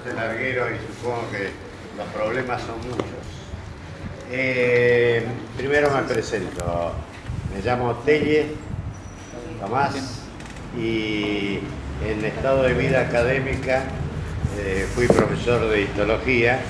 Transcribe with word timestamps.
bastante 0.00 0.14
larguero 0.14 0.66
y 0.70 0.78
supongo 0.86 1.30
que 1.30 1.50
los 1.96 2.06
problemas 2.14 2.62
son 2.62 2.78
muchos. 2.88 3.04
Eh, 4.30 5.24
primero 5.56 5.90
me 5.90 6.02
presento. 6.02 6.92
Me 7.54 7.62
llamo 7.62 7.94
Telle 8.04 8.46
Tomás 9.60 9.94
y 10.78 11.58
en 12.06 12.24
estado 12.24 12.62
de 12.62 12.74
vida 12.74 13.00
académica 13.00 13.82
eh, 14.58 14.86
fui 14.94 15.06
profesor 15.06 15.68
de 15.68 15.82
histología. 15.82 16.60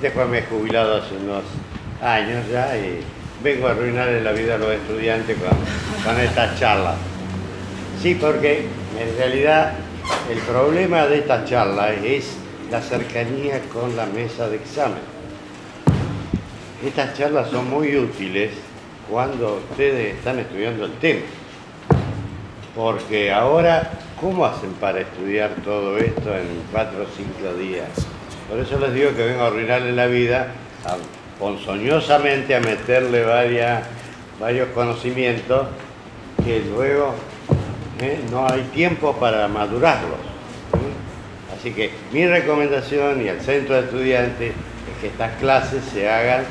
Después 0.00 0.28
me 0.28 0.38
he 0.38 0.42
jubilado 0.42 0.96
hace 0.96 1.16
unos 1.16 1.44
años 2.02 2.44
ya 2.50 2.76
y 2.76 3.00
vengo 3.42 3.68
a 3.68 3.72
arruinarle 3.72 4.22
la 4.22 4.32
vida 4.32 4.54
a 4.54 4.58
los 4.58 4.72
estudiantes 4.72 5.36
con, 5.36 5.56
con 6.04 6.20
estas 6.20 6.58
charlas. 6.58 6.96
Sí, 8.02 8.14
porque 8.14 8.66
en 8.98 9.16
realidad 9.18 9.74
el 10.30 10.38
problema 10.40 11.06
de 11.06 11.18
esta 11.18 11.44
charla 11.44 11.92
es 11.92 12.36
la 12.70 12.80
cercanía 12.82 13.60
con 13.72 13.96
la 13.96 14.06
mesa 14.06 14.48
de 14.48 14.56
examen. 14.56 14.98
Estas 16.84 17.16
charlas 17.16 17.50
son 17.50 17.68
muy 17.70 17.96
útiles 17.96 18.52
cuando 19.10 19.60
ustedes 19.70 20.16
están 20.16 20.38
estudiando 20.38 20.84
el 20.84 20.92
tema. 20.92 21.22
Porque 22.74 23.32
ahora, 23.32 23.90
¿cómo 24.20 24.44
hacen 24.44 24.72
para 24.74 25.00
estudiar 25.00 25.50
todo 25.64 25.96
esto 25.98 26.34
en 26.36 26.46
cuatro 26.70 27.02
o 27.02 27.06
cinco 27.16 27.54
días? 27.58 27.88
Por 28.48 28.58
eso 28.58 28.78
les 28.78 28.94
digo 28.94 29.10
que 29.16 29.24
vengo 29.24 29.42
a 29.42 29.46
arruinarle 29.48 29.92
la 29.92 30.06
vida 30.06 30.52
ponzoñosamente 31.38 32.54
a 32.54 32.60
meterle 32.60 33.24
varios 34.40 34.68
conocimientos 34.74 35.66
que 36.44 36.60
luego 36.60 37.14
¿eh? 38.00 38.20
no 38.30 38.48
hay 38.48 38.62
tiempo 38.74 39.14
para 39.14 39.48
madurarlos. 39.48 40.18
Así 41.56 41.72
que 41.72 41.90
mi 42.12 42.26
recomendación 42.26 43.24
y 43.24 43.28
al 43.28 43.40
centro 43.40 43.74
de 43.74 43.80
estudiantes 43.82 44.52
es 44.52 45.00
que 45.00 45.08
estas 45.08 45.36
clases 45.38 45.82
se 45.92 46.08
hagan 46.08 46.44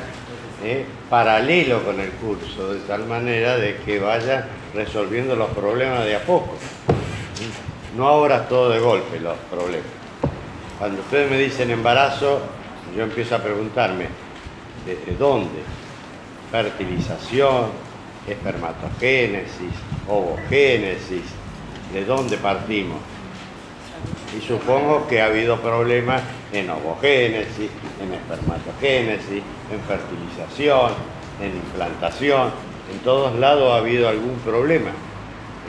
¿eh? 0.62 0.84
paralelo 1.08 1.82
con 1.82 1.98
el 2.00 2.10
curso, 2.10 2.74
de 2.74 2.80
tal 2.80 3.06
manera 3.06 3.56
de 3.56 3.76
que 3.76 3.98
vayan 3.98 4.44
resolviendo 4.74 5.34
los 5.34 5.48
problemas 5.50 6.04
de 6.04 6.16
a 6.16 6.22
poco. 6.22 6.54
No 7.96 8.06
ahora 8.06 8.46
todo 8.48 8.70
de 8.70 8.80
golpe 8.80 9.18
los 9.18 9.36
problemas. 9.50 9.86
Cuando 10.78 11.00
ustedes 11.00 11.30
me 11.30 11.38
dicen 11.38 11.70
embarazo, 11.70 12.40
yo 12.94 13.02
empiezo 13.02 13.36
a 13.36 13.38
preguntarme, 13.38 14.06
¿desde 14.86 15.16
dónde? 15.18 15.62
Fertilización, 16.52 17.66
espermatogénesis, 18.28 19.72
ovogénesis, 20.06 21.22
¿de 21.92 22.04
dónde 22.04 22.36
partimos? 22.36 22.98
Y 24.36 24.46
supongo 24.46 25.06
que 25.08 25.20
ha 25.22 25.26
habido 25.26 25.60
problemas 25.60 26.22
en 26.52 26.70
ovogénesis, 26.70 27.70
en 28.00 28.12
espermatogénesis, 28.12 29.42
en 29.72 29.80
fertilización, 29.86 30.92
en 31.40 31.56
implantación. 31.56 32.50
En 32.92 32.98
todos 33.00 33.34
lados 33.38 33.72
ha 33.72 33.78
habido 33.78 34.08
algún 34.08 34.36
problema. 34.44 34.90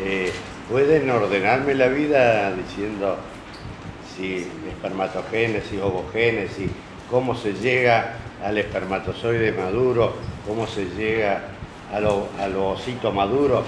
Eh, 0.01 0.31
¿Pueden 0.69 1.09
ordenarme 1.09 1.73
la 1.73 1.87
vida 1.87 2.53
diciendo 2.53 3.17
si 4.15 4.47
espermatogénesis, 4.67 5.81
ovogénesis, 5.81 6.69
cómo 7.09 7.35
se 7.35 7.53
llega 7.53 8.13
al 8.43 8.57
espermatozoide 8.57 9.51
maduro, 9.51 10.13
cómo 10.47 10.67
se 10.67 10.85
llega 10.85 11.41
al, 11.91 12.05
al 12.39 12.55
ovocito 12.55 13.11
maduro 13.11 13.63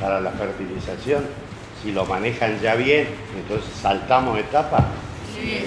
para 0.00 0.20
la 0.20 0.30
fertilización? 0.30 1.47
Si 1.82 1.92
lo 1.92 2.04
manejan 2.04 2.60
ya 2.60 2.74
bien, 2.74 3.06
entonces 3.36 3.70
saltamos 3.80 4.38
etapas. 4.38 4.84
Sí. 5.34 5.64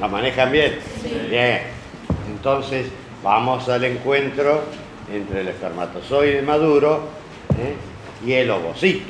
¿La 0.00 0.08
manejan 0.08 0.50
bien? 0.50 0.78
Bien. 1.30 1.62
Entonces 2.28 2.86
vamos 3.22 3.68
al 3.68 3.84
encuentro 3.84 4.62
entre 5.12 5.42
el 5.42 5.48
espermatozoide 5.48 6.42
maduro 6.42 7.08
¿eh? 7.58 7.74
y 8.26 8.32
el 8.32 8.50
ovocito. 8.50 9.04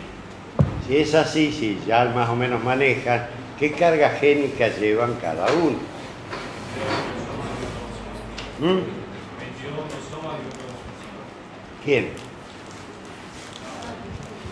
Si 0.86 0.96
es 0.98 1.14
así, 1.14 1.50
si 1.50 1.80
ya 1.86 2.04
más 2.06 2.28
o 2.28 2.36
menos 2.36 2.62
manejan, 2.62 3.26
¿qué 3.58 3.72
carga 3.72 4.10
génica 4.10 4.68
llevan 4.68 5.14
cada 5.14 5.46
uno? 5.52 5.78
¿Mm? 8.60 8.80
¿Quién? 11.84 12.08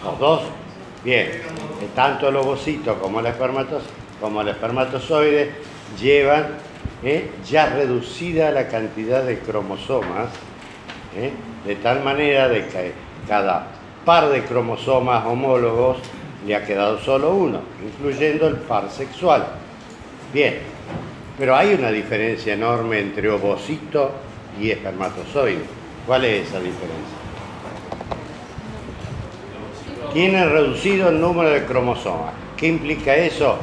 ¿Los 0.04 0.18
dos? 0.18 0.42
Bien, 1.04 1.30
tanto 1.96 2.28
el 2.28 2.36
ovocito 2.36 2.96
como 3.00 3.18
el, 3.18 3.26
espermatozoide 3.26 5.50
llevan 6.00 6.46
¿eh? 7.02 7.28
ya 7.44 7.66
reducida 7.66 8.52
la 8.52 8.68
cantidad 8.68 9.24
de 9.24 9.40
cromosomas, 9.40 10.28
¿eh? 11.16 11.32
de 11.66 11.74
tal 11.76 12.04
manera 12.04 12.48
de 12.48 12.68
que 12.68 12.92
cada 13.26 13.66
par 14.04 14.28
de 14.28 14.44
cromosomas 14.44 15.26
homólogos 15.26 15.98
le 16.46 16.54
ha 16.54 16.64
quedado 16.64 17.00
solo 17.00 17.34
uno, 17.34 17.62
incluyendo 17.84 18.46
el 18.46 18.54
par 18.56 18.88
sexual. 18.88 19.44
Bien, 20.32 20.58
pero 21.36 21.56
hay 21.56 21.74
una 21.74 21.90
diferencia 21.90 22.54
enorme 22.54 23.00
entre 23.00 23.28
ovocito 23.28 24.12
y 24.60 24.70
espermatozoide. 24.70 25.64
¿Cuál 26.06 26.24
es 26.24 26.48
esa 26.48 26.60
diferencia? 26.60 27.21
Tienen 30.12 30.50
reducido 30.50 31.08
el 31.08 31.20
número 31.20 31.50
de 31.50 31.64
cromosomas. 31.64 32.34
¿Qué 32.56 32.68
implica 32.68 33.14
eso? 33.16 33.56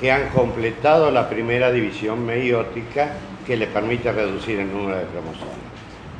Que 0.00 0.12
han 0.12 0.28
completado 0.28 1.10
la 1.10 1.28
primera 1.28 1.72
división 1.72 2.24
meiótica 2.24 3.12
que 3.46 3.56
les 3.56 3.68
permite 3.68 4.12
reducir 4.12 4.60
el 4.60 4.72
número 4.72 4.98
de 4.98 5.04
cromosomas. 5.06 5.54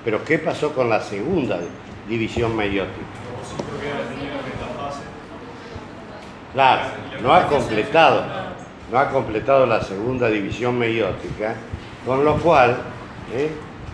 Pero 0.04 0.24
¿qué 0.24 0.38
pasó 0.38 0.72
con 0.72 0.88
la 0.88 1.00
segunda 1.00 1.58
división 2.08 2.56
meiótica? 2.56 3.06
Claro, 6.54 6.82
no 7.22 7.34
ha 7.34 7.46
completado, 7.46 8.24
no 8.90 8.98
ha 8.98 9.10
completado 9.10 9.66
la 9.66 9.82
segunda 9.82 10.28
división 10.30 10.78
meiótica, 10.78 11.54
con 12.06 12.24
lo 12.24 12.36
cual, 12.36 12.78
¿eh? 13.34 13.50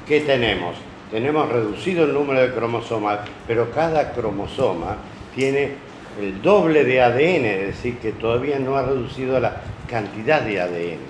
¿qué 0.06 0.20
tenemos? 0.20 0.76
Tenemos 1.10 1.48
reducido 1.48 2.04
el 2.04 2.14
número 2.14 2.40
de 2.40 2.52
cromosomas, 2.52 3.20
pero 3.46 3.70
cada 3.72 4.12
cromosoma 4.12 4.96
tiene 5.34 5.72
el 6.20 6.42
doble 6.42 6.84
de 6.84 7.00
ADN, 7.00 7.44
es 7.44 7.66
decir, 7.68 7.98
que 7.98 8.12
todavía 8.12 8.58
no 8.58 8.76
ha 8.76 8.82
reducido 8.82 9.40
la 9.40 9.56
cantidad 9.88 10.42
de 10.42 10.60
ADN. 10.60 11.00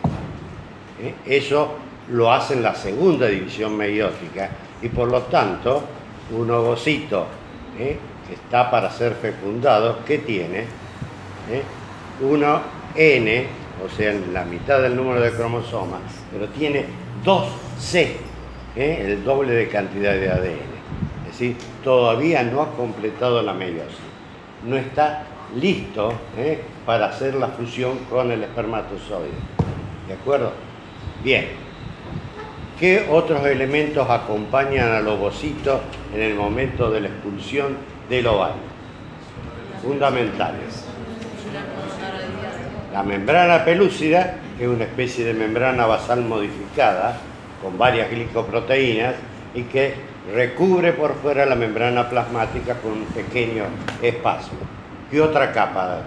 ¿Eh? 1.02 1.14
Eso 1.26 1.74
lo 2.10 2.32
hace 2.32 2.54
en 2.54 2.62
la 2.62 2.74
segunda 2.74 3.26
división 3.26 3.76
meiótica 3.76 4.50
y 4.80 4.88
por 4.88 5.08
lo 5.08 5.22
tanto 5.22 5.82
un 6.36 6.50
ovocito 6.50 7.26
¿eh? 7.78 7.96
que 8.26 8.34
está 8.34 8.70
para 8.70 8.90
ser 8.90 9.14
fecundado, 9.14 9.98
¿qué 10.04 10.18
tiene? 10.18 10.60
¿Eh? 11.50 11.62
Uno 12.20 12.60
N, 12.94 13.46
o 13.84 13.88
sea, 13.96 14.14
la 14.32 14.44
mitad 14.44 14.80
del 14.80 14.94
número 14.94 15.20
de 15.20 15.32
cromosomas, 15.32 16.00
pero 16.30 16.48
tiene 16.48 16.84
2C, 17.24 18.16
el 18.76 19.24
doble 19.24 19.52
de 19.52 19.68
cantidad 19.68 20.12
de 20.12 20.30
ADN. 20.30 20.72
Es 21.26 21.38
decir, 21.38 21.56
todavía 21.82 22.42
no 22.42 22.62
ha 22.62 22.70
completado 22.76 23.42
la 23.42 23.52
meiosis 23.52 24.11
no 24.64 24.76
está 24.76 25.24
listo 25.56 26.12
¿eh? 26.36 26.60
para 26.86 27.06
hacer 27.06 27.34
la 27.34 27.48
fusión 27.48 27.98
con 28.10 28.30
el 28.30 28.42
espermatozoide. 28.42 29.30
¿De 30.08 30.14
acuerdo? 30.14 30.52
Bien. 31.22 31.48
¿Qué 32.78 33.06
otros 33.10 33.46
elementos 33.46 34.08
acompañan 34.10 34.90
al 34.90 35.06
ovocito 35.06 35.80
en 36.14 36.20
el 36.20 36.34
momento 36.34 36.90
de 36.90 37.00
la 37.00 37.08
expulsión 37.08 37.76
del 38.08 38.26
ovario? 38.26 38.72
Fundamentales. 39.82 40.86
La 42.92 43.02
membrana 43.02 43.64
pelúcida, 43.64 44.36
que 44.58 44.64
es 44.64 44.70
una 44.70 44.84
especie 44.84 45.24
de 45.24 45.32
membrana 45.32 45.86
basal 45.86 46.22
modificada 46.22 47.18
con 47.62 47.78
varias 47.78 48.10
glicoproteínas 48.10 49.14
y 49.54 49.62
que 49.62 50.11
recubre 50.32 50.92
por 50.92 51.14
fuera 51.16 51.46
la 51.46 51.54
membrana 51.54 52.08
plasmática 52.08 52.74
con 52.76 52.92
un 52.92 53.04
pequeño 53.06 53.64
espacio. 54.02 54.52
¿Qué 55.10 55.20
otra 55.20 55.52
capa? 55.52 56.02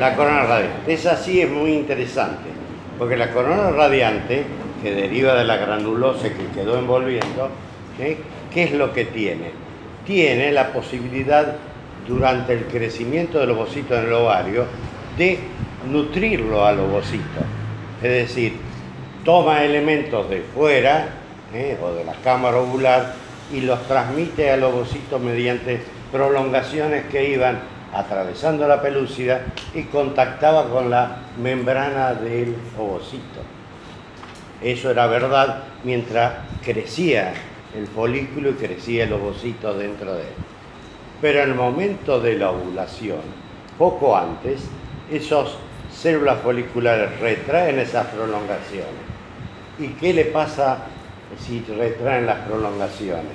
La 0.00 0.14
corona 0.14 0.42
radiante. 0.44 0.92
Esa 0.92 1.16
sí 1.16 1.40
es 1.40 1.50
muy 1.50 1.72
interesante, 1.72 2.48
porque 2.98 3.16
la 3.16 3.30
corona 3.30 3.70
radiante, 3.70 4.44
que 4.82 4.94
deriva 4.94 5.34
de 5.34 5.44
la 5.44 5.56
granulosa 5.56 6.28
que 6.28 6.46
quedó 6.54 6.78
envolviendo, 6.78 7.50
¿qué 7.96 8.62
es 8.62 8.72
lo 8.72 8.92
que 8.92 9.04
tiene? 9.04 9.50
Tiene 10.06 10.52
la 10.52 10.72
posibilidad, 10.72 11.56
durante 12.06 12.54
el 12.54 12.64
crecimiento 12.64 13.38
del 13.38 13.50
ovocito 13.50 13.94
en 13.94 14.06
el 14.06 14.12
ovario, 14.14 14.64
de 15.18 15.38
nutrirlo 15.90 16.64
al 16.64 16.80
ovocito. 16.80 17.40
Es 18.02 18.10
decir, 18.10 18.54
toma 19.24 19.62
elementos 19.62 20.30
de 20.30 20.40
fuera 20.40 21.08
o 21.50 21.92
de 21.94 22.04
la 22.04 22.12
cámara 22.22 22.58
ovular 22.58 23.14
y 23.52 23.62
los 23.62 23.82
transmite 23.88 24.50
al 24.50 24.62
ovocito 24.64 25.18
mediante 25.18 25.80
prolongaciones 26.12 27.06
que 27.06 27.30
iban 27.30 27.58
atravesando 27.94 28.68
la 28.68 28.82
pelúcida 28.82 29.46
y 29.74 29.84
contactaba 29.84 30.68
con 30.68 30.90
la 30.90 31.16
membrana 31.40 32.12
del 32.12 32.54
ovocito. 32.78 33.40
Eso 34.62 34.90
era 34.90 35.06
verdad 35.06 35.62
mientras 35.84 36.34
crecía 36.62 37.32
el 37.74 37.86
folículo 37.86 38.50
y 38.50 38.54
crecía 38.54 39.04
el 39.04 39.12
ovocito 39.14 39.72
dentro 39.72 40.14
de 40.14 40.22
él. 40.22 40.34
Pero 41.22 41.42
en 41.42 41.50
el 41.50 41.54
momento 41.54 42.20
de 42.20 42.36
la 42.36 42.50
ovulación, 42.50 43.20
poco 43.78 44.16
antes, 44.16 44.64
esas 45.10 45.48
células 45.90 46.40
foliculares 46.40 47.18
retraen 47.20 47.78
esas 47.78 48.06
prolongaciones. 48.08 49.08
¿Y 49.78 49.88
qué 49.88 50.12
le 50.12 50.26
pasa 50.26 50.78
si 51.36 51.60
retraen 51.60 52.26
las 52.26 52.38
prolongaciones? 52.46 53.32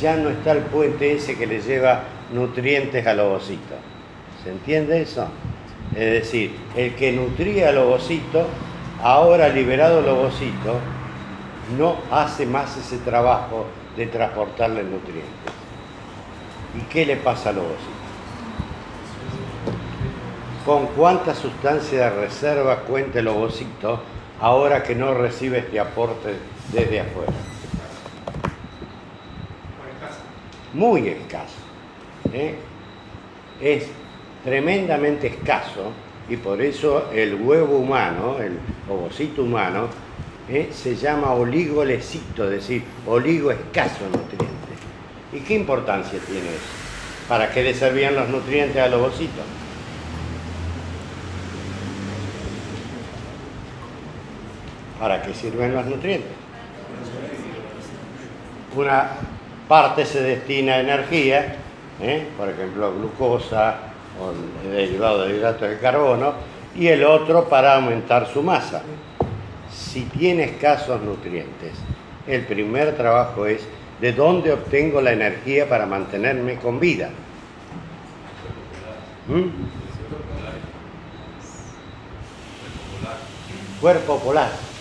Ya 0.00 0.16
no 0.16 0.28
está 0.28 0.52
el 0.52 0.62
puente 0.62 1.12
ese 1.14 1.36
que 1.36 1.46
le 1.46 1.60
lleva 1.60 2.02
nutrientes 2.32 3.06
al 3.06 3.20
ovocito. 3.20 3.74
¿Se 4.42 4.50
entiende 4.50 5.02
eso? 5.02 5.26
Es 5.94 6.12
decir, 6.22 6.56
el 6.76 6.94
que 6.94 7.12
nutría 7.12 7.70
al 7.70 7.78
ovocito, 7.78 8.46
ahora 9.02 9.48
liberado 9.48 10.00
el 10.00 10.08
ovocito, 10.08 10.78
no 11.78 11.96
hace 12.10 12.46
más 12.46 12.76
ese 12.76 12.98
trabajo 12.98 13.66
de 13.96 14.06
transportarle 14.06 14.82
nutrientes. 14.82 15.52
¿Y 16.76 16.80
qué 16.92 17.06
le 17.06 17.16
pasa 17.16 17.50
al 17.50 17.58
ovocito? 17.58 17.96
¿Con 20.66 20.88
cuánta 20.88 21.34
sustancia 21.34 22.10
de 22.10 22.20
reserva 22.26 22.80
cuenta 22.80 23.20
el 23.20 23.28
ovocito 23.28 24.00
ahora 24.40 24.82
que 24.82 24.94
no 24.94 25.14
recibe 25.14 25.58
este 25.58 25.80
aporte 25.80 26.34
desde 26.72 27.00
afuera? 27.00 27.32
Muy 30.72 31.08
escaso. 31.08 31.54
¿eh? 32.32 32.54
Es 33.60 33.86
tremendamente 34.44 35.28
escaso 35.28 35.92
y 36.28 36.36
por 36.36 36.60
eso 36.60 37.10
el 37.12 37.34
huevo 37.34 37.78
humano, 37.78 38.36
el 38.38 38.58
ovocito 38.88 39.42
humano, 39.42 39.88
¿eh? 40.48 40.68
se 40.72 40.96
llama 40.96 41.32
oligolecito, 41.32 42.44
es 42.44 42.50
decir, 42.50 42.84
oligo 43.06 43.50
escaso 43.50 44.04
nutriente. 44.04 44.46
¿Y 45.32 45.40
qué 45.40 45.54
importancia 45.54 46.18
tiene 46.26 46.48
eso? 46.48 47.28
¿Para 47.28 47.50
qué 47.50 47.62
le 47.62 47.74
servían 47.74 48.14
los 48.14 48.28
nutrientes 48.28 48.76
al 48.76 48.94
ovocito? 48.94 49.42
¿Para 55.00 55.22
qué 55.22 55.34
sirven 55.34 55.74
los 55.74 55.86
nutrientes? 55.86 56.35
Una 58.76 59.08
parte 59.66 60.04
se 60.04 60.22
destina 60.22 60.74
a 60.74 60.80
energía, 60.80 61.56
¿eh? 61.98 62.26
por 62.36 62.50
ejemplo, 62.50 62.92
glucosa 62.94 63.78
o 64.20 64.68
derivado 64.68 65.24
de 65.24 65.34
hidratos 65.34 65.70
de 65.70 65.78
carbono, 65.78 66.34
y 66.74 66.88
el 66.88 67.02
otro 67.04 67.48
para 67.48 67.76
aumentar 67.76 68.26
su 68.26 68.42
masa. 68.42 68.82
Si 69.72 70.02
tiene 70.02 70.44
escasos 70.44 71.00
nutrientes, 71.00 71.72
el 72.26 72.42
primer 72.42 72.96
trabajo 72.98 73.46
es 73.46 73.66
de 73.98 74.12
dónde 74.12 74.52
obtengo 74.52 75.00
la 75.00 75.12
energía 75.12 75.66
para 75.66 75.86
mantenerme 75.86 76.56
con 76.56 76.78
vida. 76.78 77.08
¿Mm? 79.26 79.48
Cuerpo 83.80 84.18
polar. 84.18 84.75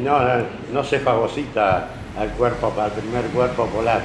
No, 0.00 0.18
no, 0.72 0.84
se 0.84 1.00
fagocita 1.00 1.88
al 2.18 2.30
cuerpo, 2.30 2.72
al 2.78 2.92
primer 2.92 3.26
cuerpo 3.26 3.66
polar. 3.66 4.00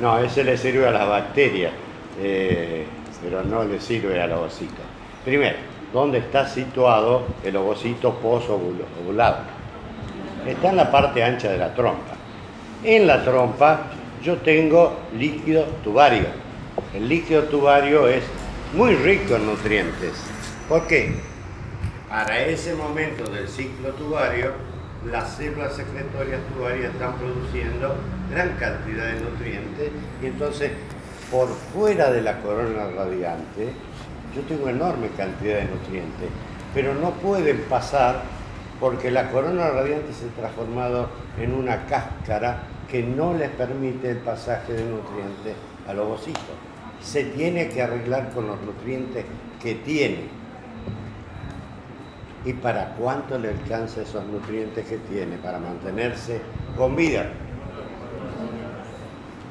No, 0.00 0.18
ese 0.18 0.44
le 0.44 0.56
sirve 0.56 0.88
a 0.88 0.92
las 0.92 1.06
bacterias, 1.06 1.72
eh, 2.18 2.86
pero 3.22 3.42
no 3.42 3.64
le 3.64 3.80
sirve 3.80 4.20
al 4.20 4.32
ovocito. 4.32 4.80
Primero, 5.24 5.58
¿dónde 5.92 6.18
está 6.18 6.48
situado 6.48 7.24
el 7.44 7.54
ovocito 7.56 8.14
post-ovulado? 8.14 9.38
Está 10.46 10.70
en 10.70 10.76
la 10.76 10.90
parte 10.90 11.22
ancha 11.22 11.50
de 11.50 11.58
la 11.58 11.74
trompa. 11.74 12.14
En 12.82 13.06
la 13.06 13.22
trompa 13.22 13.80
yo 14.22 14.38
tengo 14.38 14.96
líquido 15.18 15.64
tubario. 15.84 16.26
El 16.94 17.08
líquido 17.08 17.42
tubario 17.44 18.08
es 18.08 18.24
muy 18.72 18.94
rico 18.94 19.34
en 19.34 19.46
nutrientes. 19.46 20.12
¿Por 20.68 20.86
qué? 20.86 21.12
Para 22.08 22.40
ese 22.46 22.74
momento 22.74 23.28
del 23.28 23.48
ciclo 23.48 23.90
tubario, 23.94 24.52
las 25.10 25.32
células 25.36 25.74
secretorias 25.74 26.40
tubarias 26.54 26.92
están 26.92 27.14
produciendo 27.18 27.96
gran 28.30 28.50
cantidad 28.58 29.06
de 29.06 29.20
nutrientes 29.20 29.90
y 30.22 30.26
entonces 30.26 30.70
por 31.30 31.48
fuera 31.48 32.12
de 32.12 32.22
la 32.22 32.40
corona 32.42 32.90
radiante 32.94 33.72
yo 34.34 34.42
tengo 34.42 34.68
enorme 34.68 35.08
cantidad 35.16 35.56
de 35.56 35.64
nutrientes, 35.64 36.28
pero 36.72 36.94
no 36.94 37.10
pueden 37.12 37.62
pasar 37.62 38.22
porque 38.78 39.10
la 39.10 39.30
corona 39.30 39.70
radiante 39.70 40.12
se 40.12 40.26
ha 40.26 40.40
transformado 40.40 41.08
en 41.40 41.54
una 41.54 41.86
cáscara 41.86 42.62
que 42.88 43.02
no 43.02 43.34
les 43.34 43.50
permite 43.50 44.10
el 44.10 44.18
pasaje 44.18 44.74
de 44.74 44.84
nutrientes 44.84 45.54
al 45.88 45.98
ovocito. 45.98 46.69
Se 47.02 47.24
tiene 47.24 47.68
que 47.68 47.82
arreglar 47.82 48.30
con 48.30 48.46
los 48.46 48.60
nutrientes 48.60 49.24
que 49.62 49.74
tiene 49.74 50.40
y 52.44 52.52
para 52.54 52.94
cuánto 52.94 53.38
le 53.38 53.48
alcanza 53.50 54.02
esos 54.02 54.24
nutrientes 54.26 54.86
que 54.86 54.98
tiene 54.98 55.36
para 55.36 55.58
mantenerse 55.58 56.40
con 56.76 56.96
vida. 56.96 57.26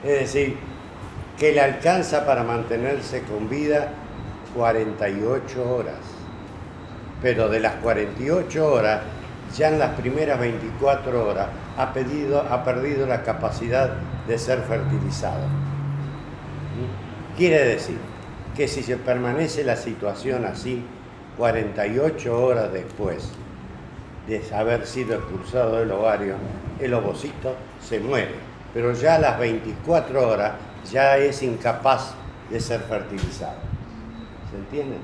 Es 0.03 0.19
decir, 0.21 0.57
que 1.37 1.51
le 1.51 1.61
alcanza 1.61 2.25
para 2.25 2.43
mantenerse 2.43 3.21
con 3.23 3.49
vida 3.49 3.89
48 4.55 5.75
horas. 5.75 5.99
Pero 7.21 7.49
de 7.49 7.59
las 7.59 7.75
48 7.75 8.73
horas, 8.73 9.01
ya 9.55 9.69
en 9.69 9.79
las 9.79 9.91
primeras 9.91 10.39
24 10.39 11.29
horas, 11.29 11.47
ha, 11.77 11.83
ha 11.83 12.63
perdido 12.63 13.05
la 13.05 13.23
capacidad 13.23 13.93
de 14.27 14.37
ser 14.37 14.59
fertilizado. 14.61 15.68
Quiere 17.39 17.63
decir 17.63 17.95
que 18.53 18.67
si 18.67 18.83
se 18.83 18.97
permanece 18.97 19.63
la 19.63 19.77
situación 19.77 20.43
así, 20.43 20.83
48 21.37 22.37
horas 22.37 22.73
después 22.73 23.29
de 24.27 24.43
haber 24.53 24.85
sido 24.85 25.15
expulsado 25.15 25.77
del 25.77 25.89
ovario, 25.89 26.35
el 26.81 26.93
ovocito 26.93 27.55
se 27.79 28.01
muere, 28.01 28.35
pero 28.73 28.91
ya 28.91 29.15
a 29.15 29.19
las 29.19 29.39
24 29.39 30.27
horas 30.27 30.51
ya 30.91 31.17
es 31.17 31.41
incapaz 31.41 32.13
de 32.49 32.59
ser 32.59 32.81
fertilizado. 32.81 33.55
¿Se 34.51 34.57
entiende? 34.57 34.97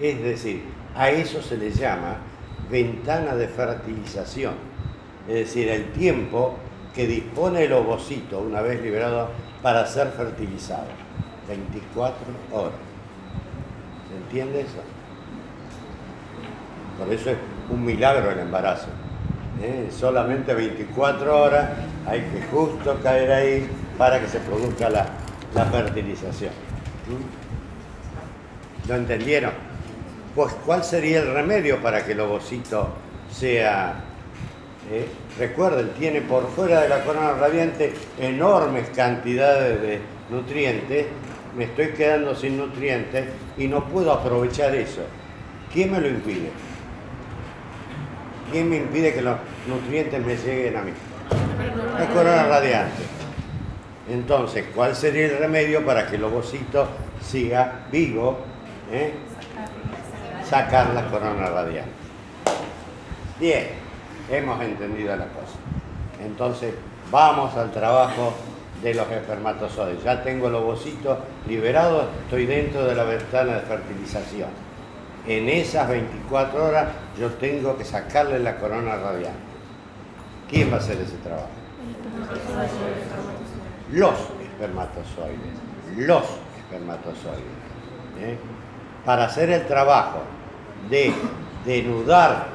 Es 0.00 0.22
decir, 0.22 0.62
a 0.94 1.10
eso 1.10 1.42
se 1.42 1.58
le 1.58 1.72
llama 1.72 2.16
ventana 2.70 3.34
de 3.34 3.48
fertilización, 3.48 4.54
es 5.28 5.34
decir, 5.34 5.68
el 5.68 5.92
tiempo 5.92 6.56
que 6.94 7.06
dispone 7.06 7.64
el 7.64 7.74
ovocito 7.74 8.38
una 8.38 8.62
vez 8.62 8.80
liberado 8.80 9.28
para 9.60 9.84
ser 9.84 10.08
fertilizado. 10.12 11.05
24 11.48 12.16
horas. 12.52 12.72
¿Se 14.08 14.16
entiende 14.16 14.60
eso? 14.60 14.82
Por 16.98 17.12
eso 17.12 17.30
es 17.30 17.36
un 17.70 17.84
milagro 17.84 18.30
el 18.30 18.38
embarazo. 18.38 18.88
¿eh? 19.62 19.88
Solamente 19.90 20.54
24 20.54 21.42
horas 21.42 21.70
hay 22.06 22.20
que 22.20 22.42
justo 22.50 22.98
caer 23.02 23.32
ahí 23.32 23.68
para 23.98 24.20
que 24.20 24.28
se 24.28 24.38
produzca 24.40 24.88
la, 24.90 25.06
fertilización. 25.70 26.52
¿Mm? 27.06 28.88
¿Lo 28.88 28.94
entendieron? 28.94 29.52
Pues 30.34 30.52
¿cuál 30.66 30.84
sería 30.84 31.20
el 31.20 31.32
remedio 31.32 31.80
para 31.80 32.04
que 32.04 32.12
el 32.12 32.20
ovocito 32.20 32.88
sea... 33.32 34.02
Eh? 34.90 35.08
Recuerden, 35.38 35.90
tiene 35.98 36.20
por 36.20 36.48
fuera 36.48 36.82
de 36.82 36.88
la 36.88 37.02
corona 37.02 37.32
radiante 37.32 37.92
enormes 38.20 38.88
cantidades 38.90 39.82
de 39.82 40.00
nutrientes, 40.30 41.06
me 41.56 41.64
estoy 41.64 41.88
quedando 41.88 42.34
sin 42.34 42.58
nutrientes 42.58 43.28
y 43.56 43.66
no 43.66 43.84
puedo 43.86 44.12
aprovechar 44.12 44.74
eso. 44.74 45.00
¿Quién 45.72 45.90
me 45.90 46.00
lo 46.00 46.08
impide? 46.08 46.50
¿Quién 48.52 48.68
me 48.68 48.76
impide 48.76 49.14
que 49.14 49.22
los 49.22 49.36
nutrientes 49.66 50.24
me 50.24 50.36
lleguen 50.36 50.76
a 50.76 50.82
mí? 50.82 50.92
La 51.98 52.06
corona 52.08 52.46
radiante. 52.46 53.02
Entonces, 54.08 54.66
¿cuál 54.74 54.94
sería 54.94 55.26
el 55.26 55.38
remedio 55.38 55.84
para 55.84 56.06
que 56.06 56.16
el 56.16 56.24
ovocito 56.24 56.88
siga 57.20 57.86
vivo? 57.90 58.38
Eh? 58.92 59.14
Sacar 60.44 60.94
la 60.94 61.06
corona 61.08 61.48
radiante. 61.48 61.90
Bien, 63.40 63.66
hemos 64.30 64.62
entendido 64.62 65.16
la 65.16 65.26
cosa. 65.26 65.56
Entonces, 66.24 66.74
vamos 67.10 67.56
al 67.56 67.72
trabajo 67.72 68.34
de 68.82 68.94
los 68.94 69.10
espermatozoides. 69.10 70.04
Ya 70.04 70.22
tengo 70.22 70.48
el 70.48 70.54
ovocito 70.54 71.18
liberado, 71.48 72.08
estoy 72.24 72.46
dentro 72.46 72.84
de 72.84 72.94
la 72.94 73.04
ventana 73.04 73.54
de 73.54 73.60
fertilización 73.60 74.66
en 75.26 75.48
esas 75.48 75.88
24 75.88 76.64
horas 76.64 76.88
yo 77.18 77.30
tengo 77.32 77.76
que 77.76 77.84
sacarle 77.84 78.38
la 78.38 78.56
corona 78.58 78.96
radiante. 78.96 79.40
¿Quién 80.48 80.70
va 80.70 80.76
a 80.76 80.78
hacer 80.78 80.98
ese 81.00 81.16
trabajo? 81.16 81.48
Los 83.90 84.14
espermatozoides. 84.40 85.38
Los 85.96 86.24
espermatozoides. 86.58 87.40
¿eh? 88.20 88.38
Para 89.04 89.24
hacer 89.24 89.50
el 89.50 89.66
trabajo 89.66 90.20
de 90.88 91.12
denudar, 91.64 92.46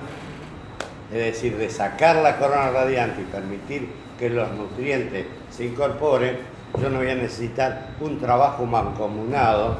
es 1.11 1.17
decir, 1.17 1.57
de 1.57 1.69
sacar 1.69 2.17
la 2.17 2.37
corona 2.37 2.71
radiante 2.71 3.21
y 3.21 3.25
permitir 3.25 3.89
que 4.21 4.29
los 4.29 4.51
nutrientes 4.51 5.25
se 5.49 5.65
incorporen, 5.65 6.37
yo 6.79 6.91
no 6.91 6.99
voy 6.99 7.09
a 7.09 7.15
necesitar 7.15 7.95
un 7.99 8.19
trabajo 8.19 8.67
mancomunado 8.67 9.77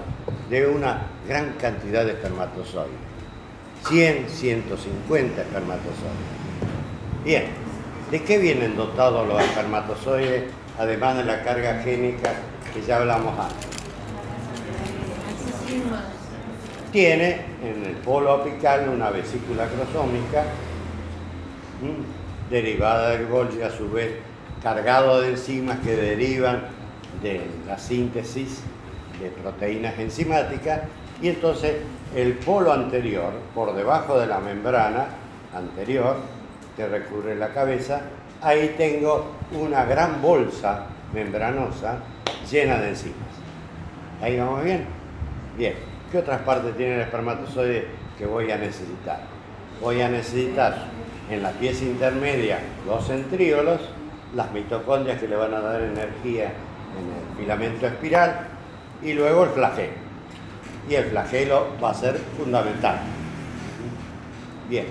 de 0.50 0.66
una 0.66 1.04
gran 1.28 1.54
cantidad 1.62 2.04
de 2.04 2.14
espermatozoides. 2.14 2.90
100, 3.88 4.30
150 4.30 5.42
espermatozoides. 5.44 5.94
Bien, 7.24 7.44
¿de 8.10 8.24
qué 8.24 8.40
vienen 8.40 8.76
dotados 8.76 9.28
los 9.28 9.40
espermatozoides, 9.44 10.46
además 10.80 11.18
de 11.18 11.24
la 11.24 11.44
carga 11.44 11.80
génica 11.84 12.34
que 12.74 12.82
ya 12.82 12.98
hablamos 12.98 13.38
antes? 13.38 13.68
Tiene 16.92 17.46
en 17.64 17.86
el 17.86 17.96
polo 17.98 18.32
apical 18.32 18.90
una 18.90 19.12
vesícula 19.12 19.68
crosómica 19.68 20.46
derivada 22.50 23.12
del 23.12 23.28
Golgi, 23.28 23.62
a 23.62 23.70
su 23.70 23.88
vez 23.92 24.31
cargado 24.62 25.22
de 25.22 25.30
enzimas 25.30 25.80
que 25.80 25.96
derivan 25.96 26.62
de 27.22 27.42
la 27.68 27.78
síntesis 27.78 28.62
de 29.22 29.30
proteínas 29.30 29.98
enzimáticas 30.00 30.82
y 31.22 31.30
entonces 31.30 31.78
el 32.16 32.34
polo 32.34 32.74
anterior, 32.74 33.32
por 33.54 33.76
debajo 33.76 34.20
de 34.20 34.28
la 34.28 34.40
membrana 34.40 35.08
anterior 35.54 36.18
que 36.76 36.88
recubre 36.88 37.36
la 37.36 37.50
cabeza, 37.50 38.02
ahí 38.42 38.76
tengo 38.78 39.32
una 39.52 39.86
gran 39.86 40.22
bolsa 40.22 40.86
membranosa 41.14 41.98
llena 42.50 42.78
de 42.80 42.90
enzimas. 42.90 43.18
¿Ahí 44.22 44.38
vamos 44.38 44.64
bien? 44.64 44.86
Bien. 45.58 45.76
¿Qué 46.12 46.18
otras 46.18 46.42
partes 46.42 46.76
tiene 46.76 46.96
el 46.96 47.02
espermatozoide 47.02 47.88
que 48.18 48.26
voy 48.26 48.52
a 48.52 48.58
necesitar? 48.58 49.22
Voy 49.82 50.02
a 50.02 50.10
necesitar 50.10 50.88
en 51.30 51.42
la 51.42 51.52
pieza 51.52 51.86
intermedia 51.86 52.60
los 52.86 53.08
centríolos, 53.08 53.80
las 54.36 54.52
mitocondrias 54.52 55.20
que 55.20 55.28
le 55.28 55.36
van 55.36 55.54
a 55.54 55.60
dar 55.60 55.82
energía 55.82 56.46
en 56.46 57.06
el 57.08 57.38
filamento 57.38 57.88
espiral 57.88 58.48
y 59.02 59.14
luego 59.14 59.44
el 59.44 59.50
flagelo. 59.52 59.94
Y 60.90 60.96
el 60.96 61.06
flagelo 61.06 61.68
va 61.84 61.92
a 61.92 61.94
ser 61.94 62.18
fundamental. 62.38 63.00
Bien, 64.70 64.86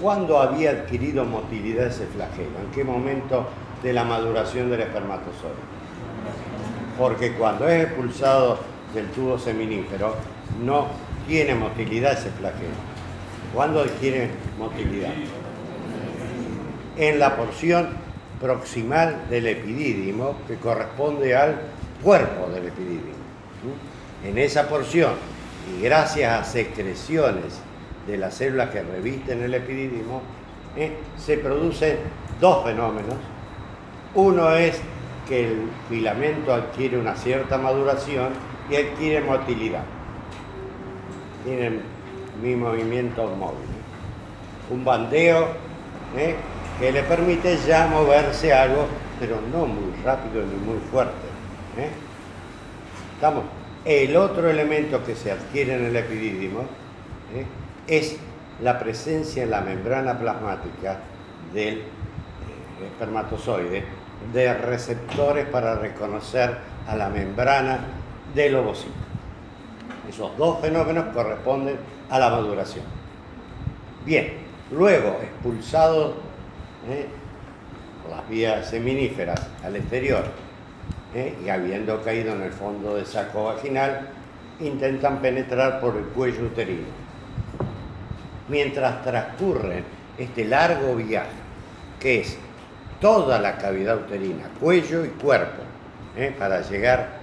¿cuándo 0.00 0.40
había 0.40 0.70
adquirido 0.70 1.24
motilidad 1.24 1.86
ese 1.86 2.06
flagelo? 2.06 2.58
¿En 2.64 2.70
qué 2.72 2.84
momento 2.84 3.48
de 3.82 3.92
la 3.92 4.04
maduración 4.04 4.70
del 4.70 4.80
espermatozoide? 4.80 5.54
Porque 6.98 7.32
cuando 7.34 7.68
es 7.68 7.84
expulsado 7.84 8.58
del 8.94 9.06
tubo 9.10 9.38
seminífero, 9.38 10.14
no 10.64 10.86
tiene 11.26 11.54
motilidad 11.54 12.12
ese 12.12 12.30
flagelo. 12.30 12.74
¿Cuándo 13.54 13.80
adquiere 13.80 14.30
motilidad? 14.58 15.12
En 16.96 17.18
la 17.18 17.36
porción 17.36 17.88
proximal 18.40 19.28
del 19.28 19.46
epidídimo 19.46 20.36
que 20.48 20.56
corresponde 20.56 21.36
al 21.36 21.60
cuerpo 22.02 22.50
del 22.50 22.68
epidídimo. 22.68 23.20
En 24.24 24.38
esa 24.38 24.68
porción, 24.68 25.12
y 25.70 25.82
gracias 25.82 26.40
a 26.40 26.44
secreciones 26.44 27.60
de 28.06 28.16
las 28.16 28.34
células 28.34 28.70
que 28.70 28.82
revisten 28.82 29.42
el 29.42 29.54
epidídimo, 29.54 30.22
¿eh? 30.76 30.96
se 31.18 31.36
producen 31.36 31.98
dos 32.40 32.64
fenómenos. 32.64 33.14
Uno 34.14 34.54
es 34.54 34.80
que 35.28 35.46
el 35.46 35.62
filamento 35.88 36.52
adquiere 36.52 36.98
una 36.98 37.14
cierta 37.14 37.58
maduración 37.58 38.30
y 38.70 38.76
adquiere 38.76 39.24
motilidad. 39.24 39.84
Tienen 41.44 41.82
mi 42.42 42.56
movimiento 42.56 43.26
móvil. 43.26 43.68
Un 44.70 44.84
bandeo 44.84 45.48
¿eh? 46.16 46.34
Que 46.80 46.90
le 46.90 47.02
permite 47.02 47.58
ya 47.66 47.86
moverse 47.86 48.54
algo, 48.54 48.86
pero 49.20 49.38
no 49.52 49.66
muy 49.66 49.92
rápido 50.02 50.42
ni 50.42 50.54
muy 50.54 50.78
fuerte. 50.90 51.12
¿eh? 51.76 51.90
¿Estamos? 53.14 53.44
El 53.84 54.16
otro 54.16 54.48
elemento 54.48 55.04
que 55.04 55.14
se 55.14 55.30
adquiere 55.30 55.74
en 55.74 55.84
el 55.84 55.96
epidídimo 55.96 56.60
¿eh? 57.34 57.44
es 57.86 58.16
la 58.62 58.78
presencia 58.78 59.42
en 59.42 59.50
la 59.50 59.60
membrana 59.60 60.18
plasmática 60.18 61.00
del 61.52 61.80
eh, 61.80 61.82
espermatozoide 62.86 63.84
de 64.32 64.54
receptores 64.54 65.46
para 65.46 65.74
reconocer 65.74 66.56
a 66.88 66.96
la 66.96 67.10
membrana 67.10 67.80
del 68.34 68.54
ovocito. 68.56 68.94
Esos 70.08 70.34
dos 70.38 70.60
fenómenos 70.60 71.12
corresponden 71.14 71.76
a 72.08 72.18
la 72.18 72.30
maduración. 72.30 72.84
Bien, 74.04 74.32
luego 74.70 75.18
expulsado 75.22 76.29
¿eh? 76.88 77.06
por 78.02 78.16
las 78.16 78.28
vías 78.28 78.68
seminíferas 78.68 79.40
al 79.64 79.76
exterior 79.76 80.24
¿eh? 81.14 81.36
y 81.44 81.48
habiendo 81.48 82.02
caído 82.02 82.34
en 82.34 82.42
el 82.42 82.52
fondo 82.52 82.96
del 82.96 83.06
saco 83.06 83.44
vaginal, 83.44 84.08
intentan 84.60 85.20
penetrar 85.20 85.80
por 85.80 85.96
el 85.96 86.04
cuello 86.04 86.44
uterino. 86.44 86.86
Mientras 88.48 89.02
transcurre 89.02 89.84
este 90.18 90.44
largo 90.44 90.96
viaje, 90.96 91.28
que 91.98 92.20
es 92.20 92.38
toda 93.00 93.38
la 93.38 93.56
cavidad 93.56 93.96
uterina, 93.96 94.50
cuello 94.58 95.04
y 95.04 95.08
cuerpo, 95.08 95.62
¿eh? 96.16 96.34
para 96.38 96.60
llegar 96.62 97.20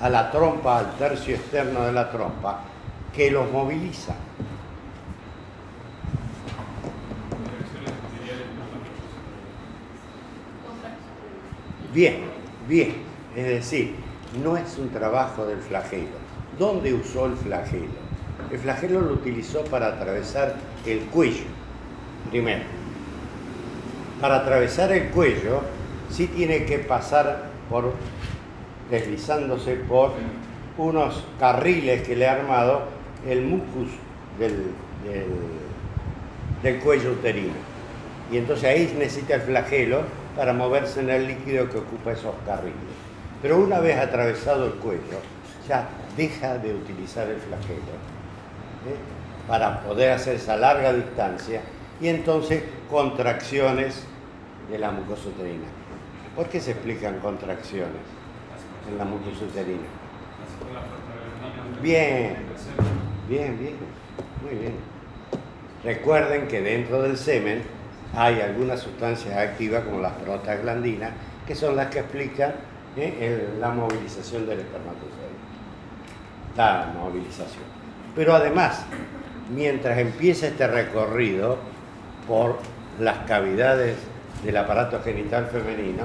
a 0.00 0.08
la 0.08 0.30
trompa, 0.30 0.78
al 0.78 0.96
tercio 0.96 1.36
externo 1.36 1.84
de 1.84 1.92
la 1.92 2.10
trompa, 2.10 2.60
que 3.14 3.30
los 3.30 3.50
moviliza. 3.50 4.14
Bien, 11.98 12.18
bien. 12.68 12.92
Es 13.34 13.44
decir, 13.44 13.96
no 14.44 14.56
es 14.56 14.78
un 14.78 14.88
trabajo 14.90 15.44
del 15.46 15.58
flagelo. 15.58 16.14
¿Dónde 16.56 16.94
usó 16.94 17.26
el 17.26 17.34
flagelo? 17.34 17.88
El 18.52 18.58
flagelo 18.60 19.00
lo 19.00 19.14
utilizó 19.14 19.64
para 19.64 19.88
atravesar 19.88 20.54
el 20.86 21.00
cuello, 21.06 21.42
primero. 22.30 22.62
Para 24.20 24.36
atravesar 24.36 24.92
el 24.92 25.08
cuello, 25.08 25.62
sí 26.08 26.28
tiene 26.28 26.66
que 26.66 26.78
pasar 26.78 27.50
por, 27.68 27.94
deslizándose 28.92 29.74
por 29.74 30.12
unos 30.76 31.24
carriles 31.40 32.06
que 32.06 32.14
le 32.14 32.28
ha 32.28 32.34
armado 32.34 32.82
el 33.28 33.42
mucus 33.42 33.88
del, 34.38 34.66
del, 36.62 36.78
cuello 36.78 37.10
uterino. 37.10 37.54
Y 38.30 38.36
entonces 38.36 38.66
ahí 38.66 38.94
necesita 38.96 39.34
el 39.34 39.40
flagelo 39.40 40.02
para 40.38 40.52
moverse 40.52 41.00
en 41.00 41.10
el 41.10 41.26
líquido 41.26 41.68
que 41.68 41.78
ocupa 41.78 42.12
esos 42.12 42.32
carriles. 42.46 42.76
Pero 43.42 43.58
una 43.58 43.80
vez 43.80 43.98
atravesado 43.98 44.66
el 44.66 44.74
cuello, 44.74 45.18
ya 45.68 45.88
deja 46.16 46.56
de 46.58 46.74
utilizar 46.74 47.28
el 47.28 47.38
flagelo 47.38 47.80
¿eh? 48.86 49.48
para 49.48 49.80
poder 49.80 50.12
hacer 50.12 50.36
esa 50.36 50.56
larga 50.56 50.92
distancia 50.92 51.60
y 52.00 52.06
entonces 52.06 52.62
contracciones 52.88 54.04
de 54.70 54.78
la 54.78 54.92
mucosa 54.92 55.28
uterina. 55.28 55.66
¿Por 56.36 56.48
qué 56.48 56.60
se 56.60 56.70
explican 56.70 57.18
contracciones 57.18 58.06
en 58.88 58.96
la 58.96 59.04
mucosa 59.04 59.44
uterina? 59.44 59.88
Bien, 61.82 62.36
bien, 63.28 63.58
bien, 63.58 63.76
muy 64.44 64.54
bien. 64.56 64.74
Recuerden 65.82 66.46
que 66.46 66.60
dentro 66.60 67.02
del 67.02 67.16
semen 67.16 67.77
hay 68.14 68.40
algunas 68.40 68.80
sustancias 68.80 69.36
activas 69.36 69.84
como 69.84 70.00
las 70.00 70.12
prostaglandinas 70.12 71.12
que 71.46 71.54
son 71.54 71.76
las 71.76 71.88
que 71.88 72.00
explican 72.00 72.54
¿eh? 72.96 73.48
la 73.58 73.70
movilización 73.70 74.46
del 74.46 74.60
espermatozoide. 74.60 75.38
La 76.56 76.92
movilización. 76.94 77.64
Pero 78.14 78.34
además, 78.34 78.84
mientras 79.54 79.98
empieza 79.98 80.48
este 80.48 80.66
recorrido 80.66 81.58
por 82.26 82.58
las 82.98 83.18
cavidades 83.26 83.96
del 84.44 84.56
aparato 84.56 85.00
genital 85.02 85.46
femenino, 85.46 86.04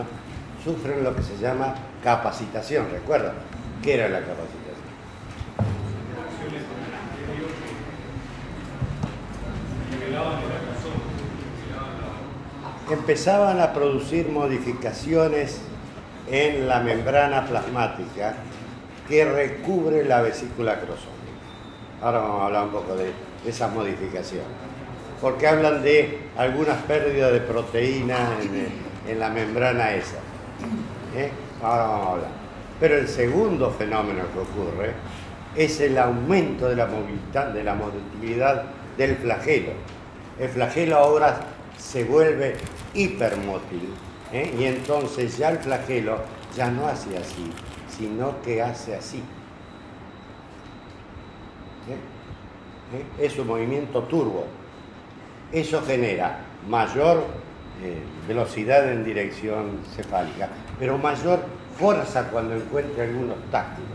sufren 0.63 1.03
lo 1.03 1.15
que 1.15 1.23
se 1.23 1.37
llama 1.37 1.75
capacitación. 2.03 2.87
¿Recuerdan? 2.91 3.33
¿Qué 3.81 3.95
era 3.95 4.09
la 4.09 4.19
capacitación? 4.19 4.63
Empezaban 12.93 13.59
a 13.59 13.73
producir 13.73 14.29
modificaciones 14.29 15.59
en 16.29 16.67
la 16.67 16.79
membrana 16.79 17.45
plasmática 17.45 18.35
que 19.07 19.25
recubre 19.25 20.03
la 20.05 20.21
vesícula 20.21 20.75
crosómica. 20.75 21.11
Ahora 22.01 22.19
vamos 22.19 22.41
a 22.41 22.45
hablar 22.45 22.63
un 22.65 22.71
poco 22.71 22.95
de 22.95 23.11
esas 23.45 23.71
modificaciones. 23.73 24.47
porque 25.21 25.47
hablan 25.47 25.81
de 25.83 26.19
algunas 26.37 26.77
pérdidas 26.83 27.31
de 27.31 27.39
proteína 27.39 28.17
en, 29.07 29.19
la 29.19 29.29
membrana 29.29 29.93
esa. 29.93 30.17
¿eh? 31.15 31.31
Ahora 31.61 31.83
vamos 31.83 32.07
a 32.07 32.11
hablar. 32.11 32.29
Pero 32.79 32.97
el 32.97 33.07
segundo 33.07 33.71
fenómeno 33.71 34.23
que 34.33 34.39
ocurre 34.39 34.91
es 35.55 35.79
el 35.79 35.97
aumento 35.97 36.67
de 36.67 36.75
la 36.75 36.87
movilidad, 36.87 37.47
de 37.53 37.63
la 37.63 37.73
motilidad 37.73 38.63
del 38.97 39.15
flagelo. 39.15 39.71
El 40.37 40.49
flagelo 40.49 40.97
ahora 40.97 41.39
se 41.77 42.03
vuelve 42.03 42.55
hipermótil 42.93 43.89
¿eh? 44.31 44.53
y 44.57 44.65
entonces 44.65 45.37
ya 45.37 45.49
el 45.49 45.59
flagelo 45.59 46.19
ya 46.55 46.69
no 46.69 46.87
hace 46.87 47.17
así, 47.17 47.51
sino 47.89 48.41
que 48.41 48.61
hace 48.61 48.95
así. 48.95 49.17
¿Eh? 51.89 52.97
¿Eh? 52.97 53.25
Es 53.25 53.37
un 53.37 53.47
movimiento 53.47 54.03
turbo. 54.03 54.45
Eso 55.51 55.81
genera 55.83 56.39
mayor 56.67 57.43
velocidad 58.27 58.89
en 58.89 59.03
dirección 59.03 59.79
cefálica, 59.95 60.47
pero 60.79 60.97
mayor 60.97 61.39
fuerza 61.77 62.29
cuando 62.29 62.55
encuentre 62.55 63.03
algún 63.03 63.31
obstáculo. 63.31 63.87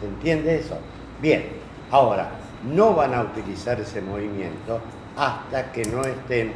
¿Se 0.00 0.06
entiende 0.06 0.58
eso? 0.58 0.78
Bien, 1.20 1.44
ahora, 1.90 2.30
no 2.64 2.94
van 2.94 3.14
a 3.14 3.22
utilizar 3.22 3.78
ese 3.78 4.00
movimiento 4.00 4.80
hasta 5.20 5.70
que 5.70 5.84
no 5.84 6.02
estén 6.02 6.54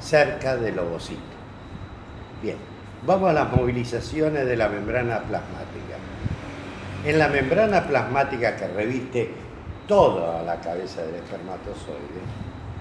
cerca 0.00 0.56
del 0.56 0.76
ovocito. 0.80 1.20
Bien, 2.42 2.56
vamos 3.06 3.30
a 3.30 3.32
las 3.32 3.52
movilizaciones 3.52 4.44
de 4.44 4.56
la 4.56 4.68
membrana 4.68 5.20
plasmática. 5.20 5.94
En 7.04 7.16
la 7.16 7.28
membrana 7.28 7.86
plasmática 7.86 8.56
que 8.56 8.66
reviste 8.66 9.30
toda 9.86 10.42
la 10.42 10.56
cabeza 10.56 11.02
del 11.02 11.14
espermatozoide, 11.14 12.22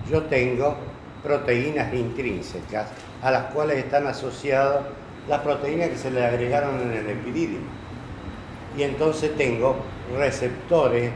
yo 0.09 0.23
tengo 0.23 0.75
proteínas 1.21 1.93
intrínsecas 1.93 2.87
a 3.21 3.29
las 3.29 3.43
cuales 3.53 3.77
están 3.77 4.07
asociadas 4.07 4.85
las 5.29 5.41
proteínas 5.41 5.89
que 5.89 5.97
se 5.97 6.09
le 6.09 6.25
agregaron 6.25 6.81
en 6.81 6.91
el 6.91 7.09
epididio. 7.11 7.59
Y 8.75 8.81
entonces 8.81 9.37
tengo 9.37 9.75
receptores 10.17 11.11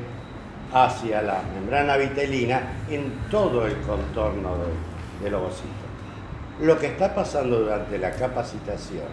hacia 0.74 1.22
la 1.22 1.42
membrana 1.54 1.98
vitelina 1.98 2.62
en 2.90 3.12
todo 3.30 3.66
el 3.66 3.76
contorno 3.82 4.56
del, 5.22 5.34
ovocito. 5.34 5.68
Lo 6.62 6.78
que 6.78 6.88
está 6.88 7.16
pasando 7.16 7.60
durante 7.60 7.98
la 7.98 8.12
capacitación 8.12 9.08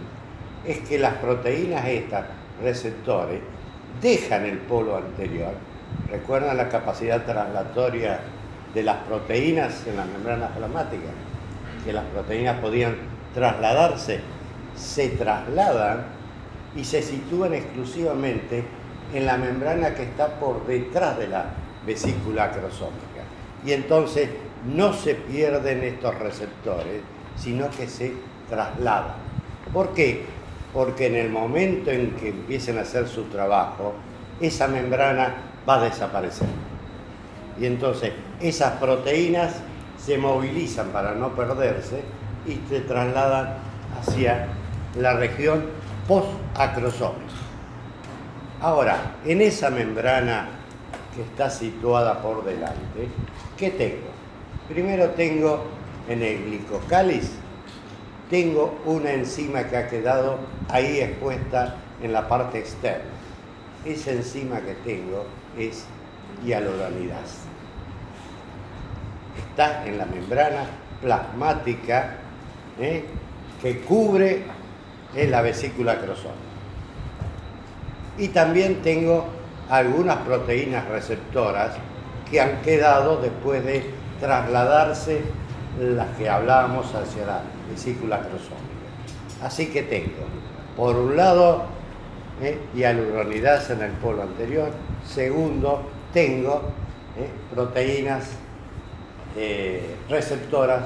es 0.67 0.81
que 0.81 0.99
las 0.99 1.15
proteínas 1.15 1.87
estas, 1.87 2.27
receptores, 2.63 3.41
dejan 4.03 4.45
el 4.45 4.59
polo 4.59 4.97
anterior. 4.97 5.55
¿Recuerdan 6.11 6.57
la 6.57 6.69
capacidad 6.69 7.25
traslatoria 7.25 8.21
de 8.75 8.83
las 8.83 8.97
proteínas 9.05 9.87
en 9.87 9.97
las 9.97 10.07
membranas 10.07 10.51
plasmáticas? 10.57 11.13
Que 11.85 11.93
las 11.93 12.05
proteínas 12.07 12.59
podían 12.59 12.97
trasladarse, 13.33 14.21
se 14.75 15.11
trasladan 15.11 16.05
y 16.75 16.85
se 16.85 17.01
sitúan 17.01 17.55
exclusivamente 17.55 18.65
en 19.13 19.27
la 19.27 19.37
membrana 19.37 19.95
que 19.95 20.05
está 20.05 20.39
por 20.39 20.67
detrás 20.67 21.19
de 21.19 21.29
la 21.29 21.47
vesícula 21.85 22.45
acrosómica. 22.45 23.23
Y 23.65 23.73
entonces 23.73 24.29
no 24.65 24.93
se 24.93 25.15
pierden 25.15 25.83
estos 25.83 26.15
receptores, 26.19 27.03
sino 27.37 27.71
que 27.71 27.87
se 27.87 28.13
trasladan. 28.49 29.15
¿Por 29.73 29.95
qué? 29.95 30.25
Porque 30.73 31.07
en 31.07 31.17
el 31.17 31.31
momento 31.31 31.91
en 31.91 32.13
que 32.13 32.31
empiecen 32.31 32.79
a 32.79 32.83
hacer 32.83 33.09
su 33.09 33.25
trabajo, 33.25 33.95
esa 34.41 34.69
membrana 34.69 35.35
va 35.69 35.81
a 35.81 35.85
desaparecer. 35.85 36.49
Y 37.59 37.67
entonces 37.67 38.13
esas 38.41 38.73
proteínas 38.75 39.55
se 39.99 40.19
movilizan 40.19 40.89
para 40.89 41.15
no 41.15 41.35
perderse 41.35 42.03
y 42.47 42.61
se 42.69 42.81
trasladan 42.81 43.55
hacia 43.99 44.49
la 44.99 45.15
región 45.15 45.65
post-acrosómica. 46.07 47.26
Ahora, 48.67 49.19
en 49.25 49.43
esa 49.43 49.71
membrana 49.71 50.49
que 51.15 51.23
está 51.23 51.49
situada 51.49 52.21
por 52.21 52.45
delante, 52.45 53.07
¿qué 53.57 53.71
tengo? 53.71 54.09
Primero 54.69 55.11
tengo 55.11 55.63
en 56.09 56.21
el 56.21 56.47
glicocáliz, 56.47 57.31
tengo 58.29 58.81
una 58.85 59.13
enzima 59.13 59.69
que 59.69 59.77
ha 59.77 59.87
quedado 59.87 60.41
ahí 60.69 60.99
expuesta 60.99 61.77
en 62.03 62.13
la 62.13 62.27
parte 62.27 62.59
externa. 62.59 63.05
Esa 63.85 64.11
enzima 64.11 64.61
que 64.61 64.75
tengo 64.85 65.27
es 65.57 65.85
hialuronidasa. 66.45 67.47
Está 69.49 69.87
en 69.87 69.97
la 69.97 70.07
membrana 70.07 70.65
plasmática 71.01 72.17
¿eh? 72.81 73.05
que 73.63 73.79
cubre 73.83 74.43
la 75.15 75.41
vesícula 75.41 76.01
crosómica. 76.01 76.46
Y 78.19 78.29
también 78.29 78.83
tengo 78.83 79.27
algunas 79.69 80.19
proteínas 80.19 80.87
receptoras 80.89 81.73
que 82.31 82.41
han 82.41 82.63
quedado 82.63 83.21
después 83.21 83.65
de 83.65 83.91
trasladarse 84.21 85.23
las 85.81 86.09
que 86.17 86.29
hablábamos 86.29 86.95
hacia 86.95 87.27
la 87.27 87.43
vesícula 87.71 88.21
crosómica. 88.21 88.65
Así 89.43 89.67
que 89.67 89.83
tengo, 89.83 90.25
por 90.77 90.97
un 90.97 91.17
lado, 91.17 91.65
eh, 92.41 92.59
en 92.75 93.83
el 93.83 93.93
polo 94.03 94.23
anterior, 94.23 94.71
segundo, 95.07 95.83
tengo 96.13 96.63
eh, 97.19 97.29
proteínas 97.55 98.31
eh, 99.37 99.97
receptoras 100.09 100.85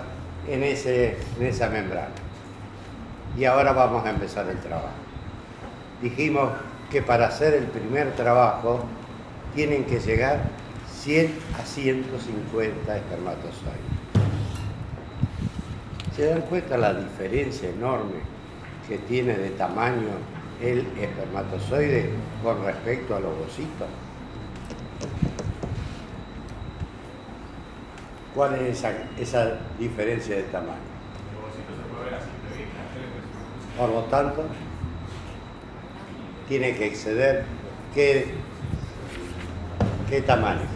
en, 0.48 0.64
ese, 0.64 1.16
en 1.38 1.46
esa 1.46 1.68
membrana. 1.68 2.10
Y 3.36 3.44
ahora 3.44 3.72
vamos 3.72 4.04
a 4.04 4.10
empezar 4.10 4.48
el 4.48 4.58
trabajo. 4.58 4.88
Dijimos 6.02 6.50
que 6.90 7.02
para 7.02 7.28
hacer 7.28 7.54
el 7.54 7.64
primer 7.66 8.12
trabajo 8.12 8.84
tienen 9.54 9.84
que 9.84 10.00
llegar 10.00 10.40
100 10.92 11.32
a 11.60 11.64
150 11.64 12.96
espermatozoides. 12.96 14.00
¿Se 16.14 16.26
dan 16.26 16.42
cuenta 16.42 16.76
la 16.76 16.92
diferencia 16.92 17.70
enorme 17.70 18.20
que 18.88 18.98
tiene 18.98 19.34
de 19.34 19.50
tamaño 19.50 20.08
el 20.60 20.86
espermatozoide 21.00 22.10
con 22.42 22.64
respecto 22.64 23.16
al 23.16 23.24
ovocito? 23.24 23.86
¿Cuál 28.34 28.54
es 28.56 28.78
esa, 28.78 28.92
esa 29.18 29.58
diferencia 29.78 30.36
de 30.36 30.42
tamaño? 30.44 30.90
Por 33.78 33.88
lo 33.88 34.02
tanto, 34.02 34.44
tiene 36.50 36.74
que 36.74 36.86
exceder 36.86 37.44
qué, 37.94 38.26
qué 40.10 40.20
tamaño. 40.20 40.66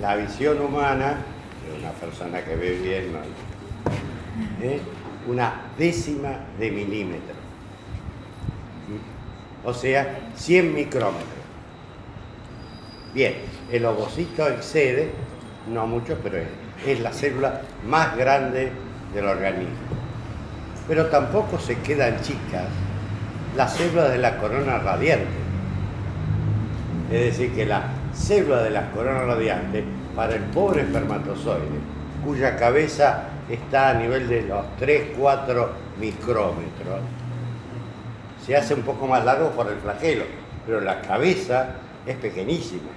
La 0.00 0.16
visión 0.16 0.60
humana 0.60 1.18
de 1.64 1.78
una 1.78 1.92
persona 1.92 2.44
que 2.44 2.56
ve 2.56 2.72
bien, 2.82 3.12
¿eh? 4.60 4.80
una 5.28 5.70
décima 5.78 6.46
de 6.58 6.72
milímetro. 6.72 7.36
O 9.64 9.72
sea, 9.72 10.32
100 10.34 10.74
micrómetros. 10.74 11.28
Bien, 13.14 13.34
el 13.70 13.84
ovocito 13.84 14.48
excede, 14.48 15.12
no 15.68 15.86
mucho, 15.86 16.18
pero 16.20 16.38
es 16.84 16.98
la 16.98 17.12
célula 17.12 17.62
más 17.86 18.16
grande 18.16 18.72
del 19.14 19.26
organismo 19.26 20.00
pero 20.90 21.06
tampoco 21.06 21.56
se 21.56 21.78
quedan 21.78 22.20
chicas 22.20 22.64
las 23.56 23.74
células 23.74 24.10
de 24.10 24.18
la 24.18 24.38
corona 24.38 24.78
radiante. 24.78 25.28
Es 27.12 27.26
decir, 27.26 27.54
que 27.54 27.64
la 27.64 27.84
célula 28.12 28.64
de 28.64 28.70
la 28.70 28.90
corona 28.90 29.22
radiante, 29.22 29.84
para 30.16 30.34
el 30.34 30.42
pobre 30.46 30.82
espermatozoide, 30.82 31.78
cuya 32.24 32.56
cabeza 32.56 33.22
está 33.48 33.90
a 33.90 33.94
nivel 33.94 34.28
de 34.28 34.42
los 34.42 34.64
3-4 34.80 35.68
micrómetros, 36.00 37.00
se 38.44 38.56
hace 38.56 38.74
un 38.74 38.82
poco 38.82 39.06
más 39.06 39.24
largo 39.24 39.50
por 39.50 39.68
el 39.68 39.76
flagelo, 39.76 40.24
pero 40.66 40.80
la 40.80 41.02
cabeza 41.02 41.68
es 42.04 42.16
pequeñísima, 42.16 42.90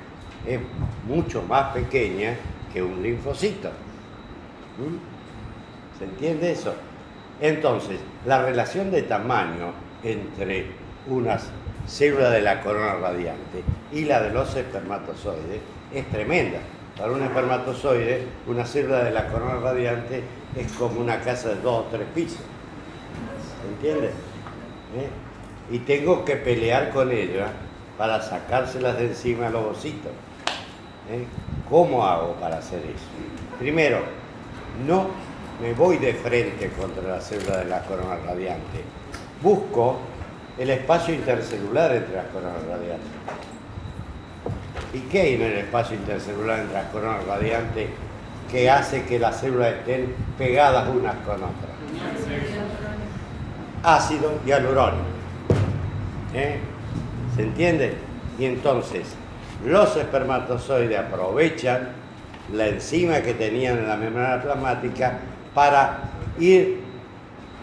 es 0.47 0.59
mucho 1.07 1.43
más 1.43 1.71
pequeña 1.75 2.33
que 2.73 2.81
un 2.81 3.03
linfocito. 3.03 3.69
¿Mm? 4.79 5.99
¿Se 5.99 6.05
entiende 6.05 6.53
eso? 6.53 6.73
Entonces, 7.43 7.99
la 8.25 8.41
relación 8.41 8.89
de 8.89 9.01
tamaño 9.01 9.73
entre 10.01 10.67
unas 11.07 11.49
células 11.85 12.31
de 12.31 12.39
la 12.39 12.61
corona 12.61 12.93
radiante 12.93 13.61
y 13.91 14.05
la 14.05 14.21
de 14.21 14.29
los 14.29 14.55
espermatozoides 14.55 15.59
es 15.93 16.09
tremenda. 16.09 16.59
Para 16.97 17.11
un 17.11 17.21
espermatozoide, 17.21 18.25
una 18.47 18.63
célula 18.63 19.03
de 19.03 19.11
la 19.11 19.27
corona 19.27 19.55
radiante 19.55 20.23
es 20.55 20.71
como 20.71 21.01
una 21.01 21.19
casa 21.19 21.49
de 21.49 21.55
dos 21.55 21.85
o 21.85 21.87
tres 21.91 22.07
pisos. 22.15 22.39
¿Entiendes? 23.75 24.11
¿Eh? 24.11 25.09
Y 25.69 25.79
tengo 25.79 26.23
que 26.23 26.37
pelear 26.37 26.91
con 26.91 27.11
ella 27.11 27.47
para 27.97 28.21
sacárselas 28.21 28.97
de 28.97 29.07
encima 29.07 29.47
al 29.47 29.55
ovocito. 29.57 30.07
¿eh? 31.11 31.25
¿Cómo 31.69 32.05
hago 32.05 32.35
para 32.35 32.59
hacer 32.59 32.79
eso? 32.79 33.59
Primero, 33.59 33.99
no 34.87 35.32
me 35.63 35.71
voy 35.73 35.97
de 35.97 36.13
frente 36.13 36.69
contra 36.71 37.03
la 37.03 37.21
célula 37.21 37.59
de 37.59 37.65
la 37.65 37.79
corona 37.83 38.17
radiante. 38.17 38.83
Busco 39.41 39.97
el 40.57 40.69
espacio 40.69 41.13
intercelular 41.13 41.95
entre 41.95 42.17
las 42.17 42.25
coronas 42.25 42.61
radiantes. 42.63 43.09
¿Y 44.93 44.99
qué 45.09 45.21
hay 45.21 45.35
en 45.35 45.41
el 45.43 45.57
espacio 45.59 45.95
intercelular 45.95 46.59
entre 46.59 46.73
las 46.73 46.87
coronas 46.87 47.25
radiantes 47.25 47.87
que 48.51 48.69
hace 48.69 49.05
que 49.05 49.17
las 49.17 49.39
células 49.39 49.75
estén 49.75 50.13
pegadas 50.37 50.89
unas 50.89 51.15
con 51.25 51.35
otras? 51.35 51.71
Ácido 53.83 54.39
hialurónico. 54.45 55.05
¿Eh? 56.33 56.59
¿Se 57.37 57.41
entiende? 57.41 57.93
Y 58.37 58.45
entonces, 58.45 59.07
los 59.65 59.95
espermatozoides 59.95 60.99
aprovechan 60.99 61.87
la 62.51 62.67
enzima 62.67 63.21
que 63.21 63.33
tenían 63.33 63.77
en 63.77 63.87
la 63.87 63.95
membrana 63.95 64.41
plasmática 64.41 65.19
para 65.53 65.99
ir 66.39 66.79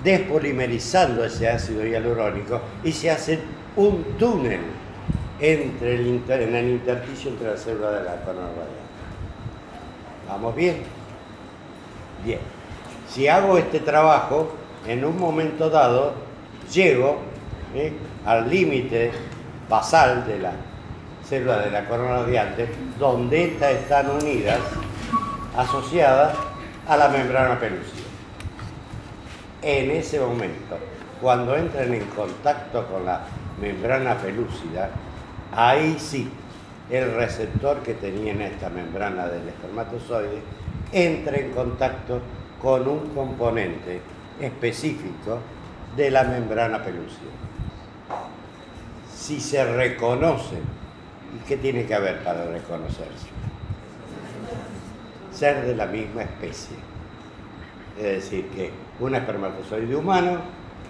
despolimerizando 0.03 1.25
ese 1.25 1.49
ácido 1.49 1.85
hialurónico 1.85 2.61
y 2.85 2.93
se 2.93 3.11
hace 3.11 3.41
un 3.77 4.03
túnel 4.19 4.61
entre 5.41 5.95
el 5.95 6.23
en 6.29 6.55
el 6.55 6.69
intersticio 6.69 7.31
entre 7.31 7.51
las 7.51 7.61
células 7.61 7.95
de 7.95 8.05
la 8.05 8.17
corona 8.25 8.49
radial. 8.49 8.81
¿Vamos 10.29 10.55
bien? 10.55 10.77
Bien. 12.25 12.39
Si 13.09 13.27
hago 13.27 13.59
este 13.59 13.81
trabajo, 13.81 14.55
en 14.87 15.05
un 15.05 15.19
momento 15.19 15.69
dado 15.71 16.13
llego 16.73 17.19
¿eh? 17.75 17.93
al 18.25 18.49
límite 18.49 19.11
basal 19.69 20.27
de 20.27 20.39
la 20.39 20.53
célula 21.27 21.59
de 21.59 21.71
la 21.71 21.87
corona 21.87 22.21
radiante, 22.21 22.69
donde 22.99 23.45
estas 23.45 23.73
están 23.73 24.11
unidas, 24.11 24.59
asociadas 25.57 26.37
a 26.91 26.97
la 26.97 27.09
membrana 27.09 27.57
pelúcida. 27.61 28.09
En 29.63 29.93
ese 29.93 30.19
momento, 30.19 30.77
cuando 31.21 31.57
entran 31.57 31.95
en 31.95 32.05
contacto 32.07 32.85
con 32.89 33.07
la 33.07 33.21
membrana 33.61 34.17
pelúcida, 34.17 34.91
ahí 35.55 35.97
sí, 36.01 36.29
el 36.91 37.15
receptor 37.15 37.79
que 37.85 37.95
tenía 37.95 38.33
en 38.33 38.43
esta 38.43 38.69
membrana 38.69 39.29
del 39.29 39.47
espermatozoide 39.49 40.43
entra 40.91 41.37
en 41.37 41.53
contacto 41.53 42.21
con 42.61 42.89
un 42.89 43.11
componente 43.11 44.01
específico 44.41 45.39
de 45.97 46.11
la 46.11 46.25
membrana 46.25 46.83
pelúcida. 46.83 47.31
Si 49.15 49.41
se 49.41 49.65
reconoce 49.65 50.57
¿Y 51.33 51.39
qué 51.47 51.57
tiene 51.57 51.87
que 51.87 51.95
haber 51.95 52.25
para 52.25 52.45
reconocerse? 52.47 53.29
Ser 55.41 55.65
de 55.65 55.75
la 55.75 55.87
misma 55.87 56.21
especie. 56.21 56.77
Es 57.97 58.05
decir, 58.05 58.47
que 58.51 58.71
un 59.01 59.15
espermatozoide 59.15 59.97
humano 59.97 60.37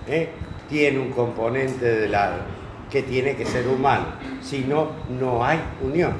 ¿eh? 0.09 0.29
tiene 0.69 0.99
un 0.99 1.13
componente 1.13 1.85
de 1.85 2.09
la, 2.09 2.33
que 2.91 3.05
tiene 3.05 3.37
que 3.37 3.47
ser 3.47 3.69
humano. 3.69 4.07
Si 4.43 4.65
no, 4.65 4.89
no 5.21 5.45
hay 5.45 5.61
unión. 5.81 6.15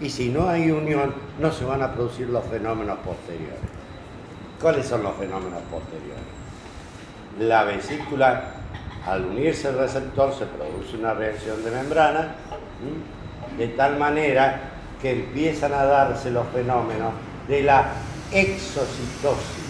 Y 0.00 0.08
si 0.08 0.30
no 0.30 0.48
hay 0.48 0.70
unión, 0.70 1.12
no 1.38 1.52
se 1.52 1.66
van 1.66 1.82
a 1.82 1.92
producir 1.92 2.30
los 2.30 2.42
fenómenos 2.46 3.00
posteriores. 3.00 3.60
¿Cuáles 4.58 4.86
son 4.86 5.02
los 5.02 5.14
fenómenos 5.16 5.60
posteriores? 5.70 6.24
La 7.38 7.64
vesícula, 7.64 8.44
al 9.04 9.26
unirse 9.26 9.68
al 9.68 9.76
receptor, 9.76 10.32
se 10.32 10.46
produce 10.46 10.96
una 10.96 11.12
reacción 11.12 11.62
de 11.62 11.70
membrana 11.70 12.34
de 13.58 13.68
tal 13.68 13.98
manera 13.98 14.72
que 15.00 15.12
empiezan 15.12 15.72
a 15.72 15.84
darse 15.84 16.30
los 16.30 16.46
fenómenos 16.48 17.12
de 17.48 17.62
la 17.62 17.92
exocitosis 18.32 19.66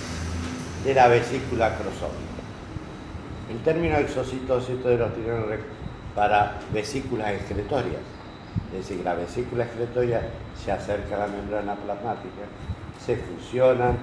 de 0.85 0.95
la 0.95 1.09
vesícula 1.09 1.75
crosómica. 1.75 2.27
El 3.51 3.59
término 3.62 3.97
exocitosis 3.97 4.83
de 4.85 4.97
los 4.97 5.15
tienen 5.15 5.45
para 6.15 6.59
vesículas 6.73 7.33
excretorias, 7.33 8.01
es 8.73 8.89
decir, 8.89 9.05
la 9.05 9.15
vesícula 9.15 9.65
excretoria 9.65 10.23
se 10.65 10.73
acerca 10.73 11.17
a 11.17 11.19
la 11.21 11.27
membrana 11.27 11.75
plasmática, 11.75 12.47
se 13.05 13.17
fusionan 13.17 13.99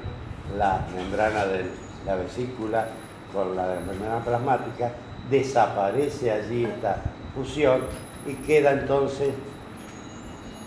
la 0.58 0.86
membrana 0.96 1.46
de 1.46 1.66
la 2.06 2.16
vesícula 2.16 2.88
con 3.34 3.56
la 3.56 3.80
membrana 3.86 4.20
plasmática, 4.24 4.92
desaparece 5.30 6.32
allí 6.32 6.66
esta 6.66 6.98
fusión 7.34 7.82
y 8.28 8.34
queda 8.46 8.72
entonces 8.72 9.30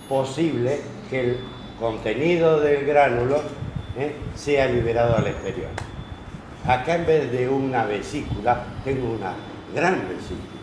posible 0.09 0.81
que 1.11 1.21
el 1.21 1.39
contenido 1.79 2.61
del 2.61 2.87
gránulo 2.87 3.43
¿eh? 3.99 4.15
sea 4.35 4.67
liberado 4.67 5.17
al 5.17 5.27
exterior. 5.27 5.71
Acá 6.67 6.97
en 6.97 7.07
vez 7.07 7.33
de 7.33 7.49
una 7.49 7.85
vesícula, 7.85 8.65
tengo 8.85 9.13
una 9.13 9.35
gran 9.75 10.09
vesícula. 10.09 10.57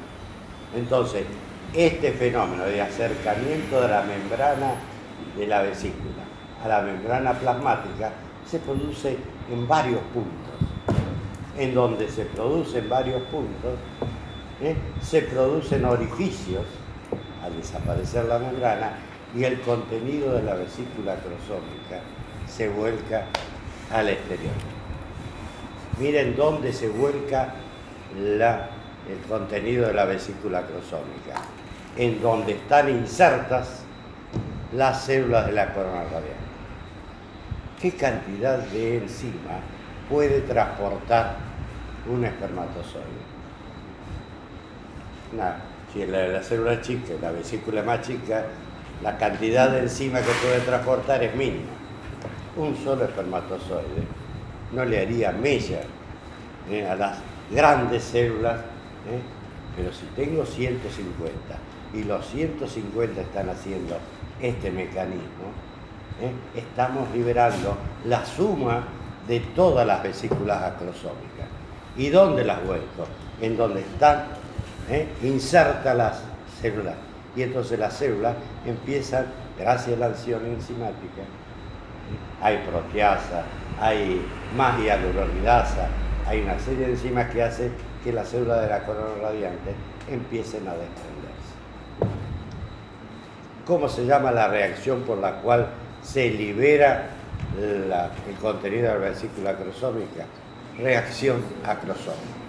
Entonces, 0.76 1.24
este 1.74 2.12
fenómeno 2.12 2.66
de 2.66 2.82
acercamiento 2.82 3.82
de 3.82 3.88
la 3.88 4.02
membrana 4.02 4.76
de 5.38 5.48
la 5.48 5.64
vesícula 5.64 6.24
a 6.64 6.68
la 6.68 6.82
membrana 6.82 7.34
plasmática 7.34 8.12
se 8.46 8.60
produce 8.60 9.18
en 9.52 9.68
varios 9.68 10.02
puntos. 10.14 10.54
En 11.58 11.74
donde 11.74 12.08
se 12.10 12.26
produce 12.26 12.80
en 12.80 12.90
varios 12.90 13.22
puntos, 13.24 13.78
¿eh? 14.62 14.76
se 15.02 15.22
producen 15.22 15.86
orificios 15.86 16.66
al 17.44 17.56
desaparecer 17.56 18.26
la 18.26 18.40
membrana 18.40 18.94
y 19.36 19.44
el 19.44 19.60
contenido 19.62 20.34
de 20.34 20.44
la 20.44 20.56
vesícula 20.56 21.16
crosómica 21.16 22.02
se 22.48 22.70
vuelca 22.70 23.26
al 23.92 24.10
exterior. 24.10 24.54
Miren 26.00 26.36
dónde 26.36 26.72
se 26.72 26.90
vuelca 26.90 27.56
el 28.16 29.20
contenido 29.28 29.88
de 29.88 29.94
la 29.94 30.06
vesícula 30.06 30.62
crosómica, 30.62 31.42
en 31.98 32.22
donde 32.22 32.54
están 32.54 32.90
insertas 32.90 33.84
las 34.74 35.04
células 35.04 35.48
de 35.48 35.52
la 35.54 35.74
corona 35.74 36.04
radial. 36.04 36.44
¿Qué 37.82 37.92
cantidad 37.92 38.60
de 38.60 38.98
enzima 39.00 39.60
puede 40.10 40.42
transportar 40.42 41.36
un 42.12 42.24
espermatozoide? 42.24 43.04
Nada. 45.36 45.60
Si 45.92 46.04
la, 46.08 46.28
la 46.28 46.42
célula 46.42 46.82
chica, 46.82 47.14
la 47.22 47.32
vesícula 47.32 47.84
más 47.84 48.02
chica, 48.02 48.46
la 49.04 49.18
cantidad 49.18 49.70
de 49.70 49.80
enzima 49.80 50.20
que 50.20 50.32
puede 50.42 50.62
transportar 50.62 51.22
es 51.24 51.36
mínima. 51.36 51.70
Un 52.56 52.76
solo 52.78 53.04
espermatozoide 53.04 54.08
no 54.72 54.86
le 54.86 55.02
haría 55.02 55.32
mella 55.34 55.82
eh, 56.70 56.88
a 56.88 56.96
las 56.96 57.18
grandes 57.52 58.04
células, 58.04 58.60
eh, 59.10 59.20
pero 59.76 59.92
si 59.92 60.06
tengo 60.16 60.46
150 60.46 61.34
y 61.94 62.04
los 62.06 62.26
150 62.28 63.22
están 63.22 63.50
haciendo 63.50 63.98
este 64.42 64.72
mecanismo, 64.72 65.52
eh, 66.22 66.32
estamos 66.56 67.12
liberando 67.14 67.76
la 68.06 68.26
suma 68.26 68.86
de 69.28 69.42
todas 69.54 69.86
las 69.86 70.02
vesículas 70.02 70.64
acrosómicas. 70.64 71.48
¿Y 71.98 72.10
dónde 72.10 72.46
las 72.46 72.66
vuelco? 72.66 73.06
En 73.42 73.58
donde 73.58 73.82
están 73.82 74.28
insertas 75.22 75.96
las 75.96 76.22
células 76.62 76.96
y 77.36 77.42
entonces 77.42 77.80
las 77.80 77.94
células 77.94 78.36
empiezan, 78.66 79.26
gracias 79.58 79.96
a 79.96 80.00
la 80.00 80.06
acción 80.08 80.46
enzimática, 80.46 81.24
hay 82.42 82.58
proteasa, 82.70 83.44
hay 83.80 84.22
más 84.56 84.80
hialuronidasa, 84.80 85.88
hay 86.28 86.42
una 86.42 86.60
serie 86.60 86.86
de 86.88 86.94
enzimas 86.94 87.30
que 87.32 87.42
hacen 87.42 87.72
que 88.04 88.12
las 88.12 88.28
células 88.28 88.62
de 88.62 88.68
la 88.68 88.86
corona 88.86 89.16
radiante 89.22 89.74
empiecen 90.10 90.68
a 90.68 90.72
desprenderse. 90.72 91.34
¿Cómo 93.66 93.88
se 93.88 94.06
llama 94.06 94.32
la 94.32 94.50
reacción 94.50 95.02
por 95.02 95.18
la 95.18 95.42
cual 95.42 95.68
se 96.02 96.30
libera 96.30 97.08
el 97.58 98.36
contenido 98.42 98.94
de 98.94 99.00
la 99.00 99.06
vesícula 99.10 99.52
acrosómica? 99.52 100.26
Reacción 100.78 101.42
acrosómica 101.66 102.43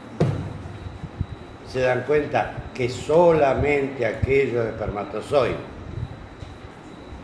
se 1.75 1.81
dan 1.81 2.03
cuenta 2.03 2.53
que 2.73 2.89
solamente 2.89 4.07
aquellos 4.07 4.65
espermatozoides 4.65 5.57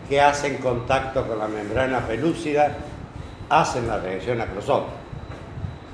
que 0.09 0.21
hacen 0.21 0.57
contacto 0.57 1.25
con 1.25 1.39
la 1.39 1.47
membrana 1.47 2.01
pelúcida 2.01 2.77
hacen 3.49 3.87
la 3.87 3.99
reacción 3.99 4.41
acrosómica. 4.41 4.91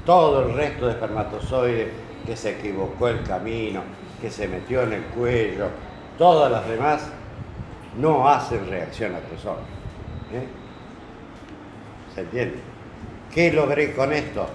Todo 0.06 0.46
el 0.46 0.54
resto 0.54 0.86
de 0.86 0.92
espermatozoides 0.92 1.88
que 2.24 2.34
se 2.34 2.52
equivocó 2.52 3.08
el 3.08 3.22
camino, 3.24 3.82
que 4.22 4.30
se 4.30 4.48
metió 4.48 4.84
en 4.84 4.94
el 4.94 5.02
cuello, 5.02 5.68
todas 6.16 6.50
las 6.50 6.66
demás 6.66 7.10
no 7.98 8.26
hacen 8.26 8.66
reacción 8.70 9.14
acrosómica. 9.16 9.66
¿eh? 10.32 10.46
¿Se 12.14 12.22
entiende? 12.22 12.56
¿Qué 13.34 13.52
logré 13.52 13.92
con 13.94 14.14
esto? 14.14 14.46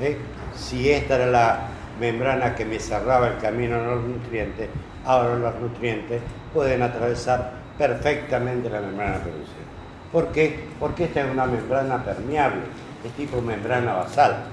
¿Eh? 0.00 0.16
Si 0.54 0.88
esta 0.88 1.16
era 1.16 1.26
la 1.26 1.77
membrana 1.98 2.54
que 2.54 2.64
me 2.64 2.78
cerraba 2.78 3.28
el 3.28 3.38
camino 3.38 3.76
a 3.76 3.94
los 3.94 4.04
nutrientes, 4.04 4.68
ahora 5.04 5.36
los 5.36 5.54
nutrientes 5.60 6.22
pueden 6.52 6.82
atravesar 6.82 7.52
perfectamente 7.76 8.70
la 8.70 8.80
membrana 8.80 9.18
pelúcida. 9.18 9.68
¿Por 10.12 10.28
qué? 10.28 10.64
Porque 10.80 11.04
esta 11.04 11.20
es 11.22 11.30
una 11.30 11.46
membrana 11.46 12.02
permeable, 12.02 12.62
es 13.04 13.12
tipo 13.12 13.40
membrana 13.40 13.94
basal. 13.94 14.44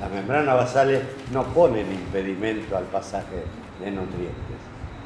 Las 0.00 0.10
membranas 0.10 0.56
basales 0.56 1.02
no 1.32 1.42
ponen 1.44 1.90
impedimento 1.90 2.76
al 2.76 2.84
pasaje 2.84 3.44
de 3.80 3.90
nutrientes. 3.90 4.34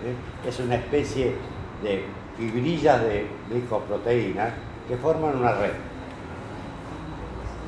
¿eh? 0.04 0.48
Es 0.48 0.58
una 0.60 0.76
especie 0.76 1.34
de 1.82 2.04
fibrillas 2.36 3.00
de 3.02 3.26
glicoproteínas 3.50 4.52
que 4.88 4.96
forman 4.96 5.36
una 5.36 5.52
red. 5.52 5.72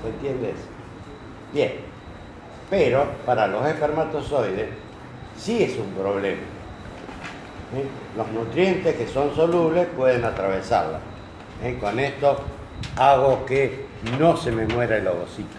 ¿Se 0.02 0.08
entiende 0.08 0.50
eso? 0.50 0.68
Bien, 1.52 1.72
pero 2.72 3.04
para 3.26 3.46
los 3.48 3.66
espermatozoides 3.66 4.70
sí 5.36 5.62
es 5.62 5.76
un 5.76 5.90
problema. 5.90 6.40
Los 8.16 8.28
nutrientes 8.28 8.96
que 8.96 9.06
son 9.06 9.34
solubles 9.34 9.88
pueden 9.94 10.24
atravesarla. 10.24 10.98
Con 11.78 12.00
esto 12.00 12.38
hago 12.96 13.44
que 13.44 13.84
no 14.18 14.38
se 14.38 14.52
me 14.52 14.64
muera 14.64 14.96
el 14.96 15.06
ovocito, 15.06 15.58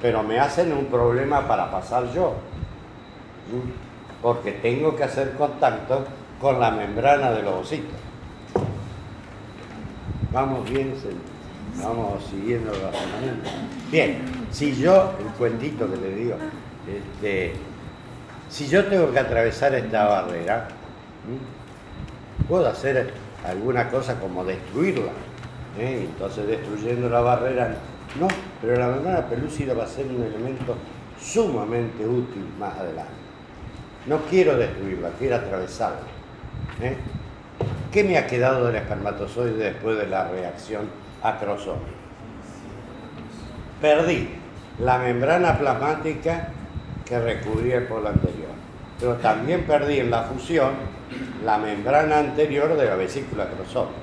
pero 0.00 0.22
me 0.22 0.38
hacen 0.38 0.72
un 0.72 0.84
problema 0.84 1.48
para 1.48 1.68
pasar 1.68 2.12
yo, 2.12 2.34
porque 4.22 4.52
tengo 4.52 4.94
que 4.94 5.02
hacer 5.02 5.32
contacto 5.32 6.04
con 6.40 6.60
la 6.60 6.70
membrana 6.70 7.32
del 7.32 7.48
ovocito. 7.48 7.92
Vamos 10.30 10.70
bien, 10.70 10.94
vamos 11.82 12.24
siguiendo 12.30 12.72
el 12.72 12.80
razonamiento. 12.80 13.50
Bien, 13.90 14.18
si 14.50 14.74
yo, 14.74 15.14
el 15.20 15.26
cuentito 15.38 15.90
que 15.90 15.96
le 15.96 16.14
digo, 16.14 16.36
este, 16.88 17.54
si 18.48 18.66
yo 18.66 18.84
tengo 18.86 19.12
que 19.12 19.18
atravesar 19.18 19.74
esta 19.74 20.06
barrera, 20.06 20.68
puedo 22.48 22.68
hacer 22.68 23.12
alguna 23.46 23.88
cosa 23.88 24.18
como 24.18 24.44
destruirla. 24.44 25.12
¿eh? 25.78 26.08
Entonces 26.10 26.46
destruyendo 26.46 27.08
la 27.08 27.20
barrera, 27.20 27.76
no, 28.18 28.28
pero 28.60 28.76
la 28.76 28.88
membrana 28.88 29.26
pelúcida 29.26 29.74
va 29.74 29.84
a 29.84 29.86
ser 29.86 30.06
un 30.06 30.22
elemento 30.22 30.76
sumamente 31.20 32.06
útil 32.06 32.44
más 32.58 32.76
adelante. 32.78 33.12
No 34.06 34.18
quiero 34.28 34.56
destruirla, 34.56 35.10
quiero 35.18 35.36
atravesarla. 35.36 36.00
¿eh? 36.82 36.96
¿Qué 37.92 38.04
me 38.04 38.16
ha 38.16 38.26
quedado 38.26 38.66
del 38.66 38.76
espermatozoide 38.76 39.72
después 39.72 39.98
de 39.98 40.06
la 40.06 40.28
reacción 40.28 40.88
acrosómica? 41.22 41.90
Perdí 43.80 44.28
la 44.78 44.98
membrana 44.98 45.58
plasmática 45.58 46.48
que 47.04 47.18
recubría 47.18 47.78
el 47.78 47.84
polo 47.84 48.08
anterior, 48.08 48.50
pero 48.98 49.14
también 49.16 49.64
perdí 49.64 50.00
en 50.00 50.10
la 50.10 50.22
fusión 50.22 50.70
la 51.44 51.58
membrana 51.58 52.18
anterior 52.18 52.76
de 52.76 52.86
la 52.86 52.94
vesícula 52.94 53.44
acrosómica. 53.44 53.98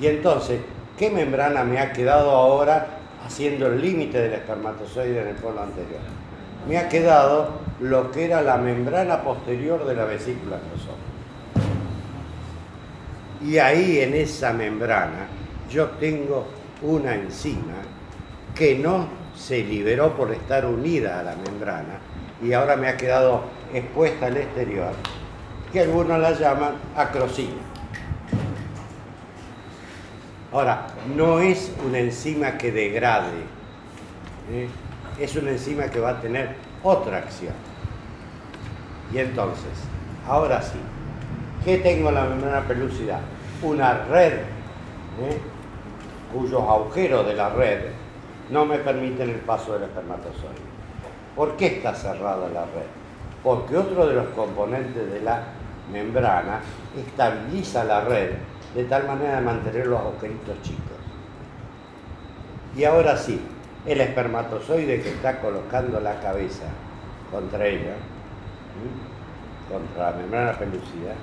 Y 0.00 0.06
entonces, 0.06 0.60
¿qué 0.96 1.10
membrana 1.10 1.64
me 1.64 1.78
ha 1.78 1.92
quedado 1.92 2.30
ahora 2.30 2.86
haciendo 3.24 3.66
el 3.66 3.80
límite 3.80 4.20
del 4.20 4.34
espermatozoide 4.34 5.22
en 5.22 5.28
el 5.28 5.36
polo 5.36 5.62
anterior? 5.62 6.00
Me 6.68 6.78
ha 6.78 6.88
quedado 6.88 7.50
lo 7.80 8.10
que 8.10 8.24
era 8.24 8.42
la 8.42 8.56
membrana 8.56 9.22
posterior 9.22 9.84
de 9.86 9.94
la 9.94 10.04
vesícula 10.04 10.56
acrosómica. 10.56 11.08
Y 13.44 13.58
ahí 13.58 14.00
en 14.00 14.14
esa 14.14 14.52
membrana 14.52 15.28
yo 15.70 15.86
tengo 16.00 16.46
una 16.82 17.14
enzima 17.14 17.74
que 18.54 18.78
no 18.78 19.06
se 19.34 19.62
liberó 19.62 20.16
por 20.16 20.32
estar 20.32 20.66
unida 20.66 21.20
a 21.20 21.22
la 21.22 21.36
membrana 21.36 21.98
y 22.42 22.52
ahora 22.52 22.76
me 22.76 22.88
ha 22.88 22.96
quedado 22.96 23.44
expuesta 23.72 24.26
al 24.26 24.36
exterior, 24.36 24.92
que 25.72 25.80
algunos 25.80 26.18
la 26.18 26.32
llaman 26.32 26.74
acrosina. 26.96 27.62
Ahora, 30.52 30.86
no 31.14 31.40
es 31.40 31.72
una 31.86 31.98
enzima 31.98 32.56
que 32.56 32.72
degrade, 32.72 33.42
¿eh? 34.50 34.68
es 35.20 35.36
una 35.36 35.50
enzima 35.50 35.88
que 35.90 36.00
va 36.00 36.10
a 36.10 36.20
tener 36.20 36.54
otra 36.82 37.18
acción. 37.18 37.52
Y 39.12 39.18
entonces, 39.18 39.72
ahora 40.26 40.62
sí, 40.62 40.78
¿qué 41.64 41.78
tengo 41.78 42.08
en 42.08 42.14
la 42.14 42.24
membrana 42.24 42.66
pelúcida? 42.66 43.20
Una 43.62 44.04
red, 44.04 44.34
¿eh? 44.34 45.38
Cuyos 46.32 46.62
agujeros 46.62 47.26
de 47.26 47.34
la 47.34 47.50
red 47.50 47.78
no 48.50 48.64
me 48.64 48.78
permiten 48.78 49.30
el 49.30 49.40
paso 49.40 49.74
del 49.74 49.84
espermatozoide. 49.84 50.68
¿Por 51.36 51.56
qué 51.56 51.66
está 51.66 51.94
cerrada 51.94 52.48
la 52.48 52.62
red? 52.62 52.88
Porque 53.42 53.76
otro 53.76 54.06
de 54.06 54.14
los 54.14 54.28
componentes 54.28 55.10
de 55.10 55.20
la 55.20 55.42
membrana 55.92 56.60
estabiliza 56.96 57.84
la 57.84 58.00
red 58.00 58.30
de 58.74 58.84
tal 58.84 59.06
manera 59.06 59.36
de 59.36 59.42
mantener 59.42 59.86
los 59.86 60.00
agujeritos 60.00 60.60
chicos. 60.62 60.82
Y 62.76 62.84
ahora 62.84 63.16
sí, 63.16 63.40
el 63.86 64.00
espermatozoide 64.00 65.00
que 65.00 65.10
está 65.10 65.40
colocando 65.40 66.00
la 66.00 66.20
cabeza 66.20 66.66
contra 67.30 67.66
ella, 67.66 67.94
contra 69.70 70.10
la 70.10 70.16
membrana 70.16 70.52
pelúcida, 70.52 71.14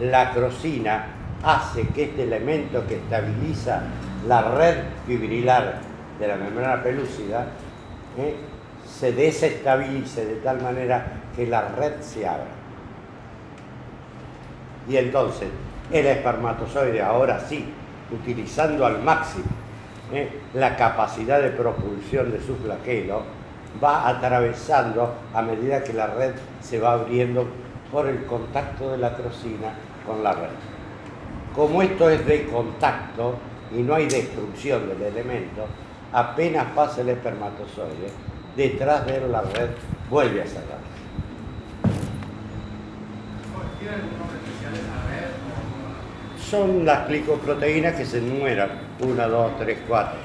la 0.00 0.32
crosina 0.32 1.06
hace 1.42 1.88
que 1.88 2.04
este 2.04 2.22
elemento 2.22 2.86
que 2.86 2.96
estabiliza 2.96 3.82
la 4.26 4.42
red 4.42 4.76
fibrilar 5.06 5.80
de 6.18 6.28
la 6.28 6.36
membrana 6.36 6.82
pelúcida 6.82 7.46
¿eh? 8.18 8.36
se 8.86 9.12
desestabilice 9.12 10.24
de 10.24 10.36
tal 10.36 10.60
manera 10.60 11.04
que 11.34 11.46
la 11.46 11.68
red 11.68 12.00
se 12.00 12.26
abra. 12.26 12.46
Y 14.88 14.96
entonces 14.96 15.48
el 15.90 16.06
espermatozoide 16.06 17.02
ahora 17.02 17.40
sí, 17.40 17.64
utilizando 18.10 18.86
al 18.86 19.02
máximo 19.02 19.46
¿eh? 20.12 20.40
la 20.54 20.76
capacidad 20.76 21.40
de 21.40 21.50
propulsión 21.50 22.30
de 22.30 22.40
su 22.40 22.56
flaquelo, 22.56 23.22
va 23.82 24.08
atravesando 24.08 25.14
a 25.34 25.42
medida 25.42 25.82
que 25.82 25.92
la 25.94 26.08
red 26.08 26.34
se 26.60 26.78
va 26.78 26.92
abriendo 26.92 27.46
por 27.90 28.06
el 28.06 28.24
contacto 28.26 28.90
de 28.90 28.98
la 28.98 29.14
crosina 29.14 29.72
con 30.06 30.22
la 30.22 30.32
red. 30.32 30.50
Como 31.54 31.82
esto 31.82 32.08
es 32.08 32.24
de 32.26 32.46
contacto 32.46 33.36
y 33.76 33.82
no 33.82 33.94
hay 33.94 34.06
destrucción 34.06 34.88
del 34.88 35.02
elemento, 35.02 35.66
apenas 36.12 36.66
pasa 36.74 37.00
el 37.00 37.10
espermatozoide, 37.10 38.10
detrás 38.56 39.06
de 39.06 39.16
él 39.16 39.32
la 39.32 39.42
red 39.42 39.70
vuelve 40.10 40.42
a 40.42 40.46
cerrar. 40.46 40.82
Son 46.38 46.84
las 46.84 47.08
glicoproteínas 47.08 47.94
que 47.94 48.04
se 48.04 48.18
enumeran, 48.18 48.70
1, 49.00 49.28
2, 49.28 49.52
3, 49.58 49.78
4. 49.88 50.18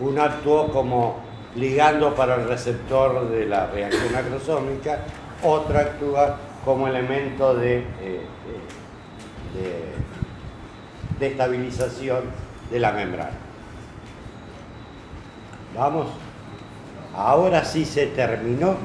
Una 0.00 0.24
actuó 0.24 0.70
como 0.70 1.20
ligando 1.56 2.14
para 2.14 2.36
el 2.36 2.46
receptor 2.48 3.28
de 3.28 3.46
la 3.46 3.66
reacción 3.66 4.14
acrosómica, 4.14 5.00
otra 5.42 5.80
actúa 5.80 6.36
como 6.64 6.86
elemento 6.86 7.54
de, 7.54 7.78
eh, 7.78 8.20
de 11.18 11.28
estabilización 11.28 12.24
de 12.70 12.80
la 12.80 12.92
membrana. 12.92 13.36
Vamos, 15.76 16.08
ahora 17.14 17.64
sí 17.64 17.84
se 17.84 18.06
terminó 18.06 18.76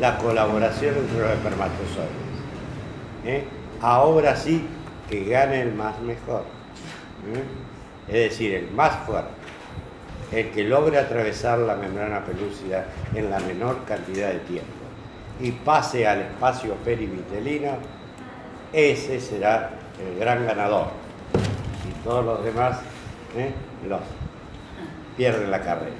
la 0.00 0.18
colaboración 0.18 0.96
entre 0.96 1.20
los 1.20 1.30
espermatozoides. 1.30 2.28
¿eh? 3.24 3.44
Ahora 3.80 4.36
sí 4.36 4.64
que 5.08 5.24
gane 5.24 5.62
el 5.62 5.74
más 5.74 6.00
mejor. 6.00 6.42
¿eh? 7.34 7.42
Es 8.08 8.30
decir, 8.30 8.54
el 8.54 8.70
más 8.70 8.94
fuerte. 9.06 9.30
El 10.32 10.50
que 10.50 10.64
logre 10.64 10.98
atravesar 10.98 11.58
la 11.58 11.74
membrana 11.74 12.24
pelúcida 12.24 12.86
en 13.14 13.30
la 13.30 13.40
menor 13.40 13.84
cantidad 13.86 14.28
de 14.28 14.40
tiempo 14.40 14.78
y 15.40 15.52
pase 15.52 16.06
al 16.06 16.20
espacio 16.22 16.74
perivitelino, 16.84 17.76
ese 18.72 19.20
será 19.20 19.70
el 19.98 20.18
gran 20.18 20.44
ganador. 20.44 20.88
Todos 22.04 22.24
los 22.24 22.44
demás 22.44 22.80
¿eh? 23.36 23.52
los 23.88 24.00
pierden 25.16 25.50
la 25.50 25.60
carrera. 25.60 25.96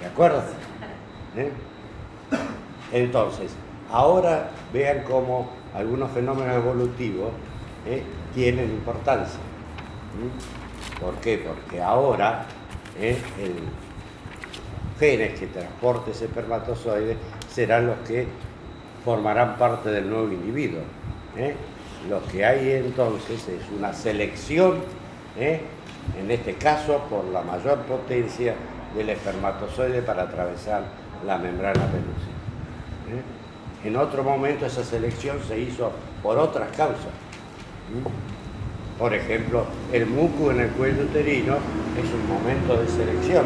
¿De 0.00 0.06
acuerdo? 0.06 0.42
¿Eh? 1.36 1.50
Entonces, 2.92 3.52
ahora 3.90 4.50
vean 4.72 5.02
cómo 5.04 5.50
algunos 5.74 6.10
fenómenos 6.12 6.56
evolutivos 6.56 7.30
¿eh? 7.86 8.02
tienen 8.34 8.66
importancia. 8.66 9.40
¿Por 11.00 11.14
qué? 11.16 11.38
Porque 11.38 11.80
ahora 11.80 12.46
el 13.00 13.16
genes 14.98 15.38
que 15.38 15.46
transporte 15.46 16.10
ese 16.10 16.24
espermatozoide 16.24 17.16
serán 17.48 17.86
los 17.86 17.98
que 18.00 18.26
formarán 19.04 19.56
parte 19.56 19.90
del 19.90 20.10
nuevo 20.10 20.32
individuo. 20.32 20.80
Lo 22.08 22.24
que 22.28 22.44
hay 22.44 22.72
entonces 22.72 23.48
es 23.48 23.62
una 23.76 23.92
selección 23.92 24.80
en 25.40 26.30
este 26.30 26.54
caso 26.54 27.04
por 27.08 27.24
la 27.26 27.42
mayor 27.42 27.78
potencia 27.82 28.54
del 28.96 29.10
espermatozoide 29.10 30.02
para 30.02 30.22
atravesar 30.22 30.82
la 31.26 31.38
membrana 31.38 31.86
pelúcida. 31.86 32.38
¿eh? 33.10 33.22
En 33.84 33.96
otro 33.96 34.24
momento 34.24 34.66
esa 34.66 34.84
selección 34.84 35.38
se 35.46 35.58
hizo 35.60 35.92
por 36.22 36.36
otras 36.38 36.68
causas, 36.76 37.12
Por 38.98 39.14
ejemplo, 39.14 39.64
el 39.92 40.06
muco 40.06 40.50
en 40.50 40.60
el 40.60 40.70
cuello 40.70 41.04
uterino 41.04 41.56
es 41.96 42.12
un 42.12 42.28
momento 42.28 42.76
de 42.76 42.88
selección. 42.88 43.44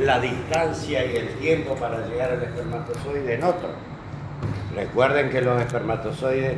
La 0.00 0.20
distancia 0.20 1.06
y 1.06 1.16
el 1.16 1.28
tiempo 1.38 1.74
para 1.76 2.06
llegar 2.06 2.32
al 2.32 2.42
espermatozoide 2.42 3.34
en 3.34 3.44
otro. 3.44 3.68
Recuerden 4.74 5.30
que 5.30 5.40
los 5.40 5.60
espermatozoides 5.60 6.56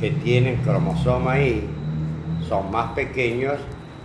que 0.00 0.10
tienen 0.10 0.56
cromosoma 0.56 1.38
Y 1.38 1.66
son 2.48 2.70
más 2.70 2.92
pequeños 2.92 3.56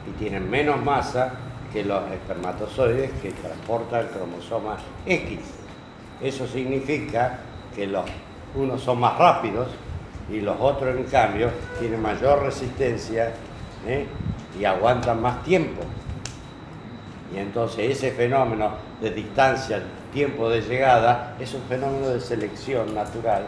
y 0.07 0.11
tienen 0.19 0.49
menos 0.49 0.83
masa 0.83 1.33
que 1.71 1.83
los 1.83 2.09
espermatozoides 2.11 3.11
que 3.21 3.31
transportan 3.31 4.01
el 4.01 4.07
cromosoma 4.07 4.77
X. 5.05 5.39
Eso 6.21 6.45
significa 6.47 7.39
que 7.75 7.87
los 7.87 8.05
unos 8.55 8.81
son 8.81 8.99
más 8.99 9.17
rápidos 9.17 9.69
y 10.29 10.41
los 10.41 10.55
otros 10.59 10.95
en 10.95 11.03
cambio 11.05 11.49
tienen 11.79 12.01
mayor 12.01 12.43
resistencia 12.43 13.31
¿eh? 13.87 14.05
y 14.59 14.65
aguantan 14.65 15.21
más 15.21 15.43
tiempo. 15.43 15.81
Y 17.33 17.37
entonces 17.37 17.97
ese 17.97 18.11
fenómeno 18.11 18.71
de 19.01 19.11
distancia, 19.11 19.81
tiempo 20.11 20.49
de 20.49 20.61
llegada, 20.61 21.35
es 21.39 21.53
un 21.53 21.61
fenómeno 21.63 22.09
de 22.09 22.19
selección 22.19 22.93
natural 22.93 23.43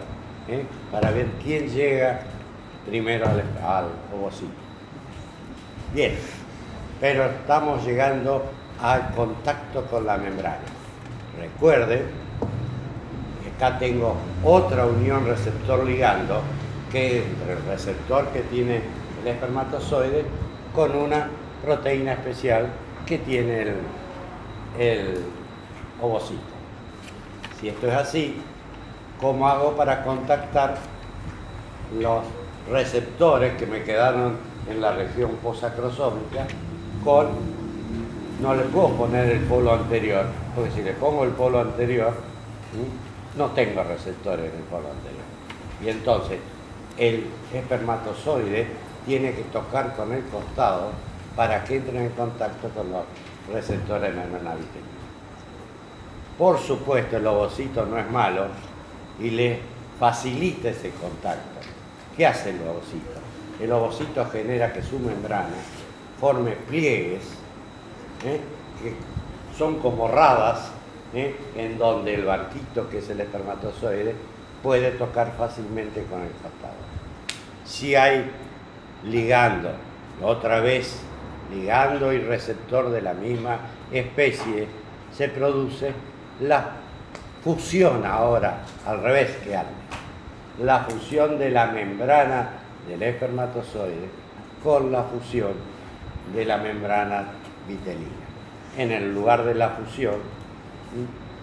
¿eh? 0.47 0.63
para 0.89 1.11
ver 1.11 1.27
quién 1.43 1.67
llega 1.67 2.21
primero 2.85 3.25
al, 3.25 3.43
al 3.65 3.85
ovocito. 4.15 4.62
Bien, 5.93 6.15
pero 6.99 7.25
estamos 7.25 7.85
llegando 7.85 8.43
al 8.81 9.13
contacto 9.13 9.85
con 9.85 10.07
la 10.07 10.17
membrana. 10.17 10.57
Recuerden 11.39 12.05
que 13.43 13.49
acá 13.51 13.77
tengo 13.77 14.15
otra 14.43 14.87
unión 14.87 15.27
receptor-ligando, 15.27 16.41
que 16.91 17.19
es 17.19 17.23
el 17.47 17.63
receptor 17.67 18.27
que 18.29 18.39
tiene 18.41 18.81
el 19.21 19.27
espermatozoide 19.27 20.25
con 20.73 20.95
una 20.95 21.29
proteína 21.63 22.13
especial 22.13 22.69
que 23.05 23.19
tiene 23.19 23.73
el 24.79 25.23
ovocito. 26.01 26.41
Si 27.59 27.69
esto 27.69 27.87
es 27.87 27.93
así, 27.93 28.41
¿cómo 29.21 29.47
hago 29.47 29.73
para 29.77 30.03
contactar 30.03 30.75
los 31.99 32.23
receptores 32.71 33.53
que 33.57 33.67
me 33.67 33.83
quedaron 33.83 34.52
en 34.69 34.81
la 34.81 34.93
región 34.93 35.31
posacrosómica 35.43 36.45
con, 37.03 37.27
no 38.41 38.55
le 38.55 38.63
puedo 38.63 38.89
poner 38.89 39.29
el 39.29 39.41
polo 39.41 39.73
anterior, 39.73 40.25
porque 40.55 40.71
si 40.71 40.81
le 40.81 40.93
pongo 40.93 41.23
el 41.23 41.31
polo 41.31 41.59
anterior, 41.59 42.13
no 43.37 43.47
tengo 43.47 43.83
receptores 43.83 44.51
en 44.51 44.57
el 44.57 44.65
polo 44.65 44.87
anterior. 44.89 45.23
Y 45.83 45.89
entonces 45.89 46.39
el 46.97 47.25
espermatozoide 47.53 48.67
tiene 49.05 49.33
que 49.33 49.43
tocar 49.43 49.95
con 49.95 50.13
el 50.13 50.23
costado 50.25 50.91
para 51.35 51.63
que 51.63 51.77
entre 51.77 52.05
en 52.05 52.09
contacto 52.11 52.69
con 52.69 52.91
los 52.91 53.03
receptores 53.51 54.13
de 54.13 54.19
membrana 54.19 54.55
Por 56.37 56.59
supuesto, 56.59 57.17
el 57.17 57.27
ovocito 57.27 57.85
no 57.85 57.97
es 57.97 58.09
malo 58.09 58.45
y 59.19 59.31
le 59.31 59.59
facilita 59.99 60.69
ese 60.69 60.91
contacto. 60.91 61.59
¿Qué 62.15 62.25
hace 62.25 62.51
el 62.51 62.61
ovocito? 62.61 63.12
El 63.59 63.71
ovocito 63.71 64.25
genera 64.25 64.73
que 64.73 64.81
su 64.81 64.99
membrana 64.99 65.55
forme 66.19 66.51
pliegues 66.67 67.23
¿eh? 68.25 68.39
que 68.81 68.93
son 69.57 69.79
como 69.79 70.07
radas 70.07 70.71
¿eh? 71.13 71.35
en 71.55 71.77
donde 71.77 72.15
el 72.15 72.25
barquito 72.25 72.89
que 72.89 72.99
es 72.99 73.09
el 73.09 73.21
espermatozoide 73.21 74.15
puede 74.61 74.91
tocar 74.91 75.33
fácilmente 75.37 76.03
con 76.03 76.21
el 76.21 76.31
costado. 76.31 76.73
Si 77.65 77.95
hay 77.95 78.31
ligando, 79.03 79.71
otra 80.21 80.61
vez 80.61 81.01
ligando 81.53 82.13
y 82.13 82.19
receptor 82.19 82.89
de 82.89 83.01
la 83.01 83.13
misma 83.13 83.59
especie, 83.91 84.67
se 85.15 85.27
produce 85.27 85.91
la 86.39 86.71
fusión 87.43 88.05
ahora, 88.05 88.61
al 88.87 89.01
revés 89.03 89.31
que 89.43 89.55
antes, 89.55 89.73
la 90.63 90.79
fusión 90.79 91.37
de 91.37 91.49
la 91.49 91.67
membrana 91.67 92.62
del 92.87 93.01
espermatozoide 93.03 94.09
con 94.63 94.91
la 94.91 95.03
fusión 95.03 95.53
de 96.33 96.45
la 96.45 96.57
membrana 96.57 97.25
vitelina. 97.67 98.07
En 98.77 98.91
el 98.91 99.13
lugar 99.13 99.43
de 99.43 99.55
la 99.55 99.69
fusión 99.69 100.15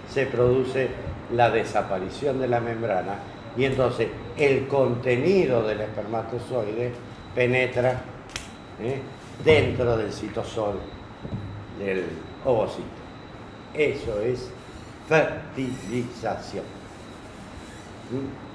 se 0.09 0.27
produce 0.27 0.89
la 1.35 1.51
desaparición 1.51 2.41
de 2.41 2.49
la 2.49 2.61
membrana 2.61 3.15
y 3.57 3.65
entonces 3.65 4.09
el 4.37 4.67
contenido 4.67 5.67
del 5.67 5.81
espermatozoide 5.83 6.93
penetra 7.35 8.01
¿eh? 8.81 9.01
dentro 9.45 9.97
del 9.97 10.13
citosol 10.13 10.79
del 11.79 12.05
ovocito. 12.45 12.85
Eso 13.75 14.21
es 14.21 14.51
fertilización. 15.09 16.65
¿Mm? 18.11 18.50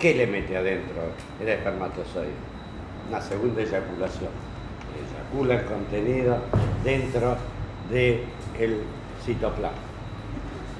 ¿Qué 0.00 0.14
le 0.14 0.26
mete 0.26 0.56
adentro 0.56 1.02
el 1.38 1.48
espermatozoide? 1.48 2.32
una 3.10 3.20
segunda 3.20 3.60
eyaculación. 3.60 4.30
Eyacula 4.96 5.56
el 5.56 5.64
contenido 5.66 6.38
dentro 6.84 7.36
del 7.90 8.24
citoplasma. 9.24 9.76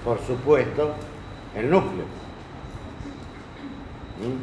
Por 0.05 0.25
supuesto, 0.25 0.95
el 1.55 1.69
núcleo. 1.69 2.05
¿Mm? 4.21 4.39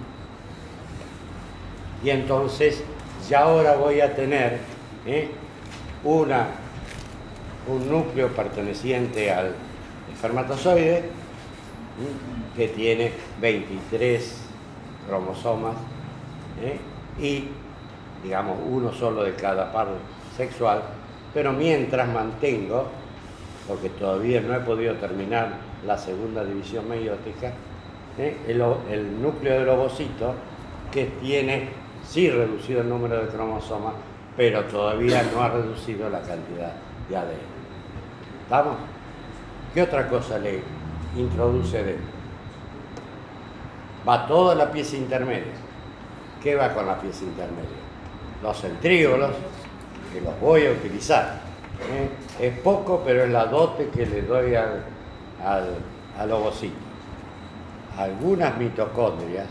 Y 2.05 2.09
entonces 2.11 2.83
ya 3.29 3.39
ahora 3.43 3.75
voy 3.77 4.01
a 4.01 4.13
tener 4.13 4.59
¿eh? 5.05 5.29
una, 6.03 6.47
un 7.67 7.89
núcleo 7.89 8.27
perteneciente 8.29 9.31
al 9.31 9.55
espermatozoide 10.13 11.09
que 12.55 12.67
tiene 12.67 13.11
23 13.41 14.46
cromosomas 15.07 15.75
¿eh? 16.61 16.79
y 17.19 17.47
digamos, 18.23 18.57
uno 18.69 18.91
solo 18.91 19.23
de 19.23 19.33
cada 19.35 19.71
par 19.71 19.87
sexual, 20.35 20.81
pero 21.33 21.53
mientras 21.53 22.07
mantengo, 22.09 22.85
porque 23.67 23.89
todavía 23.89 24.41
no 24.41 24.55
he 24.55 24.59
podido 24.59 24.95
terminar 24.95 25.49
la 25.85 25.97
segunda 25.97 26.43
división 26.43 26.87
meiótica, 26.89 27.53
¿eh? 28.17 28.37
el, 28.47 29.21
núcleo 29.21 29.59
del 29.59 29.69
ovocito, 29.69 30.33
que 30.91 31.05
tiene, 31.21 31.69
sí 32.03 32.29
reducido 32.29 32.81
el 32.81 32.89
número 32.89 33.21
de 33.21 33.27
cromosomas, 33.27 33.93
pero 34.35 34.63
todavía 34.65 35.23
no 35.33 35.41
ha 35.41 35.49
reducido 35.49 36.09
la 36.09 36.19
cantidad 36.21 36.73
de 37.09 37.17
ADN. 37.17 37.57
¿Estamos? 38.43 38.75
¿Qué 39.73 39.81
otra 39.81 40.07
cosa 40.07 40.39
le 40.39 40.61
introduce 41.15 41.83
dentro? 41.83 42.16
Va 44.07 44.27
toda 44.27 44.55
la 44.55 44.71
pieza 44.71 44.97
intermedia. 44.97 45.53
¿Qué 46.41 46.55
va 46.55 46.73
con 46.73 46.85
la 46.85 46.99
pieza 46.99 47.23
intermedia? 47.23 47.87
los 48.41 48.59
centríolos, 48.59 49.31
que 50.13 50.21
los 50.21 50.39
voy 50.39 50.67
a 50.67 50.71
utilizar. 50.71 51.39
¿eh? 51.91 52.09
Es 52.39 52.59
poco, 52.59 53.01
pero 53.05 53.23
es 53.23 53.29
la 53.29 53.45
dote 53.45 53.89
que 53.89 54.05
le 54.05 54.21
doy 54.21 54.55
al, 54.55 54.83
al, 56.17 56.31
ovocito. 56.31 56.75
Algunas 57.97 58.57
mitocondrias 58.57 59.47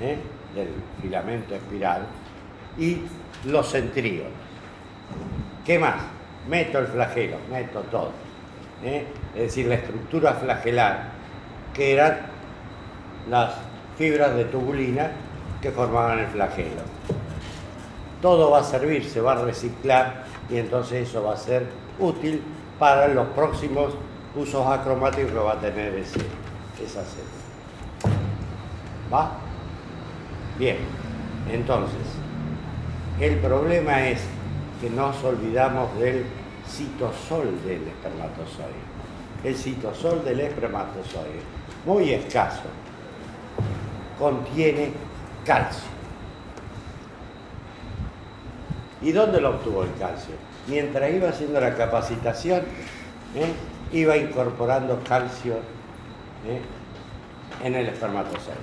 ¿eh? 0.00 0.18
del 0.54 0.68
filamento 1.02 1.54
espiral 1.54 2.02
y 2.78 3.02
los 3.44 3.70
centríolos. 3.70 4.32
¿Qué 5.64 5.78
más? 5.78 5.96
Meto 6.48 6.78
el 6.78 6.86
flagelo, 6.86 7.36
meto 7.50 7.80
todo. 7.90 8.12
¿eh? 8.82 9.06
Es 9.34 9.42
decir, 9.42 9.66
la 9.66 9.74
estructura 9.74 10.32
flagelar, 10.34 11.10
que 11.74 11.92
eran 11.92 12.20
las 13.28 13.54
fibras 13.98 14.34
de 14.34 14.44
tubulina 14.46 15.10
que 15.60 15.70
formaban 15.70 16.20
el 16.20 16.26
flagelo 16.28 16.82
todo 18.20 18.50
va 18.50 18.58
a 18.58 18.64
servir, 18.64 19.04
se 19.04 19.20
va 19.20 19.32
a 19.32 19.44
reciclar 19.44 20.24
y 20.48 20.58
entonces 20.58 21.08
eso 21.08 21.22
va 21.22 21.34
a 21.34 21.36
ser 21.36 21.66
útil 21.98 22.42
para 22.78 23.08
los 23.08 23.26
próximos 23.28 23.94
usos 24.34 24.66
acromáticos 24.66 25.32
que 25.32 25.38
va 25.38 25.52
a 25.52 25.60
tener 25.60 25.94
ese, 25.94 26.20
esa 26.82 27.02
célula. 27.02 28.18
¿Va? 29.12 29.32
Bien, 30.58 30.76
entonces, 31.50 32.06
el 33.20 33.36
problema 33.38 34.08
es 34.08 34.20
que 34.80 34.90
nos 34.90 35.22
olvidamos 35.24 35.98
del 35.98 36.24
citosol 36.68 37.58
del 37.64 37.88
espermatozoide. 37.88 38.90
El 39.42 39.56
citosol 39.56 40.24
del 40.24 40.40
espermatozoide, 40.40 41.40
muy 41.86 42.10
escaso, 42.12 42.62
contiene 44.20 44.92
calcio 45.44 45.90
¿Y 49.02 49.12
dónde 49.12 49.40
lo 49.40 49.50
obtuvo 49.50 49.82
el 49.84 49.94
calcio? 49.98 50.34
Mientras 50.66 51.10
iba 51.10 51.30
haciendo 51.30 51.60
la 51.60 51.74
capacitación, 51.74 52.60
¿eh? 53.34 53.52
iba 53.92 54.16
incorporando 54.16 55.00
calcio 55.08 55.54
¿eh? 56.46 56.60
en 57.64 57.74
el 57.74 57.88
espermatozoide. 57.88 58.58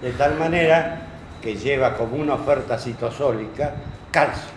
De 0.00 0.12
tal 0.12 0.38
manera 0.38 1.02
que 1.42 1.56
lleva 1.56 1.96
como 1.96 2.16
una 2.16 2.34
oferta 2.34 2.78
citosólica 2.78 3.74
calcio. 4.10 4.56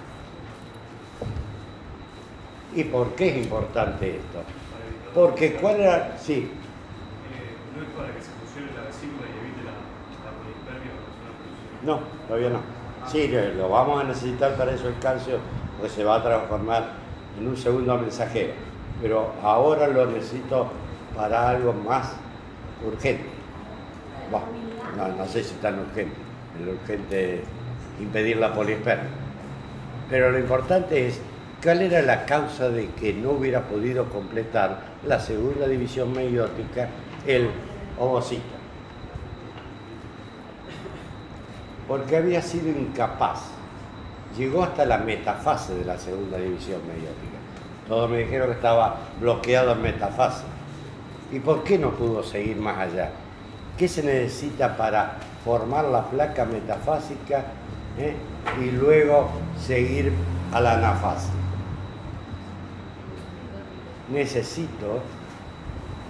¿Y 2.75 2.83
por 2.85 3.13
qué 3.15 3.29
es 3.29 3.37
importante 3.43 4.11
esto? 4.11 4.43
Porque 5.13 5.53
cuál 5.53 5.81
era... 5.81 6.17
Sí. 6.17 6.33
Eh, 6.33 6.49
¿No 7.75 7.83
es 7.83 8.23
se 8.23 8.31
fusione 8.39 8.71
la 8.77 8.87
vesícula 8.87 9.27
y 9.27 9.39
evite 9.39 9.63
la, 9.65 9.73
la 10.23 10.37
polispermia? 10.37 10.91
No, 11.83 11.99
todavía 12.27 12.49
no. 12.49 12.59
Sí, 13.07 13.31
lo 13.57 13.69
vamos 13.69 14.03
a 14.03 14.07
necesitar 14.07 14.55
para 14.55 14.71
eso 14.71 14.87
el 14.87 14.99
calcio, 14.99 15.37
porque 15.77 15.93
se 15.93 16.03
va 16.03 16.17
a 16.17 16.23
transformar 16.23 16.89
en 17.39 17.47
un 17.47 17.57
segundo 17.57 17.97
mensajero. 17.97 18.53
Pero 19.01 19.31
ahora 19.41 19.87
lo 19.87 20.05
necesito 20.05 20.67
para 21.15 21.49
algo 21.49 21.73
más 21.73 22.13
urgente. 22.85 23.25
no, 24.97 25.07
no 25.07 25.25
sé 25.25 25.43
si 25.43 25.55
tan 25.55 25.79
urgente. 25.79 26.15
El 26.61 26.69
urgente 26.69 27.35
es 27.35 27.41
impedir 27.99 28.37
la 28.37 28.53
poliespermia. 28.53 29.09
Pero 30.09 30.31
lo 30.31 30.39
importante 30.39 31.07
es 31.07 31.21
cuál 31.63 31.81
era 31.81 32.01
la 32.01 32.25
causa 32.25 32.69
de 32.69 32.89
que 32.89 33.13
no 33.13 33.31
hubiera 33.31 33.61
podido 33.61 34.05
completar 34.05 34.79
la 35.05 35.19
segunda 35.19 35.67
división 35.67 36.11
meiótica 36.11 36.89
el 37.25 37.49
ovocito. 37.97 38.58
Porque 41.89 42.15
había 42.15 42.41
sido 42.41 42.69
incapaz. 42.69 43.39
Llegó 44.37 44.63
hasta 44.63 44.85
la 44.85 44.99
metafase 44.99 45.73
de 45.73 45.83
la 45.83 45.97
segunda 45.97 46.37
división 46.37 46.81
meiótica. 46.87 47.39
Todos 47.87 48.11
me 48.11 48.19
dijeron 48.19 48.49
que 48.49 48.53
estaba 48.53 48.97
bloqueado 49.19 49.71
en 49.71 49.81
metafase. 49.81 50.43
¿Y 51.31 51.39
por 51.39 51.63
qué 51.63 51.79
no 51.79 51.89
pudo 51.89 52.21
seguir 52.21 52.57
más 52.57 52.77
allá? 52.77 53.09
¿Qué 53.75 53.87
se 53.87 54.03
necesita 54.03 54.77
para 54.77 55.17
formar 55.43 55.85
la 55.85 56.05
placa 56.05 56.45
metafásica 56.45 57.45
eh, 57.97 58.13
y 58.61 58.69
luego 58.69 59.29
seguir 59.59 60.13
a 60.53 60.61
la 60.61 60.73
anafase? 60.73 61.31
Necesito 64.11 65.01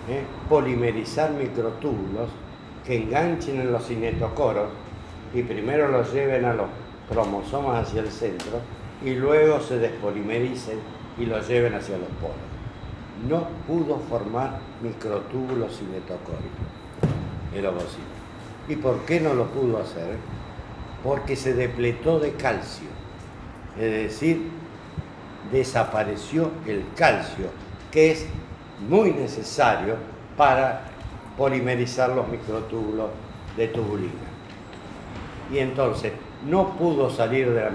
eh, 0.10 0.24
polimerizar 0.50 1.32
microtúbulos 1.32 2.30
que 2.86 2.98
enganchen 2.98 3.62
en 3.62 3.72
los 3.72 3.88
cinetocoros 3.88 4.68
y 5.34 5.44
primero 5.44 5.88
los 5.90 6.12
lleven 6.12 6.46
a 6.46 6.54
los 6.54 6.68
cromosomas 7.08 7.88
hacia 7.88 8.02
el 8.02 8.12
centro 8.12 8.62
y 9.04 9.14
luego 9.14 9.60
se 9.60 9.78
despolimericen 9.78 10.80
y 11.18 11.26
los 11.26 11.48
lleven 11.48 11.74
hacia 11.74 11.98
los 11.98 12.08
polos. 12.20 12.38
No 13.28 13.48
pudo 13.68 14.00
formar 14.10 14.60
microtúbulos 14.82 15.78
cinetocóricos 15.78 16.68
el 17.54 17.66
ovocito. 17.66 18.04
¿Y 18.68 18.76
por 18.76 19.00
qué 19.06 19.20
no 19.20 19.34
lo 19.34 19.48
pudo 19.48 19.80
hacer? 19.80 20.18
Porque 21.04 21.36
se 21.36 21.54
depletó 21.54 22.20
de 22.20 22.34
calcio, 22.34 22.88
es 23.80 23.92
decir, 23.92 24.50
desapareció 25.52 26.52
el 26.68 26.84
calcio, 26.96 27.48
que 27.92 28.12
es 28.12 28.28
muy 28.88 29.12
necesario 29.12 29.96
para 30.38 30.84
polimerizar 31.38 32.10
los 32.10 32.28
microtúbulos 32.28 33.10
de 33.58 33.68
tubulina 33.70 34.29
y 35.52 35.60
entonces 35.60 36.14
no 36.48 36.78
pudo 36.78 37.10
salir 37.10 37.52
de 37.52 37.62
la 37.62 37.72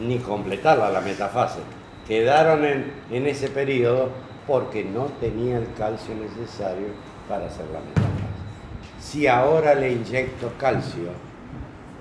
ni 0.00 0.18
completarla 0.18 0.90
la 0.90 1.00
metafase. 1.00 1.60
Quedaron 2.06 2.64
en, 2.64 2.92
en 3.10 3.26
ese 3.26 3.48
periodo 3.48 4.08
porque 4.46 4.84
no 4.84 5.04
tenía 5.20 5.58
el 5.58 5.72
calcio 5.74 6.14
necesario 6.14 6.88
para 7.28 7.46
hacer 7.46 7.66
la 7.72 7.80
metafase. 7.80 8.24
Si 9.00 9.26
ahora 9.26 9.74
le 9.74 9.92
inyecto 9.92 10.52
calcio, 10.58 11.10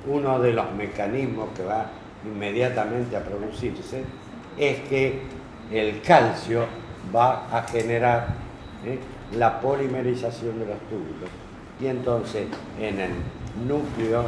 uno 0.07 0.39
de 0.39 0.53
los 0.53 0.71
mecanismos 0.73 1.49
que 1.55 1.63
va 1.63 1.85
inmediatamente 2.25 3.15
a 3.15 3.23
producirse 3.23 4.03
es 4.57 4.79
que 4.81 5.21
el 5.71 6.01
calcio 6.01 6.65
va 7.15 7.47
a 7.51 7.63
generar 7.63 8.27
¿eh? 8.85 8.99
la 9.37 9.59
polimerización 9.59 10.59
de 10.59 10.65
los 10.65 10.79
túbulos 10.89 11.29
y 11.79 11.87
entonces 11.87 12.47
en 12.79 12.99
el 12.99 13.11
núcleo 13.67 14.25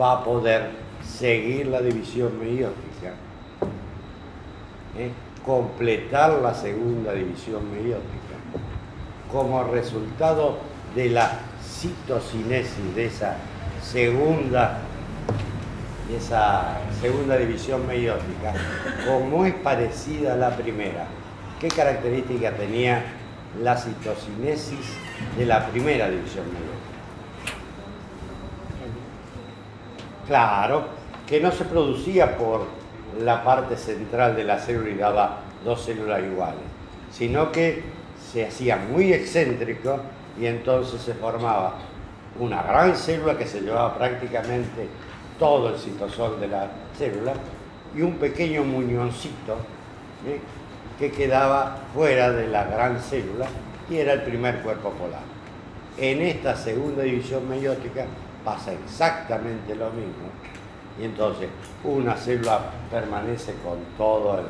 va 0.00 0.12
a 0.12 0.24
poder 0.24 0.70
seguir 1.04 1.66
la 1.66 1.80
división 1.80 2.38
meiótica, 2.38 3.14
¿eh? 4.96 5.10
completar 5.44 6.32
la 6.42 6.54
segunda 6.54 7.12
división 7.12 7.70
meiótica, 7.70 8.36
como 9.30 9.64
resultado 9.64 10.58
de 10.94 11.10
la 11.10 11.30
citocinesis 11.62 12.94
de 12.94 13.06
esa 13.06 13.36
segunda, 13.82 14.78
esa 16.14 16.78
segunda 17.00 17.36
división 17.36 17.86
meiótica, 17.86 18.52
como 19.06 19.44
es 19.44 19.54
parecida 19.54 20.34
a 20.34 20.36
la 20.36 20.56
primera. 20.56 21.06
¿Qué 21.60 21.68
característica 21.68 22.52
tenía 22.52 23.04
la 23.62 23.76
citocinesis 23.76 24.94
de 25.36 25.46
la 25.46 25.66
primera 25.66 26.08
división 26.08 26.44
meiótica? 26.46 26.79
Claro, 30.30 30.84
que 31.26 31.40
no 31.40 31.50
se 31.50 31.64
producía 31.64 32.38
por 32.38 32.64
la 33.20 33.42
parte 33.42 33.76
central 33.76 34.36
de 34.36 34.44
la 34.44 34.60
célula 34.60 34.88
y 34.90 34.94
daba 34.94 35.38
dos 35.64 35.82
células 35.82 36.22
iguales, 36.22 36.62
sino 37.10 37.50
que 37.50 37.82
se 38.30 38.46
hacía 38.46 38.76
muy 38.76 39.12
excéntrico 39.12 39.98
y 40.38 40.46
entonces 40.46 41.00
se 41.00 41.14
formaba 41.14 41.78
una 42.38 42.62
gran 42.62 42.94
célula 42.94 43.36
que 43.36 43.44
se 43.44 43.60
llevaba 43.60 43.98
prácticamente 43.98 44.86
todo 45.36 45.70
el 45.70 45.76
citosol 45.80 46.38
de 46.38 46.46
la 46.46 46.68
célula 46.96 47.32
y 47.92 48.02
un 48.02 48.14
pequeño 48.14 48.62
muñoncito 48.62 49.56
¿eh? 50.28 50.38
que 50.96 51.10
quedaba 51.10 51.76
fuera 51.92 52.30
de 52.30 52.46
la 52.46 52.66
gran 52.66 53.00
célula 53.00 53.46
y 53.90 53.96
era 53.96 54.12
el 54.12 54.22
primer 54.22 54.60
cuerpo 54.60 54.90
polar. 54.90 55.22
En 55.98 56.22
esta 56.22 56.54
segunda 56.54 57.02
división 57.02 57.48
meiótica 57.48 58.06
pasa 58.44 58.72
exactamente 58.72 59.74
lo 59.74 59.90
mismo. 59.90 60.30
Y 61.00 61.04
entonces 61.04 61.48
una 61.84 62.14
célula 62.14 62.60
permanece 62.90 63.54
con 63.64 63.78
todo 63.96 64.38
el, 64.38 64.46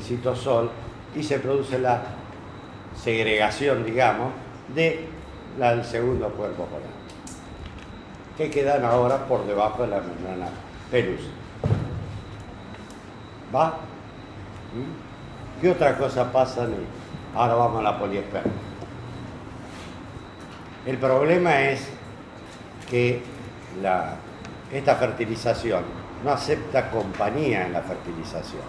citosol 0.00 0.70
y 1.14 1.22
se 1.22 1.38
produce 1.38 1.78
la 1.78 2.02
segregación, 2.94 3.84
digamos, 3.84 4.32
de 4.74 5.08
la, 5.58 5.74
del 5.74 5.84
segundo 5.84 6.28
cuerpo 6.28 6.66
polar, 6.66 6.90
que 8.36 8.50
quedan 8.50 8.84
ahora 8.84 9.24
por 9.26 9.46
debajo 9.46 9.82
de 9.82 9.88
la 9.88 10.00
membrana 10.00 10.48
pelusa. 10.90 11.30
¿Va? 13.54 13.68
¿Mm? 14.74 15.60
¿Qué 15.62 15.70
otra 15.70 15.96
cosa 15.96 16.30
pasa? 16.30 16.66
Ahora 17.34 17.54
vamos 17.54 17.80
a 17.80 17.82
la 17.82 17.98
poliesperma. 17.98 18.52
El 20.84 20.98
problema 20.98 21.62
es 21.62 21.95
que 22.88 23.20
esta 24.72 24.94
fertilización 24.96 25.82
no 26.24 26.32
acepta 26.32 26.90
compañía 26.90 27.66
en 27.66 27.72
la 27.72 27.82
fertilización. 27.82 28.62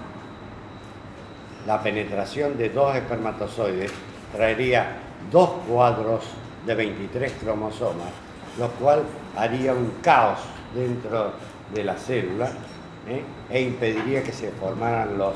La 1.66 1.82
penetración 1.82 2.58
de 2.58 2.70
dos 2.70 2.96
espermatozoides 2.96 3.92
traería 4.34 4.98
dos 5.32 5.50
cuadros 5.68 6.24
de 6.66 6.76
23 6.76 7.34
cromosomas, 7.42 8.12
lo 8.58 8.70
cual 8.72 9.04
haría 9.36 9.74
un 9.74 9.92
caos 10.02 10.40
dentro 10.74 11.34
de 11.74 11.84
la 11.84 11.96
célula 11.96 12.50
¿eh? 13.08 13.24
e 13.50 13.62
impediría 13.62 14.24
que 14.24 14.32
se 14.32 14.52
formaran 14.52 15.18
los, 15.18 15.36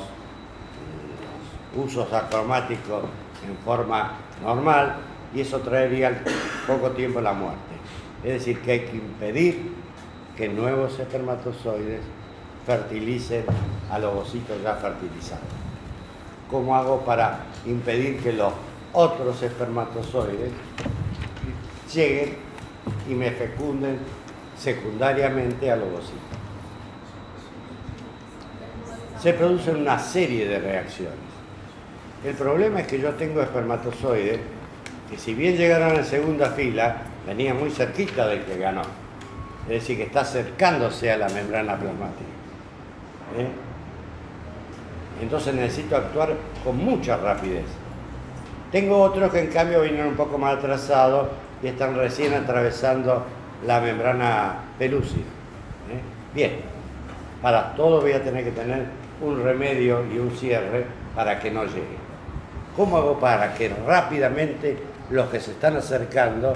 los 1.76 1.86
usos 1.86 2.12
acromáticos 2.14 3.04
en 3.48 3.58
forma 3.64 4.14
normal 4.42 4.96
y 5.34 5.42
eso 5.42 5.60
traería 5.60 6.08
al 6.08 6.22
poco 6.68 6.92
tiempo 6.92 7.22
la 7.22 7.34
muerte. 7.34 7.81
Es 8.24 8.34
decir, 8.34 8.60
que 8.62 8.72
hay 8.72 8.80
que 8.82 8.98
impedir 8.98 9.72
que 10.38 10.48
nuevos 10.48 11.00
espermatozoides 11.00 12.02
fertilicen 12.66 13.46
a 13.90 14.00
los 14.00 14.14
ovocitos 14.14 14.62
ya 14.64 14.76
fertilizados. 14.76 15.44
¿Cómo 16.50 16.76
hago 16.76 17.02
para 17.02 17.46
impedir 17.66 18.22
que 18.22 18.34
los 18.34 18.54
otros 18.94 19.42
espermatozoides 19.42 20.52
lleguen 21.94 22.36
y 23.10 23.14
me 23.14 23.32
fecunden 23.32 23.98
secundariamente 24.58 25.72
al 25.72 25.84
ovocito? 25.84 26.20
Se 29.20 29.34
producen 29.34 29.78
una 29.78 29.98
serie 30.00 30.48
de 30.48 30.60
reacciones. 30.60 31.32
El 32.24 32.36
problema 32.36 32.82
es 32.82 32.88
que 32.88 33.00
yo 33.00 33.14
tengo 33.16 33.42
espermatozoides 33.42 34.40
que 35.10 35.18
si 35.18 35.34
bien 35.34 35.58
llegaron 35.58 35.96
en 35.96 36.06
segunda 36.06 36.52
fila, 36.52 37.11
venía 37.26 37.54
muy 37.54 37.70
cerquita 37.70 38.28
del 38.28 38.44
que 38.44 38.58
ganó. 38.58 38.82
Es 39.64 39.82
decir, 39.82 39.98
que 39.98 40.04
está 40.04 40.22
acercándose 40.22 41.12
a 41.12 41.18
la 41.18 41.30
membrana 41.30 41.78
plasmática. 41.78 42.30
¿eh? 43.38 43.48
Entonces 45.22 45.54
necesito 45.54 45.96
actuar 45.96 46.34
con 46.64 46.78
mucha 46.78 47.18
rapidez. 47.18 47.66
Tengo 48.72 49.02
otros 49.02 49.32
que 49.32 49.40
en 49.40 49.48
cambio 49.48 49.82
vinieron 49.82 50.10
un 50.10 50.16
poco 50.16 50.38
más 50.38 50.58
atrasados 50.58 51.28
y 51.62 51.68
están 51.68 51.96
recién 51.96 52.34
atravesando 52.34 53.24
la 53.66 53.80
membrana 53.80 54.56
pelúcida. 54.80 55.22
¿eh? 55.92 56.02
Bien, 56.34 56.52
para 57.42 57.76
todo 57.76 58.02
voy 58.02 58.14
a 58.14 58.24
tener 58.24 58.44
que 58.44 58.52
tener 58.52 58.86
un 59.22 59.44
remedio 59.44 60.04
y 60.12 60.18
un 60.18 60.32
cierre 60.32 60.86
para 61.16 61.40
que 61.40 61.52
no 61.52 61.66
llegue. 61.66 62.02
¿Cómo 62.76 62.98
hago 62.98 63.20
para 63.20 63.54
que 63.54 63.70
rápidamente 63.86 64.78
los 65.10 65.30
que 65.30 65.40
se 65.40 65.52
están 65.52 65.76
acercando 65.76 66.54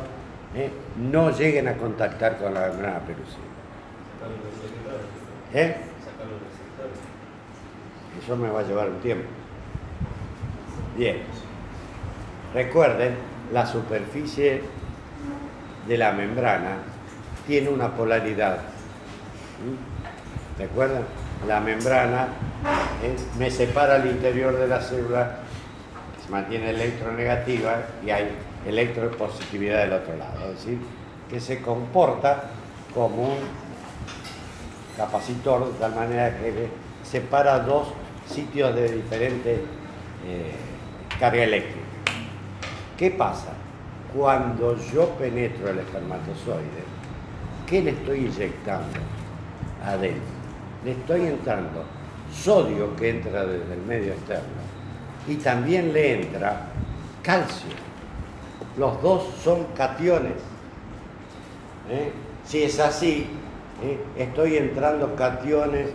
¿eh? 0.56 0.70
no 0.98 1.32
lleguen 1.32 1.68
a 1.68 1.76
contactar 1.76 2.38
con 2.38 2.54
la 2.54 2.68
membrana 2.68 3.00
pelúcida? 3.00 3.44
¿Eh? 5.54 5.76
Eso 8.24 8.36
me 8.36 8.50
va 8.50 8.62
a 8.62 8.64
llevar 8.64 8.90
un 8.90 9.00
tiempo. 9.00 9.28
Bien. 10.98 11.18
Recuerden, 12.54 13.16
la 13.52 13.66
superficie 13.66 14.62
de 15.88 15.98
la 15.98 16.14
membrana 16.14 16.78
tiene 17.46 17.70
una 17.70 17.92
polaridad. 17.92 18.60
¿Mm? 19.60 20.60
¿Recuerdan? 20.60 21.04
La 21.48 21.60
membrana 21.60 22.28
¿eh? 23.04 23.16
me 23.38 23.52
separa 23.52 23.98
el 23.98 24.08
interior 24.08 24.58
de 24.58 24.68
la 24.68 24.80
célula, 24.80 25.38
se 26.24 26.32
mantiene 26.32 26.70
electronegativa 26.72 27.82
y 28.04 28.10
hay 28.10 28.32
electropositividad 28.66 29.84
del 29.84 29.94
otro 29.94 30.18
lado. 30.18 30.52
Es 30.52 30.66
decir, 30.66 30.80
que 31.30 31.40
se 31.40 31.62
comporta 31.62 32.52
como 32.94 33.24
un 33.24 33.38
capacitor 34.98 35.72
de 35.72 35.80
tal 35.80 35.96
manera 35.96 36.38
que 36.38 36.70
separa 37.04 37.60
dos 37.60 37.88
sitios 38.28 38.74
de 38.76 38.92
diferente 38.92 39.62
eh, 40.26 40.56
carga 41.20 41.44
eléctrica. 41.44 41.86
¿Qué 42.98 43.12
pasa? 43.12 43.54
Cuando 44.16 44.78
yo 44.94 45.10
penetro 45.10 45.70
el 45.70 45.80
espermatozoide, 45.80 46.84
¿qué 47.68 47.82
le 47.82 47.92
estoy 47.92 48.20
inyectando 48.20 49.00
adentro? 49.86 50.36
Le 50.86 50.92
estoy 50.92 51.22
entrando 51.26 51.84
sodio 52.34 52.96
que 52.96 53.10
entra 53.10 53.46
desde 53.46 53.74
el 53.74 53.82
medio 53.82 54.14
externo 54.14 54.64
y 55.28 55.36
también 55.36 55.92
le 55.92 56.22
entra 56.22 56.68
calcio. 57.22 57.70
Los 58.78 59.02
dos 59.02 59.24
son 59.44 59.66
cationes. 59.76 60.34
¿eh? 61.90 62.12
Si 62.46 62.64
es 62.64 62.80
así, 62.80 63.28
¿eh? 63.84 64.00
estoy 64.18 64.58
entrando 64.58 65.16
cationes 65.16 65.90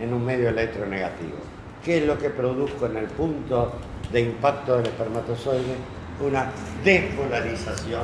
en 0.00 0.12
un 0.12 0.24
medio 0.24 0.48
electronegativo. 0.48 1.36
¿Qué 1.84 1.98
es 1.98 2.06
lo 2.06 2.18
que 2.18 2.30
produzco 2.30 2.86
en 2.86 2.96
el 2.98 3.06
punto 3.06 3.72
de 4.12 4.20
impacto 4.20 4.76
del 4.76 4.86
espermatozoide? 4.86 5.76
una 6.20 6.46
despolarización, 6.84 8.02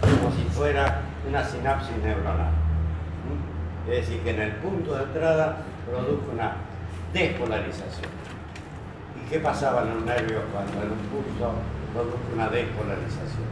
como 0.00 0.32
si 0.34 0.42
fuera 0.50 1.02
una 1.28 1.44
sinapsis 1.44 1.96
neuronal. 2.02 2.52
¿Mm? 3.26 3.90
Es 3.90 4.06
decir, 4.06 4.20
que 4.22 4.30
en 4.30 4.40
el 4.40 4.52
punto 4.56 4.94
de 4.94 5.04
entrada 5.04 5.58
produjo 5.90 6.32
una 6.32 6.56
despolarización. 7.12 8.10
¿Y 9.20 9.28
qué 9.28 9.40
pasaba 9.40 9.82
en 9.82 9.94
los 9.94 10.04
nervios 10.04 10.42
cuando 10.52 10.72
en 10.82 10.92
un 10.92 10.98
punto 10.98 11.52
una 12.34 12.48
despolarización? 12.48 13.48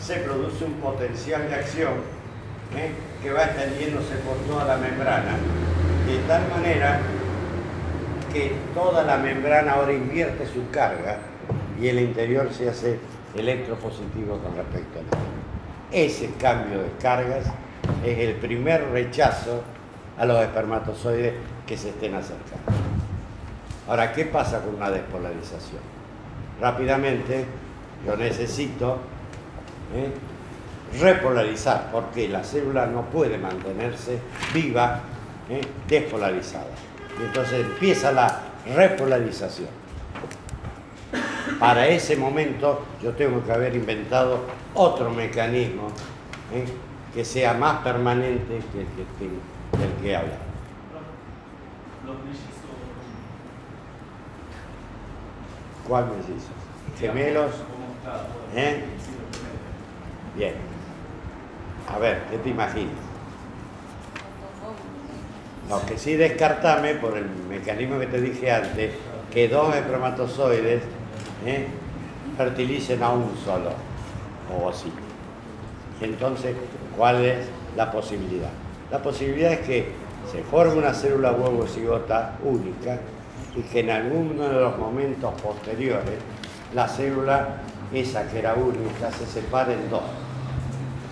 Se 0.00 0.16
produce 0.16 0.64
un 0.64 0.74
potencial 0.74 1.48
de 1.48 1.54
acción 1.54 1.92
¿eh? 2.76 2.90
que 3.22 3.32
va 3.32 3.44
extendiéndose 3.44 4.16
por 4.16 4.36
toda 4.48 4.64
la 4.64 4.76
membrana, 4.76 5.36
de 6.06 6.18
tal 6.26 6.48
manera 6.48 7.00
que 8.32 8.52
toda 8.74 9.04
la 9.04 9.18
membrana 9.18 9.72
ahora 9.72 9.92
invierte 9.92 10.46
su 10.46 10.68
carga 10.70 11.18
y 11.80 11.88
el 11.88 12.00
interior 12.00 12.48
se 12.52 12.68
hace 12.68 12.98
electropositivo 13.36 14.38
con 14.38 14.56
respecto 14.56 14.98
al 14.98 15.04
exterior. 15.04 15.42
Ese 15.92 16.30
cambio 16.38 16.82
de 16.82 16.90
cargas 17.00 17.46
es 18.04 18.18
el 18.18 18.34
primer 18.36 18.88
rechazo 18.90 19.62
a 20.18 20.24
los 20.24 20.42
espermatozoides 20.42 21.34
que 21.66 21.76
se 21.76 21.90
estén 21.90 22.14
acercando. 22.14 22.91
Ahora, 23.92 24.10
¿qué 24.10 24.24
pasa 24.24 24.62
con 24.62 24.76
una 24.76 24.88
despolarización? 24.88 25.82
Rápidamente, 26.58 27.44
yo 28.06 28.16
necesito 28.16 28.96
¿eh? 29.94 30.10
repolarizar, 30.98 31.90
porque 31.92 32.26
la 32.26 32.42
célula 32.42 32.86
no 32.86 33.02
puede 33.02 33.36
mantenerse 33.36 34.18
viva 34.54 35.00
¿eh? 35.50 35.60
despolarizada. 35.86 36.70
Y 37.20 37.24
entonces 37.24 37.66
empieza 37.66 38.12
la 38.12 38.40
repolarización. 38.74 39.68
Para 41.60 41.86
ese 41.86 42.16
momento 42.16 42.86
yo 43.02 43.10
tengo 43.10 43.44
que 43.44 43.52
haber 43.52 43.76
inventado 43.76 44.40
otro 44.72 45.10
mecanismo 45.10 45.88
¿eh? 46.54 46.64
que 47.12 47.26
sea 47.26 47.52
más 47.52 47.82
permanente 47.82 48.58
que 48.72 48.80
el 48.80 48.86
que, 49.18 49.78
del 49.78 49.92
que 50.02 50.16
habla. 50.16 50.38
¿Cuál 55.92 56.06
mellizos? 56.06 56.48
¿Gemelos? 56.98 57.50
¿Eh? 58.56 58.82
Bien. 60.34 60.54
A 61.86 61.98
ver, 61.98 62.22
¿qué 62.30 62.38
te 62.38 62.48
imaginas? 62.48 62.94
Lo 65.68 65.84
que 65.84 65.98
sí 65.98 66.16
descartame, 66.16 66.94
por 66.94 67.18
el 67.18 67.26
mecanismo 67.46 67.98
que 67.98 68.06
te 68.06 68.22
dije 68.22 68.50
antes, 68.50 68.94
que 69.30 69.48
dos 69.48 69.76
espermatozoides 69.76 70.82
¿eh? 71.44 71.66
fertilicen 72.38 73.02
a 73.02 73.10
un 73.10 73.36
solo 73.44 73.72
ovocito. 74.50 74.96
Entonces, 76.00 76.56
¿cuál 76.96 77.22
es 77.22 77.44
la 77.76 77.92
posibilidad? 77.92 78.48
La 78.90 79.02
posibilidad 79.02 79.52
es 79.52 79.60
que 79.60 79.92
se 80.32 80.42
forme 80.42 80.76
una 80.76 80.94
célula 80.94 81.32
huevo 81.32 81.66
cigota 81.66 82.38
única 82.42 82.98
y 83.54 83.62
que 83.62 83.80
en 83.80 83.90
alguno 83.90 84.48
de 84.48 84.60
los 84.60 84.78
momentos 84.78 85.32
posteriores 85.40 86.18
la 86.74 86.88
célula, 86.88 87.56
esa 87.92 88.26
que 88.28 88.38
era 88.38 88.54
única, 88.54 89.10
se 89.12 89.26
separe 89.26 89.74
en 89.74 89.90
dos, 89.90 90.02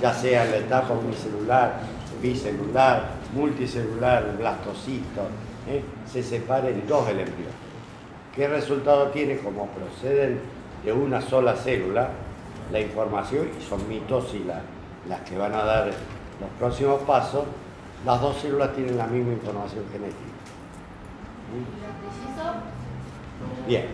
ya 0.00 0.14
sea 0.14 0.46
en 0.46 0.50
la 0.52 0.56
etapa 0.58 0.94
unicelular, 0.94 1.80
bicelular, 2.22 3.10
multicelular, 3.34 4.36
blastocito, 4.38 5.22
¿eh? 5.68 5.82
se 6.10 6.22
separen 6.22 6.82
dos 6.88 7.08
el 7.08 7.20
embrión. 7.20 7.52
¿Qué 8.34 8.48
resultado 8.48 9.08
tiene? 9.08 9.38
Como 9.38 9.66
proceden 9.66 10.40
de 10.84 10.92
una 10.92 11.20
sola 11.20 11.54
célula, 11.54 12.08
la 12.72 12.80
información, 12.80 13.50
y 13.58 13.62
son 13.62 13.86
mitosis 13.88 14.42
las 15.08 15.20
que 15.22 15.36
van 15.36 15.52
a 15.52 15.64
dar 15.64 15.86
los 15.86 16.50
próximos 16.58 17.02
pasos, 17.02 17.44
las 18.06 18.20
dos 18.20 18.36
células 18.38 18.74
tienen 18.74 18.96
la 18.96 19.06
misma 19.06 19.32
información 19.32 19.84
genética. 19.92 20.30
Bien. 23.66 23.86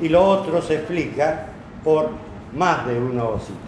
Y 0.00 0.08
lo 0.08 0.24
otro 0.24 0.60
se 0.60 0.76
explica 0.76 1.46
por 1.84 2.10
más 2.54 2.86
de 2.86 2.98
un 2.98 3.18
ovocito, 3.18 3.58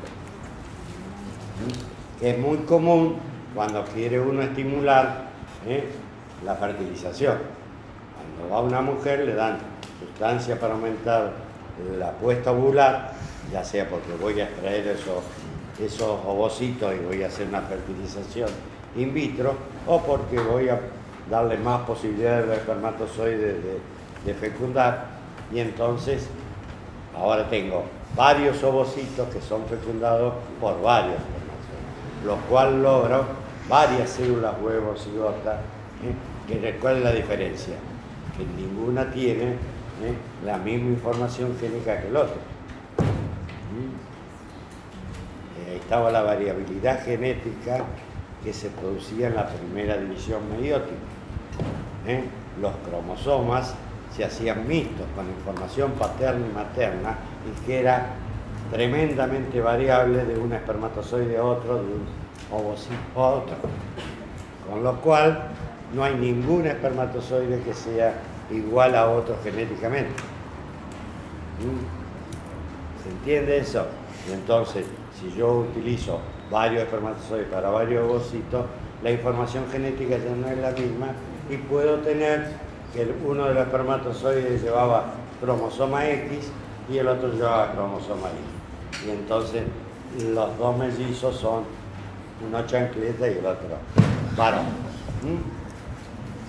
que 2.21 2.31
es 2.31 2.39
muy 2.39 2.59
común 2.59 3.17
cuando 3.55 3.85
quiere 3.85 4.21
uno 4.21 4.43
estimular 4.43 5.27
¿eh? 5.67 5.89
la 6.45 6.55
fertilización. 6.57 7.39
Cuando 8.15 8.55
va 8.55 8.63
una 8.63 8.81
mujer 8.81 9.21
le 9.21 9.35
dan 9.35 9.59
sustancia 10.01 10.59
para 10.59 10.75
aumentar 10.75 11.33
la 11.99 12.11
puesta 12.13 12.53
ovular, 12.53 13.13
ya 13.53 13.65
sea 13.65 13.89
porque 13.89 14.13
voy 14.21 14.41
a 14.41 14.45
extraer 14.45 14.87
esos, 14.89 15.23
esos 15.81 16.21
ovocitos 16.27 16.95
y 16.95 17.05
voy 17.05 17.23
a 17.23 17.29
hacer 17.29 17.49
una 17.49 17.63
fertilización 17.63 18.49
in 18.97 19.13
vitro, 19.13 19.55
o 19.87 20.01
porque 20.01 20.39
voy 20.39 20.69
a 20.69 20.81
darle 21.31 21.57
más 21.59 21.81
posibilidades 21.83 22.47
los 22.47 22.57
espermatozoides 22.59 23.41
de, 23.41 23.53
de 23.55 23.94
fecundar, 24.33 25.09
y 25.53 25.59
entonces 25.59 26.29
ahora 27.15 27.49
tengo 27.51 27.85
varios 28.17 28.63
ovocitos 28.63 29.29
que 29.29 29.41
son 29.41 29.67
fecundados 29.67 30.35
por 30.61 30.81
varios 30.81 31.17
espermatozoides, 31.17 32.25
lo 32.25 32.37
cual 32.49 32.83
logro 32.83 33.25
varias 33.69 34.11
células 34.11 34.55
huevos 34.63 35.03
cigota, 35.03 35.61
¿eh? 36.03 36.79
¿cuál 36.81 36.99
es 36.99 37.05
la 37.05 37.13
diferencia? 37.13 37.75
Que 38.37 38.45
ninguna 38.61 39.11
tiene 39.11 39.53
¿eh? 40.03 40.15
la 40.45 40.59
misma 40.59 40.91
información 40.91 41.57
génica 41.59 42.01
que 42.01 42.09
el 42.09 42.17
otro. 42.17 42.37
¿Mm? 43.73 43.95
Eh, 45.61 45.71
ahí 45.73 45.77
estaba 45.77 46.11
la 46.11 46.23
variabilidad 46.23 47.05
genética 47.05 47.85
que 48.43 48.53
se 48.53 48.69
producía 48.71 49.29
en 49.29 49.37
la 49.37 49.49
primera 49.49 49.97
división 49.97 50.41
meiótica. 50.51 50.95
¿eh? 52.07 52.25
Los 52.61 52.73
cromosomas 52.89 53.75
se 54.17 54.25
hacían 54.25 54.67
mixtos 54.67 55.07
con 55.15 55.29
información 55.29 55.93
paterna 55.93 56.47
y 56.47 56.55
materna 56.55 57.19
y 57.47 57.67
que 57.67 57.81
era 57.81 58.07
tremendamente 58.71 59.61
variable 59.61 60.25
de 60.25 60.39
un 60.39 60.53
espermatozoide 60.53 61.37
a 61.37 61.45
otro, 61.45 61.77
de 61.77 61.93
un 61.95 62.07
ovocito 62.51 62.95
a 63.17 63.29
otro. 63.29 63.57
Con 64.71 64.83
lo 64.83 65.01
cual 65.01 65.49
no 65.95 66.05
hay 66.05 66.15
ningún 66.15 66.67
espermatozoide 66.67 67.61
que 67.61 67.75
sea 67.75 68.15
igual 68.51 68.95
a 68.95 69.11
otro 69.11 69.37
genéticamente. 69.43 70.13
¿Mm? 71.61 73.03
¿Se 73.03 73.11
entiende 73.11 73.59
eso? 73.59 73.87
Y 74.29 74.33
entonces, 74.33 74.87
si 75.19 75.37
yo 75.37 75.59
utilizo 75.59 76.21
varios 76.51 76.83
espermatozoides 76.83 77.49
para 77.49 77.71
varios 77.71 78.09
ovocitos, 78.09 78.65
la 79.03 79.11
información 79.11 79.65
genética 79.71 80.17
ya 80.17 80.35
no 80.35 80.49
es 80.49 80.59
la 80.59 80.71
misma 80.71 81.09
y 81.51 81.57
puedo 81.57 81.99
tener 81.99 82.49
que 82.95 83.13
uno 83.27 83.49
de 83.49 83.55
los 83.55 83.65
espermatozoides 83.65 84.63
llevaba 84.63 85.07
cromosoma 85.41 86.09
X 86.09 86.51
y 86.89 86.99
el 86.99 87.09
otro 87.09 87.33
llevaba 87.33 87.73
cromosoma 87.73 88.29
Y. 88.29 89.09
Y 89.09 89.11
entonces 89.11 89.65
los 90.33 90.57
dos 90.57 90.77
mellizos 90.79 91.37
son 91.37 91.65
uno 92.47 92.67
chancleta 92.67 93.27
y 93.29 93.39
el 93.39 93.47
otro 93.47 93.69
varón. 94.37 94.67
¿Mm? 95.23 95.43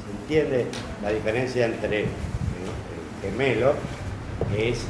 ¿Se 0.04 0.36
entiende 0.36 0.68
la 1.02 1.10
diferencia 1.10 1.66
entre 1.66 2.02
el 2.02 2.08
gemelo, 3.22 3.74
es 4.56 4.86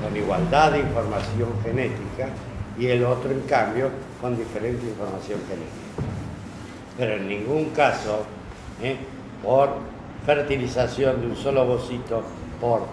con 0.00 0.16
igualdad 0.16 0.72
de 0.72 0.80
información 0.80 1.48
genética, 1.64 2.28
y 2.78 2.86
el 2.86 3.04
otro, 3.04 3.30
en 3.30 3.40
cambio, 3.42 3.90
con 4.20 4.36
diferente 4.36 4.86
información 4.86 5.40
genética? 5.48 6.12
Pero 6.96 7.14
en 7.14 7.28
ningún 7.28 7.70
caso, 7.70 8.24
¿eh? 8.82 8.96
por 9.42 9.91
fertilización 10.24 11.20
de 11.20 11.26
un 11.28 11.36
solo 11.36 11.62
ovocito 11.62 12.22
por 12.60 12.86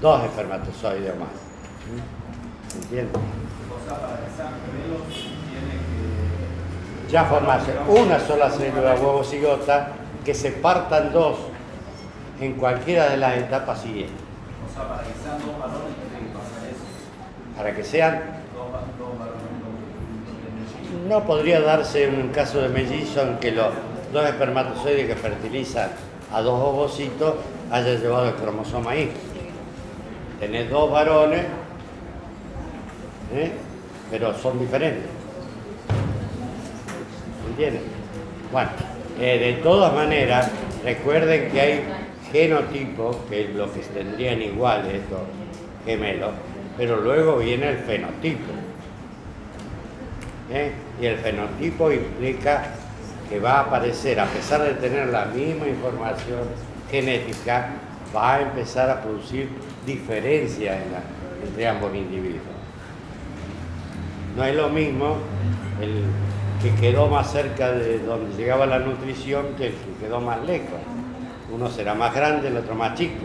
dos 0.00 0.24
espermatozoides 0.24 1.12
o 1.12 1.16
más. 1.16 1.28
¿Mm? 1.88 2.70
¿Se 2.70 2.78
entiende? 2.78 3.18
Ya 7.10 7.24
formarse 7.24 7.72
una 7.88 8.20
sola 8.20 8.50
célula 8.50 8.94
huevo 8.94 9.24
cigota 9.24 9.92
que 10.24 10.34
se 10.34 10.52
partan 10.52 11.12
dos 11.12 11.38
en 12.40 12.54
cualquiera 12.54 13.08
de 13.08 13.16
las 13.16 13.38
etapas 13.38 13.80
siguientes. 13.80 14.14
O 14.68 14.74
sea, 14.74 14.88
para 14.88 15.02
que 15.02 15.12
sean 15.14 15.38
dos 15.38 15.58
varones 15.58 15.94
tiene 15.96 16.28
que 16.28 16.34
pasar 16.36 16.68
eso. 16.68 17.56
Para 17.56 17.74
que 17.74 17.84
sean. 17.84 18.38
No 21.08 21.24
podría 21.24 21.60
darse 21.60 22.08
un 22.08 22.28
caso 22.28 22.60
de 22.60 22.68
mellizo 22.68 23.22
en 23.22 23.38
que 23.38 23.52
los 23.52 23.68
dos 24.12 24.26
espermatozoides 24.26 25.06
que 25.06 25.16
fertilizan 25.16 25.88
a 26.32 26.42
dos 26.42 26.60
ovocitos 26.60 27.34
haya 27.70 27.94
llevado 27.94 28.28
el 28.28 28.34
cromosoma 28.34 28.96
Y. 28.96 29.10
Tenés 30.40 30.70
dos 30.70 30.90
varones, 30.90 31.44
¿eh? 33.34 33.50
pero 34.10 34.34
son 34.34 34.58
diferentes. 34.58 35.04
¿Entienden? 37.48 37.82
Bueno, 38.52 38.70
eh, 39.20 39.38
de 39.38 39.52
todas 39.62 39.92
maneras, 39.92 40.50
recuerden 40.84 41.50
que 41.50 41.60
hay 41.60 41.84
genotipos, 42.30 43.16
que 43.28 43.48
lo 43.48 43.72
que 43.72 43.80
tendrían 43.80 44.40
iguales 44.42 44.94
estos 44.94 45.20
gemelos, 45.84 46.30
pero 46.76 47.00
luego 47.00 47.38
viene 47.38 47.70
el 47.70 47.78
fenotipo. 47.78 48.52
¿eh? 50.52 50.72
Y 51.00 51.06
el 51.06 51.18
fenotipo 51.18 51.90
implica 51.90 52.74
que 53.28 53.38
va 53.38 53.58
a 53.58 53.60
aparecer, 53.60 54.18
a 54.18 54.26
pesar 54.26 54.62
de 54.62 54.74
tener 54.74 55.08
la 55.08 55.26
misma 55.26 55.68
información 55.68 56.40
genética, 56.90 57.70
va 58.14 58.36
a 58.36 58.42
empezar 58.42 58.88
a 58.90 59.02
producir 59.02 59.48
diferencias 59.86 60.76
entre 61.44 61.68
ambos 61.68 61.94
individuos. 61.94 62.42
No 64.36 64.44
es 64.44 64.54
lo 64.54 64.68
mismo 64.68 65.16
el 65.80 66.04
que 66.62 66.74
quedó 66.80 67.08
más 67.08 67.30
cerca 67.30 67.72
de 67.72 67.98
donde 68.00 68.36
llegaba 68.36 68.66
la 68.66 68.78
nutrición 68.78 69.46
que 69.56 69.68
el 69.68 69.72
que 69.72 70.06
quedó 70.06 70.20
más 70.20 70.44
lejos. 70.44 70.80
Uno 71.52 71.68
será 71.70 71.94
más 71.94 72.14
grande, 72.14 72.48
el 72.48 72.56
otro 72.56 72.74
más 72.74 72.94
chico. 72.94 73.24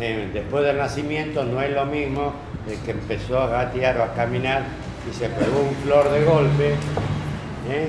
Eh, 0.00 0.30
después 0.32 0.64
del 0.64 0.78
nacimiento 0.78 1.44
no 1.44 1.60
es 1.60 1.72
lo 1.72 1.86
mismo 1.86 2.32
el 2.68 2.78
que 2.78 2.92
empezó 2.92 3.38
a 3.38 3.48
gatear 3.48 3.98
o 3.98 4.02
a 4.02 4.14
caminar 4.14 4.62
y 5.08 5.14
se 5.14 5.28
pegó 5.28 5.60
un 5.60 5.74
flor 5.84 6.10
de 6.10 6.24
golpe. 6.24 6.70
¿eh? 7.70 7.88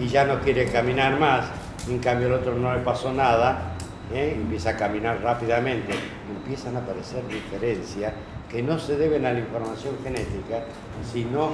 Y 0.00 0.08
ya 0.08 0.24
no 0.24 0.40
quiere 0.40 0.70
caminar 0.70 1.18
más, 1.18 1.46
en 1.88 1.98
cambio 1.98 2.28
el 2.28 2.34
otro 2.34 2.54
no 2.54 2.72
le 2.74 2.80
pasó 2.80 3.12
nada, 3.12 3.74
¿eh? 4.12 4.34
empieza 4.36 4.70
a 4.70 4.76
caminar 4.76 5.20
rápidamente, 5.22 5.92
empiezan 6.34 6.76
a 6.76 6.80
aparecer 6.80 7.26
diferencias 7.26 8.12
que 8.50 8.62
no 8.62 8.78
se 8.78 8.96
deben 8.96 9.26
a 9.26 9.32
la 9.32 9.40
información 9.40 9.96
genética, 10.02 10.64
sino 11.12 11.52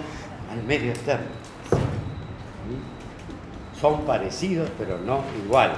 al 0.51 0.62
medio 0.64 0.90
externo. 0.90 1.26
Son 3.80 4.03
parecidos, 4.03 4.70
pero 4.78 4.99
no 4.99 5.22
iguales. 5.45 5.76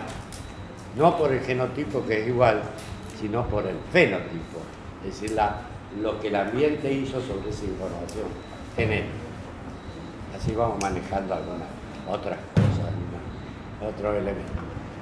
No 0.96 1.16
por 1.16 1.32
el 1.32 1.40
genotipo 1.40 2.04
que 2.06 2.22
es 2.22 2.28
igual, 2.28 2.62
sino 3.20 3.46
por 3.46 3.66
el 3.66 3.76
fenotipo, 3.92 4.60
es 5.06 5.20
decir, 5.20 5.38
lo 6.00 6.20
que 6.20 6.28
el 6.28 6.36
ambiente 6.36 6.92
hizo 6.92 7.20
sobre 7.20 7.50
esa 7.50 7.64
información 7.64 8.26
genética. 8.76 9.12
Así 10.36 10.52
vamos 10.52 10.78
manejando 10.82 11.34
algunas 11.34 11.75
otras 12.08 12.38
cosas, 12.54 12.92
otro 13.86 14.12
elemento. 14.12 14.52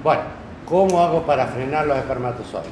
Bueno, 0.03 0.21
¿cómo 0.65 1.01
hago 1.01 1.23
para 1.23 1.47
frenar 1.47 1.87
los 1.87 1.97
espermatozoides? 1.97 2.71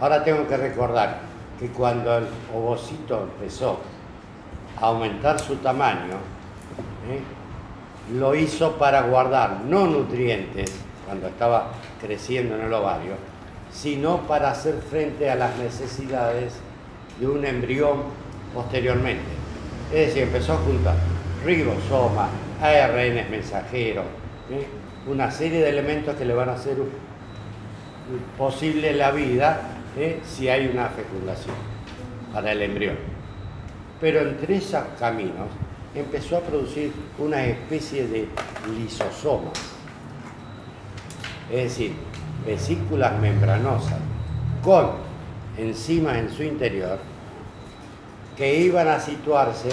Ahora 0.00 0.22
tengo 0.24 0.46
que 0.46 0.56
recordar 0.56 1.20
que 1.58 1.68
cuando 1.68 2.18
el 2.18 2.26
ovocito 2.54 3.22
empezó 3.22 3.78
a 4.80 4.86
aumentar 4.86 5.38
su 5.38 5.56
tamaño, 5.56 6.16
¿eh? 7.08 7.20
lo 8.14 8.34
hizo 8.34 8.72
para 8.72 9.02
guardar 9.02 9.60
no 9.66 9.86
nutrientes 9.86 10.72
cuando 11.06 11.28
estaba 11.28 11.68
creciendo 12.00 12.56
en 12.56 12.62
el 12.62 12.72
ovario, 12.72 13.14
sino 13.72 14.18
para 14.22 14.50
hacer 14.50 14.74
frente 14.90 15.30
a 15.30 15.34
las 15.34 15.56
necesidades 15.56 16.54
de 17.18 17.26
un 17.26 17.44
embrión 17.44 18.02
posteriormente. 18.54 19.22
Es 19.92 20.08
decir, 20.08 20.24
empezó 20.24 20.54
a 20.54 20.56
juntar 20.56 20.96
ribosoma, 22.62 22.68
ARN 22.68 23.30
mensajero, 23.30 24.04
una 25.06 25.30
serie 25.30 25.60
de 25.60 25.70
elementos 25.70 26.16
que 26.16 26.24
le 26.24 26.34
van 26.34 26.48
a 26.48 26.52
hacer 26.52 26.76
posible 28.38 28.94
la 28.94 29.10
vida 29.10 29.60
¿eh? 29.98 30.20
si 30.24 30.48
hay 30.48 30.68
una 30.68 30.88
fecundación 30.88 31.54
para 32.32 32.52
el 32.52 32.62
embrión. 32.62 32.96
Pero 34.00 34.20
entre 34.20 34.56
esos 34.56 34.82
caminos 34.98 35.48
empezó 35.94 36.38
a 36.38 36.40
producir 36.40 36.92
una 37.18 37.44
especie 37.44 38.06
de 38.08 38.28
lisosomas, 38.78 39.52
es 41.50 41.64
decir, 41.64 41.92
vesículas 42.46 43.18
membranosas 43.20 43.98
con 44.64 44.90
enzimas 45.58 46.16
en 46.16 46.30
su 46.30 46.42
interior 46.42 46.98
que 48.36 48.56
iban 48.56 48.88
a 48.88 48.98
situarse 48.98 49.68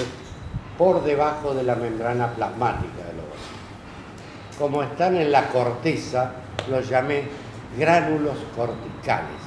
por 0.80 1.04
debajo 1.04 1.54
de 1.54 1.64
la 1.64 1.76
membrana 1.76 2.32
plasmática 2.32 3.04
del 3.06 3.20
ovocito. 3.20 4.58
Como 4.58 4.82
están 4.82 5.18
en 5.18 5.30
la 5.30 5.50
corteza, 5.50 6.32
los 6.72 6.88
llamé 6.88 7.24
gránulos 7.78 8.38
corticales. 8.56 9.42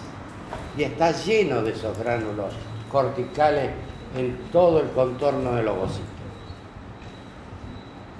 Y 0.76 0.82
está 0.82 1.10
lleno 1.10 1.62
de 1.62 1.72
esos 1.72 1.98
gránulos 1.98 2.52
corticales 2.90 3.70
en 4.14 4.36
todo 4.52 4.80
el 4.80 4.90
contorno 4.90 5.54
del 5.54 5.68
ovocito. 5.68 6.04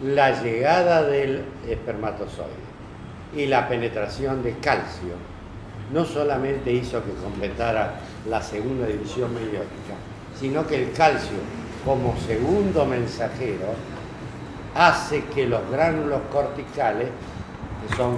La 0.03 0.43
llegada 0.43 1.03
del 1.03 1.45
espermatozoide 1.69 2.73
y 3.37 3.45
la 3.45 3.69
penetración 3.69 4.43
de 4.43 4.57
calcio 4.57 5.13
no 5.93 6.07
solamente 6.07 6.73
hizo 6.73 7.05
que 7.05 7.13
completara 7.23 7.93
la 8.27 8.41
segunda 8.41 8.87
división 8.87 9.35
meiótica, 9.35 9.97
sino 10.35 10.67
que 10.67 10.83
el 10.83 10.93
calcio 10.93 11.37
como 11.85 12.17
segundo 12.17 12.87
mensajero 12.87 13.67
hace 14.75 15.25
que 15.27 15.47
los 15.47 15.69
gránulos 15.71 16.21
corticales, 16.33 17.09
que 17.09 17.97
son 17.97 18.15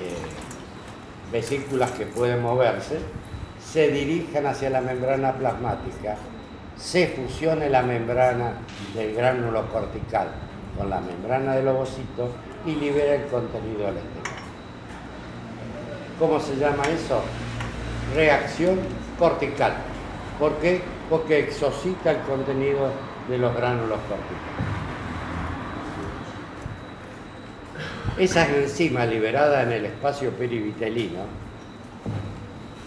eh, 0.00 0.14
vesículas 1.32 1.90
que 1.92 2.06
pueden 2.06 2.42
moverse, 2.42 2.98
se 3.64 3.88
dirijan 3.88 4.46
hacia 4.46 4.70
la 4.70 4.80
membrana 4.80 5.32
plasmática, 5.32 6.16
se 6.76 7.08
fusione 7.08 7.70
la 7.70 7.82
membrana 7.82 8.54
del 8.94 9.14
gránulo 9.14 9.66
cortical 9.68 10.28
con 10.76 10.90
la 10.90 11.00
membrana 11.00 11.54
del 11.54 11.68
ovocito 11.68 12.30
y 12.66 12.74
libera 12.74 13.14
el 13.14 13.26
contenido 13.26 13.88
eléctrico. 13.88 14.30
¿Cómo 16.18 16.38
se 16.38 16.56
llama 16.56 16.82
eso? 16.84 17.22
Reacción 18.14 18.78
cortical. 19.18 19.74
¿Por 20.38 20.56
qué? 20.58 20.82
Porque 21.12 21.40
exocita 21.40 22.12
el 22.12 22.20
contenido 22.22 22.88
de 23.28 23.36
los 23.36 23.54
gránulos 23.54 23.98
corticales. 24.08 24.72
Esas 28.16 28.48
enzimas 28.48 29.06
liberadas 29.10 29.66
en 29.66 29.72
el 29.72 29.84
espacio 29.84 30.30
perivitelino 30.30 31.26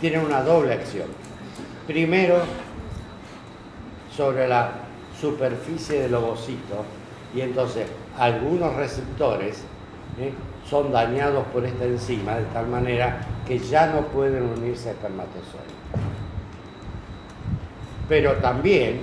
tienen 0.01 0.21
una 0.21 0.41
doble 0.41 0.73
acción. 0.73 1.05
Primero, 1.85 2.37
sobre 4.11 4.47
la 4.47 4.71
superficie 5.21 6.01
del 6.01 6.15
ovocito, 6.15 6.83
y 7.35 7.41
entonces 7.41 7.85
algunos 8.17 8.75
receptores 8.75 9.61
¿eh? 10.19 10.33
son 10.67 10.91
dañados 10.91 11.45
por 11.53 11.63
esta 11.63 11.85
enzima 11.85 12.37
de 12.37 12.45
tal 12.45 12.65
manera 12.69 13.19
que 13.45 13.59
ya 13.59 13.85
no 13.85 14.01
pueden 14.07 14.45
unirse 14.45 14.89
a 14.89 14.91
espermatozoides. 14.93 15.84
Pero 18.07 18.33
también 18.33 19.01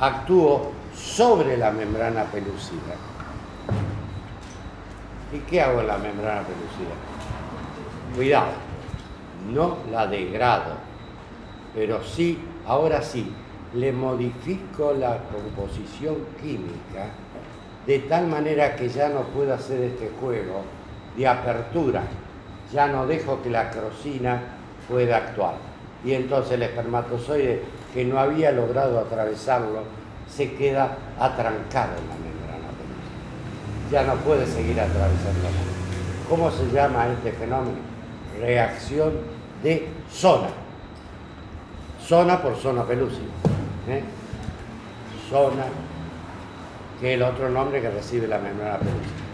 actúo 0.00 0.72
sobre 0.94 1.56
la 1.56 1.70
membrana 1.70 2.24
pelúcida. 2.24 2.94
¿Y 5.32 5.38
qué 5.40 5.60
hago 5.60 5.80
en 5.80 5.88
la 5.88 5.98
membrana 5.98 6.42
pelúcida? 6.42 6.94
Cuidado, 8.14 8.52
no 9.52 9.78
la 9.90 10.06
degrado, 10.06 10.72
pero 11.74 12.02
sí, 12.02 12.38
ahora 12.66 13.02
sí, 13.02 13.32
le 13.74 13.92
modifico 13.92 14.94
la 14.94 15.18
composición 15.18 16.16
química 16.40 17.10
de 17.86 18.00
tal 18.00 18.26
manera 18.26 18.74
que 18.74 18.88
ya 18.88 19.08
no 19.08 19.22
puedo 19.22 19.54
hacer 19.54 19.80
este 19.82 20.10
juego 20.20 20.62
de 21.16 21.26
apertura, 21.26 22.02
ya 22.72 22.88
no 22.88 23.06
dejo 23.06 23.40
que 23.42 23.50
la 23.50 23.70
crosina 23.70 24.42
pueda 24.88 25.18
actuar. 25.18 25.54
Y 26.04 26.12
entonces 26.12 26.52
el 26.52 26.62
espermatozoide 26.64 27.62
que 27.96 28.04
no 28.04 28.20
había 28.20 28.52
logrado 28.52 29.00
atravesarlo 29.00 29.82
se 30.28 30.52
queda 30.52 30.98
atrancado 31.18 31.92
en 31.96 32.08
la 32.08 32.14
membrana 32.14 32.68
Ya 33.90 34.02
no 34.04 34.16
puede 34.16 34.46
seguir 34.46 34.78
atravesando. 34.78 35.48
¿Cómo 36.28 36.50
se 36.50 36.70
llama 36.70 37.06
este 37.08 37.32
fenómeno? 37.32 37.78
Reacción 38.38 39.14
de 39.62 39.88
zona. 40.12 40.48
Zona 42.06 42.42
por 42.42 42.54
zona 42.56 42.84
pelúcida. 42.84 43.32
¿eh? 43.88 44.04
Zona, 45.30 45.64
que 47.00 47.14
es 47.14 47.16
el 47.16 47.22
otro 47.22 47.48
nombre 47.48 47.80
que 47.80 47.88
recibe 47.88 48.28
la 48.28 48.36
membrana 48.36 48.76
pelúcida. 48.76 49.24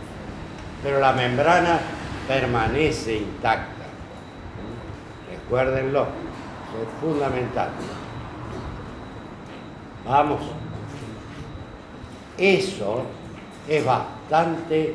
Pero 0.85 1.01
la 1.01 1.13
membrana 1.15 1.81
permanece 2.29 3.17
intacta. 3.17 3.87
Recuérdenlo, 5.33 6.03
es 6.03 7.01
fundamental. 7.01 7.71
Vamos. 10.05 10.41
Eso 12.37 13.03
es 13.69 13.85
bastante 13.85 14.95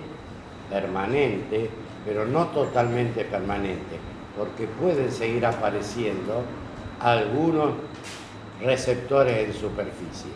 permanente, 0.69 1.69
pero 2.05 2.25
no 2.25 2.47
totalmente 2.47 3.23
permanente, 3.25 3.97
porque 4.37 4.67
pueden 4.67 5.11
seguir 5.11 5.45
apareciendo 5.45 6.41
algunos 6.99 7.71
receptores 8.61 9.47
en 9.47 9.53
superficie. 9.53 10.31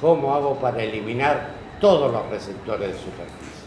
¿Cómo 0.00 0.34
hago 0.34 0.54
para 0.56 0.82
eliminar 0.82 1.50
todos 1.80 2.12
los 2.12 2.28
receptores 2.30 2.92
de 2.92 2.98
superficie? 2.98 3.58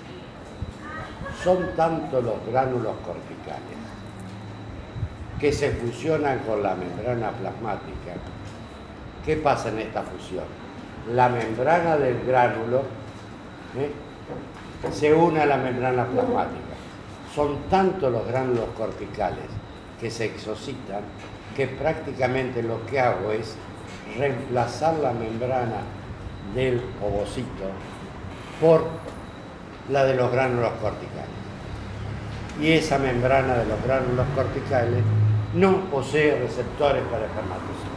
Son 1.44 1.76
tanto 1.76 2.22
los 2.22 2.36
gránulos 2.50 2.94
corticales 3.06 3.82
que 5.40 5.52
se 5.52 5.72
fusionan 5.72 6.40
con 6.40 6.62
la 6.62 6.76
membrana 6.76 7.32
plasmática. 7.32 8.14
¿Qué 9.26 9.36
pasa 9.38 9.70
en 9.70 9.80
esta 9.80 10.02
fusión? 10.02 10.46
La 11.14 11.30
membrana 11.30 11.98
del 11.98 12.24
gránulo 12.26 12.80
¿eh? 13.78 13.92
se 14.92 15.14
une 15.14 15.42
a 15.42 15.46
la 15.46 15.58
membrana 15.58 16.06
plasmática. 16.06 16.76
Son 17.34 17.58
tantos 17.70 18.12
los 18.12 18.28
gránulos 18.28 18.70
corticales 18.78 19.46
que 20.00 20.10
se 20.10 20.26
exocitan 20.26 21.02
que 21.56 21.68
prácticamente 21.68 22.64
lo 22.64 22.86
que 22.86 23.00
hago 23.00 23.32
es 23.32 23.56
reemplazar 24.18 24.96
la 24.96 25.14
membrana 25.14 25.82
del 26.56 26.82
ovocito 27.02 27.70
por 28.60 28.86
la 29.90 30.04
de 30.06 30.16
los 30.16 30.32
gránulos 30.32 30.72
corticales. 30.82 31.30
Y 32.60 32.72
esa 32.74 32.98
membrana 32.98 33.56
de 33.56 33.66
los 33.66 33.84
gránulos 33.84 34.26
corticales 34.36 35.04
no 35.54 35.82
posee 35.92 36.40
receptores 36.40 37.04
para 37.04 37.26
espermatozoides. 37.26 37.91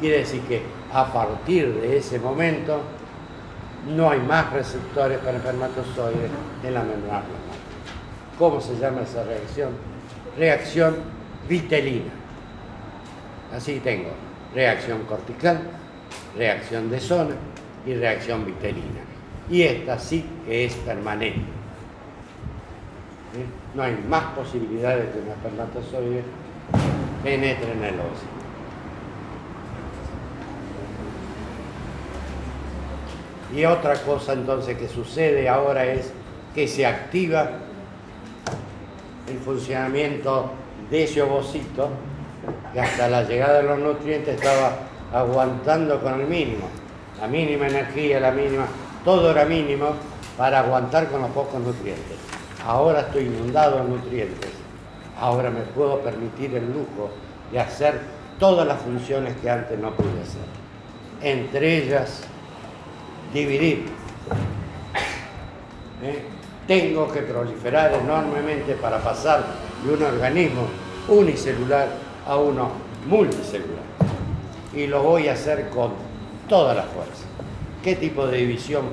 Quiere 0.00 0.18
decir 0.18 0.40
que 0.42 0.62
a 0.92 1.12
partir 1.12 1.74
de 1.74 1.96
ese 1.96 2.18
momento 2.18 2.80
no 3.96 4.10
hay 4.10 4.20
más 4.20 4.52
receptores 4.52 5.18
para 5.18 5.38
espermatozoides 5.38 6.30
en 6.62 6.74
la 6.74 6.82
membrana 6.82 7.20
plasmática. 7.20 7.58
¿Cómo 8.38 8.60
se 8.60 8.78
llama 8.78 9.02
esa 9.02 9.24
reacción? 9.24 9.70
Reacción 10.36 10.96
vitelina. 11.48 12.12
Así 13.52 13.80
tengo 13.80 14.10
reacción 14.54 15.02
cortical, 15.04 15.60
reacción 16.36 16.90
de 16.90 17.00
zona 17.00 17.34
y 17.86 17.94
reacción 17.94 18.44
vitelina. 18.44 19.00
Y 19.50 19.62
esta 19.62 19.98
sí 19.98 20.24
que 20.46 20.66
es 20.66 20.74
permanente. 20.74 21.40
No 23.74 23.82
hay 23.82 23.96
más 24.08 24.24
posibilidades 24.34 25.06
de 25.06 25.12
que 25.12 25.18
un 25.18 25.28
espermatozoide 25.28 26.22
penetre 27.22 27.72
en 27.72 27.84
el 27.84 27.94
óvulo. 27.94 28.37
Y 33.54 33.64
otra 33.64 33.94
cosa 34.02 34.34
entonces 34.34 34.76
que 34.76 34.88
sucede 34.88 35.48
ahora 35.48 35.84
es 35.84 36.12
que 36.54 36.68
se 36.68 36.84
activa 36.84 37.50
el 39.28 39.38
funcionamiento 39.38 40.50
de 40.90 41.04
ese 41.04 41.22
ovocito 41.22 41.88
que 42.72 42.80
hasta 42.80 43.08
la 43.08 43.22
llegada 43.22 43.58
de 43.58 43.64
los 43.64 43.78
nutrientes 43.78 44.36
estaba 44.36 44.76
aguantando 45.12 46.00
con 46.00 46.20
el 46.20 46.26
mínimo, 46.26 46.68
la 47.20 47.26
mínima 47.26 47.66
energía, 47.66 48.20
la 48.20 48.30
mínima, 48.30 48.66
todo 49.04 49.30
era 49.30 49.44
mínimo 49.44 49.92
para 50.36 50.60
aguantar 50.60 51.08
con 51.08 51.22
los 51.22 51.30
pocos 51.30 51.60
nutrientes. 51.60 52.16
Ahora 52.66 53.00
estoy 53.00 53.24
inundado 53.24 53.82
de 53.82 53.88
nutrientes, 53.88 54.50
ahora 55.18 55.50
me 55.50 55.62
puedo 55.62 56.00
permitir 56.00 56.54
el 56.54 56.66
lujo 56.66 57.10
de 57.50 57.60
hacer 57.60 58.00
todas 58.38 58.66
las 58.66 58.80
funciones 58.80 59.34
que 59.36 59.50
antes 59.50 59.78
no 59.78 59.90
pude 59.92 60.20
hacer. 60.22 60.42
Entre 61.22 61.78
ellas, 61.78 62.22
dividir. 63.32 63.86
¿Eh? 66.02 66.22
Tengo 66.66 67.10
que 67.10 67.22
proliferar 67.22 67.92
enormemente 67.94 68.74
para 68.74 68.98
pasar 68.98 69.44
de 69.84 69.94
un 69.94 70.02
organismo 70.02 70.62
unicelular 71.08 71.88
a 72.26 72.36
uno 72.36 72.70
multicelular. 73.06 73.88
Y 74.74 74.86
lo 74.86 75.02
voy 75.02 75.28
a 75.28 75.32
hacer 75.32 75.70
con 75.70 75.92
toda 76.48 76.74
la 76.74 76.82
fuerza. 76.82 77.24
¿Qué 77.82 77.96
tipo 77.96 78.26
de 78.26 78.38
división 78.38 78.84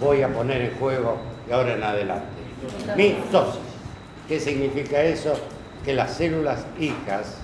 voy 0.00 0.22
a 0.22 0.28
poner 0.28 0.62
en 0.62 0.78
juego 0.78 1.18
de 1.46 1.54
ahora 1.54 1.74
en 1.74 1.82
adelante? 1.82 2.26
Mitosis. 2.96 3.60
¿Qué 4.26 4.40
significa 4.40 5.02
eso? 5.02 5.34
Que 5.84 5.92
las 5.92 6.14
células 6.14 6.64
hijas 6.78 7.36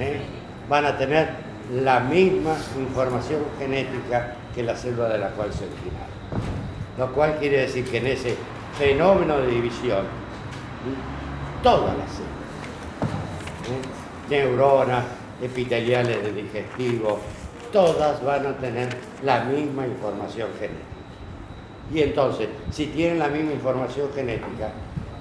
¿eh? 0.00 0.20
van 0.68 0.84
a 0.84 0.98
tener 0.98 1.28
la 1.72 2.00
misma 2.00 2.56
información 2.78 3.40
genética 3.58 4.34
que 4.56 4.62
la 4.62 4.74
célula 4.74 5.10
de 5.10 5.18
la 5.18 5.28
cual 5.28 5.52
se 5.52 5.64
originaron. 5.64 6.16
Lo 6.98 7.12
cual 7.12 7.36
quiere 7.38 7.58
decir 7.58 7.84
que 7.84 7.98
en 7.98 8.06
ese 8.06 8.34
fenómeno 8.78 9.36
de 9.38 9.48
división, 9.48 10.06
todas 11.62 11.94
las 11.98 12.10
células, 12.10 12.36
neuronas, 14.30 15.04
epiteliales 15.42 16.22
de 16.22 16.32
digestivo, 16.32 17.20
todas 17.70 18.24
van 18.24 18.46
a 18.46 18.56
tener 18.56 18.88
la 19.22 19.44
misma 19.44 19.86
información 19.86 20.48
genética. 20.58 20.86
Y 21.92 22.00
entonces, 22.00 22.48
si 22.70 22.86
tienen 22.86 23.18
la 23.18 23.28
misma 23.28 23.52
información 23.52 24.08
genética, 24.14 24.70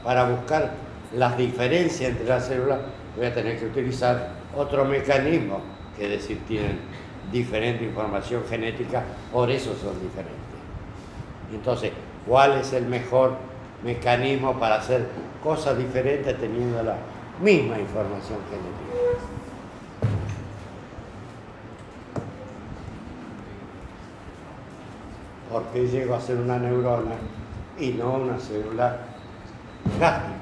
para 0.02 0.30
buscar 0.30 0.72
las 1.14 1.38
diferencias 1.38 2.12
entre 2.12 2.26
las 2.26 2.46
células, 2.46 2.80
voy 3.18 3.26
a 3.26 3.34
tener 3.34 3.60
que 3.60 3.66
utilizar 3.66 4.30
otro 4.56 4.86
mecanismo, 4.86 5.60
que 5.98 6.08
decir, 6.08 6.40
tienen 6.48 6.80
diferente 7.32 7.84
información 7.84 8.44
genética, 8.50 9.04
por 9.32 9.50
eso 9.50 9.76
son 9.76 10.00
diferentes. 10.02 10.36
Entonces, 11.54 11.92
¿cuál 12.28 12.54
es 12.60 12.74
el 12.74 12.86
mejor 12.86 13.34
mecanismo 13.84 14.60
para 14.60 14.76
hacer 14.76 15.06
cosas 15.44 15.78
diferentes 15.78 16.38
teniendo 16.40 16.82
la 16.82 16.96
misma 17.42 17.78
información 17.78 18.40
genética. 18.50 19.30
¿Por 25.52 25.64
qué 25.66 25.88
llego 25.88 26.16
a 26.16 26.22
ser 26.22 26.38
una 26.38 26.58
neurona 26.58 27.16
y 27.80 27.92
no 27.92 28.16
una 28.16 28.40
célula 28.40 28.98
gástrica? 30.00 30.36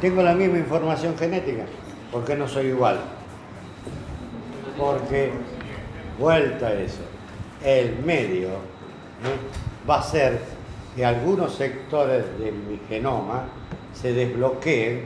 Tengo 0.00 0.22
la 0.22 0.34
misma 0.34 0.58
información 0.58 1.16
genética, 1.16 1.64
¿por 2.10 2.24
qué 2.24 2.36
no 2.36 2.48
soy 2.48 2.66
igual? 2.66 2.98
Porque, 4.78 5.30
vuelta 6.18 6.68
a 6.68 6.74
eso, 6.74 7.02
el 7.64 7.98
medio 8.04 8.48
va 9.88 9.98
a 9.98 10.02
ser 10.02 10.40
que 10.96 11.04
algunos 11.04 11.54
sectores 11.54 12.24
de 12.38 12.52
mi 12.52 12.80
genoma 12.88 13.44
se 13.92 14.12
desbloqueen, 14.12 15.04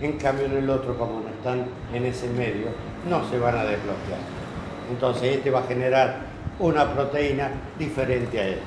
en 0.00 0.12
cambio 0.18 0.46
en 0.46 0.56
el 0.56 0.70
otro, 0.70 0.96
como 0.98 1.20
no 1.20 1.28
están 1.28 1.66
en 1.92 2.06
ese 2.06 2.28
medio, 2.28 2.66
no 3.08 3.28
se 3.28 3.38
van 3.38 3.56
a 3.56 3.64
desbloquear. 3.64 4.20
Entonces 4.90 5.36
este 5.36 5.50
va 5.50 5.60
a 5.60 5.64
generar 5.64 6.18
una 6.58 6.92
proteína 6.92 7.50
diferente 7.78 8.40
a 8.40 8.48
él. 8.48 8.58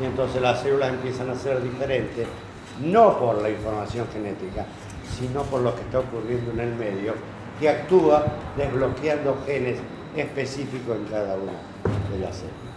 Y 0.00 0.04
entonces 0.04 0.40
las 0.40 0.60
células 0.60 0.90
empiezan 0.90 1.30
a 1.30 1.34
ser 1.34 1.62
diferentes, 1.62 2.26
no 2.80 3.18
por 3.18 3.42
la 3.42 3.50
información 3.50 4.06
genética, 4.12 4.64
sino 5.18 5.42
por 5.44 5.62
lo 5.62 5.74
que 5.74 5.82
está 5.82 6.00
ocurriendo 6.00 6.52
en 6.52 6.60
el 6.60 6.74
medio, 6.74 7.14
que 7.60 7.68
actúa 7.68 8.26
desbloqueando 8.56 9.36
genes 9.46 9.78
específicos 10.16 10.96
en 10.96 11.04
cada 11.04 11.34
una 11.36 11.52
de 12.10 12.18
las 12.18 12.36
células. 12.36 12.72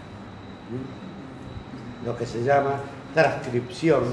¿Mm? 0.71 2.05
Lo 2.05 2.17
que 2.17 2.25
se 2.25 2.43
llama 2.43 2.81
transcripción 3.13 4.03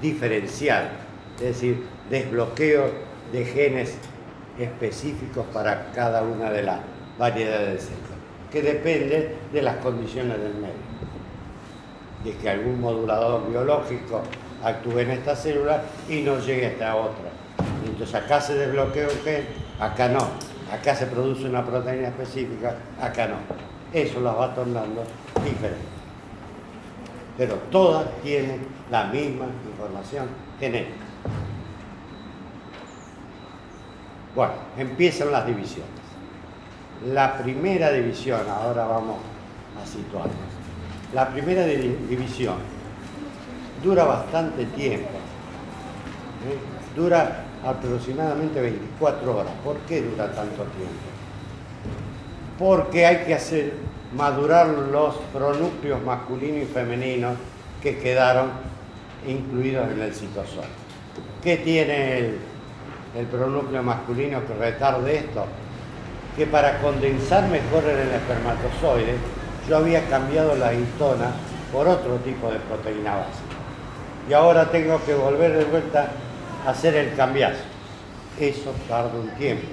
diferencial, 0.00 0.90
es 1.36 1.42
decir, 1.42 1.86
desbloqueo 2.10 2.90
de 3.32 3.44
genes 3.44 3.96
específicos 4.58 5.44
para 5.52 5.92
cada 5.92 6.22
una 6.22 6.50
de 6.50 6.62
las 6.62 6.80
variedades 7.18 7.72
de 7.74 7.78
células, 7.80 8.18
que 8.50 8.62
depende 8.62 9.36
de 9.52 9.62
las 9.62 9.76
condiciones 9.76 10.38
del 10.38 10.54
medio. 10.54 10.86
De 12.24 12.32
que 12.32 12.50
algún 12.50 12.80
modulador 12.80 13.48
biológico 13.48 14.22
actúe 14.64 15.00
en 15.00 15.10
esta 15.12 15.36
célula 15.36 15.82
y 16.08 16.22
no 16.22 16.38
llegue 16.40 16.66
a 16.66 16.68
esta 16.70 16.96
otra. 16.96 17.35
Entonces 17.96 18.14
acá 18.14 18.38
se 18.42 18.54
desbloquea 18.56 19.08
un 19.08 19.24
gen, 19.24 19.46
acá 19.80 20.08
no. 20.10 20.28
Acá 20.70 20.94
se 20.94 21.06
produce 21.06 21.46
una 21.46 21.64
proteína 21.64 22.08
específica, 22.08 22.76
acá 23.00 23.26
no. 23.26 23.36
Eso 23.90 24.20
las 24.20 24.36
va 24.36 24.54
tornando 24.54 25.02
diferentes. 25.42 25.86
Pero 27.38 27.54
todas 27.70 28.06
tienen 28.22 28.66
la 28.90 29.04
misma 29.04 29.46
información 29.64 30.26
genética. 30.60 31.06
Bueno, 34.34 34.52
empiezan 34.76 35.32
las 35.32 35.46
divisiones. 35.46 35.88
La 37.14 37.38
primera 37.38 37.90
división, 37.92 38.42
ahora 38.46 38.84
vamos 38.84 39.16
a 39.82 39.86
situarnos. 39.86 40.34
La 41.14 41.30
primera 41.30 41.64
división 41.64 42.56
dura 43.82 44.04
bastante 44.04 44.66
tiempo. 44.66 45.08
¿eh? 46.46 46.94
Dura 46.94 47.45
aproximadamente 47.66 48.60
24 48.60 49.36
horas. 49.36 49.52
¿Por 49.64 49.76
qué 49.88 50.02
dura 50.02 50.26
tanto 50.26 50.62
tiempo? 50.62 51.06
Porque 52.58 53.04
hay 53.04 53.24
que 53.24 53.34
hacer 53.34 53.72
madurar 54.14 54.68
los 54.68 55.16
pronúcleos 55.32 56.02
masculinos 56.02 56.62
y 56.62 56.66
femeninos 56.66 57.36
que 57.82 57.98
quedaron 57.98 58.50
incluidos 59.26 59.90
en 59.90 60.00
el 60.00 60.14
citosol. 60.14 60.64
¿Qué 61.42 61.58
tiene 61.58 62.18
el, 62.18 62.38
el 63.18 63.26
pronúcleo 63.26 63.82
masculino 63.82 64.46
que 64.46 64.54
retarde 64.54 65.16
esto? 65.18 65.44
Que 66.36 66.46
para 66.46 66.80
condensar 66.80 67.48
mejor 67.48 67.82
en 67.84 67.98
el 67.98 68.10
espermatozoide, 68.10 69.16
yo 69.68 69.78
había 69.78 70.06
cambiado 70.08 70.54
la 70.54 70.72
histona 70.72 71.30
por 71.72 71.88
otro 71.88 72.16
tipo 72.16 72.50
de 72.50 72.58
proteína 72.60 73.16
básica. 73.16 73.56
Y 74.28 74.32
ahora 74.32 74.70
tengo 74.70 75.04
que 75.04 75.14
volver 75.14 75.56
de 75.56 75.64
vuelta 75.64 76.10
hacer 76.66 76.94
el 76.96 77.14
cambiazo. 77.14 77.62
Eso 78.38 78.74
tarda 78.88 79.18
un 79.18 79.30
tiempo 79.30 79.66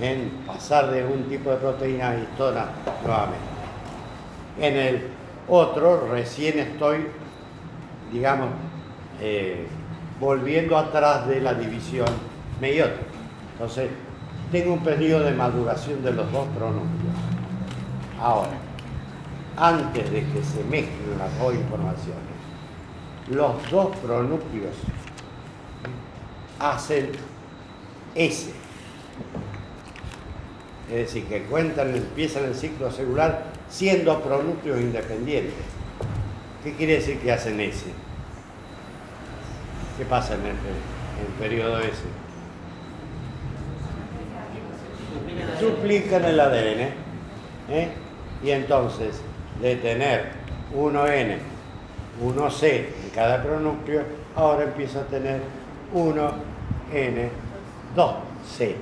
en 0.00 0.30
pasar 0.46 0.90
de 0.90 1.04
un 1.04 1.24
tipo 1.24 1.50
de 1.50 1.56
proteína 1.56 2.10
a 2.10 2.16
histona 2.16 2.66
nuevamente. 3.04 3.38
En 4.60 4.76
el 4.76 5.08
otro 5.48 6.08
recién 6.10 6.58
estoy, 6.58 7.06
digamos, 8.12 8.48
eh, 9.20 9.66
volviendo 10.20 10.76
atrás 10.76 11.26
de 11.26 11.40
la 11.40 11.54
división 11.54 12.08
meiótica. 12.60 13.06
Entonces, 13.52 13.90
tengo 14.50 14.74
un 14.74 14.84
periodo 14.84 15.24
de 15.24 15.32
maduración 15.32 16.02
de 16.02 16.12
los 16.12 16.30
dos 16.30 16.46
pronúcleos. 16.48 17.16
Ahora, 18.20 18.52
antes 19.56 20.10
de 20.10 20.20
que 20.20 20.42
se 20.42 20.62
mezclen 20.64 21.18
las 21.18 21.38
dos 21.38 21.54
informaciones, 21.54 22.32
los 23.28 23.70
dos 23.70 23.96
pronúcleos 23.96 24.76
hacen 26.58 27.12
S. 28.14 28.52
Es 30.90 30.96
decir, 30.96 31.24
que 31.24 31.42
cuentan, 31.44 31.94
empiezan 31.94 32.44
el 32.44 32.54
ciclo 32.54 32.90
celular 32.90 33.44
siendo 33.68 34.20
pronúcleos 34.20 34.80
independientes. 34.80 35.54
¿Qué 36.62 36.74
quiere 36.74 36.94
decir 36.94 37.18
que 37.18 37.32
hacen 37.32 37.60
S? 37.60 37.86
¿Qué 39.96 40.04
pasa 40.04 40.34
en 40.34 40.40
el, 40.46 41.32
periodo 41.38 41.80
S? 41.80 42.02
Duplican 45.60 46.24
el 46.24 46.38
ADN. 46.38 46.80
¿eh? 47.70 47.88
Y 48.44 48.50
entonces, 48.50 49.20
de 49.60 49.76
tener 49.76 50.32
1N, 50.74 51.38
1C 52.22 52.64
en 52.70 53.10
cada 53.14 53.42
pronúcleo, 53.42 54.02
ahora 54.36 54.64
empieza 54.64 55.00
a 55.00 55.04
tener 55.04 55.40
1N, 55.94 57.28
2C. 57.96 58.74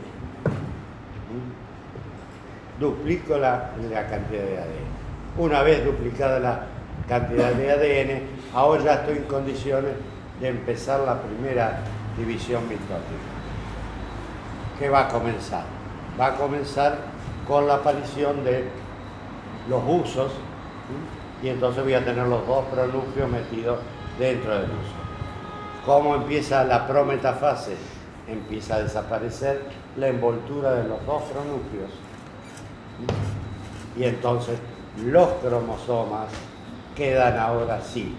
¿Mm? 1.29 2.81
Duplico 2.81 3.37
la, 3.37 3.71
la 3.91 4.07
cantidad 4.09 4.43
de 4.43 4.59
ADN. 4.59 5.39
Una 5.39 5.63
vez 5.63 5.85
duplicada 5.85 6.39
la 6.39 6.67
cantidad 7.09 7.53
de 7.53 7.71
ADN, 7.71 8.23
ahora 8.55 8.83
ya 8.83 8.95
estoy 8.95 9.19
en 9.19 9.25
condiciones 9.25 9.93
de 10.41 10.49
empezar 10.49 11.01
la 11.01 11.21
primera 11.21 11.81
división 12.17 12.63
mitótica. 12.65 13.01
¿Qué 14.79 14.89
va 14.89 15.07
a 15.07 15.09
comenzar? 15.09 15.65
Va 16.19 16.27
a 16.29 16.35
comenzar 16.37 16.97
con 17.47 17.67
la 17.67 17.77
aparición 17.77 18.45
de 18.45 18.65
los 19.69 19.83
usos 19.87 20.33
y 21.43 21.49
entonces 21.49 21.83
voy 21.83 21.95
a 21.95 22.05
tener 22.05 22.27
los 22.27 22.47
dos 22.47 22.65
pronúcleos 22.67 23.31
metidos 23.31 23.79
dentro 24.19 24.55
del 24.55 24.65
uso. 24.65 25.00
¿Cómo 25.85 26.15
empieza 26.15 26.65
la 26.65 26.87
prometafase? 26.87 27.77
Empieza 28.29 28.77
a 28.77 28.83
desaparecer 28.83 29.63
la 29.97 30.09
envoltura 30.09 30.73
de 30.73 30.89
los 30.89 31.05
dos 31.07 31.23
pronúcleos 31.25 31.91
y 33.97 34.05
entonces 34.05 34.59
los 35.05 35.29
cromosomas 35.43 36.29
quedan 36.95 37.39
ahora 37.39 37.81
sí, 37.81 38.15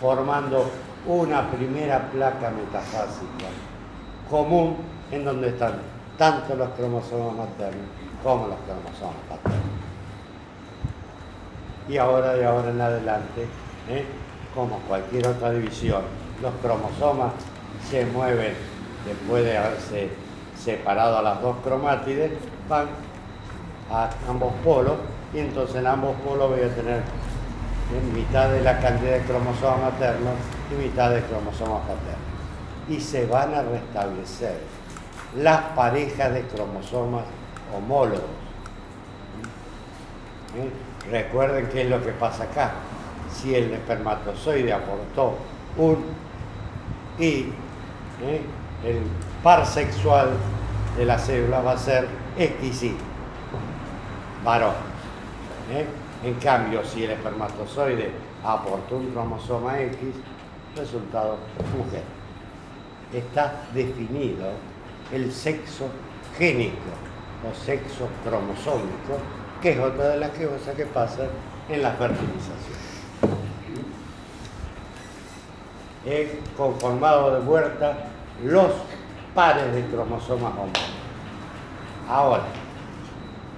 formando 0.00 0.70
una 1.06 1.50
primera 1.50 2.10
placa 2.10 2.50
metafásica 2.50 3.48
común 4.28 4.76
en 5.10 5.24
donde 5.24 5.48
están 5.48 5.74
tanto 6.18 6.54
los 6.54 6.68
cromosomas 6.70 7.48
maternos 7.48 7.86
como 8.22 8.48
los 8.48 8.58
cromosomas 8.60 9.16
paternos. 9.28 9.60
Y 11.88 11.96
ahora 11.96 12.34
de 12.34 12.44
ahora 12.44 12.70
en 12.70 12.80
adelante, 12.80 13.46
¿eh? 13.88 14.04
como 14.54 14.76
cualquier 14.80 15.26
otra 15.26 15.50
división, 15.50 16.02
los 16.42 16.54
cromosomas 16.62 17.32
se 17.88 18.06
mueven 18.06 18.54
después 19.04 19.44
de 19.44 19.56
haberse 19.56 20.10
separado 20.58 21.18
a 21.18 21.22
las 21.22 21.40
dos 21.40 21.56
cromátides, 21.64 22.32
van 22.68 22.86
a 23.90 24.10
ambos 24.28 24.52
polos 24.64 24.96
y 25.34 25.38
entonces 25.38 25.76
en 25.76 25.86
ambos 25.86 26.14
polos 26.26 26.50
voy 26.50 26.60
a 26.60 26.74
tener 26.74 27.02
mitad 28.14 28.48
de 28.50 28.62
la 28.62 28.78
cantidad 28.78 29.12
de 29.12 29.22
cromosomas 29.22 29.80
maternos 29.80 30.34
y 30.70 30.82
mitad 30.82 31.10
de 31.10 31.22
cromosomas 31.22 31.80
paternos. 31.80 32.30
Y 32.88 33.00
se 33.00 33.26
van 33.26 33.54
a 33.54 33.62
restablecer 33.62 34.58
las 35.36 35.60
parejas 35.74 36.32
de 36.32 36.42
cromosomas 36.42 37.24
homólogos. 37.76 38.20
¿Eh? 40.56 40.70
Recuerden 41.10 41.68
qué 41.68 41.82
es 41.82 41.90
lo 41.90 42.02
que 42.02 42.12
pasa 42.12 42.44
acá. 42.44 42.72
Si 43.32 43.54
el 43.54 43.72
espermatozoide 43.72 44.72
aportó 44.72 45.34
un 45.76 46.04
y 47.20 47.52
¿eh? 48.22 48.40
el 48.84 49.02
par 49.42 49.66
sexual 49.66 50.30
de 50.96 51.04
la 51.04 51.18
célula 51.18 51.60
va 51.60 51.72
a 51.72 51.78
ser 51.78 52.08
XY, 52.36 52.96
varón. 54.44 54.74
¿eh? 55.72 55.84
En 56.24 56.34
cambio, 56.34 56.84
si 56.84 57.04
el 57.04 57.10
espermatozoide 57.10 58.10
aportó 58.42 58.96
un 58.96 59.10
cromosoma 59.10 59.80
X, 59.80 59.98
resultado 60.76 61.36
mujer. 61.76 62.02
Está 63.12 63.62
definido 63.74 64.52
el 65.12 65.32
sexo 65.32 65.88
génico 66.38 66.76
o 67.48 67.54
sexo 67.54 68.08
cromosómico, 68.24 69.18
que 69.60 69.72
es 69.72 69.78
otra 69.78 70.08
de 70.10 70.18
las 70.18 70.30
cosas 70.30 70.74
que 70.76 70.86
pasan 70.86 71.28
en 71.68 71.82
la 71.82 71.90
fertilización. 71.92 72.79
He 76.06 76.38
conformado 76.56 77.34
de 77.34 77.40
vuelta 77.40 77.96
los 78.44 78.72
pares 79.34 79.72
de 79.74 79.84
cromosomas 79.86 80.52
homólogos. 80.52 80.80
Ahora, 82.08 82.44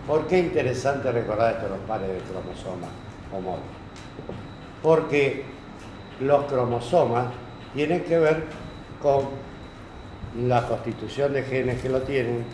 ¿Por 0.06 0.26
qué 0.26 0.40
es 0.40 0.46
interesante 0.46 1.12
recordar 1.12 1.54
esto 1.54 1.68
los 1.68 1.78
pares 1.86 2.08
de 2.08 2.18
cromosomas 2.18 2.90
homólogos? 3.32 3.62
Porque 4.82 5.44
los 6.20 6.44
cromosomas 6.46 7.26
tienen 7.72 8.02
que 8.02 8.18
ver 8.18 8.44
con 9.00 9.28
la 10.48 10.66
constitución 10.66 11.32
de 11.32 11.44
genes 11.44 11.80
que 11.80 11.88
lo 11.88 12.02
tienen 12.02 12.44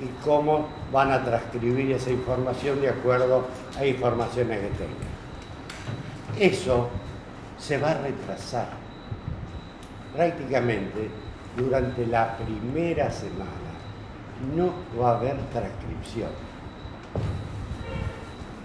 y 0.00 0.24
cómo 0.24 0.66
van 0.90 1.12
a 1.12 1.22
transcribir 1.22 1.92
esa 1.92 2.10
información 2.10 2.80
de 2.80 2.88
acuerdo 2.88 3.44
a 3.78 3.84
informaciones 3.84 4.60
que 4.60 4.68
tengan. 4.68 6.52
Eso 6.52 6.88
se 7.58 7.76
va 7.76 7.90
a 7.90 7.98
retrasar. 7.98 8.83
Prácticamente 10.14 11.10
durante 11.56 12.06
la 12.06 12.36
primera 12.36 13.10
semana 13.10 13.74
no 14.56 14.72
va 15.00 15.10
a 15.10 15.16
haber 15.16 15.36
transcripción. 15.52 16.30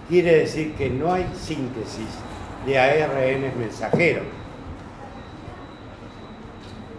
Quiere 0.08 0.40
decir 0.40 0.74
que 0.76 0.90
no 0.90 1.14
hay 1.14 1.26
síntesis 1.36 2.08
de 2.66 2.80
ARN 2.80 3.60
mensajero. 3.60 4.22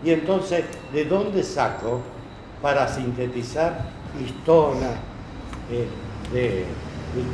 Y 0.03 0.13
entonces, 0.13 0.65
¿de 0.93 1.05
dónde 1.05 1.43
saco 1.43 2.01
para 2.63 2.89
sintetizar 2.89 3.85
histona, 4.25 4.93
eh, 5.71 5.87
de, 6.33 6.65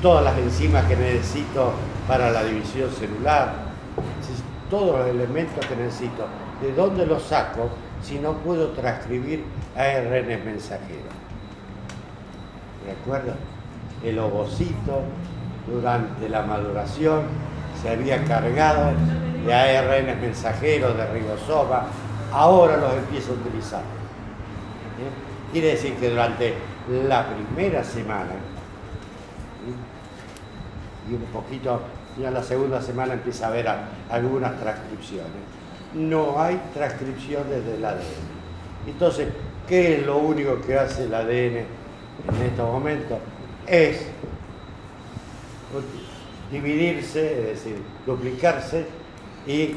todas 0.02 0.24
las 0.24 0.38
enzimas 0.38 0.84
que 0.86 0.96
necesito 0.96 1.72
para 2.08 2.30
la 2.30 2.44
división 2.44 2.90
celular? 2.90 3.66
Todos 4.70 4.98
los 4.98 5.08
elementos 5.08 5.64
que 5.64 5.76
necesito, 5.76 6.26
¿de 6.60 6.72
dónde 6.72 7.06
los 7.06 7.22
saco 7.22 7.70
si 8.02 8.18
no 8.18 8.34
puedo 8.34 8.68
transcribir 8.70 9.44
ARN 9.76 10.44
mensajero? 10.44 11.08
¿Recuerdan? 12.86 13.36
El 14.04 14.18
ovocito 14.18 15.02
durante 15.66 16.28
la 16.28 16.42
maduración 16.42 17.22
se 17.80 17.90
había 17.90 18.22
cargado 18.24 18.92
de 19.44 19.54
ARN 19.54 20.20
mensajeros 20.20 20.96
de 20.96 21.06
ribosoma, 21.06 21.84
ahora 22.32 22.76
los 22.76 22.92
empiezo 22.94 23.32
a 23.32 23.34
utilizar. 23.34 23.80
¿Eh? 23.80 25.52
Quiere 25.52 25.68
decir 25.68 25.94
que 25.94 26.10
durante 26.10 26.54
la 27.08 27.26
primera 27.26 27.82
semana, 27.84 28.32
y 31.08 31.14
un 31.14 31.22
poquito, 31.32 31.80
ya 32.20 32.30
la 32.30 32.42
segunda 32.42 32.80
semana 32.80 33.14
empieza 33.14 33.46
a 33.46 33.48
haber 33.48 33.68
algunas 34.10 34.58
transcripciones, 34.58 35.55
no 35.94 36.40
hay 36.40 36.60
transcripciones 36.74 37.64
del 37.64 37.84
ADN. 37.84 38.00
Entonces, 38.86 39.28
¿qué 39.66 39.98
es 39.98 40.06
lo 40.06 40.18
único 40.18 40.60
que 40.60 40.78
hace 40.78 41.04
el 41.04 41.14
ADN 41.14 41.56
en 41.58 42.42
estos 42.44 42.70
momentos? 42.70 43.18
Es 43.66 44.06
dividirse, 46.50 47.40
es 47.40 47.46
decir, 47.64 47.82
duplicarse 48.06 48.86
y 49.46 49.76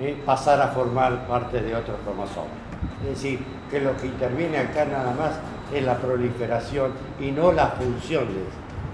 eh, 0.00 0.16
pasar 0.24 0.60
a 0.60 0.68
formar 0.68 1.26
parte 1.26 1.60
de 1.60 1.74
otros 1.74 1.96
cromosomas. 2.04 2.52
Es 3.02 3.16
decir, 3.16 3.40
que 3.70 3.80
lo 3.80 3.96
que 3.96 4.06
interviene 4.06 4.58
acá 4.58 4.84
nada 4.84 5.12
más 5.14 5.32
es 5.74 5.84
la 5.84 5.98
proliferación 5.98 6.92
y 7.20 7.30
no 7.30 7.52
la 7.52 7.68
función 7.68 8.26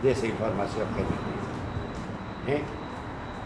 de, 0.03 0.11
esa 0.11 0.27
información 0.27 0.87
genética. 0.95 1.15
¿Eh? 2.49 2.63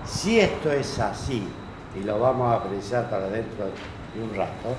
Si 0.04 0.40
esto 0.40 0.72
es 0.72 0.98
así, 0.98 1.46
y 1.94 2.04
lo 2.04 2.18
vamos 2.18 2.52
a 2.52 2.56
apreciar 2.56 3.08
para 3.08 3.28
dentro 3.28 3.64
de 3.64 4.22
un 4.22 4.34
rato, 4.34 4.76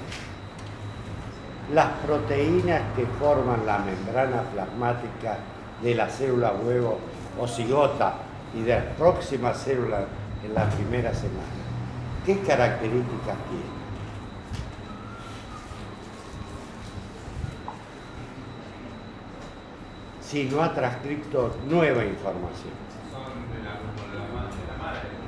las 1.73 1.87
proteínas 2.05 2.81
que 2.95 3.05
forman 3.05 3.65
la 3.65 3.79
membrana 3.79 4.41
plasmática 4.53 5.37
de 5.81 5.95
la 5.95 6.09
célula 6.09 6.53
huevo 6.53 6.99
o 7.39 7.47
cigota 7.47 8.13
y 8.55 8.61
de 8.61 8.75
la 8.75 8.89
próxima 8.95 9.53
célula 9.53 10.05
en 10.43 10.53
la 10.53 10.69
primera 10.69 11.13
semana, 11.13 11.43
¿qué 12.25 12.39
características 12.39 13.35
tiene? 13.49 13.79
Si 20.21 20.45
no 20.45 20.61
ha 20.61 20.73
transcrito 20.73 21.55
nueva 21.67 22.05
información. 22.05 22.73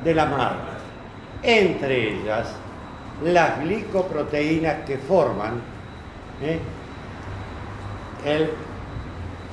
De 0.04 0.14
la 0.14 0.26
madre. 0.26 0.71
Entre 1.44 2.14
ellas, 2.14 2.54
las 3.24 3.60
glicoproteínas 3.62 4.86
que 4.86 4.98
forman 4.98 5.62
¿eh? 6.42 6.60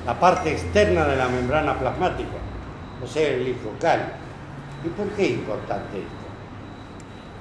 la 0.05 0.19
parte 0.19 0.51
externa 0.51 1.05
de 1.05 1.15
la 1.15 1.27
membrana 1.27 1.77
plasmática 1.77 2.49
o 3.03 3.07
sea, 3.07 3.29
el 3.29 3.43
glicocali. 3.43 4.03
¿Y 4.85 4.89
por 4.89 5.07
qué 5.09 5.25
es 5.25 5.31
importante 5.31 5.97
esto? 5.97 6.09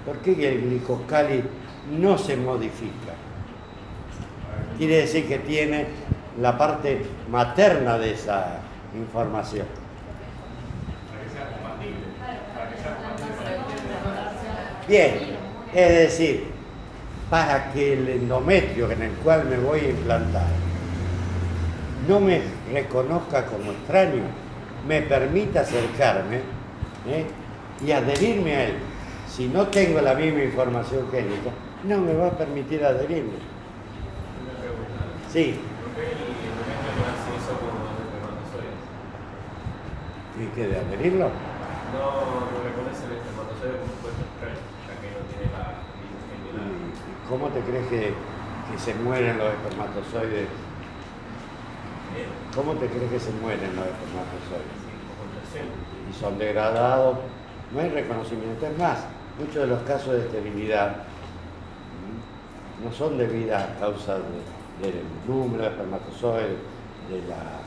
¿Por 0.04 0.18
qué 0.18 0.48
el 0.48 0.60
glicocali 0.62 1.42
no 1.98 2.16
se 2.18 2.36
modifica? 2.36 3.14
Quiere 4.76 4.98
decir 4.98 5.26
que 5.26 5.38
tiene 5.38 5.86
la 6.40 6.56
parte 6.56 7.04
materna 7.30 7.98
de 7.98 8.12
esa 8.12 8.60
información. 8.96 9.66
Bien, 14.88 15.14
es 15.74 15.88
decir, 15.88 16.44
para 17.28 17.70
que 17.72 17.92
el 17.92 18.08
endometrio 18.08 18.90
en 18.90 19.02
el 19.02 19.12
cual 19.12 19.44
me 19.44 19.58
voy 19.58 19.80
a 19.80 19.90
implantar 19.90 20.46
no 22.08 22.20
me 22.20 22.40
reconozca 22.72 23.44
como 23.44 23.72
extraño, 23.72 24.22
me 24.86 25.02
permita 25.02 25.60
acercarme 25.60 26.36
¿eh? 27.06 27.26
y 27.84 27.92
adherirme 27.92 28.54
a 28.54 28.64
él. 28.68 28.74
Si 29.28 29.46
no 29.48 29.66
tengo 29.66 30.00
la 30.00 30.14
misma 30.14 30.42
información 30.42 31.10
génica, 31.10 31.50
no 31.84 31.98
me 31.98 32.14
va 32.14 32.28
a 32.28 32.38
permitir 32.38 32.82
adherirme. 32.82 33.38
Sí. 35.30 35.60
¿Y 40.40 40.46
qué 40.54 40.66
de 40.68 40.78
adherirlo? 40.78 41.30
No, 41.92 42.04
no 42.52 42.62
reconoce 42.64 43.04
el 43.04 43.18
espermatozoide 43.18 43.80
como 43.80 43.92
puesto 44.00 44.22
ya 44.44 44.94
que 45.00 45.08
no 45.12 45.24
tiene 45.28 45.48
la 45.56 45.82
¿Y 46.48 47.17
cómo 47.28 47.48
te 47.48 47.60
crees 47.60 47.86
que, 47.88 48.14
que 48.70 48.78
se 48.78 48.94
mueren 48.94 49.38
los 49.38 49.48
espermatozoides 49.48 50.48
¿Cómo 52.54 52.72
te 52.74 52.86
crees 52.86 53.10
que 53.10 53.20
se 53.20 53.30
mueren 53.32 53.76
los 53.76 53.86
espermatozoides? 53.86 54.88
Y 56.10 56.12
son 56.12 56.38
degradados, 56.38 57.18
no 57.72 57.80
hay 57.80 57.90
reconocimiento. 57.90 58.66
Es 58.66 58.78
más, 58.78 59.04
muchos 59.38 59.62
de 59.62 59.66
los 59.66 59.82
casos 59.82 60.14
de 60.14 60.20
esterilidad 60.20 61.04
no 62.82 62.92
son 62.92 63.18
debidas 63.18 63.62
a 63.62 63.78
causa 63.78 64.14
del 64.14 65.02
número 65.26 65.64
de 65.64 65.70
espermatozoides, 65.70 66.56
de 67.10 67.28
la, 67.28 67.60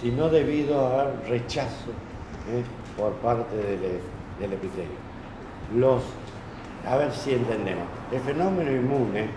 sino 0.00 0.28
debido 0.28 0.98
al 0.98 1.22
rechazo 1.28 1.90
¿eh? 2.50 2.64
por 2.96 3.12
parte 3.14 3.56
del, 3.56 4.00
del 4.40 4.52
epitelio. 4.52 4.98
Los, 5.76 6.02
a 6.86 6.96
ver 6.96 7.12
si 7.12 7.34
entendemos, 7.34 7.86
el 8.12 8.20
fenómeno 8.20 8.70
inmune 8.70 9.28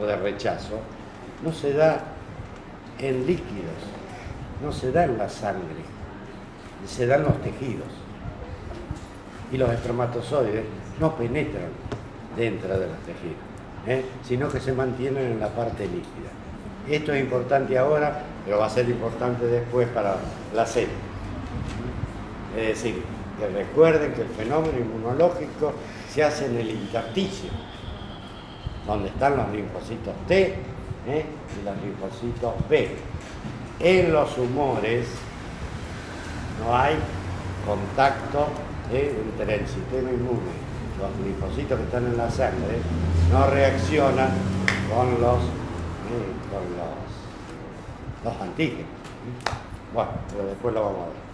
o 0.00 0.06
de 0.06 0.16
rechazo 0.16 0.80
no 1.42 1.52
se 1.52 1.72
da 1.72 2.00
en 2.98 3.26
líquidos, 3.26 3.80
no 4.62 4.72
se 4.72 4.92
da 4.92 5.04
en 5.04 5.16
la 5.16 5.28
sangre, 5.28 5.84
se 6.86 7.06
dan 7.06 7.22
los 7.22 7.40
tejidos. 7.42 7.88
Y 9.52 9.56
los 9.56 9.70
espermatozoides 9.70 10.64
no 11.00 11.16
penetran 11.16 11.70
dentro 12.36 12.78
de 12.78 12.86
los 12.86 12.98
tejidos, 12.98 13.40
¿eh? 13.86 14.04
sino 14.22 14.48
que 14.48 14.60
se 14.60 14.72
mantienen 14.72 15.32
en 15.32 15.40
la 15.40 15.48
parte 15.48 15.84
líquida. 15.84 16.30
Esto 16.88 17.12
es 17.12 17.20
importante 17.20 17.76
ahora, 17.76 18.22
pero 18.44 18.58
va 18.58 18.66
a 18.66 18.70
ser 18.70 18.88
importante 18.88 19.46
después 19.46 19.88
para 19.88 20.16
la 20.54 20.66
célula. 20.66 20.92
Es 22.56 22.68
decir, 22.68 23.02
que 23.38 23.48
recuerden 23.48 24.12
que 24.12 24.22
el 24.22 24.28
fenómeno 24.28 24.78
inmunológico 24.78 25.72
se 26.12 26.22
hace 26.22 26.46
en 26.46 26.58
el 26.58 26.70
intersticio, 26.70 27.50
donde 28.86 29.08
están 29.08 29.36
los 29.36 29.50
linfocitos 29.50 30.14
T 30.26 30.54
¿eh? 31.06 31.24
y 31.60 31.64
los 31.64 31.76
linfocitos 31.82 32.54
B. 32.68 32.88
En 33.80 34.12
los 34.12 34.36
humores 34.36 35.06
no 36.60 36.76
hay 36.76 36.96
contacto 37.66 38.48
¿eh? 38.92 39.14
entre 39.24 39.56
el 39.56 39.66
sistema 39.66 40.10
inmune, 40.10 40.40
los 40.98 41.26
linfocitos 41.26 41.78
que 41.78 41.84
están 41.84 42.06
en 42.06 42.16
la 42.16 42.30
sangre, 42.30 42.78
no 43.30 43.46
reaccionan 43.46 44.30
con 44.94 45.20
los, 45.20 45.38
¿eh? 45.38 46.30
con 46.50 46.64
los, 46.76 48.32
los 48.32 48.42
antígenos. 48.42 48.86
Bueno, 49.94 50.10
pero 50.30 50.46
después 50.46 50.74
lo 50.74 50.84
vamos 50.84 50.98
a 50.98 51.06
ver. 51.06 51.30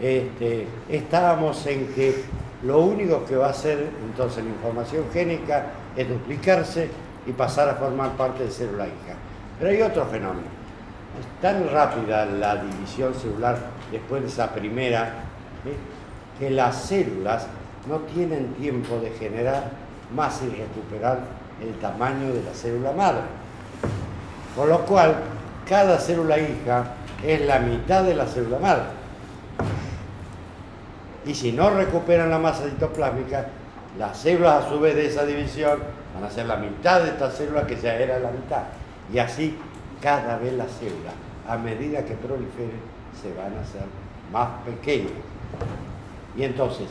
Este, 0.00 0.66
estábamos 0.88 1.64
en 1.66 1.86
que 1.94 2.24
lo 2.62 2.80
único 2.80 3.24
que 3.24 3.36
va 3.36 3.48
a 3.48 3.50
hacer 3.50 3.90
entonces 4.04 4.44
la 4.44 4.50
información 4.50 5.04
génica 5.12 5.66
es 5.96 6.08
duplicarse 6.08 6.90
y 7.26 7.32
pasar 7.32 7.68
a 7.68 7.74
formar 7.74 8.12
parte 8.12 8.44
de 8.44 8.50
célula 8.50 8.86
hija. 8.86 9.14
Pero 9.58 9.70
hay 9.70 9.82
otro 9.82 10.06
fenómeno. 10.06 10.48
Es 11.20 11.42
tan 11.42 11.68
rápida 11.70 12.24
la 12.24 12.56
división 12.56 13.14
celular 13.14 13.58
después 13.90 14.22
de 14.22 14.28
esa 14.28 14.52
primera 14.52 15.06
¿eh? 15.66 15.76
que 16.38 16.50
las 16.50 16.76
células 16.84 17.46
no 17.88 17.98
tienen 17.98 18.54
tiempo 18.54 18.98
de 18.98 19.10
generar 19.10 19.64
más 20.14 20.40
y 20.42 20.48
recuperar 20.48 21.20
el 21.60 21.74
tamaño 21.78 22.32
de 22.32 22.42
la 22.42 22.54
célula 22.54 22.92
madre. 22.92 23.22
Con 24.56 24.68
lo 24.68 24.80
cual, 24.80 25.16
cada 25.68 25.98
célula 25.98 26.38
hija 26.38 26.84
es 27.24 27.40
la 27.42 27.58
mitad 27.58 28.04
de 28.04 28.14
la 28.14 28.26
célula 28.26 28.58
madre. 28.58 28.84
Y 31.24 31.34
si 31.34 31.52
no 31.52 31.70
recuperan 31.70 32.30
la 32.30 32.38
masa 32.38 32.64
citoplásmica, 32.64 33.46
Las 33.98 34.18
células 34.18 34.64
a 34.64 34.68
su 34.68 34.80
vez 34.80 34.94
de 34.94 35.06
esa 35.06 35.24
división 35.26 35.78
van 36.14 36.24
a 36.24 36.30
ser 36.30 36.46
la 36.46 36.56
mitad 36.56 37.02
de 37.02 37.10
esta 37.10 37.30
célula 37.30 37.66
que 37.66 37.76
ya 37.76 37.94
era 37.94 38.18
la 38.18 38.30
mitad. 38.30 38.62
Y 39.12 39.18
así 39.18 39.58
cada 40.00 40.38
vez 40.38 40.54
las 40.54 40.70
células, 40.72 41.14
a 41.48 41.56
medida 41.58 42.04
que 42.04 42.14
proliferen, 42.14 42.80
se 43.20 43.32
van 43.34 43.56
a 43.56 43.60
hacer 43.60 43.82
más 44.32 44.48
pequeñas. 44.64 45.12
Y 46.36 46.44
entonces, 46.44 46.88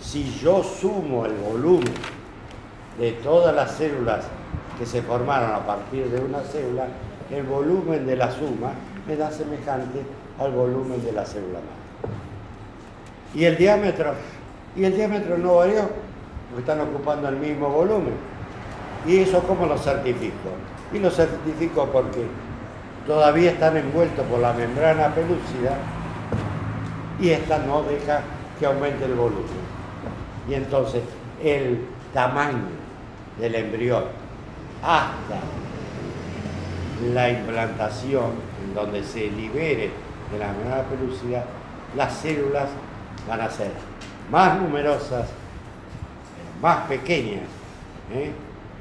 si 0.00 0.38
yo 0.38 0.62
sumo 0.62 1.26
el 1.26 1.32
volumen 1.34 1.92
de 2.98 3.12
todas 3.12 3.54
las 3.54 3.72
células 3.72 4.24
que 4.78 4.86
se 4.86 5.02
formaron 5.02 5.52
a 5.52 5.66
partir 5.66 6.08
de 6.08 6.20
una 6.20 6.40
célula, 6.40 6.86
el 7.30 7.42
volumen 7.42 8.06
de 8.06 8.16
la 8.16 8.30
suma 8.30 8.72
me 9.06 9.16
da 9.16 9.30
semejante 9.30 10.02
al 10.38 10.52
volumen 10.52 11.02
de 11.04 11.12
la 11.12 11.24
célula 11.24 11.58
madre. 11.58 12.14
Y 13.34 13.44
el 13.44 13.56
diámetro, 13.56 14.14
y 14.76 14.84
el 14.84 14.94
diámetro 14.94 15.36
no 15.38 15.56
varió, 15.56 15.88
están 16.60 16.80
ocupando 16.80 17.28
el 17.28 17.36
mismo 17.36 17.68
volumen. 17.68 18.14
¿Y 19.06 19.18
eso 19.18 19.40
cómo 19.40 19.66
lo 19.66 19.78
certifico? 19.78 20.50
Y 20.92 20.98
lo 20.98 21.10
certifico 21.10 21.86
porque 21.92 22.26
todavía 23.06 23.52
están 23.52 23.76
envueltos 23.76 24.24
por 24.26 24.40
la 24.40 24.52
membrana 24.52 25.14
pelúcida 25.14 25.76
y 27.20 27.30
esta 27.30 27.58
no 27.58 27.82
deja 27.82 28.20
que 28.58 28.66
aumente 28.66 29.04
el 29.04 29.14
volumen. 29.14 29.44
Y 30.48 30.54
entonces 30.54 31.02
el 31.42 31.80
tamaño 32.12 32.68
del 33.38 33.54
embrión 33.54 34.04
hasta 34.82 35.40
la 37.12 37.28
implantación, 37.28 38.30
en 38.64 38.74
donde 38.74 39.02
se 39.02 39.30
libere 39.30 39.90
de 40.32 40.38
la 40.38 40.48
membrana 40.52 40.82
pelúcida, 40.84 41.44
las 41.94 42.12
células 42.14 42.68
van 43.28 43.40
a 43.40 43.50
ser 43.50 43.70
más 44.30 44.60
numerosas, 44.60 45.28
más 46.66 46.88
pequeñas. 46.88 47.44
¿eh? 48.12 48.32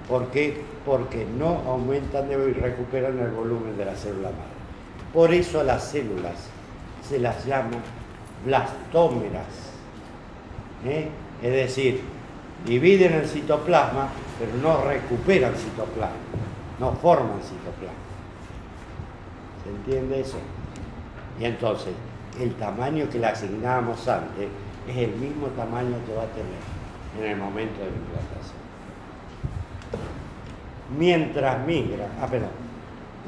¿Por 0.09 0.31
qué? 0.31 0.59
Porque 0.83 1.23
no 1.23 1.61
aumentan 1.67 2.31
y 2.31 2.35
recuperan 2.35 3.19
el 3.19 3.29
volumen 3.29 3.77
de 3.77 3.85
la 3.85 3.95
célula 3.95 4.29
madre. 4.29 4.55
Por 5.13 5.31
eso 5.31 5.63
las 5.63 5.83
células 5.83 6.33
se 7.07 7.19
las 7.19 7.45
llama 7.45 7.77
blastómeras. 8.43 9.45
¿eh? 10.83 11.09
Es 11.43 11.51
decir, 11.51 12.01
dividen 12.65 13.13
el 13.13 13.27
citoplasma, 13.27 14.09
pero 14.39 14.51
no 14.63 14.83
recuperan 14.83 15.53
citoplasma, 15.53 16.15
no 16.79 16.91
forman 16.93 17.39
citoplasma. 17.43 18.03
¿Se 19.63 19.69
entiende 19.69 20.21
eso? 20.21 20.39
Y 21.39 21.45
entonces, 21.45 21.93
el 22.41 22.55
tamaño 22.55 23.07
que 23.11 23.19
le 23.19 23.27
asignábamos 23.27 24.07
antes 24.07 24.47
es 24.89 24.97
el 24.97 25.11
mismo 25.17 25.47
tamaño 25.49 25.97
que 26.07 26.15
va 26.15 26.23
a 26.23 26.27
tener 26.27 26.74
en 27.19 27.25
el 27.25 27.37
momento 27.37 27.79
de 27.79 27.89
la 27.89 27.95
implantación. 27.95 28.65
Mientras 30.97 31.65
migra, 31.65 32.07
ah, 32.21 32.27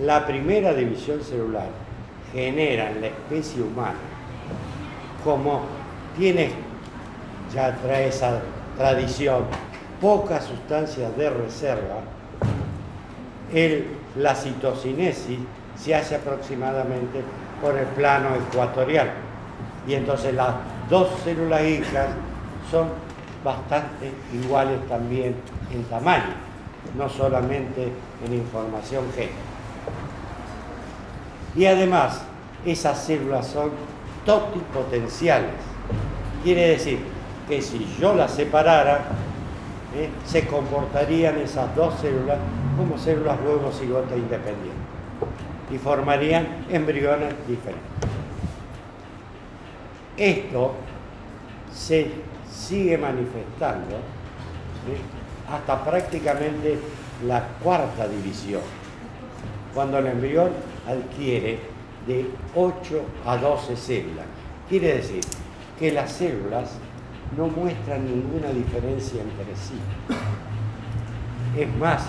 la 0.01 0.25
primera 0.25 0.73
división 0.73 1.23
celular 1.23 1.67
genera 2.31 2.91
en 2.91 3.01
la 3.01 3.07
especie 3.07 3.63
humana, 3.63 3.95
como 5.23 5.61
tiene, 6.17 6.51
ya 7.53 7.75
trae 7.77 8.09
esa 8.09 8.41
tradición, 8.77 9.45
pocas 9.99 10.45
sustancias 10.45 11.15
de 11.17 11.29
reserva, 11.29 12.01
el, 13.53 13.87
la 14.17 14.35
citocinesis 14.35 15.39
se 15.75 15.95
hace 15.95 16.15
aproximadamente 16.15 17.21
por 17.61 17.77
el 17.77 17.85
plano 17.87 18.29
ecuatorial. 18.35 19.11
Y 19.87 19.93
entonces 19.93 20.33
las 20.33 20.55
dos 20.89 21.07
células 21.23 21.63
hijas 21.63 22.07
son 22.69 22.89
bastante 23.47 24.11
iguales 24.33 24.85
también 24.89 25.33
en 25.73 25.83
tamaño, 25.85 26.35
no 26.97 27.07
solamente 27.07 27.93
en 28.25 28.33
información 28.33 29.05
G. 29.15 29.29
Y 31.55 31.65
además, 31.65 32.23
esas 32.65 33.01
células 33.05 33.47
son 33.47 33.71
totipotenciales. 34.25 35.51
Quiere 36.43 36.71
decir 36.71 36.99
que 37.47 37.61
si 37.61 37.87
yo 37.99 38.13
las 38.15 38.31
separara, 38.31 39.05
¿eh? 39.95 40.09
se 40.25 40.45
comportarían 40.45 41.37
esas 41.37 41.73
dos 41.73 41.93
células 42.01 42.39
como 42.77 42.97
células 42.97 43.37
huevo 43.39 43.71
gota 43.89 44.15
independientes 44.15 44.87
y 45.71 45.77
formarían 45.77 46.65
embriones 46.69 47.33
diferentes. 47.47 47.81
Esto 50.17 50.73
se 51.73 52.11
sigue 52.57 52.97
manifestando 52.97 53.97
hasta 55.49 55.83
prácticamente 55.83 56.79
la 57.25 57.41
cuarta 57.63 58.07
división, 58.07 58.61
cuando 59.73 59.99
el 59.99 60.07
embrión 60.07 60.51
adquiere 60.87 61.59
de 62.05 62.29
8 62.55 63.01
a 63.25 63.37
12 63.37 63.75
células. 63.75 64.25
Quiere 64.67 64.95
decir 64.95 65.21
que 65.77 65.91
las 65.91 66.11
células 66.11 66.71
no 67.35 67.47
muestran 67.47 68.05
ninguna 68.05 68.49
diferencia 68.49 69.21
entre 69.21 69.55
sí. 69.55 69.79
Es 71.57 71.75
más, 71.77 72.03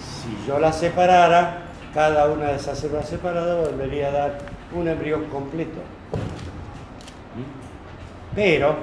si 0.00 0.46
yo 0.46 0.58
las 0.58 0.78
separara, 0.78 1.62
cada 1.92 2.28
una 2.28 2.46
de 2.46 2.56
esas 2.56 2.78
células 2.78 3.08
separadas 3.08 3.68
debería 3.70 4.10
dar 4.10 4.38
un 4.74 4.88
embrión 4.88 5.24
completo. 5.26 5.80
Pero, 8.34 8.76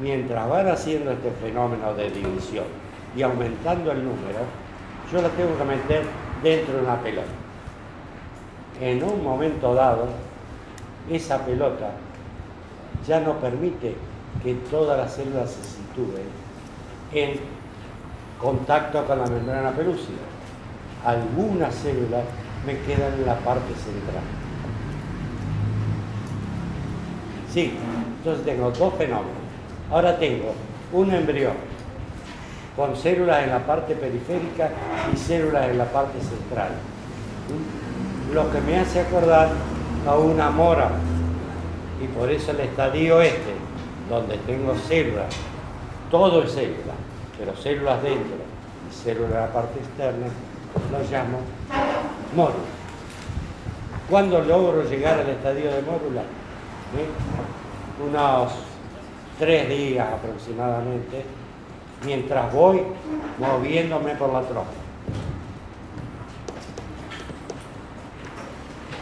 mientras 0.00 0.48
van 0.48 0.68
haciendo 0.68 1.12
este 1.12 1.30
fenómeno 1.42 1.94
de 1.94 2.10
división 2.10 2.64
y 3.16 3.22
aumentando 3.22 3.92
el 3.92 4.04
número, 4.04 4.40
yo 5.12 5.22
la 5.22 5.28
tengo 5.30 5.56
que 5.56 5.64
meter 5.64 6.04
dentro 6.42 6.74
de 6.74 6.82
una 6.82 7.00
pelota. 7.00 7.28
En 8.80 9.02
un 9.02 9.24
momento 9.24 9.74
dado, 9.74 10.06
esa 11.10 11.44
pelota 11.44 11.90
ya 13.06 13.20
no 13.20 13.34
permite 13.34 13.94
que 14.42 14.54
todas 14.70 14.98
las 14.98 15.12
células 15.12 15.50
se 15.50 15.64
sitúen 15.64 16.28
en 17.12 17.40
contacto 18.38 19.04
con 19.04 19.18
la 19.18 19.26
membrana 19.26 19.72
pelúcida. 19.72 20.18
Algunas 21.04 21.74
células 21.74 22.24
me 22.66 22.78
quedan 22.80 23.14
en 23.14 23.26
la 23.26 23.36
parte 23.38 23.74
central. 23.74 24.22
Sí, 27.52 27.72
entonces 28.18 28.44
tengo 28.44 28.70
dos 28.70 28.94
fenómenos. 28.94 29.47
Ahora 29.90 30.18
tengo 30.18 30.52
un 30.92 31.12
embrión 31.12 31.54
con 32.76 32.94
células 32.94 33.42
en 33.44 33.50
la 33.50 33.58
parte 33.66 33.94
periférica 33.94 34.70
y 35.12 35.16
células 35.16 35.68
en 35.68 35.78
la 35.78 35.86
parte 35.86 36.20
central. 36.20 36.70
Lo 38.32 38.50
que 38.52 38.60
me 38.60 38.78
hace 38.78 39.00
acordar 39.00 39.48
a 40.06 40.16
una 40.16 40.50
mora. 40.50 40.90
Y 42.02 42.06
por 42.06 42.30
eso 42.30 42.52
el 42.52 42.60
estadio 42.60 43.20
este, 43.20 43.54
donde 44.08 44.36
tengo 44.38 44.74
células, 44.86 45.34
todo 46.10 46.44
es 46.44 46.54
célula, 46.54 46.94
pero 47.36 47.56
células 47.56 48.00
dentro 48.02 48.36
y 48.88 48.94
células 48.94 49.32
en 49.32 49.40
la 49.40 49.52
parte 49.52 49.80
externa, 49.80 50.26
lo 50.92 51.10
llamo 51.10 51.38
mórula. 52.36 52.78
¿Cuándo 54.08 54.40
logro 54.42 54.84
llegar 54.84 55.18
al 55.18 55.28
estadio 55.28 55.72
de 55.72 55.82
mórula? 55.82 56.20
¿Eh? 56.20 58.06
Unos 58.08 58.52
tres 59.38 59.68
días 59.68 60.06
aproximadamente, 60.12 61.24
mientras 62.04 62.52
voy 62.52 62.82
moviéndome 63.38 64.14
por 64.16 64.32
la 64.32 64.42
trompa. 64.42 64.70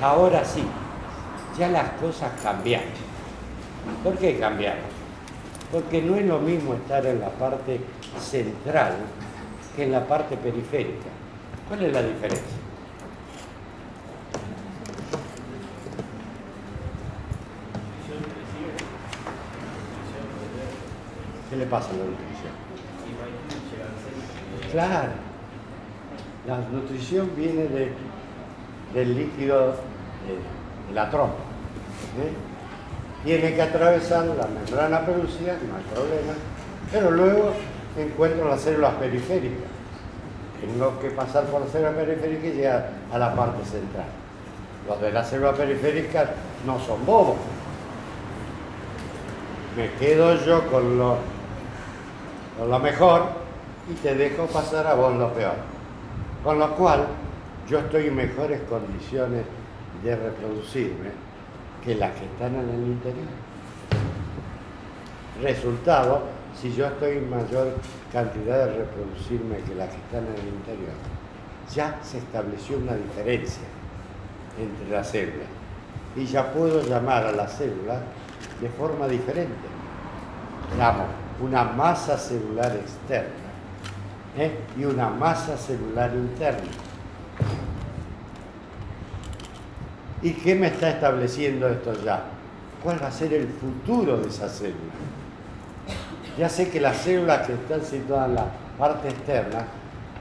Ahora 0.02 0.44
sí, 0.44 0.62
ya 1.58 1.68
las 1.68 1.90
cosas 1.92 2.30
cambiaron. 2.42 2.88
¿Por 4.04 4.16
qué 4.18 4.38
cambiaron? 4.38 4.84
Porque 5.72 6.02
no 6.02 6.16
es 6.16 6.26
lo 6.26 6.38
mismo 6.38 6.74
estar 6.74 7.04
en 7.06 7.20
la 7.20 7.30
parte 7.30 7.80
central 8.20 8.92
que 9.74 9.84
en 9.84 9.92
la 9.92 10.06
parte 10.06 10.36
periférica. 10.36 11.08
¿Cuál 11.68 11.84
es 11.84 11.92
la 11.92 12.02
diferencia? 12.02 12.65
¿Qué 21.56 21.60
le 21.60 21.70
pasa 21.70 21.88
a 21.88 21.92
la 21.92 22.04
nutrición? 22.04 22.52
Claro, 24.72 25.12
la 26.46 26.58
nutrición 26.70 27.30
viene 27.34 27.62
de, 27.62 27.92
del 28.92 29.16
líquido 29.16 29.68
de, 29.68 30.94
la 30.94 31.08
trompa. 31.08 31.36
Tiene 33.24 33.54
que 33.54 33.62
atravesar 33.62 34.26
la 34.26 34.46
membrana 34.48 35.06
pelúcida, 35.06 35.56
no 35.66 35.76
hay 35.76 35.82
problema, 35.94 36.34
pero 36.92 37.10
luego 37.12 37.52
encuentro 37.96 38.50
las 38.50 38.60
células 38.60 38.92
periféricas. 38.96 39.70
Tengo 40.60 41.00
que 41.00 41.08
pasar 41.08 41.44
por 41.44 41.62
las 41.62 41.70
células 41.70 41.94
periféricas 41.94 42.44
y 42.44 42.52
llegar 42.52 42.90
a 43.10 43.16
la 43.16 43.34
parte 43.34 43.64
central. 43.64 44.08
Los 44.86 45.00
de 45.00 45.10
las 45.10 45.30
células 45.30 45.56
periféricas 45.56 46.28
no 46.66 46.78
son 46.80 47.06
bobos. 47.06 47.36
Me 49.74 49.90
quedo 49.98 50.34
yo 50.44 50.70
con 50.70 50.98
los 50.98 51.16
con 52.56 52.70
lo 52.70 52.78
mejor 52.78 53.24
y 53.90 53.94
te 53.94 54.14
dejo 54.14 54.46
pasar 54.46 54.86
a 54.86 54.94
vos 54.94 55.14
lo 55.14 55.32
peor. 55.32 55.54
Con 56.42 56.58
lo 56.58 56.74
cual, 56.74 57.06
yo 57.68 57.80
estoy 57.80 58.06
en 58.06 58.16
mejores 58.16 58.60
condiciones 58.62 59.44
de 60.02 60.16
reproducirme 60.16 61.10
que 61.84 61.94
las 61.94 62.12
que 62.12 62.24
están 62.24 62.54
en 62.54 62.68
el 62.68 62.86
interior. 62.86 63.26
Resultado, 65.42 66.22
si 66.60 66.72
yo 66.72 66.86
estoy 66.86 67.18
en 67.18 67.30
mayor 67.30 67.74
cantidad 68.12 68.66
de 68.66 68.78
reproducirme 68.78 69.58
que 69.58 69.74
las 69.74 69.90
que 69.90 69.96
están 69.96 70.26
en 70.26 70.40
el 70.40 70.48
interior, 70.48 70.94
ya 71.74 71.98
se 72.02 72.18
estableció 72.18 72.78
una 72.78 72.94
diferencia 72.94 73.66
entre 74.58 74.96
las 74.96 75.08
células. 75.08 75.48
Y 76.14 76.24
ya 76.24 76.52
puedo 76.52 76.82
llamar 76.82 77.26
a 77.26 77.32
la 77.32 77.46
célula 77.46 78.00
de 78.60 78.68
forma 78.70 79.06
diferente. 79.06 79.68
Llamo 80.78 81.25
una 81.40 81.64
masa 81.64 82.16
celular 82.16 82.74
externa 82.76 83.46
¿eh? 84.38 84.52
y 84.78 84.84
una 84.84 85.08
masa 85.08 85.56
celular 85.56 86.12
interna. 86.14 86.70
¿Y 90.22 90.32
qué 90.32 90.54
me 90.54 90.68
está 90.68 90.90
estableciendo 90.90 91.68
esto 91.68 91.92
ya? 92.02 92.24
¿Cuál 92.82 93.02
va 93.02 93.08
a 93.08 93.12
ser 93.12 93.32
el 93.34 93.48
futuro 93.48 94.18
de 94.18 94.28
esa 94.28 94.48
célula? 94.48 94.92
Ya 96.38 96.48
sé 96.48 96.70
que 96.70 96.80
las 96.80 96.96
células 96.98 97.46
que 97.46 97.54
están 97.54 97.82
situadas 97.82 98.28
en 98.28 98.34
la 98.34 98.46
parte 98.78 99.08
externa 99.08 99.66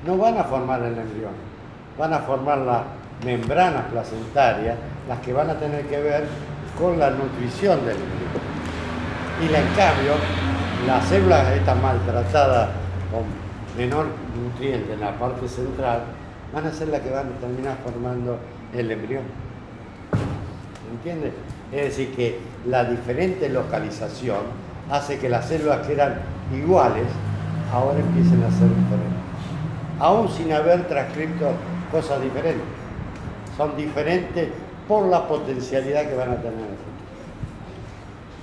no 0.05 0.17
van 0.17 0.37
a 0.37 0.43
formar 0.43 0.81
el 0.81 0.97
embrión, 0.97 1.33
van 1.97 2.13
a 2.13 2.19
formar 2.19 2.59
las 2.59 2.83
membranas 3.23 3.85
placentarias, 3.91 4.77
las 5.07 5.19
que 5.19 5.33
van 5.33 5.49
a 5.49 5.55
tener 5.55 5.85
que 5.87 5.99
ver 5.99 6.25
con 6.77 6.99
la 6.99 7.09
nutrición 7.09 7.79
del 7.85 7.95
embrión. 7.95 8.45
Y 9.41 9.45
en 9.45 9.75
cambio, 9.75 10.13
las 10.87 11.05
células 11.05 11.47
estas 11.51 11.81
maltratadas 11.81 12.69
con 13.11 13.23
menor 13.77 14.05
nutriente 14.39 14.93
en 14.93 14.99
la 14.99 15.17
parte 15.17 15.47
central 15.47 16.03
van 16.53 16.67
a 16.67 16.71
ser 16.71 16.89
las 16.89 17.01
que 17.01 17.09
van 17.09 17.27
a 17.27 17.39
terminar 17.39 17.77
formando 17.83 18.37
el 18.73 18.91
embrión. 18.91 19.23
¿Entiendes? 20.91 21.33
Es 21.71 21.85
decir, 21.85 22.15
que 22.15 22.39
la 22.67 22.85
diferente 22.85 23.49
localización 23.49 24.37
hace 24.91 25.17
que 25.17 25.27
las 25.27 25.47
células 25.47 25.85
que 25.85 25.93
eran 25.93 26.19
iguales 26.53 27.07
ahora 27.73 27.99
empiecen 27.99 28.43
a 28.43 28.51
ser 28.51 28.69
diferentes. 28.69 29.25
Aún 29.99 30.29
sin 30.29 30.53
haber 30.53 30.87
transcrito 30.87 31.51
cosas 31.91 32.21
diferentes. 32.21 32.67
Son 33.57 33.75
diferentes 33.75 34.49
por 34.87 35.07
la 35.07 35.27
potencialidad 35.27 36.07
que 36.07 36.15
van 36.15 36.31
a 36.31 36.35
tener. 36.35 36.94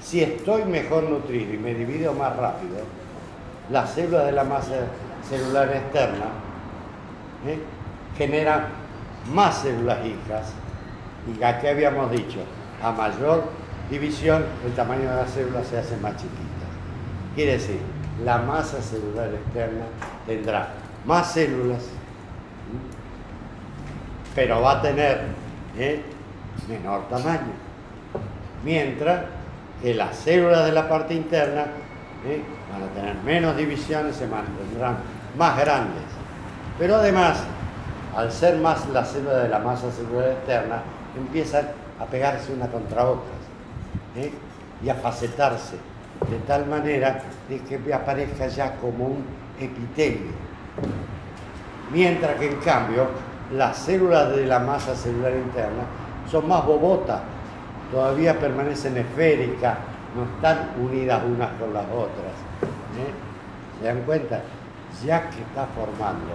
Si 0.02 0.22
estoy 0.22 0.64
mejor 0.64 1.04
nutrido 1.04 1.54
y 1.54 1.58
me 1.58 1.74
divido 1.74 2.12
más 2.12 2.36
rápido, 2.36 2.78
las 3.70 3.90
células 3.90 4.26
de 4.26 4.32
la 4.32 4.44
masa 4.44 4.74
celular 5.28 5.70
externa 5.70 6.26
¿eh? 7.46 7.58
generan 8.18 8.66
más 9.32 9.58
células 9.58 10.04
hijas 10.04 10.52
y 11.26 11.42
aquí 11.42 11.66
habíamos 11.68 12.10
dicho, 12.10 12.40
a 12.82 12.90
mayor 12.90 13.44
división, 13.90 14.44
el 14.66 14.72
tamaño 14.72 15.08
de 15.08 15.16
la 15.16 15.26
célula 15.26 15.62
se 15.62 15.78
hace 15.78 15.96
más 15.98 16.16
chiquita. 16.16 16.66
Quiere 17.34 17.52
decir, 17.52 17.78
la 18.24 18.38
masa 18.38 18.82
celular 18.82 19.32
externa 19.32 19.84
tendrá 20.26 20.68
más 21.06 21.32
células, 21.32 21.84
pero 24.34 24.60
va 24.60 24.78
a 24.78 24.82
tener 24.82 25.26
¿eh? 25.78 26.02
menor 26.68 27.08
tamaño. 27.08 27.52
Mientras 28.64 29.24
que 29.82 29.94
las 29.94 30.16
células 30.16 30.64
de 30.64 30.72
la 30.72 30.88
parte 30.88 31.14
interna 31.14 31.66
¿eh? 32.26 32.42
van 32.72 32.82
a 32.82 32.86
tener 32.94 33.16
menos 33.24 33.56
divisiones, 33.56 34.16
se 34.16 34.26
mantendrán 34.26 34.98
más 35.36 35.58
grandes. 35.58 36.04
Pero 36.78 36.96
además, 36.96 37.38
al 38.16 38.30
ser 38.30 38.56
más 38.58 38.88
las 38.90 39.10
células 39.10 39.42
de 39.42 39.48
la 39.48 39.58
masa 39.58 39.90
celular 39.90 40.30
externa, 40.30 40.82
empiezan 41.16 41.68
a 42.00 42.06
pegarse 42.06 42.52
una 42.52 42.68
contra 42.68 43.04
otra. 43.04 43.32
¿eh? 44.16 44.32
y 44.84 44.88
a 44.88 44.94
facetarse 44.94 45.76
de 46.28 46.38
tal 46.46 46.66
manera 46.66 47.20
de 47.48 47.58
que 47.60 47.94
aparezca 47.94 48.46
ya 48.48 48.76
como 48.76 49.06
un 49.06 49.24
epitelio. 49.58 50.32
Mientras 51.92 52.38
que 52.38 52.50
en 52.50 52.56
cambio 52.56 53.06
las 53.52 53.76
células 53.76 54.34
de 54.34 54.46
la 54.46 54.58
masa 54.58 54.94
celular 54.94 55.32
interna 55.32 55.82
son 56.30 56.48
más 56.48 56.64
bobotas, 56.64 57.20
todavía 57.92 58.40
permanecen 58.40 58.96
esféricas, 58.96 59.76
no 60.16 60.24
están 60.24 60.70
unidas 60.82 61.22
unas 61.24 61.50
con 61.60 61.72
las 61.72 61.84
otras. 61.84 62.34
¿eh? 62.98 63.12
¿Se 63.78 63.86
dan 63.86 64.02
cuenta? 64.02 64.42
Ya 65.04 65.28
que 65.30 65.42
está 65.42 65.66
formando 65.66 66.32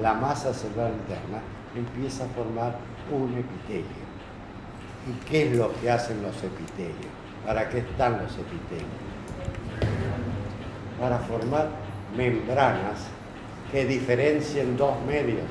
la 0.00 0.14
masa 0.14 0.52
celular 0.52 0.90
interna, 0.90 1.38
empieza 1.76 2.24
a 2.24 2.28
formar 2.28 2.76
un 3.12 3.34
epitelio. 3.34 4.04
¿Y 5.06 5.24
qué 5.28 5.50
es 5.50 5.56
lo 5.56 5.70
que 5.80 5.90
hacen 5.90 6.22
los 6.22 6.36
epitelios? 6.42 7.12
¿Para 7.46 7.68
qué 7.68 7.78
están 7.78 8.12
los 8.22 8.32
epitelios? 8.32 8.88
Para 10.98 11.18
formar 11.18 11.68
membranas 12.16 13.06
que 13.70 13.84
diferencien 13.84 14.76
dos 14.76 14.94
medios. 15.06 15.44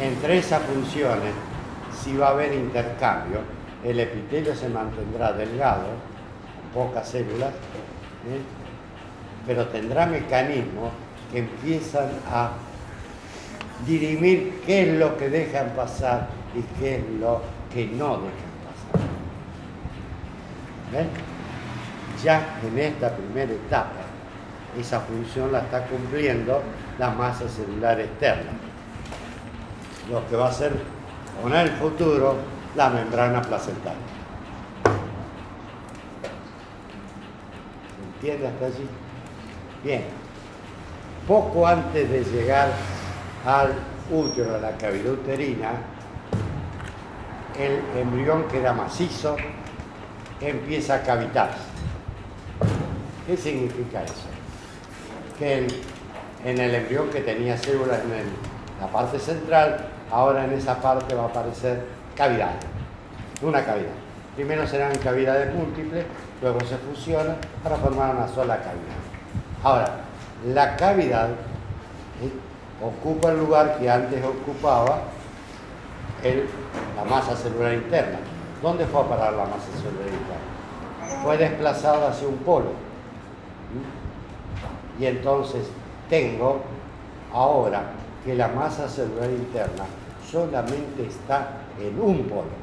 Entre 0.00 0.38
esas 0.38 0.62
funciones, 0.62 1.34
si 2.02 2.16
va 2.16 2.28
a 2.28 2.30
haber 2.30 2.52
intercambio, 2.54 3.40
el 3.84 4.00
epitelio 4.00 4.54
se 4.54 4.68
mantendrá 4.68 5.32
delgado, 5.32 5.88
pocas 6.72 7.08
células, 7.08 7.50
¿eh? 7.50 8.40
pero 9.46 9.66
tendrá 9.68 10.06
mecanismos 10.06 10.92
que 11.30 11.38
empiezan 11.40 12.08
a 12.30 12.52
dirimir 13.86 14.60
qué 14.66 14.82
es 14.82 14.98
lo 14.98 15.16
que 15.16 15.28
dejan 15.28 15.70
pasar 15.70 16.28
y 16.54 16.62
qué 16.78 16.96
es 16.96 17.04
lo 17.18 17.40
que 17.72 17.86
no 17.86 18.18
dejan 18.18 18.50
pasar. 20.92 21.06
Ya 22.22 22.60
en 22.66 22.78
esta 22.78 23.16
primera 23.16 23.52
etapa, 23.52 24.02
esa 24.78 25.00
función 25.00 25.52
la 25.52 25.60
está 25.60 25.84
cumpliendo 25.84 26.62
la 26.98 27.10
masa 27.10 27.48
celular 27.48 27.98
externa. 27.98 28.52
Lo 30.10 30.26
que 30.28 30.36
va 30.36 30.48
a 30.48 30.52
ser 30.52 30.72
con 31.42 31.54
el 31.54 31.70
futuro 31.70 32.36
la 32.76 32.90
membrana 32.90 33.42
placentaria. 33.42 33.98
¿Se 37.96 38.26
entiende 38.26 38.48
hasta 38.48 38.66
allí? 38.66 38.88
Bien. 39.82 40.04
Poco 41.26 41.66
antes 41.66 42.10
de 42.10 42.24
llegar 42.24 42.70
al 43.46 43.72
útero, 44.10 44.56
a 44.56 44.58
la 44.58 44.76
cavidad 44.76 45.12
uterina, 45.12 45.70
el 47.58 47.80
embrión 48.00 48.48
queda 48.48 48.72
macizo, 48.72 49.36
empieza 50.40 50.96
a 50.96 51.02
cavitarse. 51.02 51.58
¿Qué 53.26 53.36
significa 53.36 54.02
eso? 54.02 54.14
Que 55.38 55.66
en 56.44 56.58
el 56.58 56.74
embrión 56.74 57.08
que 57.10 57.20
tenía 57.20 57.56
células 57.56 58.00
en 58.00 58.80
la 58.80 58.88
parte 58.90 59.18
central, 59.18 59.86
ahora 60.10 60.44
en 60.44 60.52
esa 60.52 60.76
parte 60.80 61.14
va 61.14 61.24
a 61.24 61.26
aparecer 61.26 61.84
cavidad, 62.16 62.52
una 63.42 63.64
cavidad. 63.64 63.92
Primero 64.36 64.66
serán 64.66 64.96
cavidades 64.98 65.54
múltiples, 65.54 66.04
luego 66.40 66.60
se 66.60 66.76
fusionan 66.76 67.36
para 67.62 67.76
formar 67.76 68.14
una 68.14 68.28
sola 68.28 68.56
cavidad. 68.56 69.00
Ahora, 69.62 70.00
la 70.46 70.76
cavidad 70.76 71.28
ocupa 72.82 73.30
el 73.30 73.38
lugar 73.38 73.78
que 73.78 73.90
antes 73.90 74.24
ocupaba 74.24 75.00
la 76.96 77.04
masa 77.04 77.36
celular 77.36 77.74
interna. 77.74 78.18
¿Dónde 78.62 78.86
fue 78.86 79.00
a 79.00 79.04
parar 79.04 79.32
la 79.32 79.44
masa 79.44 79.68
celular 79.76 80.08
interna? 80.08 81.22
Fue 81.22 81.36
desplazada 81.36 82.10
hacia 82.10 82.28
un 82.28 82.36
polo. 82.38 82.72
Y 84.98 85.06
entonces 85.06 85.66
tengo 86.08 86.60
ahora 87.32 87.84
que 88.24 88.34
la 88.34 88.48
masa 88.48 88.88
celular 88.88 89.30
interna 89.30 89.84
solamente 90.30 91.06
está 91.06 91.62
en 91.80 92.00
un 92.00 92.24
polo. 92.24 92.60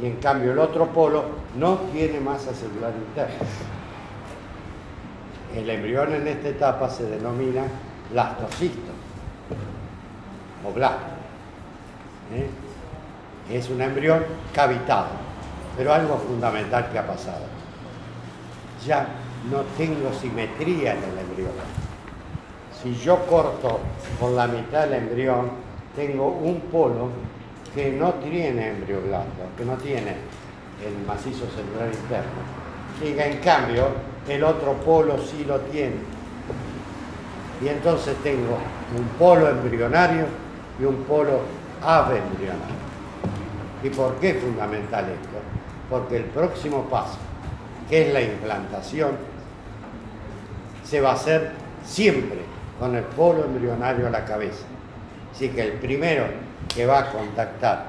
Y 0.00 0.06
en 0.06 0.16
cambio 0.16 0.52
el 0.52 0.58
otro 0.58 0.86
polo 0.86 1.24
no 1.56 1.76
tiene 1.92 2.20
masa 2.20 2.52
celular 2.54 2.92
interna. 2.96 3.34
El 5.54 5.68
embrión 5.68 6.14
en 6.14 6.28
esta 6.28 6.48
etapa 6.48 6.88
se 6.88 7.04
denomina 7.04 7.64
blastocisto 8.10 8.92
o 10.64 10.72
blasto. 10.72 11.18
¿eh? 12.34 12.48
Es 13.50 13.68
un 13.70 13.80
embrión 13.80 14.24
cavitado, 14.52 15.08
pero 15.76 15.92
algo 15.92 16.16
fundamental 16.18 16.90
que 16.92 16.98
ha 16.98 17.06
pasado. 17.06 17.44
Ya 18.86 19.08
no 19.50 19.62
tengo 19.76 20.12
simetría 20.12 20.92
en 20.92 21.02
el 21.02 21.18
embrión. 21.18 21.87
Si 22.82 22.94
yo 22.94 23.26
corto 23.26 23.80
por 24.20 24.32
la 24.32 24.46
mitad 24.46 24.82
del 24.84 24.94
embrión, 24.94 25.50
tengo 25.96 26.28
un 26.28 26.60
polo 26.60 27.08
que 27.74 27.90
no 27.90 28.14
tiene 28.14 28.68
embrioblasto, 28.68 29.42
que 29.56 29.64
no 29.64 29.74
tiene 29.74 30.14
el 30.86 31.04
macizo 31.04 31.46
celular 31.50 31.88
interno. 31.92 32.38
Y 33.02 33.18
en 33.18 33.38
cambio, 33.40 33.88
el 34.28 34.44
otro 34.44 34.74
polo 34.74 35.18
sí 35.18 35.44
lo 35.44 35.58
tiene. 35.62 35.96
Y 37.60 37.68
entonces 37.68 38.16
tengo 38.22 38.58
un 38.96 39.04
polo 39.18 39.48
embrionario 39.48 40.26
y 40.80 40.84
un 40.84 41.02
polo 41.02 41.40
embrionario. 41.82 42.78
¿Y 43.82 43.88
por 43.90 44.14
qué 44.16 44.30
es 44.30 44.42
fundamental 44.42 45.04
esto? 45.04 45.38
Porque 45.90 46.18
el 46.18 46.24
próximo 46.24 46.84
paso, 46.84 47.18
que 47.90 48.06
es 48.06 48.12
la 48.14 48.20
implantación, 48.20 49.12
se 50.84 51.00
va 51.00 51.10
a 51.10 51.14
hacer 51.14 51.52
siempre 51.84 52.47
con 52.78 52.94
el 52.94 53.04
polo 53.04 53.44
embrionario 53.44 54.06
a 54.06 54.10
la 54.10 54.24
cabeza. 54.24 54.64
Así 55.32 55.48
que 55.50 55.62
el 55.62 55.72
primero 55.74 56.24
que 56.74 56.86
va 56.86 57.00
a 57.00 57.12
contactar 57.12 57.86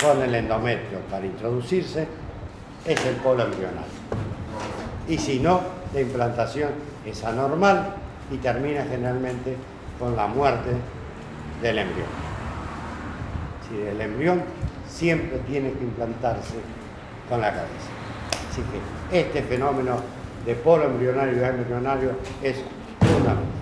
con 0.00 0.20
el 0.22 0.34
endometrio 0.34 0.98
para 1.10 1.24
introducirse 1.24 2.06
es 2.84 3.06
el 3.06 3.16
polo 3.16 3.44
embrionario. 3.44 3.92
Y 5.08 5.18
si 5.18 5.40
no, 5.40 5.60
la 5.94 6.00
implantación 6.00 6.70
es 7.06 7.22
anormal 7.24 7.94
y 8.30 8.36
termina 8.38 8.84
generalmente 8.84 9.56
con 9.98 10.16
la 10.16 10.26
muerte 10.26 10.70
del 11.60 11.78
embrión. 11.78 12.08
Si 13.68 13.80
el 13.80 14.00
embrión 14.00 14.42
siempre 14.88 15.38
tiene 15.48 15.72
que 15.72 15.84
implantarse 15.84 16.54
con 17.28 17.40
la 17.40 17.50
cabeza. 17.50 17.90
Así 18.50 18.62
que 19.10 19.18
este 19.18 19.42
fenómeno 19.42 19.96
de 20.44 20.54
polo 20.54 20.84
embrionario 20.84 21.40
y 21.40 21.44
embrionario 21.44 22.10
es 22.42 22.56
fundamental. 23.00 23.61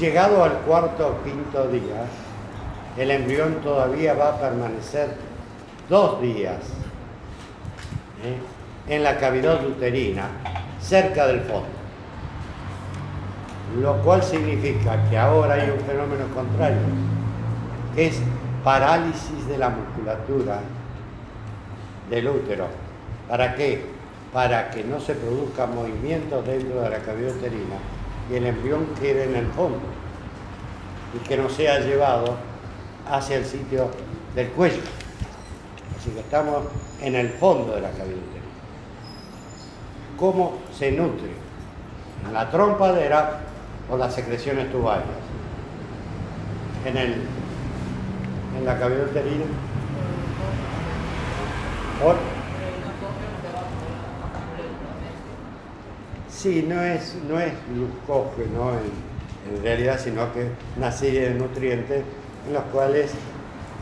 Llegado 0.00 0.42
al 0.42 0.52
cuarto 0.60 1.08
o 1.08 1.22
quinto 1.22 1.68
día, 1.68 2.06
el 2.96 3.10
embrión 3.10 3.56
todavía 3.56 4.14
va 4.14 4.30
a 4.30 4.40
permanecer 4.40 5.10
dos 5.90 6.22
días 6.22 6.56
¿eh? 8.24 8.38
en 8.88 9.02
la 9.02 9.18
cavidad 9.18 9.62
uterina, 9.62 10.30
cerca 10.80 11.26
del 11.26 11.40
fondo. 11.40 11.68
Lo 13.78 13.98
cual 13.98 14.22
significa 14.22 15.06
que 15.10 15.18
ahora 15.18 15.52
hay 15.52 15.68
un 15.68 15.80
fenómeno 15.80 16.26
contrario, 16.34 16.80
que 17.94 18.06
es 18.06 18.22
parálisis 18.64 19.46
de 19.48 19.58
la 19.58 19.68
musculatura 19.68 20.60
del 22.08 22.26
útero. 22.26 22.68
¿Para 23.28 23.54
qué? 23.54 23.84
Para 24.32 24.70
que 24.70 24.82
no 24.82 24.98
se 24.98 25.12
produzca 25.12 25.66
movimiento 25.66 26.40
dentro 26.40 26.80
de 26.80 26.88
la 26.88 26.98
cavidad 27.00 27.36
uterina 27.36 27.76
y 28.30 28.36
el 28.36 28.46
embrión 28.46 28.86
quede 29.00 29.24
en 29.24 29.36
el 29.36 29.46
fondo 29.48 29.80
y 31.14 31.18
que 31.26 31.36
no 31.36 31.48
sea 31.48 31.80
llevado 31.80 32.36
hacia 33.10 33.36
el 33.36 33.44
sitio 33.44 33.90
del 34.34 34.48
cuello. 34.50 34.82
Así 35.98 36.10
que 36.10 36.20
estamos 36.20 36.64
en 37.00 37.16
el 37.16 37.30
fondo 37.30 37.74
de 37.74 37.80
la 37.80 37.90
cavidad 37.90 38.18
uterina. 38.18 38.46
¿Cómo 40.16 40.58
se 40.76 40.92
nutre? 40.92 41.30
En 42.26 42.32
la 42.32 42.48
trompadera 42.50 43.40
o 43.90 43.96
las 43.96 44.14
secreciones 44.14 44.70
tubarias. 44.70 45.08
En, 46.84 46.96
el, 46.96 47.14
en 48.58 48.64
la 48.64 48.78
cavidad 48.78 49.06
uterina. 49.06 49.44
Sí, 56.40 56.64
no 56.66 56.80
es, 56.82 57.16
no 57.28 57.38
es 57.38 57.52
glucógeno 57.70 58.70
en, 58.72 59.62
realidad, 59.62 60.00
sino 60.02 60.32
que 60.32 60.48
una 60.78 60.90
serie 60.90 61.28
de 61.28 61.34
nutrientes 61.34 62.02
en 62.46 62.54
los 62.54 62.62
cuales 62.72 63.10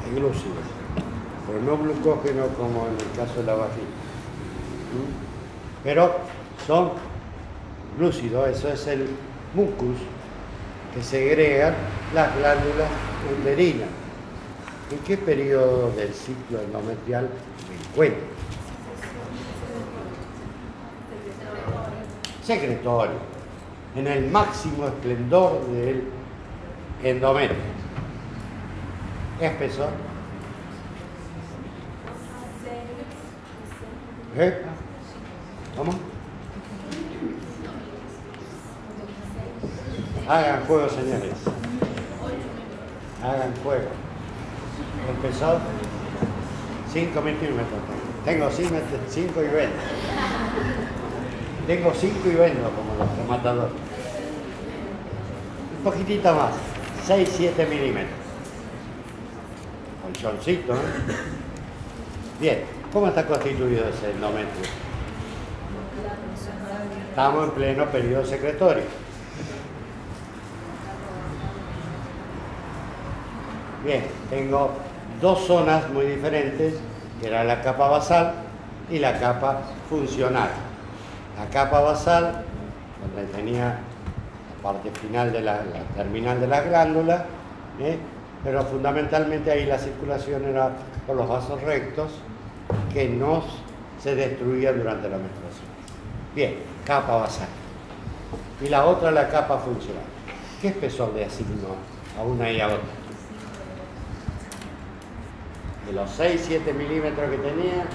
hay 0.05 0.19
glúcidos, 0.19 0.57
pero 1.47 1.63
no 1.63 1.79
glucógeno 1.79 2.49
como 2.57 2.89
en 2.89 2.95
el 2.95 3.17
caso 3.17 3.39
de 3.39 3.47
la 3.47 3.55
vagina. 3.55 3.87
¿Mm? 4.91 5.85
Pero 5.85 6.17
son 6.67 6.91
glúcidos, 7.97 8.49
eso 8.49 8.71
es 8.71 8.89
el 8.89 9.07
mucus 9.55 9.99
que 10.93 11.01
segregan 11.01 11.75
las 12.13 12.37
glándulas 12.39 12.91
uterinas. 13.41 13.89
¿En 14.91 14.99
qué 15.07 15.17
periodo 15.17 15.93
del 15.93 16.13
ciclo 16.13 16.61
endometrial 16.61 17.29
me 17.69 17.89
encuentro? 17.89 18.38
Secretorio, 22.49 23.19
en 23.95 24.07
el 24.07 24.31
máximo 24.31 24.87
esplendor 24.87 25.67
del 25.67 26.03
endometrio. 27.03 27.59
espesor? 29.39 29.91
¿Eh? 34.39 34.63
¿Cómo? 35.77 35.93
Hagan 40.27 40.65
juego, 40.65 40.89
señores. 40.89 41.35
Hagan 43.23 43.55
juego. 43.63 43.89
Empezó 45.15 45.59
5 46.95 47.21
milímetros. 47.21 47.67
Tengo 48.25 48.51
5 48.51 49.43
y 49.43 49.55
20. 49.55 49.69
Tengo 51.69 51.93
5 51.93 52.31
y 52.31 52.35
vendo 52.35 52.71
como 52.71 52.95
los 52.95 53.29
matadores. 53.29 53.75
Un 55.77 55.85
poquitito 55.85 56.35
más, 56.35 56.53
6, 57.07 57.29
7 57.31 57.67
milímetros. 57.67 58.17
Colchoncito, 60.03 60.73
¿eh? 60.73 60.79
Bien, 62.41 62.61
¿cómo 62.91 63.09
está 63.09 63.27
constituido 63.27 63.87
ese 63.87 64.13
endometrio? 64.13 64.63
Estamos 67.11 67.45
en 67.45 67.51
pleno 67.51 67.85
periodo 67.91 68.25
secretorio. 68.25 68.85
Bien, 73.85 74.07
tengo 74.31 74.71
dos 75.21 75.47
zonas 75.47 75.91
muy 75.91 76.07
diferentes, 76.07 76.77
que 77.21 77.27
era 77.27 77.45
la 77.45 77.61
capa 77.61 77.89
basal 77.89 78.33
y 78.91 79.01
la 79.01 79.21
capa 79.21 79.61
funcional 79.91 80.68
la 81.39 81.47
capa 81.51 81.81
basal, 81.81 82.45
donde 83.01 83.33
tenía 83.33 83.79
la 84.57 84.63
parte 84.63 84.91
final 84.91 85.33
de 85.33 85.41
la, 85.41 85.61
terminal 85.95 86.41
de 86.41 86.49
la 86.49 86.63
glándula, 86.63 87.27
¿eh? 87.79 87.97
pero 88.43 88.65
fundamentalmente 88.65 89.51
ahí 89.51 89.67
la 89.67 89.79
circulación 89.79 90.45
era 90.45 90.73
por 91.07 91.17
los 91.17 91.29
vasos 91.29 91.61
rectos 91.63 92.11
que 92.93 93.09
no 93.09 93.45
se 94.03 94.17
destruían 94.17 94.79
durante 94.79 95.09
la 95.09 95.17
menstruación. 95.19 95.69
Bien, 96.35 96.57
capa 96.85 97.17
basal. 97.17 97.49
Y 98.61 98.69
la 98.69 98.85
otra 98.85 99.13
la 99.13 99.29
capa 99.29 99.59
funcional. 99.59 100.03
¿Qué 100.61 100.69
espesor 100.69 101.15
le 101.15 101.25
asignó 101.25 101.77
a 102.19 102.23
una 102.23 102.51
y 102.51 102.61
a 102.61 102.67
otra? 102.67 102.79
De 105.87 105.93
los 105.93 106.19
6-7 106.19 106.75
milímetros 106.75 107.31
que 107.31 107.39
tenía, 107.39 107.87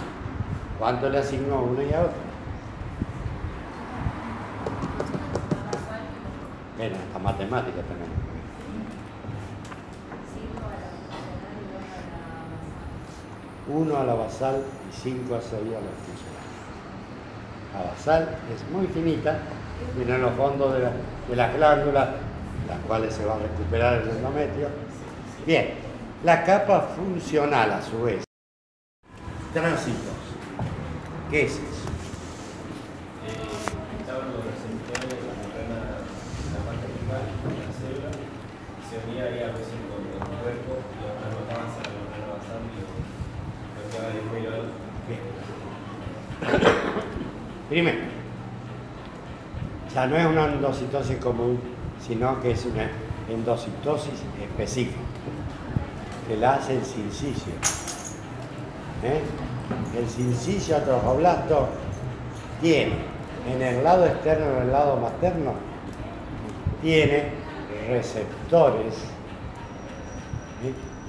¿cuánto 0.79 1.09
le 1.09 1.19
asignó 1.19 1.55
a 1.55 1.61
una 1.61 1.83
y 1.83 1.93
a 1.93 2.01
otra? 2.01 2.32
En 6.83 6.91
esta 6.91 7.17
matemática 7.17 7.77
tenemos. 7.81 8.09
Uno 13.69 13.97
a 13.97 14.03
la 14.03 14.15
basal 14.15 14.61
y 14.89 14.93
cinco 14.93 15.35
a 15.35 15.41
seis 15.41 15.53
a 15.53 15.79
la 15.79 15.93
funcional. 16.03 16.43
La 17.73 17.83
basal 17.89 18.37
es 18.53 18.69
muy 18.69 18.87
finita, 18.87 19.39
viene 19.95 20.15
en 20.15 20.21
los 20.23 20.33
fondos 20.33 20.73
de, 20.73 20.81
de 21.29 21.35
las 21.37 21.55
glándulas, 21.55 22.09
las 22.67 22.79
cuales 22.85 23.13
se 23.13 23.25
va 23.25 23.35
a 23.35 23.39
recuperar 23.39 24.01
el 24.01 24.09
endometrio. 24.09 24.67
Bien, 25.45 25.75
la 26.25 26.43
capa 26.43 26.81
funcional 26.97 27.71
a 27.71 27.81
su 27.81 28.03
vez. 28.03 28.25
Tránsitos. 29.53 30.17
¿Qué 31.31 31.45
es 31.45 31.61
Primero, 47.73 48.01
ya 49.95 50.05
no 50.05 50.15
es 50.15 50.27
una 50.27 50.45
endocitosis 50.45 51.17
común, 51.17 51.59
sino 51.99 52.39
que 52.39 52.51
es 52.51 52.63
una 52.65 52.87
endocitosis 53.27 54.13
específica, 54.39 54.99
que 56.27 56.37
la 56.37 56.53
hace 56.53 56.75
el 56.75 56.85
sincicio. 56.85 57.51
¿Eh? 59.03 59.21
El 59.97 60.07
sincicio 60.07 60.77
atrofoblasto 60.77 61.69
tiene 62.61 62.93
en 63.51 63.59
el 63.59 63.83
lado 63.83 64.05
externo, 64.05 64.45
en 64.57 64.61
el 64.67 64.71
lado 64.71 64.97
materno, 64.97 65.53
tiene 66.83 67.31
receptores 67.89 68.93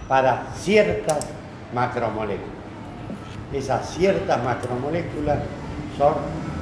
para 0.09 0.47
ciertas 0.55 1.27
macromoléculas. 1.75 2.49
Esas 3.53 3.91
ciertas 3.91 4.43
macromoléculas 4.43 5.41
son 5.99 6.15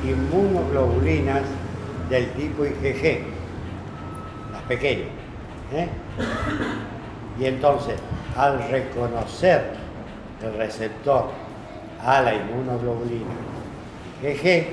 inmunoglobulinas 0.04 1.42
del 2.08 2.30
tipo 2.32 2.64
IgG, 2.64 3.20
las 4.52 4.62
pequeñas. 4.68 5.08
¿eh? 5.72 5.88
Y 7.38 7.46
entonces, 7.46 7.94
al 8.36 8.68
reconocer 8.68 9.72
el 10.42 10.54
receptor 10.54 11.30
a 12.04 12.20
la 12.20 12.34
inmunoglobulina 12.34 13.30
IgG, 14.22 14.66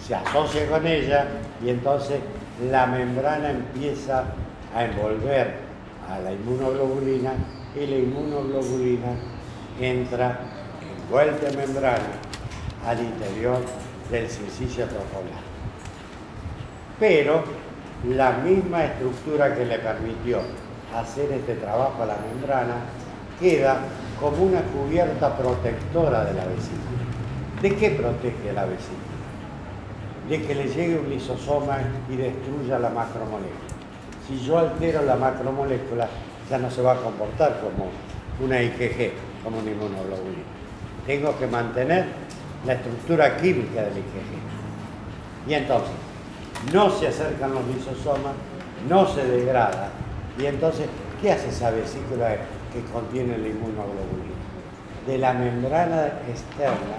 se 0.00 0.14
asocia 0.14 0.68
con 0.68 0.86
ella 0.86 1.26
y 1.64 1.70
entonces 1.70 2.20
la 2.70 2.86
membrana 2.86 3.50
empieza 3.50 4.24
a 4.74 4.84
envolver 4.84 5.54
a 6.10 6.18
la 6.18 6.32
inmunoglobulina 6.32 7.32
y 7.74 7.86
la 7.86 7.96
inmunoglobulina 7.96 9.16
entra 9.80 10.38
envuelta 11.04 11.48
en 11.48 11.56
membrana 11.56 12.12
al 12.86 13.00
interior 13.00 13.58
del 14.10 14.28
sincicio 14.28 14.84
trofoblado. 14.86 15.42
Pero 16.98 17.44
la 18.08 18.32
misma 18.32 18.84
estructura 18.84 19.54
que 19.54 19.64
le 19.64 19.78
permitió 19.78 20.40
hacer 20.94 21.32
este 21.32 21.54
trabajo 21.54 22.02
a 22.02 22.06
la 22.06 22.16
membrana 22.16 22.76
queda 23.40 23.78
como 24.20 24.44
una 24.44 24.60
cubierta 24.62 25.36
protectora 25.36 26.24
de 26.24 26.34
la 26.34 26.44
vesícula. 26.44 27.04
¿De 27.60 27.74
qué 27.76 27.90
protege 27.90 28.52
la 28.54 28.64
vesícula? 28.66 29.14
De 30.28 30.42
que 30.42 30.54
le 30.54 30.68
llegue 30.68 30.98
un 30.98 31.10
lisosoma 31.10 31.78
y 32.08 32.16
destruya 32.16 32.78
la 32.78 32.90
macromolécula. 32.90 33.74
Si 34.26 34.38
yo 34.40 34.58
altero 34.58 35.02
la 35.02 35.16
macromolécula, 35.16 36.08
ya 36.48 36.58
no 36.58 36.70
se 36.70 36.82
va 36.82 36.92
a 36.92 36.96
comportar 36.96 37.60
como 37.60 37.90
una 38.42 38.62
IgG, 38.62 39.12
como 39.42 39.58
una 39.58 39.70
inmunoglobulina. 39.70 40.44
Tengo 41.06 41.38
que 41.38 41.46
mantener 41.46 42.06
la 42.66 42.74
estructura 42.74 43.36
química 43.36 43.82
del 43.82 43.98
IgG. 43.98 45.48
Y 45.48 45.54
entonces, 45.54 45.94
no 46.72 46.90
se 46.90 47.08
acercan 47.08 47.52
los 47.54 47.66
lisosomas, 47.66 48.34
no 48.88 49.06
se 49.06 49.24
degrada. 49.24 49.90
Y 50.38 50.46
entonces, 50.46 50.88
¿qué 51.20 51.32
hace 51.32 51.48
esa 51.48 51.70
vesícula 51.70 52.36
que 52.72 52.82
contiene 52.92 53.38
la 53.38 53.48
inmunoglobulina? 53.48 54.34
De 55.06 55.18
la 55.18 55.34
membrana 55.34 56.06
externa 56.28 56.96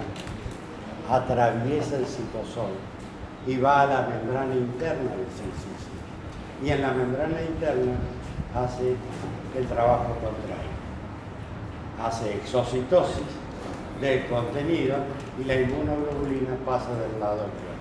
atraviesa 1.09 1.97
el 1.97 2.05
citosol 2.05 2.71
y 3.47 3.57
va 3.57 3.81
a 3.81 3.85
la 3.87 4.01
membrana 4.07 4.53
interna 4.53 5.11
del 5.11 5.27
sincicium. 5.29 5.95
Y 6.63 6.69
en 6.69 6.81
la 6.81 6.91
membrana 6.91 7.41
interna 7.41 7.93
hace 8.55 8.95
el 9.57 9.67
trabajo 9.67 10.13
contrario. 10.13 10.75
Hace 12.03 12.35
exocitosis 12.35 13.44
del 14.01 14.25
contenido 14.27 14.97
y 15.39 15.45
la 15.45 15.61
inmunoglobulina 15.61 16.55
pasa 16.65 16.89
del 16.89 17.19
lado 17.19 17.45
embrionario. 17.45 17.75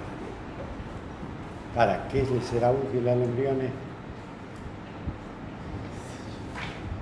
¿Para 1.74 2.08
qué 2.08 2.22
le 2.22 2.40
será 2.42 2.70
útil 2.70 3.08
al 3.08 3.22
embrión? 3.22 3.58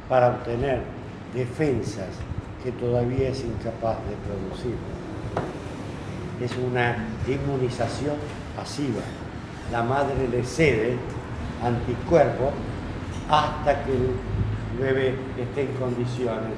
Para 0.09 0.29
obtener 0.29 0.83
defensas 1.35 2.09
que 2.63 2.73
todavía 2.73 3.29
es 3.31 3.45
incapaz 3.45 3.97
de 4.09 4.17
producir. 4.27 4.77
Es 6.41 6.57
una 6.57 6.97
inmunización 7.27 8.17
pasiva. 8.57 9.03
La 9.71 9.83
madre 9.83 10.29
le 10.29 10.43
cede 10.45 10.97
anticuerpos 11.63 12.53
hasta 13.29 13.85
que 13.85 13.93
el 13.93 14.79
bebé 14.79 15.15
esté 15.39 15.63
en 15.63 15.75
condiciones 15.75 16.53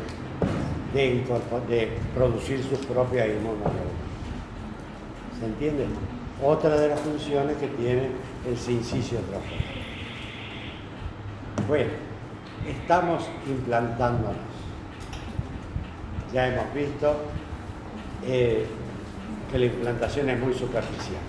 de, 0.94 1.98
producir 2.14 2.62
sus 2.62 2.78
propias 2.86 3.26
inmunoglobulinas. 3.28 4.04
¿Se 5.38 5.46
entiende? 5.46 5.86
Otra 6.42 6.76
de 6.76 6.88
las 6.88 7.00
funciones 7.00 7.56
que 7.56 7.66
tiene 7.68 8.08
el 8.48 8.56
sincicio 8.56 9.18
trofeo. 9.20 9.58
Bueno, 11.66 11.90
estamos 12.68 13.24
implantándonos. 13.46 14.36
Ya 16.32 16.48
hemos 16.48 16.72
visto 16.74 17.14
eh, 18.24 18.66
que 19.50 19.58
la 19.58 19.66
implantación 19.66 20.30
es 20.30 20.38
muy 20.38 20.54
superficial. 20.54 21.20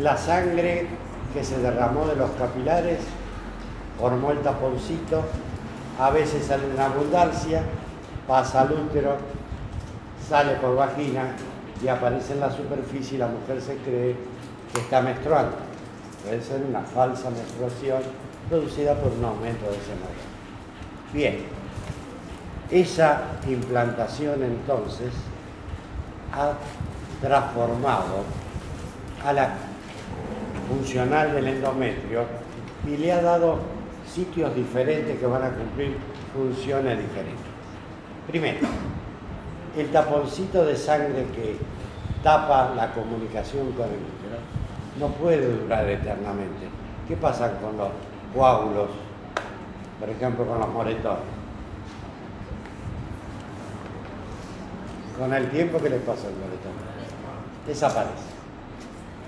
La 0.00 0.16
sangre 0.16 0.86
que 1.34 1.44
se 1.44 1.58
derramó 1.58 2.06
de 2.06 2.16
los 2.16 2.30
capilares 2.32 3.00
formó 3.98 4.30
el 4.30 4.38
taponcito, 4.38 5.22
a 5.98 6.10
veces 6.10 6.46
sale 6.46 6.64
en 6.72 6.80
abundancia, 6.80 7.62
pasa 8.30 8.60
al 8.60 8.70
útero, 8.70 9.16
sale 10.28 10.52
por 10.54 10.76
vagina 10.76 11.32
y 11.82 11.88
aparece 11.88 12.34
en 12.34 12.38
la 12.38 12.48
superficie 12.52 13.16
y 13.16 13.18
la 13.18 13.26
mujer 13.26 13.60
se 13.60 13.76
cree 13.78 14.14
que 14.72 14.80
está 14.80 15.00
menstruando. 15.00 15.56
Puede 16.22 16.40
ser 16.40 16.62
una 16.62 16.82
falsa 16.82 17.28
menstruación 17.30 18.00
producida 18.48 18.94
por 18.94 19.10
un 19.10 19.24
aumento 19.24 19.64
de 19.64 19.72
ese. 19.72 19.90
Bien, 21.12 21.38
esa 22.70 23.22
implantación 23.48 24.44
entonces 24.44 25.12
ha 26.32 26.52
transformado 27.20 28.22
a 29.26 29.32
la 29.32 29.54
funcional 30.68 31.34
del 31.34 31.48
endometrio 31.48 32.26
y 32.86 32.96
le 32.96 33.10
ha 33.10 33.22
dado 33.22 33.58
sitios 34.06 34.54
diferentes 34.54 35.18
que 35.18 35.26
van 35.26 35.42
a 35.42 35.50
cumplir 35.50 35.96
funciones 36.32 36.96
diferentes. 36.96 37.49
Primero, 38.30 38.60
el 39.76 39.90
taponcito 39.90 40.64
de 40.64 40.76
sangre 40.76 41.26
que 41.34 41.56
tapa 42.22 42.72
la 42.76 42.92
comunicación 42.92 43.72
con 43.72 43.86
el 43.86 43.96
útero 43.96 44.38
no 45.00 45.08
puede 45.08 45.56
durar 45.56 45.88
eternamente. 45.88 46.68
¿Qué 47.08 47.16
pasa 47.16 47.58
con 47.58 47.76
los 47.76 47.88
coágulos? 48.32 48.90
Por 49.98 50.08
ejemplo, 50.10 50.46
con 50.46 50.60
los 50.60 50.68
moretones. 50.68 51.18
Con 55.18 55.34
el 55.34 55.50
tiempo, 55.50 55.78
¿qué 55.78 55.90
le 55.90 55.98
pasa 55.98 56.28
al 56.28 56.34
moretón? 56.34 56.72
Desaparece. 57.66 58.30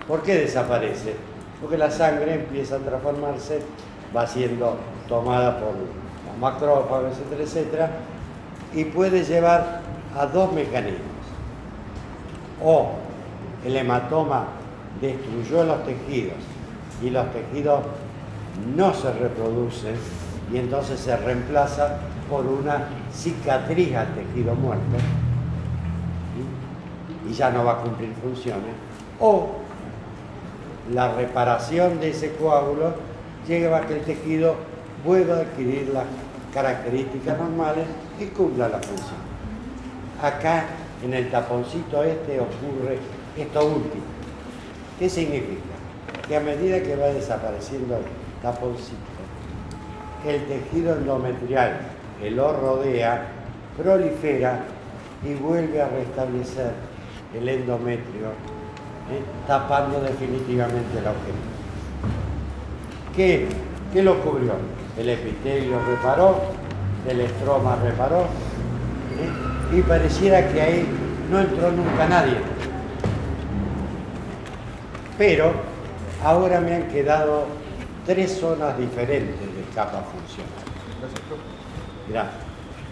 ¿Por 0.06 0.22
qué 0.22 0.34
desaparece? 0.36 1.16
Porque 1.60 1.76
la 1.76 1.90
sangre 1.90 2.34
empieza 2.34 2.76
a 2.76 2.78
transformarse, 2.78 3.62
va 4.16 4.28
siendo 4.28 4.76
tomada 5.08 5.58
por 5.58 5.70
los 5.70 6.38
macrófagos, 6.40 7.12
etcétera, 7.18 7.42
etcétera, 7.42 7.90
y 8.74 8.84
puede 8.84 9.24
llevar 9.24 9.80
a 10.16 10.26
dos 10.26 10.52
mecanismos. 10.52 11.00
O 12.62 12.90
el 13.64 13.76
hematoma 13.76 14.46
destruyó 15.00 15.64
los 15.64 15.84
tejidos 15.84 16.38
y 17.02 17.10
los 17.10 17.26
tejidos 17.32 17.82
no 18.76 18.94
se 18.94 19.12
reproducen 19.12 19.96
y 20.52 20.58
entonces 20.58 21.00
se 21.00 21.16
reemplaza 21.16 21.98
por 22.28 22.46
una 22.46 22.88
cicatriz 23.12 23.94
al 23.96 24.08
tejido 24.14 24.54
muerto 24.54 24.96
y 27.28 27.32
ya 27.32 27.50
no 27.50 27.64
va 27.64 27.72
a 27.72 27.76
cumplir 27.78 28.12
funciones. 28.22 28.74
O 29.20 29.50
la 30.92 31.14
reparación 31.14 32.00
de 32.00 32.10
ese 32.10 32.34
coágulo 32.34 32.94
lleva 33.46 33.78
a 33.78 33.86
que 33.86 33.94
el 33.94 34.00
tejido 34.02 34.56
vuelva 35.04 35.36
a 35.36 35.40
adquirir 35.40 35.90
las 35.92 36.04
características 36.52 37.38
normales 37.38 37.86
y 38.22 38.26
cumpla 38.28 38.68
la 38.68 38.78
función. 38.78 39.20
Acá 40.22 40.64
en 41.04 41.14
el 41.14 41.30
taponcito 41.30 42.02
este 42.04 42.40
ocurre 42.40 42.98
esto 43.36 43.66
último. 43.66 44.04
¿Qué 44.98 45.08
significa? 45.08 45.74
Que 46.28 46.36
a 46.36 46.40
medida 46.40 46.82
que 46.82 46.96
va 46.96 47.06
desapareciendo 47.06 47.96
el 47.96 48.04
taponcito, 48.40 48.96
el 50.26 50.44
tejido 50.46 50.96
endometrial 50.96 51.80
que 52.20 52.30
lo 52.30 52.52
rodea 52.52 53.26
prolifera 53.76 54.60
y 55.24 55.34
vuelve 55.34 55.82
a 55.82 55.88
restablecer 55.88 56.72
el 57.34 57.48
endometrio, 57.48 58.28
¿eh? 59.10 59.22
tapando 59.46 60.00
definitivamente 60.00 60.98
el 60.98 61.06
agujero. 61.06 61.52
¿Qué, 63.16 63.48
¿Qué 63.92 64.02
lo 64.02 64.20
cubrió? 64.20 64.52
El 64.96 65.08
epitelio 65.08 65.80
reparó, 65.84 66.36
el 67.08 67.20
estroma 67.20 67.76
reparó, 67.76 68.26
y 69.72 69.80
pareciera 69.82 70.48
que 70.52 70.60
ahí 70.60 70.86
no 71.30 71.40
entró 71.40 71.70
nunca 71.72 72.06
nadie. 72.08 72.36
Pero 75.16 75.52
ahora 76.22 76.60
me 76.60 76.74
han 76.74 76.88
quedado 76.88 77.46
tres 78.06 78.38
zonas 78.38 78.76
diferentes 78.78 79.40
de 79.40 79.62
capa 79.74 80.02
funcional. 80.02 80.62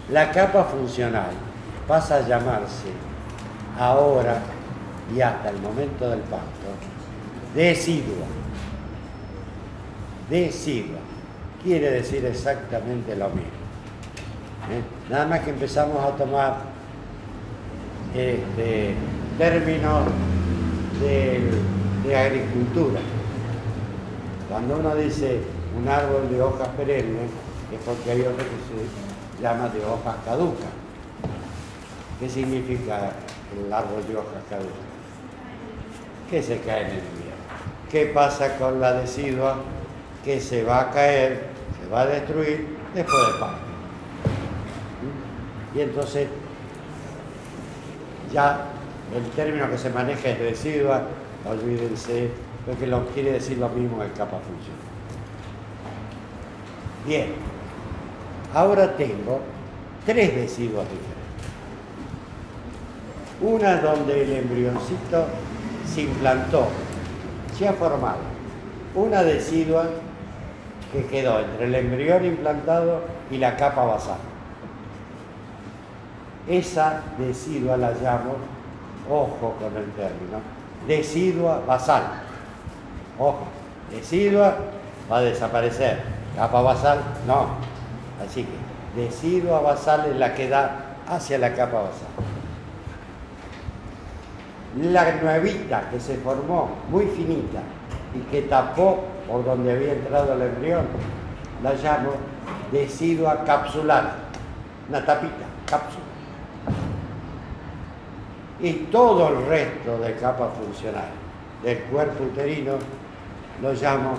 La 0.09 0.31
capa 0.31 0.63
funcional 0.63 1.31
pasa 1.87 2.17
a 2.17 2.27
llamarse 2.27 2.89
ahora 3.79 4.39
y 5.15 5.21
hasta 5.21 5.49
el 5.49 5.57
momento 5.59 6.09
del 6.09 6.21
parto 6.21 6.47
decidua. 7.53 8.27
Decidua 10.29 10.99
quiere 11.63 11.91
decir 11.91 12.25
exactamente 12.25 13.15
lo 13.15 13.29
mismo. 13.29 13.60
¿Eh? 14.69 14.81
Nada 15.09 15.25
más 15.27 15.39
que 15.41 15.49
empezamos 15.51 16.03
a 16.03 16.15
tomar 16.15 16.57
este, 18.13 18.93
términos 19.37 20.03
de, 21.01 22.15
agricultura. 22.15 22.99
Cuando 24.49 24.77
uno 24.77 24.95
dice 24.95 25.39
un 25.79 25.87
árbol 25.87 26.29
de 26.29 26.41
hojas 26.41 26.67
perennes, 26.77 27.29
es 27.71 27.79
porque 27.85 28.11
hay 28.11 28.21
otro 28.21 28.37
que 28.37 28.43
se 28.43 29.41
llama 29.41 29.69
de 29.69 29.79
hojas 29.85 30.15
caducas. 30.25 30.67
¿Qué 32.19 32.29
significa 32.29 33.13
el 33.57 33.71
árbol 33.71 34.05
de 34.07 34.15
hojas 34.15 34.43
caducas? 34.49 34.91
Que 36.29 36.43
se 36.43 36.59
cae 36.59 36.81
en 36.81 36.87
el 36.87 36.97
invierno. 36.97 37.31
¿Qué 37.89 38.05
pasa 38.07 38.57
con 38.57 38.81
la 38.81 38.93
decidua? 38.93 39.55
Que 40.23 40.39
se 40.39 40.63
va 40.63 40.81
a 40.81 40.91
caer, 40.91 41.47
se 41.81 41.89
va 41.89 42.01
a 42.01 42.05
destruir 42.07 42.77
después 42.93 43.27
del 43.27 43.39
parto. 43.39 43.60
Y 45.73 45.81
entonces 45.81 46.27
ya 48.33 48.65
el 49.15 49.23
término 49.31 49.69
que 49.69 49.77
se 49.77 49.89
maneja 49.89 50.29
es 50.29 50.39
residua, 50.39 51.03
olvídense, 51.49 52.29
porque 52.65 52.87
lo 52.87 53.05
quiere 53.07 53.33
decir 53.33 53.57
lo 53.57 53.69
mismo 53.69 54.01
el 54.03 54.11
capa 54.13 54.37
funcional. 54.39 54.91
Bien, 57.05 57.33
ahora 58.53 58.95
tengo 58.95 59.39
tres 60.05 60.33
residuos 60.33 60.85
diferentes. 60.85 61.21
Una 63.41 63.77
donde 63.77 64.23
el 64.23 64.33
embrioncito 64.33 65.25
se 65.85 66.01
implantó, 66.01 66.67
se 67.57 67.67
ha 67.67 67.73
formado. 67.73 68.19
Una 68.93 69.23
decidua 69.23 69.85
que 70.93 71.05
quedó 71.05 71.39
entre 71.39 71.65
el 71.65 71.75
embrión 71.75 72.25
implantado 72.25 73.01
y 73.31 73.37
la 73.37 73.55
capa 73.55 73.85
basal. 73.85 74.30
Esa 76.47 77.01
decidua 77.19 77.77
la 77.77 77.91
llamo, 77.91 78.35
ojo 79.09 79.55
con 79.59 79.77
el 79.77 79.91
término, 79.91 80.39
decidua 80.87 81.61
basal. 81.67 82.03
Ojo, 83.19 83.45
decidua 83.91 84.55
va 85.11 85.17
a 85.17 85.21
desaparecer, 85.21 86.01
capa 86.35 86.61
basal 86.61 86.99
no. 87.27 87.47
Así 88.25 88.43
que 88.43 89.01
decidua 89.01 89.61
basal 89.61 90.07
es 90.09 90.15
la 90.17 90.33
que 90.33 90.49
da 90.49 90.95
hacia 91.07 91.37
la 91.37 91.53
capa 91.53 91.83
basal. 91.83 92.09
La 94.81 95.15
nuevita 95.21 95.89
que 95.91 95.99
se 95.99 96.15
formó, 96.17 96.69
muy 96.89 97.05
finita, 97.05 97.59
y 98.15 98.19
que 98.31 98.43
tapó 98.43 99.03
por 99.27 99.45
donde 99.45 99.73
había 99.73 99.93
entrado 99.93 100.33
el 100.33 100.41
embrión, 100.41 100.87
la 101.61 101.73
llamo 101.73 102.13
decidua 102.71 103.43
capsular, 103.43 104.15
una 104.89 105.05
tapita, 105.05 105.45
cápsula 105.65 106.05
y 108.61 108.73
todo 108.91 109.29
el 109.29 109.45
resto 109.47 109.97
de 109.97 110.15
capa 110.15 110.49
funcional 110.49 111.09
del 111.63 111.79
cuerpo 111.83 112.25
uterino 112.25 112.73
lo 113.61 113.73
llamo 113.73 114.13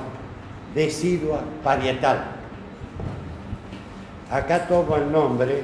decidua 0.74 1.40
parietal. 1.62 2.24
Acá 4.30 4.66
tomo 4.66 4.96
el 4.96 5.12
nombre 5.12 5.62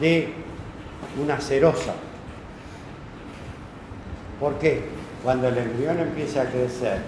de 0.00 0.32
una 1.20 1.36
cerosa. 1.38 1.94
porque 4.38 5.02
Cuando 5.22 5.48
el 5.48 5.56
embrión 5.56 6.00
empieza 6.00 6.42
a 6.42 6.46
crecer, 6.46 7.00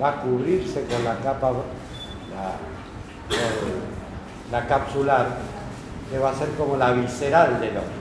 va 0.00 0.08
a 0.08 0.20
cubrirse 0.22 0.84
con 0.84 1.04
la 1.04 1.16
capa, 1.18 1.52
la, 2.32 2.56
la 4.50 4.66
capsular, 4.66 5.36
que 6.10 6.18
va 6.18 6.30
a 6.30 6.34
ser 6.34 6.48
como 6.56 6.78
la 6.78 6.92
visceral 6.92 7.60
del 7.60 7.76
hombre 7.76 7.95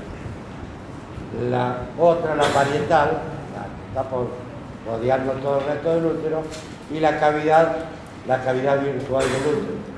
la 1.49 1.77
otra, 1.99 2.35
la 2.35 2.43
parietal, 2.43 3.21
está 3.89 4.03
por, 4.03 4.27
rodeando 4.87 5.33
todo 5.33 5.59
el 5.59 5.65
resto 5.65 5.95
del 5.95 6.05
útero, 6.05 6.43
y 6.93 6.99
la 6.99 7.19
cavidad, 7.19 7.75
la 8.27 8.43
cavidad 8.43 8.81
virtual 8.81 9.23
del 9.23 9.53
útero. 9.53 9.95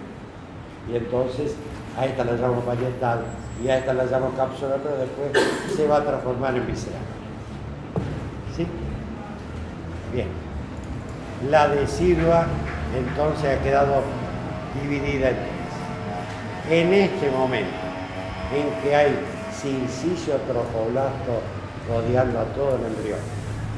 Y 0.92 0.96
entonces 0.96 1.56
a 1.98 2.06
esta 2.06 2.24
la 2.24 2.34
llamo 2.34 2.62
parietal 2.62 3.22
y 3.64 3.68
a 3.68 3.78
esta 3.78 3.94
la 3.94 4.06
llamo 4.06 4.32
cápsula, 4.38 4.76
pero 4.82 4.98
después 4.98 5.76
se 5.76 5.88
va 5.88 5.98
a 5.98 6.04
transformar 6.04 6.56
en 6.56 6.68
visceral. 6.68 7.02
¿Sí? 8.56 8.68
Bien. 10.14 10.28
La 11.50 11.68
decidua 11.68 12.46
entonces 12.96 13.60
ha 13.60 13.64
quedado 13.64 14.02
dividida 14.82 15.30
en 15.30 15.36
tres. 15.36 16.80
En 16.80 16.94
este 16.94 17.32
momento 17.32 17.72
en 18.54 18.82
que 18.82 18.96
hay 18.96 19.20
sincicio 19.62 20.36
trofoblasto 20.48 21.42
rodeando 21.90 22.40
a 22.40 22.46
todo 22.46 22.76
el 22.76 22.86
embrión 22.86 23.20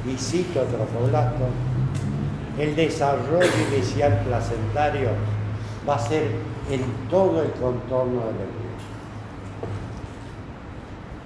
y 0.05 0.17
citotrofoblasto, 0.17 1.45
el 2.57 2.75
desarrollo 2.75 3.47
inicial 3.71 4.21
placentario 4.25 5.09
va 5.87 5.95
a 5.95 5.99
ser 5.99 6.31
en 6.69 6.83
todo 7.09 7.41
el 7.41 7.51
contorno 7.51 8.19
del 8.19 8.29
embrión. 8.29 8.59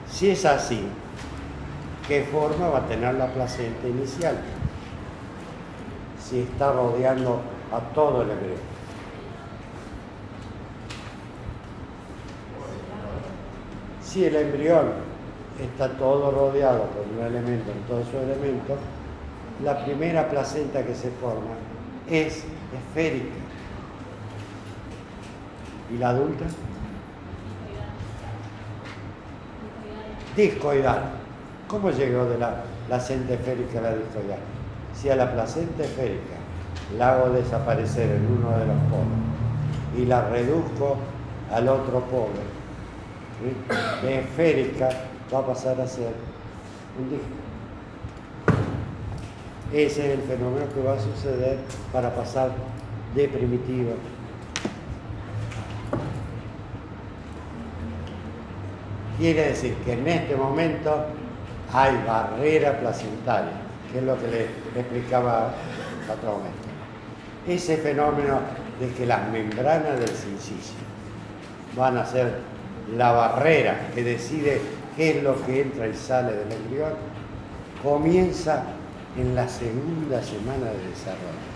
Si 0.10 0.30
es 0.30 0.46
así, 0.46 0.88
¿qué 2.08 2.24
forma 2.32 2.70
va 2.70 2.80
a 2.80 2.88
tener 2.88 3.16
la 3.16 3.28
placenta 3.28 3.88
inicial? 3.88 4.38
Si 6.24 6.42
está 6.42 6.72
rodeando 6.72 7.42
a 7.72 7.80
todo 7.94 8.22
el 8.22 8.32
embrión. 8.32 8.73
Si 14.14 14.24
el 14.24 14.36
embrión 14.36 14.92
está 15.60 15.90
todo 15.98 16.30
rodeado 16.30 16.84
por 16.84 17.04
un 17.18 17.26
elemento, 17.26 17.72
en 17.72 17.80
todos 17.88 18.06
sus 18.06 18.22
elementos, 18.22 18.78
la 19.64 19.84
primera 19.84 20.30
placenta 20.30 20.86
que 20.86 20.94
se 20.94 21.10
forma 21.10 21.56
es 22.08 22.44
esférica. 22.78 23.34
¿Y 25.92 25.98
la 25.98 26.10
adulta? 26.10 26.46
Discoidal. 30.36 31.02
¿Cómo 31.68 31.90
llegó 31.90 32.26
de 32.26 32.38
la 32.38 32.66
placenta 32.86 33.34
esférica 33.34 33.80
a 33.80 33.82
la 33.82 33.96
discoidal? 33.96 34.40
Si 34.94 35.10
a 35.10 35.16
la 35.16 35.34
placenta 35.34 35.86
esférica 35.86 36.36
la 37.00 37.16
hago 37.16 37.32
desaparecer 37.32 38.12
en 38.12 38.28
uno 38.28 38.52
de 38.60 38.68
los 38.68 38.78
polos 38.92 39.98
y 39.98 40.06
la 40.06 40.30
reduzco 40.30 40.98
al 41.52 41.68
otro 41.68 42.02
polo, 42.02 42.53
de 44.02 44.20
esférica 44.20 44.90
va 45.34 45.40
a 45.40 45.46
pasar 45.48 45.80
a 45.82 45.88
ser 45.88 46.14
un 47.00 47.10
disco. 47.10 47.26
Ese 49.74 50.14
es 50.14 50.20
el 50.20 50.22
fenómeno 50.22 50.68
que 50.74 50.82
va 50.82 50.94
a 50.94 51.00
suceder 51.00 51.58
para 51.92 52.14
pasar 52.14 52.52
de 53.16 53.28
primitiva. 53.28 53.94
Quiere 59.18 59.48
decir 59.50 59.76
que 59.86 59.94
en 59.94 60.08
este 60.08 60.36
momento 60.36 61.06
hay 61.72 62.04
barrera 62.06 62.80
placentaria, 62.80 63.54
que 63.92 64.00
es 64.00 64.04
lo 64.04 64.20
que 64.20 64.28
le, 64.28 64.44
explicaba 64.80 65.54
momento. 66.08 66.68
Ese 67.48 67.78
fenómeno 67.78 68.40
de 68.80 68.90
que 68.90 69.06
las 69.06 69.28
membranas 69.30 70.00
del 70.00 70.10
sincicio 70.10 70.76
van 71.76 71.98
a 71.98 72.06
ser 72.06 72.53
la 72.96 73.12
barrera 73.12 73.90
que 73.94 74.04
decide 74.04 74.62
qué 74.96 75.18
es 75.18 75.24
lo 75.24 75.44
que 75.46 75.62
entra 75.62 75.88
y 75.88 75.94
sale 75.94 76.34
del 76.34 76.52
embrión, 76.52 76.94
comienza 77.82 78.64
en 79.18 79.36
la 79.36 79.48
segunda 79.48 80.22
semana 80.22 80.72
de 80.72 80.90
desarrollo. 80.90 81.54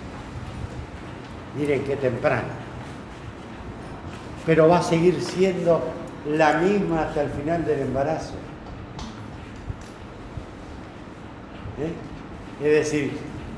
Miren 1.57 1.83
qué 1.83 1.95
temprano. 1.95 2.47
Pero 4.45 4.67
va 4.67 4.79
a 4.79 4.83
seguir 4.83 5.21
siendo 5.21 5.81
la 6.29 6.53
misma 6.53 7.03
hasta 7.03 7.23
el 7.23 7.29
final 7.29 7.65
del 7.65 7.81
embarazo. 7.81 8.33
¿Eh? 11.79 12.65
Es 12.65 12.71
decir, 12.71 13.11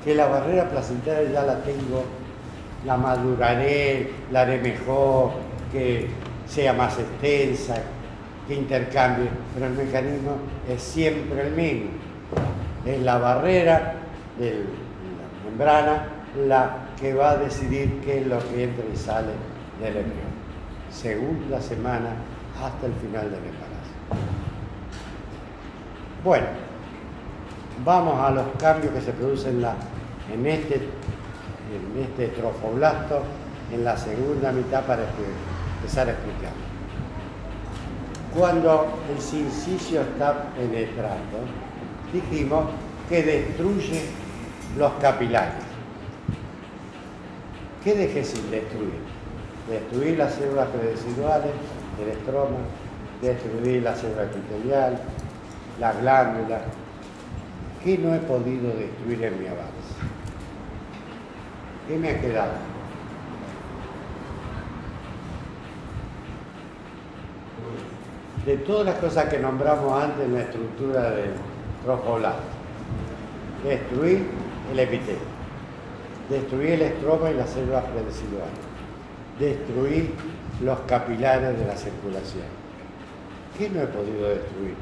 que 0.04 0.16
la 0.16 0.28
barrera 0.28 0.70
placentaria 0.70 1.32
ya 1.32 1.44
la 1.44 1.62
tengo, 1.62 2.04
la 2.86 2.98
maduraré, 2.98 4.12
la 4.32 4.42
haré 4.42 4.60
mejor, 4.60 5.32
que 5.72 6.08
sea 6.50 6.74
más 6.74 6.98
extensa, 6.98 7.76
que 8.48 8.56
intercambie, 8.56 9.30
pero 9.54 9.68
el 9.68 9.74
mecanismo 9.74 10.38
es 10.68 10.82
siempre 10.82 11.48
el 11.48 11.54
mismo. 11.54 11.92
Es 12.86 13.00
la 13.02 13.20
barrera 13.20 13.94
de 14.40 14.52
la 14.54 15.50
membrana 15.50 16.08
la 16.48 16.78
que 17.00 17.14
va 17.14 17.32
a 17.32 17.38
decidir 17.38 18.02
qué 18.04 18.22
es 18.22 18.28
lo 18.28 18.40
que 18.40 18.64
entra 18.64 18.84
y 18.92 18.98
sale 18.98 19.32
del 19.80 19.98
embrión. 19.98 20.30
Segunda 20.92 21.62
semana 21.62 22.10
hasta 22.60 22.88
el 22.88 22.94
final 22.94 23.26
del 23.26 23.40
embarazo. 23.40 23.70
Bueno, 26.24 26.48
vamos 27.86 28.20
a 28.20 28.32
los 28.32 28.46
cambios 28.58 28.94
que 28.94 29.02
se 29.02 29.12
producen 29.12 29.56
en, 29.56 29.62
la, 29.62 29.76
este, 30.46 30.82
este 32.02 32.28
trofoblasto 32.30 33.22
en 33.72 33.84
la 33.84 33.96
segunda 33.96 34.52
mitad 34.52 34.84
para 34.86 35.04
que 35.04 35.59
empezar 35.80 36.08
a 36.08 36.12
explicar. 36.12 36.52
Cuando 38.36 38.88
el 39.12 39.22
sincicio 39.22 40.02
está 40.02 40.46
penetrando, 40.54 41.40
dijimos 42.14 42.66
que 43.08 43.24
destruye 43.24 44.02
los 44.78 44.92
capilares. 45.02 45.64
¿Qué 47.84 47.96
deje 47.96 48.24
sin 48.24 48.52
destruir? 48.52 49.00
Destruir 49.70 50.18
las 50.18 50.34
células 50.34 50.68
preresiduales 50.68 51.52
del 51.98 52.10
estroma, 52.10 52.58
destruir 53.22 53.84
la 53.84 53.96
célula 53.96 54.24
epitelial, 54.24 55.00
la 55.80 55.94
glándula. 55.94 56.62
¿Qué 57.84 57.98
no 57.98 58.14
he 58.14 58.20
podido 58.20 58.76
destruir 58.76 59.24
en 59.24 59.40
mi 59.42 59.48
avance? 59.48 59.96
¿Qué 61.88 61.98
me 61.98 62.10
ha 62.10 62.22
quedado? 62.22 62.79
De 68.50 68.58
todas 68.58 68.84
las 68.84 68.96
cosas 68.96 69.30
que 69.30 69.38
nombramos 69.38 70.02
antes 70.02 70.26
en 70.26 70.34
la 70.34 70.42
estructura 70.42 71.12
del 71.12 71.34
trofolato, 71.84 72.42
destruir 73.64 74.26
el 74.72 74.80
epitelio, 74.80 75.22
destruir 76.32 76.72
el 76.72 76.82
estroma 76.82 77.30
y 77.30 77.36
las 77.36 77.48
células 77.52 77.84
preresiduales, 77.84 78.50
destruir 79.38 80.16
los 80.64 80.80
capilares 80.88 81.60
de 81.60 81.66
la 81.68 81.78
circulación. 81.78 82.48
¿Qué 83.56 83.70
no 83.70 83.84
he 83.84 83.86
podido 83.86 84.30
destruir? 84.30 84.74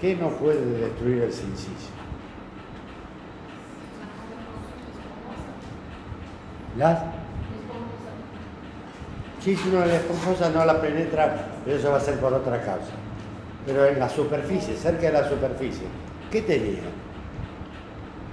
¿Qué 0.00 0.16
no 0.16 0.30
puede 0.30 0.66
destruir 0.72 1.22
el 1.22 1.32
sincicio? 1.32 1.94
Las 6.76 7.19
si 9.40 9.58
uno 9.68 9.86
la 9.86 9.96
esponjosa 9.96 10.50
no 10.50 10.64
la 10.64 10.80
penetra, 10.80 11.34
pero 11.64 11.76
eso 11.76 11.90
va 11.90 11.96
a 11.96 12.00
ser 12.00 12.16
por 12.16 12.32
otra 12.32 12.60
causa. 12.60 12.92
Pero 13.64 13.86
en 13.86 13.98
la 13.98 14.08
superficie, 14.08 14.76
cerca 14.76 15.06
de 15.06 15.12
la 15.12 15.28
superficie, 15.28 15.86
¿qué 16.30 16.42
tenía? 16.42 16.80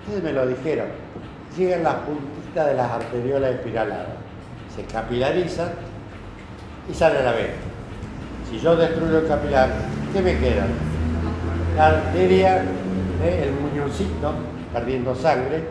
Ustedes 0.01 0.23
me 0.23 0.33
lo 0.33 0.45
dijeron. 0.45 0.87
Llegan 1.57 1.83
las 1.83 1.95
puntitas 1.95 2.67
de 2.67 2.73
las 2.73 2.91
arteriolas 2.91 3.51
espiraladas, 3.51 4.07
se 4.75 4.83
capilarizan 4.83 5.69
y 6.89 6.93
sale 6.93 7.23
la 7.23 7.31
vena. 7.31 7.53
Si 8.49 8.59
yo 8.59 8.75
destruyo 8.75 9.19
el 9.19 9.27
capilar, 9.27 9.69
¿qué 10.13 10.21
me 10.21 10.37
queda? 10.37 10.65
La 11.75 11.87
arteria, 11.87 12.63
¿eh? 13.23 13.45
el 13.45 13.53
muñoncito 13.53 14.33
perdiendo 14.73 15.15
sangre 15.15 15.63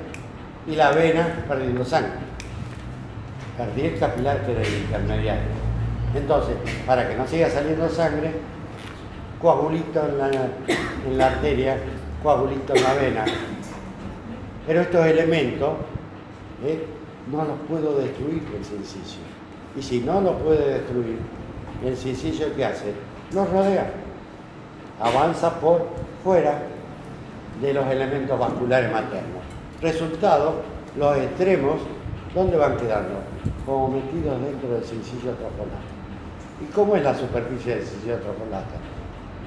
y 0.67 0.75
la 0.75 0.91
vena 0.91 1.45
perdiendo 1.47 1.85
sangre 1.85 2.26
perdí 3.57 3.87
el 3.87 3.99
capilar 3.99 4.45
que 4.45 4.53
intermediario. 4.53 5.67
Entonces, 6.15 6.57
para 6.87 7.09
que 7.09 7.17
no 7.17 7.27
siga 7.27 7.51
saliendo 7.51 7.89
sangre, 7.89 8.33
coagulito 9.41 10.07
en 10.07 10.19
la, 10.19 10.29
en 10.29 11.19
la 11.19 11.27
arteria, 11.27 11.79
coagulito 12.23 12.75
en 12.75 12.83
la 12.83 12.95
vena. 12.95 13.25
Pero 14.67 14.81
estos 14.81 15.07
elementos 15.07 15.71
¿eh? 16.65 16.85
no 17.31 17.45
los 17.45 17.59
puedo 17.69 17.99
destruir 17.99 18.43
el 18.57 18.65
sincicio. 18.65 19.21
Y 19.77 19.83
si 19.83 20.01
no 20.01 20.21
los 20.21 20.37
puede 20.43 20.79
destruir, 20.79 21.19
el 21.85 21.97
sincicio 21.97 22.55
¿qué 22.57 22.65
hace? 22.65 22.93
Los 23.33 23.49
rodea. 23.51 23.91
Avanza 25.01 25.61
por 25.61 25.87
fuera 26.25 26.63
de 27.61 27.75
los 27.75 27.87
elementos 27.87 28.39
vasculares 28.39 28.91
maternos. 28.91 29.43
Resultado, 29.83 30.63
los 30.97 31.17
extremos 31.19 31.81
¿Dónde 32.37 32.59
van 32.59 32.77
quedando? 32.77 33.15
Como 33.65 33.89
metidos 33.89 34.41
dentro 34.41 34.71
del 34.71 34.85
sencillo 34.85 35.33
trofolato. 35.33 35.97
¿Y 36.63 36.73
cómo 36.73 36.97
es 36.97 37.03
la 37.03 37.15
superficie 37.15 37.77
del 37.77 37.85
sencillo 37.85 38.17
trofolato? 38.17 38.75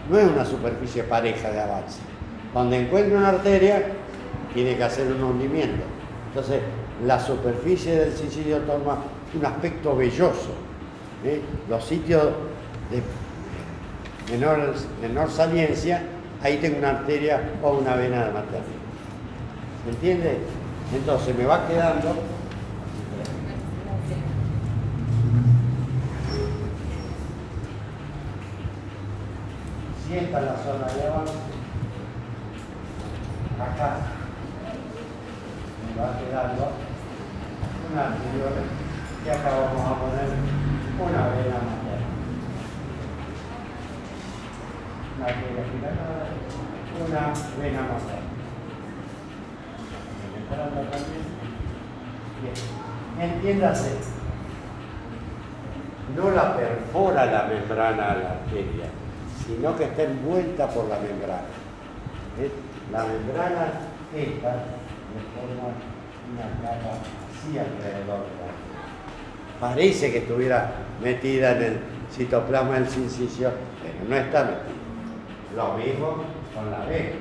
No 0.09 0.17
es 0.17 0.27
una 0.27 0.45
superficie 0.45 1.03
pareja 1.03 1.51
de 1.51 1.61
avance. 1.61 1.99
Donde 2.53 2.80
encuentra 2.80 3.17
una 3.17 3.30
arteria, 3.30 3.84
tiene 4.53 4.76
que 4.76 4.84
hacer 4.84 5.07
un 5.11 5.23
hundimiento. 5.23 5.84
Entonces, 6.30 6.61
la 7.05 7.19
superficie 7.19 7.95
del 7.95 8.13
sencillo 8.13 8.59
toma 8.59 8.99
un 9.34 9.45
aspecto 9.45 9.95
velloso. 9.95 10.51
¿eh? 11.23 11.41
Los 11.69 11.85
sitios 11.85 12.23
de 12.91 13.01
menor, 14.31 14.73
menor 15.01 15.30
saliencia, 15.30 16.03
ahí 16.41 16.57
tengo 16.57 16.77
una 16.80 16.91
arteria 16.91 17.41
o 17.63 17.71
una 17.77 17.95
vena 17.95 18.26
de 18.26 18.31
materna. 18.31 18.65
¿Se 19.84 19.89
entiende? 19.91 20.38
Entonces 20.93 21.35
me 21.38 21.45
va 21.45 21.67
quedando 21.67 22.15
si 30.03 30.07
esta 30.19 30.39
es 30.39 30.45
la 30.45 30.57
zona 30.57 30.87
de 30.87 31.07
avance, 31.07 31.33
acá. 33.59 33.97
Me 35.85 36.01
va 36.01 36.19
quedando 36.19 36.71
una 37.91 38.05
anterior. 38.07 38.51
Y 39.25 39.29
acá 39.29 39.49
vamos 39.49 39.85
a 39.85 39.99
poner 39.99 40.29
una 40.99 41.27
vena 41.29 41.57
materna. 41.67 42.09
Una 45.17 45.25
vena 45.27 45.61
una 46.99 47.21
vena 47.61 47.81
materna. 47.81 48.29
Bien. 52.41 52.57
Entiéndase, 53.19 53.91
no 56.15 56.31
la 56.31 56.55
perfora 56.55 57.25
la 57.25 57.43
membrana 57.43 58.11
a 58.11 58.15
la 58.15 58.29
arteria, 58.31 58.85
sino 59.49 59.76
que 59.76 59.85
está 59.85 60.03
envuelta 60.03 60.67
por 60.69 60.88
la 60.88 60.99
membrana. 60.99 61.41
La 62.91 63.03
membrana 63.03 63.71
esta 64.15 64.51
le 65.09 65.21
forma 65.34 65.73
una 66.31 66.47
capa 66.61 66.97
así 67.30 67.57
alrededor. 67.57 68.26
Parece 69.59 70.11
que 70.11 70.19
estuviera 70.19 70.71
metida 71.01 71.57
en 71.57 71.63
el 71.63 71.80
citoplasma 72.11 72.76
del 72.76 72.88
sincicio, 72.88 73.51
pero 73.81 74.07
no 74.07 74.15
está 74.15 74.43
metida. 74.43 74.59
Lo 75.55 75.73
mismo 75.77 76.23
con 76.55 76.71
la 76.71 76.85
B. 76.85 77.13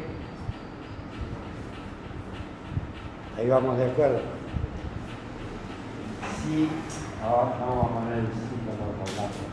Ahí 3.39 3.49
vamos 3.49 3.79
de 3.79 3.85
acuerdo. 3.87 4.21
Sí, 6.45 6.69
ahora 7.25 7.57
vamos 7.59 7.85
a 7.85 7.95
poner 7.95 8.19
el 8.19 8.27
citoplasma. 8.27 9.48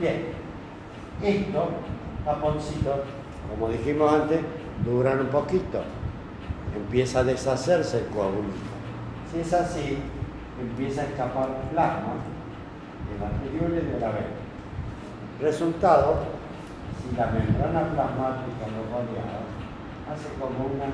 Bien, 0.00 0.28
estos 1.22 1.68
taponcitos, 2.24 3.00
como 3.50 3.68
dijimos 3.68 4.10
antes, 4.10 4.40
duran 4.82 5.20
un 5.20 5.26
poquito. 5.26 5.82
Empieza 6.74 7.18
a 7.18 7.24
deshacerse 7.24 7.98
el 7.98 8.06
coagulito. 8.06 8.56
Si 9.30 9.40
es 9.40 9.52
así, 9.52 9.98
empieza 10.58 11.02
a 11.02 11.04
escapar 11.04 11.48
plasma 11.70 12.14
de 13.12 13.20
la 13.20 13.26
anterior 13.26 13.70
y 13.72 13.92
de 13.92 14.00
la 14.00 14.08
vena. 14.08 14.40
Resultado, 15.42 16.14
si 16.96 17.14
la 17.14 17.26
membrana 17.26 17.80
plasmática 17.92 18.72
lo 18.72 18.88
rodea, 18.88 19.44
hace 20.10 20.28
como 20.40 20.64
una 20.64 20.86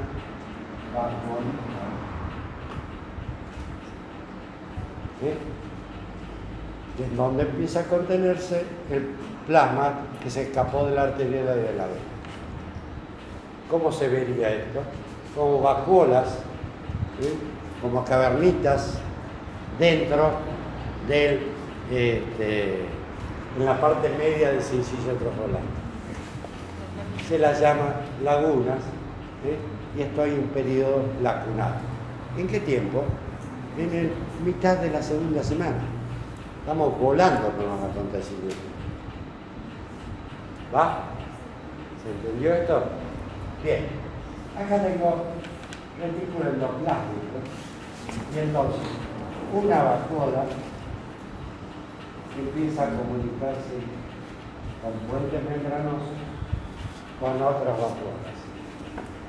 en 6.98 7.16
donde 7.16 7.42
empieza 7.42 7.80
a 7.80 7.84
contenerse 7.84 8.64
el 8.90 9.08
plasma 9.46 10.00
que 10.22 10.30
se 10.30 10.42
escapó 10.42 10.86
de 10.86 10.94
la 10.94 11.02
arteria 11.02 11.40
y 11.40 11.44
de 11.44 11.74
la 11.76 11.86
vena. 11.86 12.16
¿Cómo 13.70 13.92
se 13.92 14.08
vería 14.08 14.50
esto? 14.50 14.80
Como 15.34 15.60
vacuolas, 15.60 16.38
como 17.82 18.04
cavernitas 18.04 18.94
dentro 19.78 20.30
del, 21.08 21.40
este, 21.90 22.80
en 23.58 23.64
la 23.64 23.80
parte 23.80 24.08
media 24.18 24.52
del 24.52 24.62
sincillo 24.62 25.14
trofolar. 25.14 25.62
Se 27.28 27.38
las 27.38 27.60
llama 27.60 27.96
lagunas 28.22 28.78
y 29.96 30.02
esto 30.02 30.22
hay 30.22 30.32
un 30.32 30.48
periodo 30.48 31.02
lacunado. 31.22 31.74
¿En 32.38 32.46
qué 32.46 32.60
tiempo? 32.60 33.04
En 33.78 33.94
el 33.94 34.12
mitad 34.44 34.76
de 34.76 34.90
la 34.90 35.02
segunda 35.02 35.42
semana. 35.42 35.95
Estamos 36.66 36.98
volando 36.98 37.48
con 37.52 37.64
los 37.64 37.90
acontecimientos. 37.90 38.58
¿Va? 40.74 41.04
¿Se 42.02 42.10
entendió 42.10 42.54
esto? 42.54 42.82
Bien. 43.62 43.86
Acá 44.58 44.82
tengo 44.82 45.26
retículo 46.02 46.50
endoplástico 46.50 47.38
y 48.34 48.38
entonces 48.40 48.80
una 49.54 49.80
vacuola 49.80 50.42
empieza 52.36 52.82
a 52.82 52.88
comunicarse 52.88 53.78
con 54.82 54.92
puentes 55.08 55.40
membranosos 55.48 56.18
con 57.20 57.42
otras 57.42 57.76
vacuolas. 57.78 58.36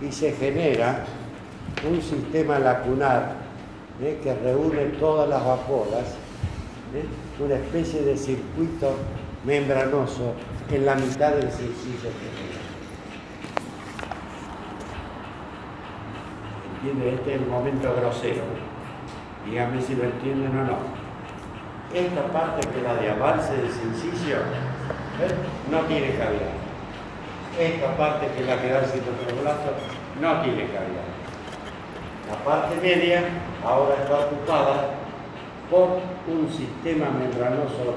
y 0.01 0.11
se 0.11 0.31
genera 0.31 1.05
un 1.87 2.01
sistema 2.01 2.57
lacunar 2.57 3.35
¿eh? 4.01 4.19
que 4.23 4.33
reúne 4.33 4.85
todas 4.99 5.29
las 5.29 5.45
vaporas, 5.45 6.15
¿eh? 6.97 7.43
una 7.43 7.55
especie 7.55 8.01
de 8.01 8.17
circuito 8.17 8.95
membranoso 9.45 10.33
en 10.71 10.85
la 10.85 10.95
mitad 10.95 11.31
del 11.31 11.51
circuito 11.51 12.09
¿Entiende? 16.75 17.15
Este 17.15 17.35
es 17.35 17.41
el 17.41 17.47
momento 17.47 17.93
grosero. 17.95 18.43
Dígame 19.45 19.81
si 19.81 19.95
lo 19.95 20.03
entienden 20.03 20.59
o 20.59 20.63
no. 20.63 20.77
Esta 21.93 22.27
parte 22.31 22.67
que 22.67 22.77
es 22.77 22.83
la 22.83 22.95
de 22.95 23.09
avance 23.09 23.51
del 23.55 23.71
sencillo 23.71 24.37
no 25.71 25.79
tiene 25.81 26.11
cavidad. 26.17 26.53
Esta 27.59 27.97
parte 27.97 28.27
que 28.27 28.41
es 28.41 28.47
la 28.47 28.61
que 28.61 28.69
da 28.69 28.79
el 28.79 28.85
citoplasma 28.85 29.71
no 30.21 30.41
tiene 30.41 30.65
cavidad. 30.65 31.07
La 32.29 32.43
parte 32.43 32.75
media 32.81 33.23
ahora 33.65 33.95
está 34.03 34.19
ocupada 34.19 35.06
por 35.69 35.99
un 36.27 36.49
sistema 36.49 37.09
membranoso 37.09 37.95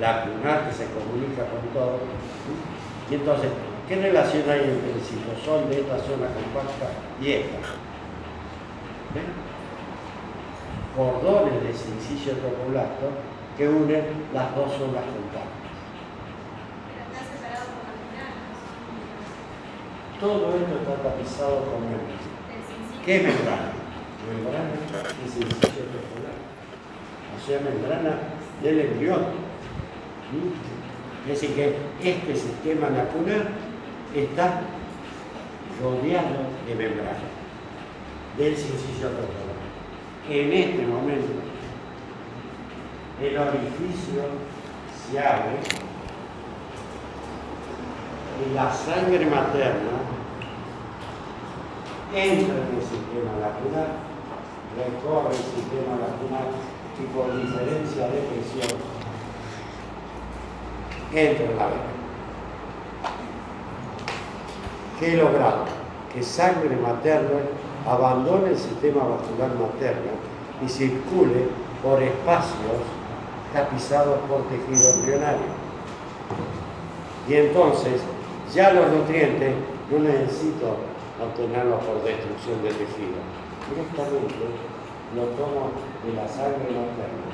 lacunar 0.00 0.68
que 0.68 0.74
se 0.74 0.86
comunica 0.92 1.42
con 1.46 1.60
todo. 1.72 1.98
Y 3.10 3.14
entonces, 3.14 3.50
¿qué 3.88 3.96
relación 3.96 4.48
hay 4.48 4.60
entre 4.60 4.92
el 4.94 5.00
citosol 5.00 5.68
de 5.70 5.80
esta 5.80 5.98
zona 5.98 6.28
compacta 6.28 6.90
y 7.20 7.32
esta? 7.32 7.58
Cordones 10.96 11.62
de 11.62 11.72
sincicio 11.72 12.34
topolato 12.34 13.10
que 13.56 13.68
unen 13.68 14.04
las 14.32 14.54
dos 14.54 14.72
zonas 14.72 15.04
compactas. 15.04 15.56
Todo 20.20 20.48
esto 20.56 20.78
está 20.80 21.02
tapizado 21.02 21.64
con 21.66 21.80
membrana. 21.80 22.16
¿Qué 23.04 23.18
membrana? 23.18 23.72
Membrana 24.26 24.70
de 24.72 25.30
sincicio 25.30 25.84
topolar. 25.84 26.15
O 27.36 27.46
sea, 27.46 27.60
membrana 27.60 28.18
del 28.62 28.80
embrión. 28.80 29.20
Es 31.28 31.40
decir, 31.40 31.54
que 31.54 31.76
este 32.02 32.34
sistema 32.34 32.88
lacunar 32.90 33.48
está 34.14 34.62
rodeado 35.82 36.46
de 36.66 36.74
membrana 36.74 37.36
del 38.38 38.56
sincicio 38.56 39.08
topolar. 39.08 39.56
En 40.28 40.52
este 40.52 40.86
momento, 40.86 41.32
el 43.22 43.38
orificio 43.38 44.22
se 45.10 45.18
abre 45.18 45.56
y 48.44 48.54
la 48.54 48.72
sangre 48.72 49.24
materna 49.26 49.96
entra 52.14 52.54
en 52.54 52.76
el 52.76 52.82
sistema 52.82 53.32
lacunar, 53.40 53.88
recorre 54.76 55.30
el 55.30 55.36
sistema 55.36 55.96
lacunar 55.96 56.75
y 56.98 57.06
por 57.14 57.26
diferencia 57.36 58.08
de 58.08 58.20
presión 58.20 58.78
entra 61.12 61.44
en 61.44 61.56
la 61.56 61.66
vena. 61.66 61.96
¿Qué 64.98 65.12
he 65.12 65.16
logrado? 65.16 65.64
Que 66.12 66.22
sangre 66.22 66.74
materna 66.76 67.40
abandone 67.86 68.50
el 68.50 68.58
sistema 68.58 69.04
vascular 69.04 69.50
materno 69.54 70.12
y 70.64 70.68
circule 70.68 71.48
por 71.82 72.02
espacios 72.02 72.80
tapizados 73.52 74.18
por 74.28 74.42
tejido 74.48 74.90
embrionario. 74.94 75.66
Y 77.28 77.34
entonces 77.34 78.00
ya 78.54 78.72
los 78.72 78.90
nutrientes 78.90 79.54
no 79.90 79.98
necesito 79.98 80.76
obtenerlos 81.22 81.84
por 81.84 82.02
destrucción 82.02 82.62
del 82.62 82.74
tejido. 82.74 83.20
Directamente 83.68 84.34
lo 85.14 85.22
tomo 85.36 85.70
de 86.04 86.12
la 86.14 86.26
sangre 86.28 86.72
materna. 86.72 87.26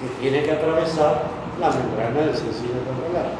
Que 0.00 0.06
tiene 0.20 0.42
que 0.44 0.52
atravesar 0.52 1.22
la 1.60 1.70
membrana 1.70 2.20
del 2.20 2.36
sencillo 2.36 2.74
controlar. 2.86 3.32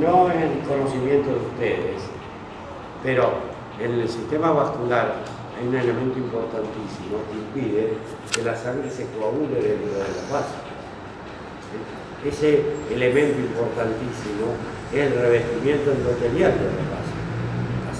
No 0.00 0.30
es 0.30 0.36
el 0.36 0.58
conocimiento 0.68 1.30
de 1.30 1.36
ustedes, 1.36 2.02
pero 3.02 3.30
en 3.80 3.92
el 3.92 4.08
sistema 4.08 4.52
vascular 4.52 5.14
hay 5.58 5.66
un 5.66 5.74
elemento 5.74 6.18
importantísimo 6.18 7.18
que 7.30 7.60
impide 7.60 7.94
que 8.32 8.42
la 8.42 8.54
sangre 8.54 8.90
se 8.90 9.06
coagule 9.06 9.54
dentro 9.54 9.92
de 9.92 9.98
la 9.98 10.32
base. 10.32 10.54
Ese 12.24 12.62
elemento 12.90 13.40
importantísimo 13.40 14.52
es 14.92 15.00
el 15.00 15.14
revestimiento 15.20 15.92
endotelial 15.92 16.52
de 16.52 16.64
la 16.64 16.90
base. 16.92 17.09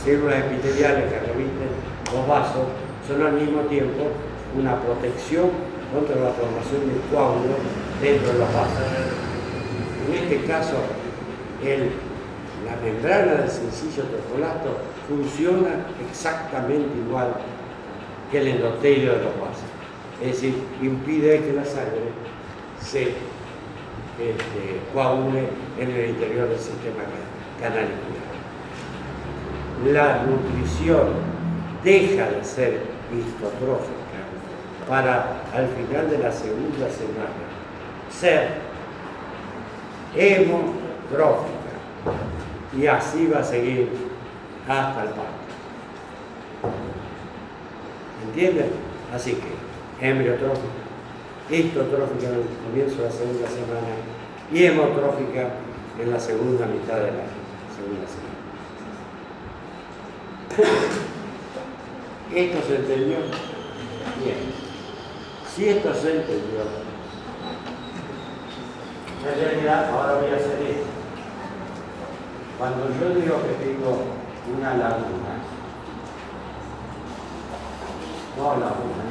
Las 0.01 0.07
células 0.07 0.45
epiteliales 0.47 1.13
que 1.13 1.21
revisten 1.21 1.69
los 2.15 2.27
vasos 2.27 2.69
son 3.07 3.21
al 3.21 3.35
mismo 3.35 3.61
tiempo 3.63 4.09
una 4.57 4.81
protección 4.81 5.51
contra 5.93 6.17
la 6.17 6.31
formación 6.31 6.89
del 6.89 7.01
coágulo 7.13 7.57
dentro 8.01 8.33
de 8.33 8.39
los 8.39 8.49
vasos. 8.55 8.81
En 10.09 10.15
este 10.15 10.47
caso, 10.47 10.77
la 12.65 12.77
membrana 12.83 13.43
del 13.43 13.51
sencillo 13.51 14.05
trofolato 14.05 14.79
funciona 15.07 15.85
exactamente 16.09 16.97
igual 17.07 17.35
que 18.33 18.39
el 18.39 18.49
endotelio 18.49 19.13
de 19.13 19.19
los 19.19 19.39
vasos. 19.39 19.69
Es 20.23 20.29
decir, 20.29 20.55
impide 20.81 21.43
que 21.43 21.53
la 21.53 21.65
sangre 21.67 22.09
se 22.81 23.03
este, 23.03 24.81
coagule 24.95 25.45
en 25.79 25.91
el 25.91 26.09
interior 26.09 26.49
del 26.49 26.59
sistema 26.59 27.05
canalicular. 27.61 28.20
La 29.87 30.25
nutrición 30.25 31.09
deja 31.83 32.31
de 32.31 32.45
ser 32.45 32.81
histotrófica 33.11 34.01
para 34.87 35.41
al 35.55 35.67
final 35.69 36.11
de 36.11 36.19
la 36.19 36.31
segunda 36.31 36.91
semana 36.91 37.51
ser 38.11 38.49
hemotrófica 40.15 41.55
y 42.77 42.87
así 42.87 43.27
va 43.27 43.41
a 43.41 43.45
seguir 43.45 43.89
hasta 44.69 45.03
el 45.03 45.09
parto. 45.09 45.31
¿Entienden? 48.27 48.71
Así 49.15 49.33
que 49.33 50.07
embriotrófica, 50.07 50.67
histotrófica 51.51 52.29
en 52.29 52.35
el 52.35 52.45
comienzo 52.67 52.99
de 52.99 53.05
la 53.05 53.11
segunda 53.11 53.49
semana 53.49 53.97
y 54.53 54.65
hemotrófica 54.65 55.49
en 56.01 56.11
la 56.11 56.21
segunda 56.21 56.67
mitad 56.67 56.97
de 56.97 57.13
la 57.13 57.27
segunda 57.75 58.07
semana. 58.07 58.40
¿Esto 62.35 62.59
se 62.67 62.77
entendió? 62.77 63.19
Bien. 64.23 64.53
Si 65.55 65.69
esto 65.69 65.95
se 65.95 66.17
entendió, 66.17 66.61
en 69.29 69.41
realidad 69.41 69.91
ahora 69.91 70.15
voy 70.15 70.31
a 70.31 70.37
hacer 70.37 70.61
esto. 70.61 70.87
Cuando 72.59 72.89
yo 72.89 73.15
digo 73.15 73.37
que 73.43 73.65
tengo 73.65 74.03
una 74.57 74.71
laguna, 74.75 75.33
no 78.37 78.45
laguna, 78.45 79.05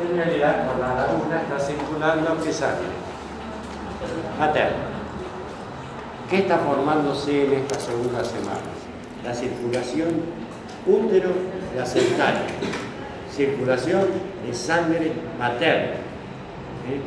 en 0.00 0.16
realidad 0.16 0.66
por 0.66 0.78
la 0.80 0.94
laguna 0.94 1.42
está 1.42 1.58
circulando 1.58 2.42
que 2.42 2.52
sale 2.52 2.88
materno. 4.38 4.92
¿Qué 6.30 6.38
está 6.38 6.58
formándose 6.58 7.44
en 7.44 7.52
esta 7.52 7.78
segunda 7.78 8.24
semana? 8.24 8.72
La 9.22 9.34
circulación 9.34 10.41
útero-placentaria, 10.86 12.46
circulación 13.34 14.06
de 14.46 14.54
sangre 14.54 15.12
materna. 15.38 15.94
¿eh? 16.88 17.00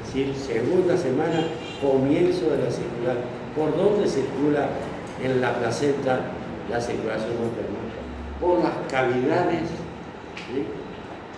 Es 0.00 0.14
decir, 0.14 0.34
segunda 0.34 0.96
semana, 0.96 1.44
comienzo 1.80 2.50
de 2.50 2.64
la 2.64 2.70
circulación 2.70 3.38
¿Por 3.58 3.76
dónde 3.76 4.06
circula 4.06 4.68
en 5.20 5.40
la 5.40 5.52
placenta 5.54 6.20
la 6.70 6.80
circulación 6.80 7.32
materna? 7.32 7.78
Por 8.40 8.62
las 8.62 8.72
cavidades, 8.88 9.62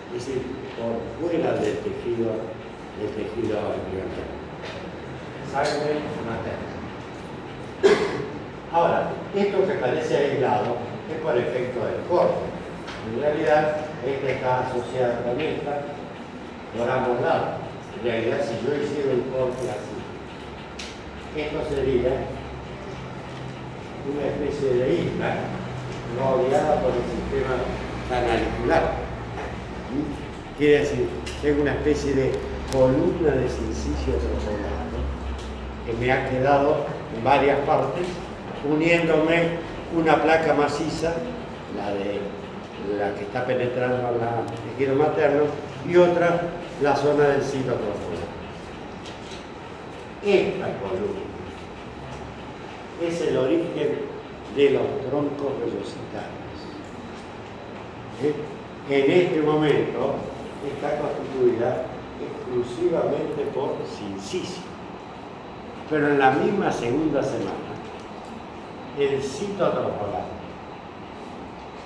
es 0.05 0.13
decir, 0.13 0.43
por 0.77 1.01
fuera 1.19 1.53
del 1.53 1.77
tejido, 1.77 2.29
del 2.99 3.09
tejido 3.15 3.57
embrionario. 3.73 4.29
Sangre 5.51 5.97
materna. 6.29 6.71
Ahora, 8.71 9.09
esto 9.35 9.67
que 9.67 9.73
parece 9.73 10.17
aislado 10.17 10.77
es 11.09 11.17
por 11.23 11.37
efecto 11.37 11.79
del 11.85 12.01
corte. 12.09 12.45
En 13.07 13.21
realidad, 13.21 13.77
esta 14.05 14.29
está 14.29 14.67
asociada 14.67 15.23
con 15.23 15.39
esta, 15.39 15.81
por 16.77 16.89
ambos 16.89 17.21
lados. 17.21 17.61
En 17.97 18.03
realidad, 18.03 18.39
si 18.41 18.65
yo 18.65 18.75
hiciera 18.75 19.13
un 19.13 19.29
corte 19.31 19.69
así, 19.69 19.97
esto 21.35 21.59
sería 21.69 22.27
una 24.09 24.25
especie 24.27 24.73
de 24.73 24.93
isla 24.93 25.35
rodeada 26.17 26.81
por 26.81 26.91
el 26.91 27.05
sistema 27.07 27.55
canalicular. 28.09 28.93
Quiere 30.57 30.79
decir, 30.79 31.09
tengo 31.41 31.61
una 31.61 31.73
especie 31.73 32.13
de 32.13 32.31
columna 32.71 33.31
de 33.31 33.49
silicio 33.49 34.13
trofonado 34.13 34.81
que 35.85 35.93
me 35.93 36.11
ha 36.11 36.29
quedado 36.29 36.85
en 37.15 37.23
varias 37.23 37.59
partes, 37.59 38.07
uniéndome 38.69 39.70
una 39.95 40.21
placa 40.21 40.53
maciza, 40.53 41.13
la 41.75 41.93
de 41.93 42.19
la 42.97 43.13
que 43.15 43.23
está 43.23 43.45
penetrando 43.45 44.07
al 44.07 44.45
tejido 44.77 44.95
materno, 44.95 45.43
y 45.87 45.95
otra, 45.97 46.41
la 46.81 46.95
zona 46.95 47.25
del 47.25 47.41
citotrofola. 47.41 48.27
Esta 50.23 50.65
columna 50.79 51.31
es 53.01 53.21
el 53.21 53.37
origen 53.37 54.11
de 54.55 54.69
los 54.69 54.83
troncos 55.09 55.59
velocitarios. 55.59 56.41
¿Eh? 58.23 58.33
En 58.89 59.11
este 59.11 59.41
momento 59.41 60.15
está 60.67 60.99
constituida 60.99 61.85
exclusivamente 62.21 63.43
por 63.53 63.75
sincicio. 63.87 64.63
Pero 65.89 66.07
en 66.09 66.19
la 66.19 66.31
misma 66.31 66.71
segunda 66.71 67.23
semana, 67.23 67.70
el 68.97 69.21
citotrofolar 69.23 70.25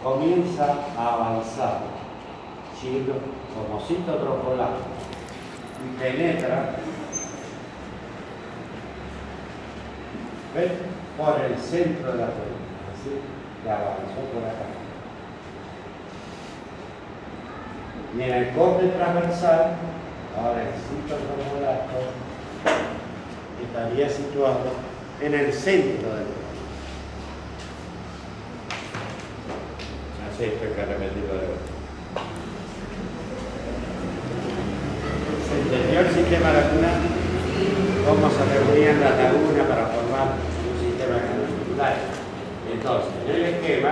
comienza 0.03 0.75
a 0.97 1.13
avanzar, 1.13 1.79
como 3.55 3.81
citotrofolar 3.81 4.69
y 5.83 5.99
penetra 5.99 6.75
por 11.17 11.41
el 11.41 11.57
centro 11.57 12.11
de 12.11 12.17
la 12.17 12.27
columna, 12.27 12.85
decir, 12.91 13.21
que 13.63 13.69
avanzó 13.69 14.21
por 14.33 14.43
acá. 14.43 14.65
Y 18.17 18.21
en 18.21 18.33
el 18.33 18.53
corte 18.55 18.87
transversal, 18.89 19.75
ahora 20.37 20.61
el 20.61 20.73
citotrofolar 20.85 21.87
estaría 23.61 24.09
situado 24.09 24.59
en 25.21 25.33
el 25.33 25.51
centro 25.51 26.09
del 26.15 26.44
que 30.37 30.83
repetirlo 30.83 31.33
de 31.39 31.47
vuelta. 31.47 31.71
¿Se 35.47 35.55
entendió 35.61 35.99
el 36.01 36.11
sistema 36.11 36.51
lagunar? 36.51 36.99
¿Cómo 38.03 38.27
se 38.27 38.43
reunían 38.43 38.99
las 38.99 39.15
lagunas 39.15 39.65
para 39.67 39.87
formar 39.95 40.35
un 40.35 40.75
sistema 40.75 41.23
canalicular? 41.23 41.95
Entonces, 42.67 43.11
en 43.23 43.31
el 43.31 43.43
esquema, 43.55 43.91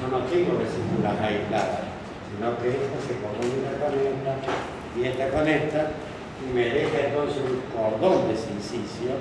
yo 0.00 0.08
no 0.08 0.24
tengo 0.24 0.56
vesículas 0.56 1.20
aisladas, 1.20 1.84
sino 2.32 2.56
que 2.56 2.68
esta 2.72 2.96
se 3.04 3.20
comunica 3.20 3.76
con 3.76 3.92
esta 3.92 4.32
y 4.96 5.04
esta 5.04 5.28
con 5.28 5.48
esta 5.48 5.92
y 6.40 6.52
me 6.52 6.64
deja 6.64 7.12
entonces 7.12 7.44
un 7.44 7.60
cordón 7.76 8.28
de 8.28 8.36
sincicio 8.36 9.20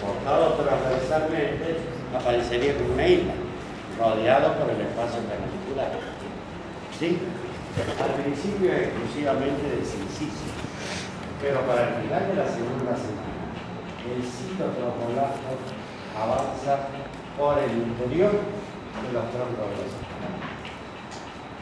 cortado 0.00 0.54
transversalmente 0.54 1.76
aparecería 2.12 2.74
como 2.76 2.94
una 2.94 3.06
isla 3.06 3.32
rodeado 3.98 4.54
por 4.58 4.70
el 4.70 4.80
espacio 4.80 5.20
perpendicular 5.28 5.92
¿sí? 6.98 7.18
al 8.02 8.22
principio 8.22 8.72
es 8.72 8.88
exclusivamente 8.88 9.62
de 9.62 9.84
sincicio 9.84 10.50
pero 11.40 11.60
para 11.62 11.88
el 11.88 11.94
final 12.02 12.28
de 12.28 12.34
la 12.34 12.48
segunda 12.48 12.96
semana 12.96 13.34
el 14.04 14.22
citotrofoblasto 14.22 15.50
avanza 16.16 16.88
por 17.38 17.58
el 17.58 17.72
interior 17.72 18.30
de 18.30 19.12
los 19.12 19.30
troncos 19.30 20.14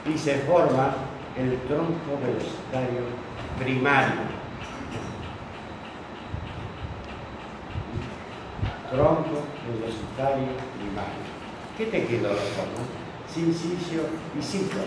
y 0.05 0.19
se 0.19 0.39
forma 0.41 0.95
el 1.37 1.59
tronco 1.63 2.19
velocitario 2.21 3.07
primario. 3.59 4.21
Tronco 8.91 9.45
velocitario 9.67 10.49
primario. 10.77 11.22
¿Qué 11.83 11.89
tejido 11.89 12.29
lo 12.29 12.37
forma? 12.37 12.87
Sincicio 13.27 14.03
y 14.39 14.41
ciclo. 14.41 14.83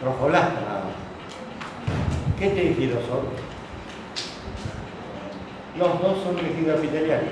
Trofolasto 0.00 0.60
nada 0.60 0.84
más. 0.84 2.38
¿Qué 2.38 2.50
tejidos 2.50 3.06
son? 3.06 3.24
Los 5.78 6.02
dos 6.02 6.22
son 6.22 6.36
tejidos 6.36 6.78
epiteliales. 6.78 7.30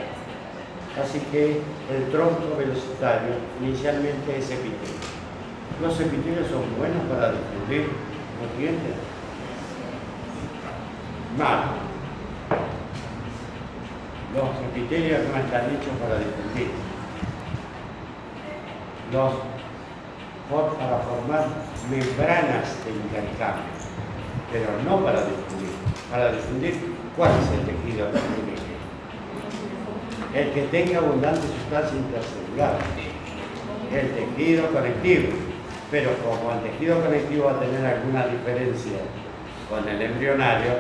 Así 0.99 1.21
que 1.31 1.61
el 1.93 2.11
tronco 2.11 2.57
velocitario 2.57 3.35
inicialmente 3.61 4.39
es 4.39 4.51
epitelio. 4.51 5.05
Los 5.83 6.01
epitelios 6.01 6.49
son 6.49 6.63
buenos 6.79 7.05
para 7.05 7.33
difundir 7.33 7.91
nutrientes 8.41 8.97
mal. 11.37 11.77
Los 14.35 14.49
epitelios 14.73 15.21
no 15.29 15.37
están 15.37 15.65
hechos 15.77 15.93
para 16.01 16.21
difundir. 16.21 16.71
Los 19.15 19.31
para 20.51 20.99
formar 20.99 21.47
membranas 21.89 22.85
de 22.85 22.91
intercambio, 22.91 23.71
pero 24.51 24.67
no 24.85 25.05
para 25.05 25.21
difundir. 25.21 25.71
Para 26.11 26.33
difundir, 26.33 26.75
¿cuál 27.17 27.31
es 27.31 27.49
el 27.53 27.65
tejido 27.65 28.09
que? 28.11 28.19
El 30.41 30.51
que 30.51 30.63
tenga 30.63 30.99
abundante 30.99 31.43
sustancia 31.43 31.97
intercelular, 31.97 32.79
el 33.93 34.11
tejido 34.15 34.67
conectivo. 34.73 35.29
Pero 35.93 36.11
como 36.19 36.51
el 36.51 36.63
tejido 36.63 37.01
conectivo 37.01 37.45
va 37.45 37.53
a 37.53 37.61
tener 37.61 37.87
alguna 37.87 38.27
diferencia 38.27 38.99
con 39.71 39.89
el 39.89 40.03
embrionario, 40.03 40.73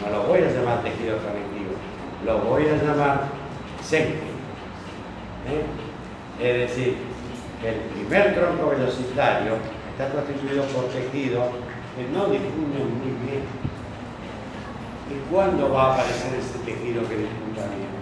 no 0.00 0.08
lo 0.08 0.22
voy 0.28 0.38
a 0.38 0.52
llamar 0.52 0.84
tejido 0.84 1.18
conectivo, 1.18 1.74
lo 2.24 2.38
voy 2.42 2.68
a 2.68 2.76
llamar 2.76 3.24
seco. 3.82 4.22
¿eh? 5.50 5.64
Es 6.40 6.70
decir, 6.70 7.11
el 7.64 7.76
primer 7.94 8.34
tronco 8.34 8.70
velocitario 8.70 9.54
está 9.92 10.08
constituido 10.10 10.64
por 10.64 10.86
tejidos 10.86 11.46
que 11.96 12.08
no 12.08 12.26
difunden 12.26 12.98
muy 12.98 13.12
bien. 13.26 13.44
¿Y 15.10 15.30
cuándo 15.30 15.72
va 15.72 15.90
a 15.90 15.94
aparecer 15.94 16.34
ese 16.34 16.58
tejido 16.64 17.06
que 17.08 17.16
difunda 17.16 17.62
bien? 17.76 17.92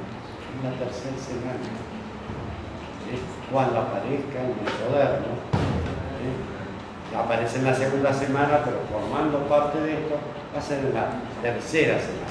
En 0.57 0.71
la 0.71 0.79
tercera 0.79 1.17
semana. 1.19 1.61
Cuando 3.53 3.81
aparezca 3.81 4.39
en 4.41 4.55
el 4.55 4.91
moderno. 4.91 5.27
¿eh? 6.23 7.17
Aparece 7.17 7.59
en 7.59 7.65
la 7.65 7.75
segunda 7.75 8.15
semana, 8.15 8.61
pero 8.65 8.79
formando 8.91 9.41
parte 9.49 9.81
de 9.81 9.95
esto, 9.95 10.15
va 10.55 10.59
a 10.59 10.63
ser 10.63 10.79
en 10.87 10.95
la 10.95 11.09
tercera 11.43 11.99
semana. 11.99 12.31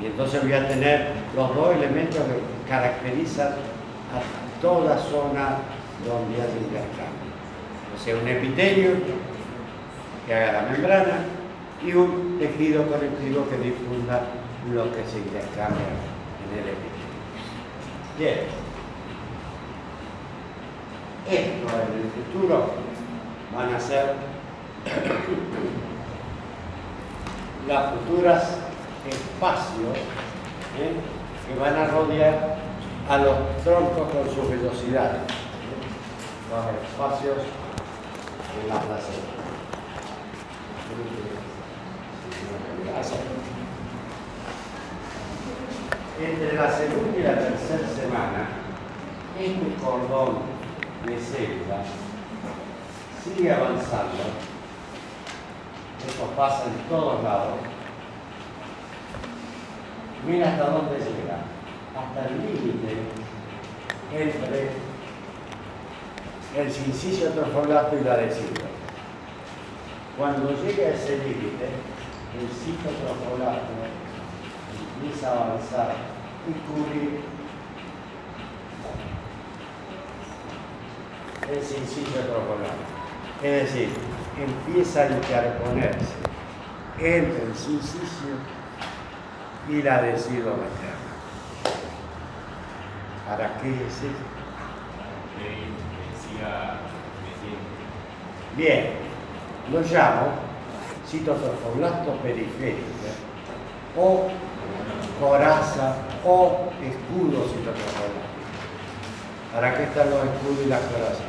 Y 0.00 0.06
entonces 0.06 0.40
voy 0.42 0.52
a 0.52 0.68
tener 0.68 1.08
los 1.34 1.54
dos 1.56 1.74
elementos 1.74 2.18
que 2.18 2.70
caracterizan 2.70 3.48
a 3.48 4.60
toda 4.62 4.96
zona 4.96 5.58
donde 6.06 6.40
hay 6.40 6.58
intercambio. 6.58 7.28
O 7.94 7.98
sea, 7.98 8.16
un 8.16 8.28
epitelio 8.28 8.92
que 10.26 10.34
haga 10.34 10.52
la 10.52 10.68
membrana 10.70 11.24
y 11.84 11.92
un 11.92 12.38
tejido 12.38 12.86
conectivo 12.86 13.48
que 13.48 13.56
difunda 13.58 14.22
lo 14.72 14.84
que 14.92 15.04
se 15.04 15.18
intercambia 15.18 15.86
en 16.44 16.58
el 16.58 16.68
epitelio. 16.68 16.98
Bien. 18.18 18.38
Esto 21.28 21.66
en 21.66 22.00
el 22.00 22.10
futuro 22.10 22.72
van 23.54 23.74
a 23.74 23.80
ser 23.80 24.14
las 27.66 27.92
futuras 27.92 28.58
espacios 29.06 29.96
¿eh? 30.78 30.92
que 31.46 31.60
van 31.60 31.76
a 31.76 31.86
rodear 31.88 32.56
a 33.08 33.18
los 33.18 33.36
troncos 33.64 34.08
con 34.10 34.34
su 34.34 34.48
Los 36.50 36.64
espacios 36.82 37.38
en 38.60 38.68
la 38.68 38.80
placenta. 38.80 39.38
Entre 46.20 46.52
la 46.54 46.72
segunda 46.72 47.18
y 47.18 47.22
la 47.22 47.38
tercera 47.38 47.88
semana, 47.88 48.48
este 49.38 49.74
cordón 49.82 50.38
de 51.06 51.20
células 51.20 51.86
sigue 53.22 53.52
avanzando 53.52 54.24
esto 56.06 56.26
pasa 56.36 56.64
en 56.64 56.88
todos 56.88 57.22
lados. 57.22 57.58
Mira 60.26 60.50
hasta 60.50 60.70
dónde 60.70 60.96
llega, 60.98 61.38
hasta 61.96 62.28
el 62.28 62.38
límite 62.38 62.96
entre 64.12 64.87
el 66.56 66.72
sincicio 66.72 67.30
trofolato 67.30 67.96
y 67.96 68.04
la 68.04 68.14
adhesiva. 68.14 68.66
Cuando 70.16 70.50
llega 70.50 70.88
a 70.88 70.94
ese 70.94 71.18
límite, 71.18 71.68
el 72.34 72.48
citotrofolato 72.48 73.72
empieza 74.96 75.28
a 75.28 75.44
avanzar 75.44 75.94
y 76.48 76.52
cubrir 76.66 77.20
el 81.50 81.62
sincicio 81.62 82.20
trofolato. 82.22 82.98
Es 83.42 83.64
decir, 83.64 83.90
empieza 84.38 85.02
a 85.02 85.06
interponerse 85.06 86.14
entre 86.98 87.44
el 87.44 87.54
suicidio 87.54 88.36
y 89.68 89.82
la 89.82 89.96
adhesiva 89.98 90.50
materna. 90.52 91.08
¿Para 93.28 93.60
qué 93.60 93.68
es 93.68 94.02
Bien, 98.56 98.90
lo 99.72 99.80
llamo 99.80 100.32
citotrofoblasto 101.06 102.12
periférica 102.22 103.12
o 103.96 104.28
coraza 105.20 105.96
o 106.24 106.70
escudo 106.82 107.44
citotrofoblasto. 107.44 108.28
¿Para 109.54 109.74
qué 109.76 109.84
están 109.84 110.10
los 110.10 110.24
escudos 110.24 110.66
y 110.66 110.68
las 110.68 110.80
corazas? 110.80 111.22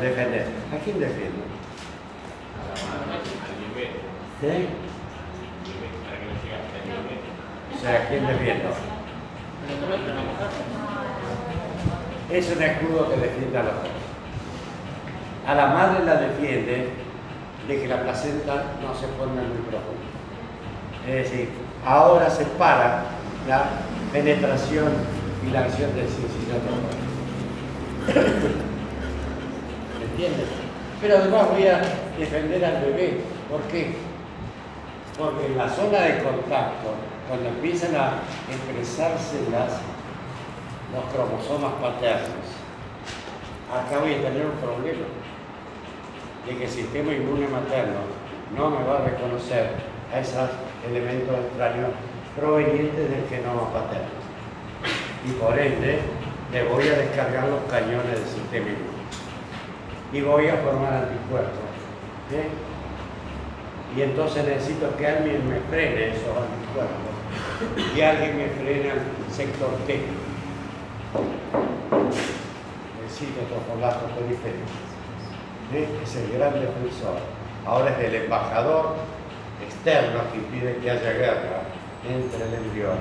Defender. 0.00 0.46
¿A 0.72 0.82
quién 0.82 0.98
defiende? 0.98 1.42
¿Sí? 4.40 4.68
O 7.76 7.80
sea, 7.80 8.02
¿a 8.02 8.08
quién 8.08 8.26
defiende? 8.26 8.64
Es 12.32 12.48
un 12.54 12.62
escudo 12.62 13.10
que 13.10 13.16
defiende 13.16 13.58
a 13.58 13.62
los 13.64 13.74
dos. 13.74 13.90
A 15.46 15.54
la 15.54 15.66
madre 15.66 16.04
la 16.04 16.14
defiende 16.14 16.90
de 17.66 17.80
que 17.80 17.88
la 17.88 18.02
placenta 18.02 18.64
no 18.80 18.94
se 18.94 19.06
ponga 19.18 19.42
muy 19.42 19.62
profundo. 19.68 20.00
Es 21.08 21.30
decir, 21.30 21.48
ahora 21.84 22.30
se 22.30 22.44
para 22.44 23.04
la 23.48 23.64
penetración 24.12 24.92
y 25.46 25.50
la 25.50 25.60
acción 25.60 25.94
del 25.96 26.06
cincinato. 26.06 26.70
¿Me 29.98 30.04
entiendes? 30.04 30.46
Pero 31.00 31.16
además 31.16 31.48
voy 31.50 31.66
a 31.66 31.80
defender 32.18 32.64
al 32.64 32.82
bebé. 32.82 33.20
¿Por 33.48 33.60
qué? 33.62 33.96
Porque 35.18 35.46
en 35.46 35.58
la 35.58 35.68
zona 35.68 35.98
de 36.00 36.22
contacto, 36.22 36.94
cuando 37.28 37.48
empiezan 37.48 37.94
a 37.96 38.20
expresarse 38.50 39.36
las, 39.50 39.80
los 40.92 41.04
cromosomas 41.12 41.74
paternos, 41.80 42.46
acá 43.70 43.98
voy 44.00 44.14
a 44.14 44.22
tener 44.22 44.46
un 44.46 44.58
problema 44.58 45.06
de 46.46 46.56
que 46.56 46.64
el 46.64 46.70
sistema 46.70 47.12
inmune 47.12 47.46
materno 47.48 48.00
no 48.56 48.70
me 48.70 48.84
va 48.84 48.98
a 48.98 49.04
reconocer 49.04 49.70
a 50.12 50.18
esos 50.18 50.50
elementos 50.88 51.36
extraños 51.38 51.90
provenientes 52.36 53.10
del 53.10 53.28
genoma 53.28 53.72
paterno. 53.72 54.18
Y 55.24 55.32
por 55.32 55.58
ende, 55.58 56.00
le 56.52 56.64
voy 56.64 56.88
a 56.88 56.98
descargar 56.98 57.48
los 57.48 57.60
cañones 57.70 58.18
del 58.18 58.24
sistema 58.24 58.66
inmune. 58.66 59.00
Y 60.12 60.20
voy 60.22 60.48
a 60.48 60.56
formar 60.56 60.94
anticuerpos. 60.94 61.70
Y 63.96 64.02
entonces 64.02 64.44
necesito 64.44 64.96
que 64.96 65.06
alguien 65.06 65.48
me 65.48 65.60
frene 65.68 66.08
esos 66.08 66.34
anticuerpos. 66.34 67.10
Y 67.96 68.00
alguien 68.00 68.36
me 68.38 68.48
frene 68.48 68.90
el 68.90 69.32
sector 69.32 69.70
T. 69.86 70.00
El 71.14 73.08
citotropolato 73.10 74.06
periférico 74.14 74.90
es 76.02 76.16
el 76.16 76.38
gran 76.38 76.54
defensor. 76.54 77.18
Ahora 77.66 77.90
es 77.90 78.04
el 78.06 78.14
embajador 78.14 78.96
externo 79.64 80.20
que 80.32 80.38
impide 80.38 80.76
que 80.78 80.90
haya 80.90 81.12
guerra 81.12 81.62
entre 82.08 82.46
el 82.46 82.54
embrión 82.54 82.98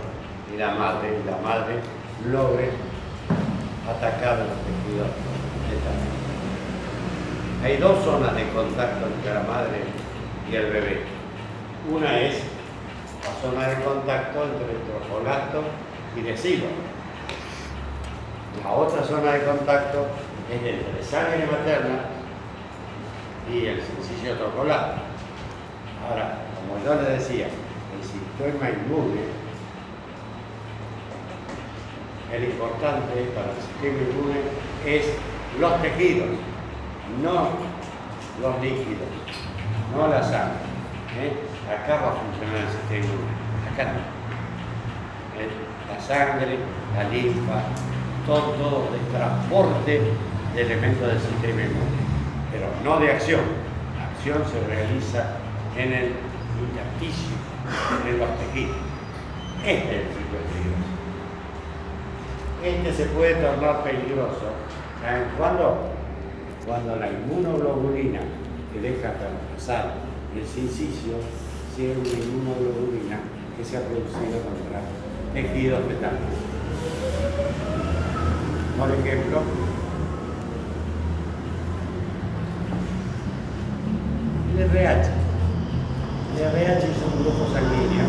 y 0.54 0.58
la 0.58 0.72
madre, 0.74 1.20
y 1.22 1.30
la 1.30 1.38
madre 1.38 1.76
logre 2.30 2.72
atacar 3.88 4.34
a 4.34 4.38
los 4.38 4.58
tejidos 4.66 5.08
Hay 7.64 7.78
dos 7.78 8.04
zonas 8.04 8.36
de 8.36 8.50
contacto 8.50 9.06
entre 9.06 9.34
la 9.34 9.42
madre 9.42 9.84
y 10.50 10.56
el 10.56 10.66
bebé. 10.72 11.02
Una 11.90 12.20
es 12.20 12.44
la 13.24 13.50
zona 13.50 13.68
de 13.68 13.84
contacto 13.84 14.44
entre 14.44 14.76
el 14.76 14.82
trofolato 14.84 15.64
y 16.16 16.28
el 16.28 16.38
silo. 16.38 16.66
La 18.64 18.72
otra 18.72 19.04
zona 19.04 19.34
de 19.34 19.46
contacto 19.46 20.08
es 20.50 20.58
entre 20.58 21.04
sangre 21.04 21.46
materna 21.46 22.00
y 23.52 23.66
el 23.66 23.82
sencillo 23.82 24.36
trocolado. 24.36 24.94
Ahora, 26.08 26.40
como 26.56 26.84
yo 26.84 27.02
le 27.02 27.18
decía, 27.18 27.48
el 27.48 28.04
sistema 28.04 28.70
inmune, 28.70 29.22
el 32.32 32.44
importante 32.44 33.32
para 33.36 33.52
el 33.52 33.62
sistema 33.62 34.10
inmune 34.10 34.40
es 34.86 35.14
los 35.60 35.82
tejidos, 35.82 36.30
no 37.22 37.50
los 38.42 38.62
líquidos, 38.62 39.08
no 39.96 40.08
la 40.08 40.22
sangre. 40.24 40.60
¿eh? 41.18 41.34
Acá 41.68 42.02
va 42.02 42.10
a 42.10 42.16
funcionar 42.16 42.62
el 42.62 42.70
sistema 42.70 43.06
inmune, 43.06 43.32
acá 43.74 43.94
no. 43.94 44.00
¿Eh? 45.42 45.50
La 45.90 46.00
sangre, 46.00 46.58
la 46.96 47.04
linfa, 47.10 47.64
todo, 48.36 48.90
el 48.94 49.18
transporte 49.18 50.02
de 50.56 50.62
elementos 50.62 51.08
del 51.08 51.20
sistema 51.20 51.62
inmune 51.62 52.10
pero 52.52 52.68
no 52.84 53.00
de 53.00 53.12
acción. 53.12 53.42
La 53.98 54.10
acción 54.10 54.44
se 54.50 54.60
realiza 54.68 55.38
en 55.78 55.94
el 55.94 56.14
intersticio, 56.60 57.38
en 58.08 58.20
los 58.20 58.30
tejidos. 58.38 58.76
Este 59.66 59.74
es 59.74 60.02
el 60.02 60.08
tipo 60.08 60.38
peligroso. 60.50 60.90
Este 62.64 62.94
se 62.94 63.06
puede 63.12 63.36
tornar 63.36 63.84
peligroso. 63.84 64.54
¿Saben 65.02 65.28
cuándo? 65.38 65.92
Cuando 66.66 66.96
la 66.98 67.08
inmunoglobulina 67.08 68.20
que 68.74 68.82
deja 68.82 69.14
pasar 69.56 69.94
el 70.36 70.46
sincicio 70.46 71.14
sea 71.76 71.92
una 71.92 72.10
inmunoglobulina 72.10 73.20
que 73.58 73.64
se 73.64 73.78
ha 73.78 73.82
producido 73.82 74.42
contra 74.44 74.82
tejidos 75.34 75.86
fetales. 75.88 76.36
Por 78.80 78.90
ejemplo, 78.92 79.42
RH. 84.60 85.10
El 86.36 86.42
RH 86.42 86.78
es 86.78 86.98
un 87.04 87.24
grupo 87.24 87.44
sanguíneo. 87.54 88.06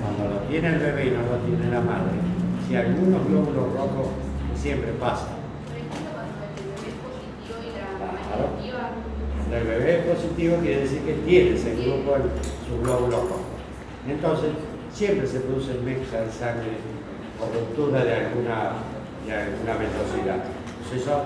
Cuando 0.00 0.34
lo 0.34 0.40
tiene 0.48 0.68
el 0.68 0.78
bebé 0.78 1.06
y 1.06 1.10
no 1.10 1.22
lo 1.22 1.38
tiene 1.44 1.70
la 1.72 1.80
madre, 1.80 2.12
si 2.66 2.76
algunos 2.76 3.26
glóbulos 3.26 3.72
rojos 3.74 4.08
siempre 4.54 4.92
pasa. 4.92 5.28
Cuando 9.36 9.56
el 9.56 9.64
bebé 9.64 9.98
es 9.98 10.16
positivo 10.16 10.56
quiere 10.62 10.80
decir 10.80 11.00
que 11.02 11.14
tiene 11.14 11.54
ese 11.54 11.74
grupo 11.74 12.16
su 12.68 12.82
glóbulo 12.82 13.16
rojo. 13.16 13.40
Entonces, 14.08 14.50
siempre 14.92 15.26
se 15.26 15.40
produce 15.40 15.74
mezcla 15.84 16.22
de 16.22 16.32
sangre 16.32 16.78
o 17.40 17.44
ruptura 17.58 18.04
de 18.04 18.14
alguna, 18.14 18.72
alguna 19.32 19.74
velocidad. 19.74 20.44
eso, 20.94 21.22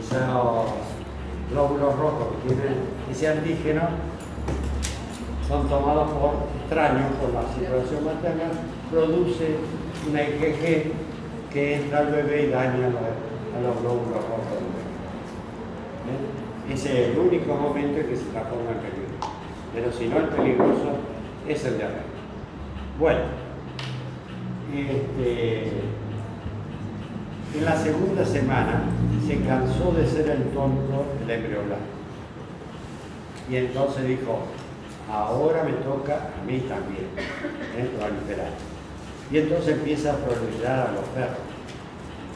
eso 0.00 0.64
glóbulos 1.50 1.98
rojos 1.98 2.28
que 2.42 2.54
tienen 2.54 2.76
ese 3.10 3.28
antígeno 3.28 3.82
son 5.48 5.68
tomados 5.68 6.10
por 6.12 6.30
extraños, 6.60 7.10
por 7.20 7.34
la 7.34 7.42
circulación 7.52 8.04
materna, 8.04 8.44
produce 8.90 9.56
una 10.08 10.22
IgG 10.22 10.92
que 11.52 11.74
entra 11.74 11.98
al 11.98 12.12
bebé 12.12 12.42
y 12.44 12.50
daña 12.50 12.86
a 12.86 13.60
los, 13.60 13.80
glóbulos 13.80 14.14
rojos 14.14 14.46
del 14.54 14.70
bebé. 14.70 14.90
Ese 16.72 16.92
es 16.92 17.08
el 17.10 17.18
único 17.18 17.54
momento 17.54 17.98
en 17.98 18.06
que 18.06 18.16
se 18.16 18.24
transforma 18.26 18.70
en 18.70 18.78
peligro. 18.78 19.10
Pero 19.74 19.92
si 19.92 20.06
no, 20.06 20.18
el 20.18 20.28
peligroso 20.28 20.92
es 21.48 21.64
el 21.64 21.78
de 21.78 21.84
arriba. 21.84 22.00
Bueno, 22.98 23.20
este, 24.72 25.72
en 27.54 27.64
la 27.64 27.76
segunda 27.76 28.24
semana 28.24 28.84
se 29.26 29.40
cansó 29.40 29.92
de 29.92 30.06
ser 30.06 30.28
el 30.28 30.42
tonto 30.50 31.04
el 31.22 31.30
embriolado. 31.30 32.00
Y 33.50 33.56
entonces 33.56 34.06
dijo, 34.06 34.40
ahora 35.10 35.64
me 35.64 35.72
toca 35.72 36.14
a 36.14 36.44
mí 36.46 36.60
también, 36.60 37.06
proliferar. 37.98 38.52
Y 39.30 39.38
entonces 39.38 39.74
empieza 39.74 40.12
a 40.12 40.16
proliferar 40.16 40.88
a 40.88 40.92
los 40.92 41.04
perros. 41.14 41.38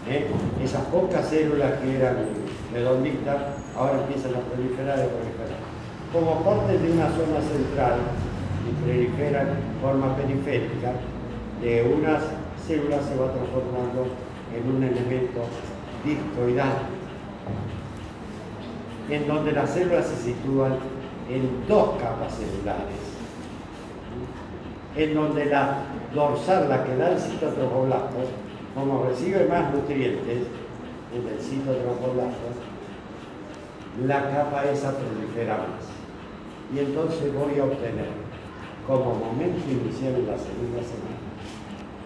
¿eh? 0.09 0.27
Esas 0.63 0.83
pocas 0.87 1.29
células 1.29 1.81
que 1.81 1.97
eran 1.97 2.17
redonditas, 2.73 3.37
ahora 3.77 4.03
empiezan 4.03 4.35
a 4.35 4.41
proliferar 4.41 4.99
y 4.99 5.09
proliferar. 5.09 5.63
Como 6.13 6.45
parte 6.45 6.79
de 6.79 6.93
una 6.93 7.09
zona 7.11 7.41
central, 7.43 7.99
y 8.65 8.85
proliferan 8.85 9.49
en 9.49 9.81
forma 9.83 10.17
periférica, 10.17 10.93
de 11.61 11.83
unas 11.83 12.23
células 12.67 13.05
se 13.05 13.17
va 13.17 13.33
transformando 13.33 14.07
en 14.57 14.77
un 14.77 14.83
elemento 14.83 15.43
discoidal, 16.05 16.73
en 19.11 19.27
donde 19.27 19.53
las 19.53 19.71
células 19.71 20.07
se 20.07 20.17
sitúan 20.17 20.77
en 21.29 21.67
dos 21.67 21.97
capas 22.01 22.35
celulares, 22.35 23.01
en 24.97 25.15
donde 25.15 25.47
la 25.47 25.79
dorsal, 26.15 26.69
la 26.69 26.85
que 26.85 26.97
da 26.97 27.13
el 27.13 27.19
citotrofoblasto, 27.19 28.19
como 28.75 29.05
recibe 29.05 29.47
más 29.49 29.73
nutrientes 29.73 30.47
en 31.15 31.29
el 31.29 31.41
citotrofoblasto, 31.41 32.49
la 34.07 34.31
capa 34.31 34.65
esa 34.65 34.93
prolifera 34.97 35.59
más. 35.59 35.87
Y 36.75 36.79
entonces 36.81 37.33
voy 37.33 37.59
a 37.59 37.65
obtener 37.65 38.09
como 38.87 39.15
momento 39.15 39.71
inicial 39.71 40.15
en 40.15 40.27
la 40.27 40.37
segunda 40.37 40.83
semana 40.83 41.25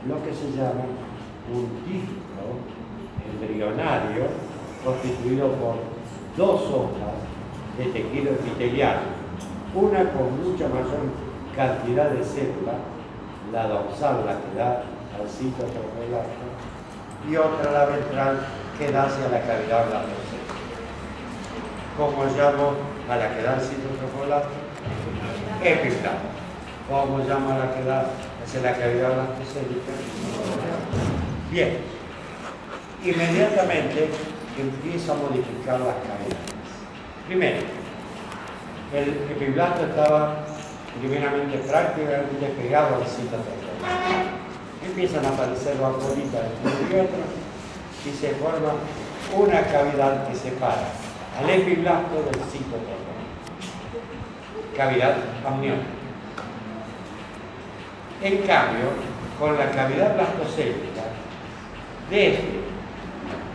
lo 0.07 0.23
que 0.23 0.33
se 0.33 0.53
llama 0.57 0.85
un 1.53 1.67
disco 1.85 2.28
embrionario 3.31 4.27
constituido 4.85 5.49
por 5.53 5.77
dos 6.37 6.63
hojas 6.63 7.19
de 7.77 7.85
tejido 7.87 8.33
epitelial, 8.33 8.99
una 9.75 10.11
con 10.11 10.43
mucha 10.43 10.69
mayor 10.69 11.11
cantidad 11.55 12.11
de 12.11 12.25
células, 12.25 12.77
la 13.53 13.67
dorsal, 13.67 14.25
la 14.27 14.39
que 14.39 14.59
da 14.59 14.83
al 15.19 15.29
citotrofoblasta, 15.29 16.47
y 17.29 17.37
otra, 17.37 17.73
la 17.73 17.87
ventral, 17.87 18.47
que 18.79 18.93
da 18.93 19.05
hacia 19.05 19.29
la 19.29 19.41
cavidad 19.41 19.87
blastocélica. 19.89 20.55
¿Cómo 21.97 22.25
llamo 22.25 22.73
a 23.11 23.17
la 23.17 23.35
que 23.35 23.43
da 23.43 23.55
al 23.55 23.61
citotrofoblasta? 23.61 24.49
Epiblasta. 25.63 26.11
¿Cómo 26.89 27.19
llamo 27.19 27.51
a 27.51 27.59
la 27.59 27.75
que 27.75 27.85
da 27.85 28.11
hacia 28.45 28.63
la 28.63 28.73
cavidad 28.77 29.15
blastocélica? 29.15 29.93
Bien. 31.51 31.98
Inmediatamente 33.09 34.11
empieza 34.59 35.13
a 35.13 35.17
modificar 35.17 35.81
las 35.81 35.97
cavidades. 35.97 36.69
Primero, 37.27 37.59
el 38.93 39.09
epiblasto 39.31 39.87
estaba 39.87 40.45
primeramente 41.01 41.59
prácticamente 41.59 42.47
pegado 42.61 42.97
al 42.97 43.07
citotrofoblasta 43.07 44.39
empiezan 44.85 45.25
a 45.25 45.29
aparecer 45.29 45.77
las 45.77 45.93
bolitas 45.93 46.43
entre 46.65 46.99
y 46.99 47.01
otro 47.01 47.19
y 48.05 48.11
se 48.11 48.31
forma 48.35 48.73
una 49.35 49.63
cavidad 49.63 50.29
que 50.29 50.35
separa 50.35 50.89
al 51.39 51.49
epiblasto 51.49 52.15
del 52.15 52.43
citoplasma. 52.51 53.15
Cavidad 54.77 55.17
amniótica. 55.47 55.87
En 58.23 58.39
cambio, 58.39 58.91
con 59.39 59.57
la 59.57 59.71
cavidad 59.71 60.15
blastocélica, 60.15 61.03
desde 62.11 62.68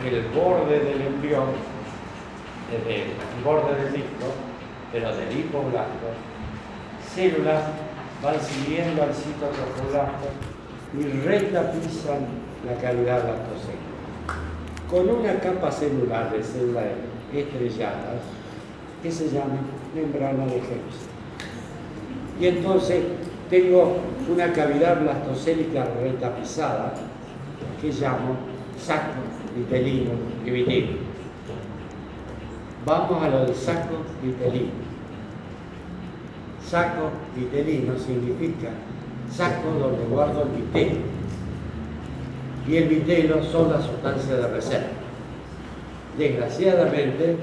el 0.07 0.27
borde 0.29 0.79
del 0.79 1.01
embrión, 1.01 1.47
desde 2.69 3.03
el 3.03 3.43
borde 3.43 3.75
del 3.83 3.93
disco, 3.93 4.27
pero 4.91 5.15
del 5.15 5.39
hipoblasto, 5.39 6.07
células 7.13 7.63
van 8.21 8.39
siguiendo 8.39 9.03
al 9.03 9.13
citoplasma 9.13 10.13
y 10.97 11.03
retapizan 11.25 12.27
la 12.65 12.75
cavidad 12.81 13.23
lactocélica. 13.25 13.93
Con 14.89 15.09
una 15.09 15.39
capa 15.39 15.71
celular 15.71 16.31
de 16.31 16.43
células 16.43 16.85
estrelladas 17.33 18.21
que 19.01 19.11
se 19.11 19.29
llama 19.29 19.57
membrana 19.95 20.45
de 20.45 20.57
Hepsi. 20.57 21.07
Y 22.39 22.47
entonces 22.47 23.03
tengo 23.49 23.97
una 24.29 24.51
cavidad 24.53 25.01
blastocélica 25.01 25.85
retapizada 26.01 26.93
que 27.81 27.91
llamo 27.91 28.37
saco 28.79 29.32
vitelino 29.55 30.11
y 30.45 30.49
vitino. 30.49 30.97
Vamos 32.85 33.23
a 33.23 33.29
lo 33.29 33.45
del 33.45 33.55
saco 33.55 33.97
vitelino. 34.21 34.71
Saco 36.65 37.11
vitelino 37.35 37.97
significa 37.97 38.69
saco 39.31 39.69
donde 39.79 40.05
guardo 40.05 40.43
el 40.43 40.61
vitelo. 40.61 40.99
Y 42.67 42.77
el 42.77 42.87
vitelo 42.87 43.43
son 43.43 43.71
las 43.71 43.85
sustancias 43.85 44.37
de 44.37 44.47
reserva. 44.47 44.87
Desgraciadamente, 46.17 47.37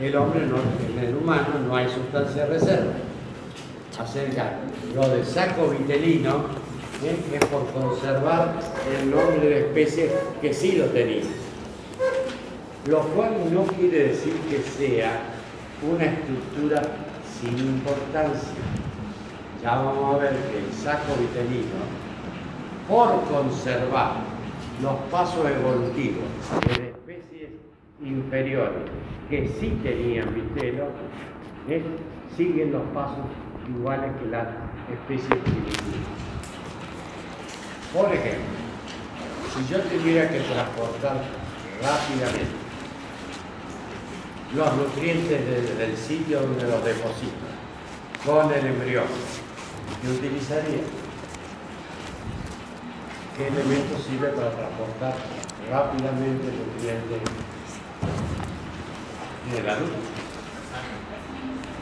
el 0.00 0.16
hombre, 0.16 0.46
no, 0.46 0.56
en 1.00 1.16
humano, 1.16 1.46
no 1.66 1.76
hay 1.76 1.88
sustancia 1.88 2.46
de 2.46 2.58
reserva. 2.58 2.92
Acerca 3.98 4.54
lo 4.94 5.08
del 5.08 5.24
saco 5.24 5.68
vitelino 5.68 6.46
¿eh? 7.04 7.16
es 7.32 7.44
por 7.46 7.66
conservar 7.70 8.54
el 9.00 9.10
nombre 9.10 9.38
de 9.38 9.50
la 9.50 9.56
especie 9.66 10.10
que 10.40 10.52
sí 10.52 10.72
lo 10.72 10.86
tenía. 10.86 11.22
Lo 12.86 13.00
cual 13.00 13.32
no 13.52 13.64
quiere 13.64 14.08
decir 14.08 14.34
que 14.50 14.58
sea 14.58 15.22
una 15.82 16.04
estructura 16.04 16.82
sin 17.40 17.58
importancia 17.58 18.52
ya 19.64 19.76
vamos 19.76 20.14
a 20.14 20.18
ver 20.18 20.36
que 20.50 20.58
el 20.58 20.70
saco 20.74 21.14
vitelino, 21.18 21.80
por 22.86 23.24
conservar 23.24 24.16
los 24.82 24.92
pasos 25.10 25.46
evolutivos 25.48 26.24
de 26.66 26.90
especies 26.90 27.50
inferiores 28.02 28.82
que 29.30 29.48
sí 29.58 29.78
tenían 29.82 30.34
vitelo, 30.34 30.88
¿eh? 31.70 31.82
siguen 32.36 32.72
los 32.72 32.82
pasos 32.92 33.24
iguales 33.66 34.10
que 34.20 34.28
las 34.28 34.48
especies 34.92 35.40
primitivas. 35.44 36.12
Por 37.94 38.12
ejemplo, 38.12 38.44
si 39.54 39.72
yo 39.72 39.80
tuviera 39.80 40.28
que 40.28 40.40
transportar 40.40 41.22
rápidamente 41.80 42.63
los 44.54 44.74
nutrientes 44.76 45.78
del 45.78 45.96
sitio 45.96 46.40
donde 46.40 46.62
los 46.62 46.84
deposito 46.84 47.32
con 48.24 48.52
el 48.52 48.66
embrión 48.66 49.04
¿Qué 50.00 50.10
utilizaría? 50.10 50.80
¿Qué 53.36 53.48
elemento 53.48 53.98
sirve 53.98 54.28
para 54.28 54.50
transportar 54.50 55.14
rápidamente 55.70 56.46
el 56.46 56.58
nutriente 56.58 57.14
en 59.50 59.64
el 59.64 59.70
adulto? 59.70 59.96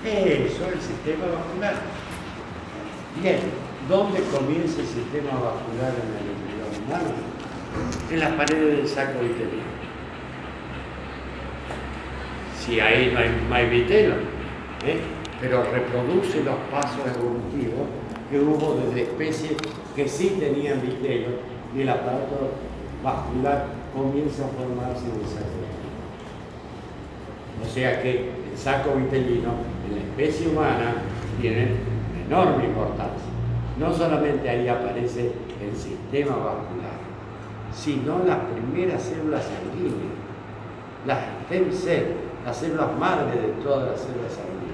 Eso, 0.05 0.69
el 0.69 0.81
sistema 0.81 1.27
vascular. 1.27 1.75
Bien, 3.21 3.41
¿dónde 3.89 4.21
comienza 4.25 4.81
el 4.81 4.87
sistema 4.87 5.33
vascular 5.33 5.95
en 5.99 6.09
el 6.15 6.27
embrión 6.31 6.85
humano? 6.87 7.15
En 8.11 8.21
las 8.21 8.33
paredes 8.33 8.77
del 8.77 8.89
saco 8.89 9.21
vitelo. 9.21 9.72
Si 12.65 12.79
ahí 12.79 13.11
no 13.13 13.19
hay, 13.57 13.65
no 13.65 13.71
vitelo, 13.71 14.15
¿eh? 14.87 15.01
pero 15.41 15.65
reproduce 15.65 16.45
los 16.45 16.55
pasos 16.71 17.01
evolutivos 17.13 17.89
que 18.31 18.39
hubo 18.39 18.81
desde 18.87 19.03
especies 19.03 19.55
que 19.97 20.09
sí 20.09 20.37
tenían 20.39 20.81
vitelo 20.81 21.31
y 21.75 21.81
el 21.81 21.89
aparato 21.89 22.53
vascular 23.03 23.67
comienza 23.93 24.45
a 24.45 24.49
formarse 24.49 25.07
en 25.07 25.21
el 25.21 25.27
saco. 25.27 25.63
O 27.65 27.69
sea 27.69 28.01
que 28.01 28.31
el 28.53 28.57
saco 28.57 28.95
vitelino 28.95 29.55
en 29.89 29.97
la 29.97 30.03
especie 30.03 30.47
humana 30.47 30.95
tiene 31.41 31.67
enorme 32.29 32.67
importancia. 32.67 33.27
No 33.77 33.93
solamente 33.93 34.49
ahí 34.49 34.69
aparece 34.69 35.33
el 35.61 35.77
sistema 35.77 36.37
vascular, 36.37 36.95
sino 37.75 38.25
las 38.25 38.39
primeras 38.53 39.03
células 39.03 39.47
sanguíneas, 39.47 40.15
las 41.05 41.19
stem 41.47 41.73
cells, 41.73 42.32
las 42.45 42.57
células 42.57 42.97
madre 42.99 43.41
de 43.41 43.49
todas 43.63 43.91
las 43.91 44.01
células 44.01 44.33
sanguíneas 44.33 44.73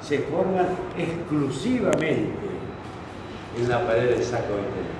se 0.00 0.18
forman 0.20 0.66
exclusivamente 0.96 2.46
en 3.58 3.68
la 3.68 3.86
pared 3.86 4.10
del 4.10 4.22
saco 4.22 4.54
vitelino. 4.54 4.96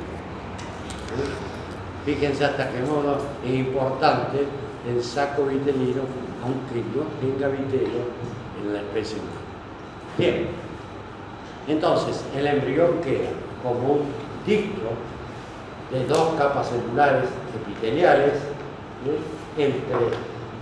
Fíjense 2.04 2.44
hasta 2.44 2.70
qué 2.70 2.80
modo 2.80 3.18
es 3.44 3.54
importante 3.54 4.46
el 4.88 5.02
saco 5.02 5.44
vitelino, 5.46 6.02
aunque 6.42 6.82
no 6.94 7.04
tenga 7.20 7.48
vitelo 7.48 8.04
en 8.62 8.72
la 8.72 8.80
especie 8.80 9.18
humana. 9.18 9.40
Bien, 10.18 10.46
entonces 11.68 12.24
el 12.36 12.46
embrión 12.46 13.00
queda 13.02 13.28
como 13.62 13.94
un 13.94 14.00
disco 14.46 14.90
de 15.92 16.04
dos 16.06 16.34
capas 16.38 16.68
celulares 16.68 17.28
epiteliales 17.54 18.32
entre 19.56 19.82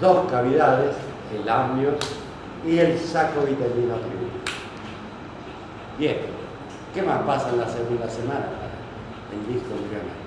dos 0.01 0.31
cavidades, 0.31 0.97
el 1.41 1.49
amnio 1.49 1.91
y 2.67 2.79
el 2.79 2.99
saco 2.99 3.41
vitelino 3.41 3.97
primero. 3.97 4.45
Bien, 5.99 6.17
¿qué 6.93 7.03
más 7.03 7.23
pasa 7.23 7.51
en 7.51 7.59
la 7.59 7.69
segunda 7.69 8.09
semana 8.09 8.47
el 9.33 9.53
disco 9.53 9.71
embrionario? 9.75 10.25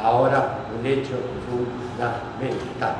Ahora 0.00 0.58
un 0.78 0.84
hecho 0.84 1.14
fundamental 1.48 2.96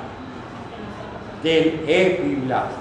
del 1.42 1.84
epiblasto. 1.86 2.76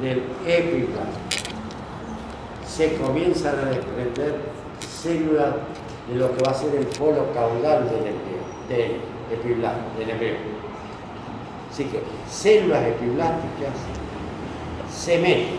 Del 0.00 0.22
epiblasto 0.46 1.18
se 2.66 2.96
comienzan 2.96 3.58
a 3.58 3.70
desprender 3.70 4.36
células 4.80 5.54
de 6.08 6.14
lo 6.16 6.34
que 6.34 6.42
va 6.42 6.52
a 6.52 6.54
ser 6.54 6.74
el 6.74 6.86
polo 6.86 7.32
caudal 7.32 7.88
del 8.68 8.96
epiblasto, 9.30 9.98
del 9.98 10.10
embrión. 10.10 10.57
Así 11.78 11.84
que 11.90 12.02
células 12.28 12.88
epiblásticas 12.88 13.70
se 14.90 15.16
meten 15.18 15.58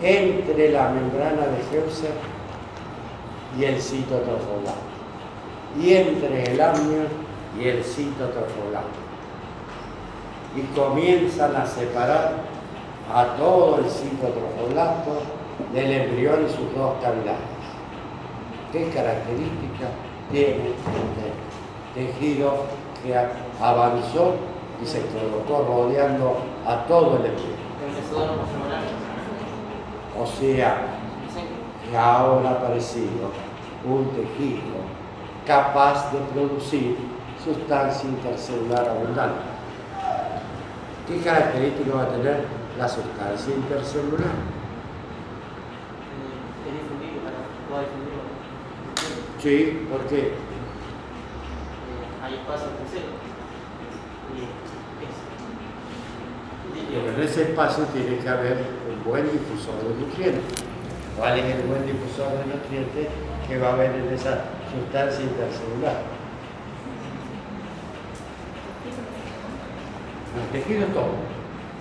entre 0.00 0.70
la 0.70 0.90
membrana 0.90 1.42
de 1.48 1.76
Heuser 1.76 2.12
y 3.58 3.64
el 3.64 3.82
citotrofolato, 3.82 4.78
y 5.76 5.92
entre 5.92 6.52
el 6.52 6.60
amnio 6.60 7.08
y 7.58 7.66
el 7.66 7.82
citotrofolato. 7.82 8.86
Y 10.54 10.62
comienzan 10.72 11.56
a 11.56 11.66
separar 11.66 12.34
a 13.12 13.34
todo 13.38 13.78
el 13.78 13.90
citotrofolato 13.90 15.20
del 15.74 15.90
embrión 15.90 16.46
y 16.46 16.48
sus 16.48 16.72
dos 16.76 16.94
cavidades. 17.02 17.40
qué 18.70 18.88
características 18.90 19.90
tiene 20.30 20.70
este 20.70 22.12
tejido 22.12 22.87
que 23.02 23.14
avanzó 23.60 24.34
y 24.82 24.86
se 24.86 25.02
colocó 25.06 25.64
rodeando 25.66 26.36
a 26.66 26.84
todo 26.84 27.16
el 27.16 27.26
embrión. 27.26 27.58
O 30.20 30.26
sea, 30.26 30.82
que 31.88 31.96
ahora 31.96 32.50
ha 32.50 32.52
aparecido 32.52 33.30
un 33.84 34.10
tejido 34.10 34.78
capaz 35.46 36.12
de 36.12 36.18
producir 36.32 36.96
sustancia 37.42 38.08
intercelular 38.08 38.88
abundante. 38.88 39.40
¿Qué 41.06 41.20
características 41.20 41.96
va 41.96 42.02
a 42.02 42.08
tener 42.08 42.44
la 42.78 42.88
sustancia 42.88 43.54
intercelular? 43.54 44.58
Sí, 49.40 49.86
¿por 49.90 50.00
qué? 50.06 50.47
Espacio 52.48 52.68
tercero. 52.80 53.12
En 56.90 57.22
ese 57.22 57.42
espacio 57.42 57.84
tiene 57.92 58.16
que 58.16 58.28
haber 58.28 58.56
un 58.88 59.04
buen 59.04 59.24
difusor 59.30 59.74
de 59.82 60.00
nutrientes. 60.00 60.64
¿Cuál 61.18 61.38
es 61.40 61.44
el 61.44 61.62
buen 61.64 61.84
difusor 61.84 62.30
de 62.38 62.46
nutrientes 62.46 63.08
que 63.46 63.58
va 63.58 63.68
a 63.68 63.72
haber 63.74 63.90
en 63.90 64.14
esa 64.14 64.44
sustancia 64.72 65.24
intercelular? 65.24 66.00
El 70.40 70.48
tejido 70.52 70.86
todo, 70.86 71.16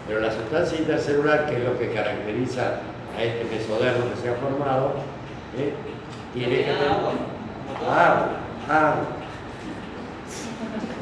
pero 0.05 0.19
la 0.19 0.33
sustancia 0.33 0.79
intercelular, 0.79 1.45
que 1.45 1.59
es 1.59 1.63
lo 1.63 1.79
que 1.79 1.93
caracteriza 1.93 2.81
a 3.17 3.23
este 3.23 3.45
mesodermo 3.55 4.09
que 4.09 4.21
se 4.21 4.29
ha 4.29 4.33
formado, 4.33 4.95
¿eh? 5.57 5.73
tiene 6.33 6.57
que 6.57 6.63
tener 6.63 6.89
agua, 6.89 7.13
agua. 8.67 9.16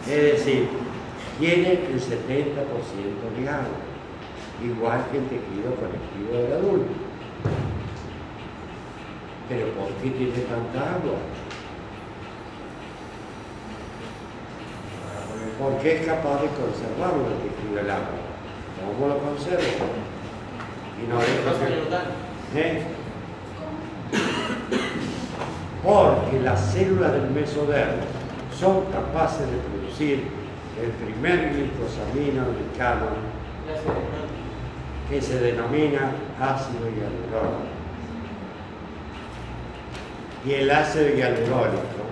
Es 0.07 0.21
decir, 0.21 0.69
tiene 1.39 1.71
el 1.71 1.99
70% 1.99 2.13
de 3.37 3.49
agua, 3.49 3.65
igual 4.63 5.05
que 5.11 5.17
el 5.17 5.23
tejido 5.25 5.75
conectivo 5.75 6.37
del 6.37 6.53
adulto. 6.53 6.93
Pero 9.49 9.67
¿por 9.69 9.87
qué 10.01 10.09
tiene 10.11 10.31
tanta 10.31 10.95
agua? 10.95 11.17
Porque 15.59 15.95
es 15.95 16.05
capaz 16.05 16.41
de 16.41 16.47
conservarlo 16.49 17.25
el 17.27 17.49
tejido 17.49 17.75
del 17.75 17.89
agua. 17.89 18.25
¿Cómo 18.97 19.07
lo 19.07 19.17
conserva? 19.17 19.63
Y 21.01 21.07
no 21.09 21.17
deja 21.17 22.03
¿Eh? 22.55 22.83
Porque 25.83 26.39
las 26.41 26.71
células 26.71 27.13
del 27.13 27.31
mesodermo 27.31 28.03
son 28.57 28.85
capaces 28.85 29.41
de 29.41 29.57
producir 29.57 29.84
el 30.03 30.91
primer 31.03 31.53
glicosamino 31.53 32.43
glicano 32.51 33.07
que 35.09 35.21
se 35.21 35.39
denomina 35.39 36.11
ácido 36.39 36.89
hialurónico. 36.89 37.65
Y 40.45 40.53
el 40.53 40.69
ácido 40.69 41.15
hialurónico 41.15 42.03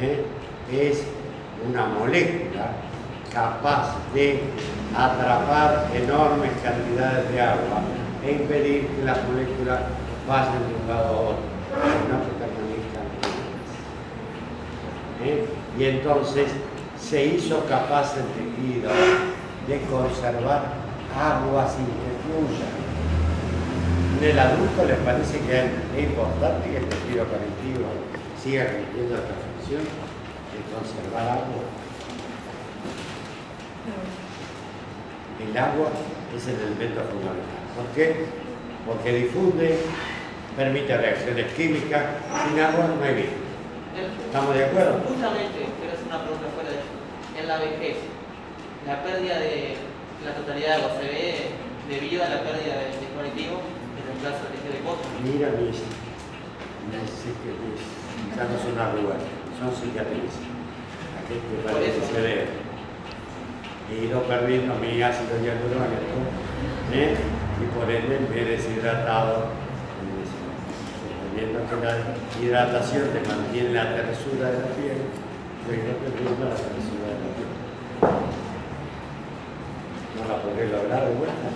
¿eh? 0.00 0.24
es 0.70 1.04
una 1.66 1.86
molécula 1.86 2.72
capaz 3.32 3.96
de 4.12 4.42
atrapar 4.94 5.88
enormes 5.94 6.50
cantidades 6.62 7.30
de 7.32 7.40
agua 7.40 7.80
e 8.22 8.32
impedir 8.32 8.86
que 8.88 9.04
las 9.04 9.18
moléculas 9.24 9.80
pasen 10.28 10.60
de 10.68 10.74
un 10.82 10.88
lado 10.88 11.06
a 11.06 11.20
otro, 11.20 11.52
¿Eh? 15.24 15.61
Y 15.78 15.84
entonces 15.84 16.48
se 17.00 17.26
hizo 17.26 17.64
capaz 17.66 18.14
el 18.16 18.26
tejido 18.34 18.90
de 19.66 19.80
conservar 19.90 20.64
agua 21.16 21.68
sin 21.68 21.86
que 21.86 22.12
fluya. 22.24 22.68
En 24.20 24.30
el 24.30 24.38
adulto 24.38 24.84
les 24.86 24.98
parece 24.98 25.40
que 25.40 25.58
es 25.58 26.08
importante 26.08 26.70
que 26.70 26.76
el 26.76 26.88
tejido 26.88 27.26
conectivo 27.26 27.86
siga 28.40 28.66
cumpliendo 28.66 29.16
esta 29.16 29.34
función 29.34 29.82
de 29.82 30.60
conservar 30.70 31.38
agua. 31.38 31.62
El 35.40 35.58
agua 35.58 35.90
es 36.36 36.46
el 36.46 36.54
elemento 36.54 37.00
fundamental. 37.00 37.62
¿Por 37.74 37.86
qué? 37.94 38.26
Porque 38.86 39.12
difunde, 39.12 39.78
permite 40.56 40.96
reacciones 40.96 41.52
químicas, 41.54 42.02
sin 42.46 42.60
agua 42.60 42.90
no 42.96 43.04
hay 43.04 43.14
vida. 43.14 43.41
¿Estamos 43.92 44.54
de 44.54 44.64
acuerdo? 44.64 45.04
Justamente, 45.04 45.68
pero 45.76 45.92
es 45.92 46.00
una 46.08 46.24
pregunta 46.24 46.48
fuera 46.56 46.70
de 46.72 46.80
en 47.36 47.48
la 47.48 47.58
vejez, 47.58 47.96
la 48.86 49.02
pérdida 49.02 49.38
de 49.38 49.76
la 50.24 50.32
totalidad 50.32 50.76
de 50.76 50.82
se 50.96 51.08
ve 51.12 51.34
debido 51.88 52.24
a 52.24 52.28
la 52.28 52.40
pérdida 52.40 52.88
del 52.88 52.96
dispositivo 52.96 53.60
en 54.00 54.04
el 54.08 54.16
plazo 54.24 54.48
de 54.48 54.56
de 54.64 54.80
costo. 54.80 55.04
Mira 55.20 55.52
mis, 55.60 55.76
mis, 56.88 57.10
ya 58.32 58.44
no 58.48 58.56
son 58.56 58.78
arrugas, 58.80 59.20
son 59.60 59.72
cicatrices. 59.76 60.40
Aquí 61.20 61.36
te 61.36 61.60
parece 61.68 62.00
que 62.00 62.06
se 62.06 62.20
ve. 62.20 62.46
He 63.90 64.06
ido 64.06 64.22
perdiendo 64.22 64.74
mi 64.76 65.02
ácido 65.02 65.36
hialurónico 65.36 66.16
¿eh? 66.94 67.14
y 67.60 67.64
por 67.76 67.90
ende 67.90 68.20
me 68.20 68.40
he 68.40 68.44
deshidratado 68.44 69.52
viendo 71.34 71.60
que 71.68 71.76
la 71.80 71.96
hidratación 72.40 73.08
te 73.12 73.20
mantiene 73.28 73.72
la 73.72 73.94
tersura 73.96 74.50
de 74.50 74.58
la 74.60 74.70
piel, 74.76 75.00
yo 75.64 75.72
no 75.72 75.92
te 75.96 76.08
la 76.12 76.54
tersura 76.54 77.06
de 77.08 77.18
la 77.22 77.30
piel. 77.36 77.52
¿No 80.16 80.22
la 80.28 80.36
podré 80.42 80.68
lograr 80.68 81.08
de 81.08 81.14
vuelta? 81.14 81.48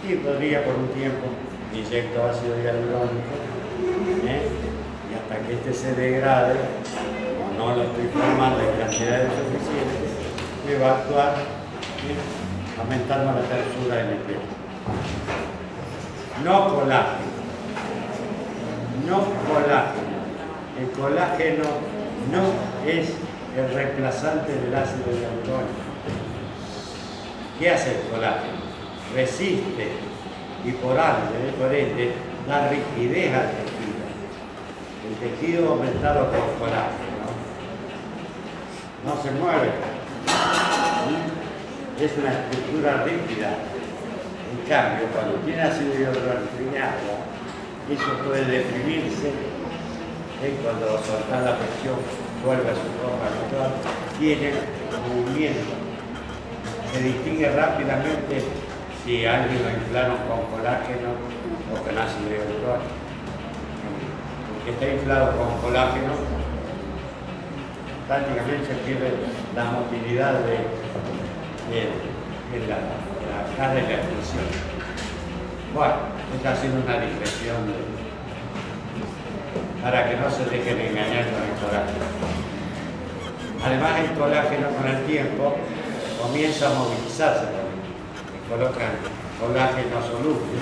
Sí, 0.00 0.14
podría 0.24 0.64
por 0.64 0.74
un 0.74 0.88
tiempo 0.88 1.26
inyecto 1.72 2.24
ácido 2.24 2.56
hialurónico 2.62 3.34
¿eh? 4.24 4.48
y 5.10 5.14
hasta 5.14 5.46
que 5.46 5.54
este 5.54 5.72
se 5.74 5.94
degrade, 5.94 6.54
o 6.54 7.58
no 7.58 7.76
lo 7.76 7.82
estoy 7.82 8.06
formando 8.08 8.60
en 8.60 8.78
cantidades 8.78 9.28
suficientes, 9.36 10.10
me 10.66 10.78
va 10.78 10.90
a 10.90 10.96
actuar 10.98 11.34
¿eh? 11.36 12.80
aumentando 12.80 13.32
la 13.32 13.42
tersura 13.42 13.96
de 13.96 14.04
mi 14.14 14.20
piel. 14.24 14.40
No 16.44 16.74
colágeno 16.74 17.37
no 19.08 19.24
colágeno. 19.48 20.18
El 20.78 20.90
colágeno 20.90 21.64
no 22.30 22.88
es 22.88 23.08
el 23.56 23.74
reemplazante 23.74 24.52
del 24.52 24.74
ácido 24.74 25.06
hialurónico. 25.06 25.88
¿Qué 27.58 27.70
hace 27.70 27.96
el 27.96 28.02
colágeno? 28.10 28.58
Resiste 29.14 29.88
y 30.64 30.70
por 30.72 30.92
ende, 30.92 31.52
por 31.58 31.74
ende, 31.74 32.12
da 32.46 32.68
rigidez 32.68 33.34
al 33.34 33.50
tejido. 33.50 34.04
El 35.08 35.14
tejido 35.16 35.70
aumentado 35.70 36.26
con 36.30 36.58
colágeno 36.58 37.08
no 39.04 39.22
se 39.22 39.30
mueve. 39.32 39.70
Es 41.98 42.12
una 42.16 42.30
estructura 42.30 43.04
rígida. 43.04 43.56
En 44.50 44.68
cambio, 44.68 45.08
cuando 45.12 45.34
tiene 45.44 45.62
ácido 45.62 45.92
hialurónico 45.94 47.37
eso 47.90 48.12
puede 48.24 48.44
deprimirse 48.44 49.28
¿eh? 49.28 50.58
cuando 50.62 50.98
soltar 51.02 51.42
la 51.42 51.56
presión 51.56 51.96
vuelve 52.44 52.70
a 52.70 52.74
su 52.74 52.88
forma 53.00 53.26
natural, 53.32 53.72
tiene 54.18 54.52
movimiento. 55.08 55.72
Se 56.92 57.02
distingue 57.02 57.50
rápidamente 57.50 58.44
si 59.04 59.24
alguien 59.24 59.62
lo 59.62 59.70
inflaron 59.70 60.16
con 60.28 60.46
colágeno 60.52 61.16
o 61.72 61.76
con 61.80 61.98
ácido 61.98 62.28
hialurónico. 62.28 62.92
El 64.58 64.64
que 64.64 64.70
está 64.70 64.94
inflado 64.94 65.36
con 65.36 65.58
colágeno 65.60 66.12
prácticamente 68.06 68.74
pierde 68.84 69.12
la 69.54 69.64
movilidad 69.64 70.34
de, 70.44 70.56
la, 72.68 72.76
cara 73.56 73.80
y 73.80 73.82
la 73.82 73.94
expresión. 73.94 74.44
Bueno, 75.74 76.17
está 76.36 76.52
haciendo 76.52 76.82
una 76.84 77.00
digresión 77.00 77.56
para 79.82 80.08
que 80.08 80.16
no 80.16 80.30
se 80.30 80.44
dejen 80.44 80.80
engañar 80.80 81.24
con 81.30 81.42
el 81.42 81.54
colágeno. 81.60 82.06
Además, 83.64 84.00
el 84.00 84.18
colágeno 84.18 84.68
con 84.70 84.86
el 84.88 85.04
tiempo 85.06 85.56
comienza 86.20 86.66
a 86.66 86.74
movilizarse 86.74 87.46
también. 87.46 87.78
colocan 88.48 88.92
colágeno 89.40 90.02
soluble 90.02 90.58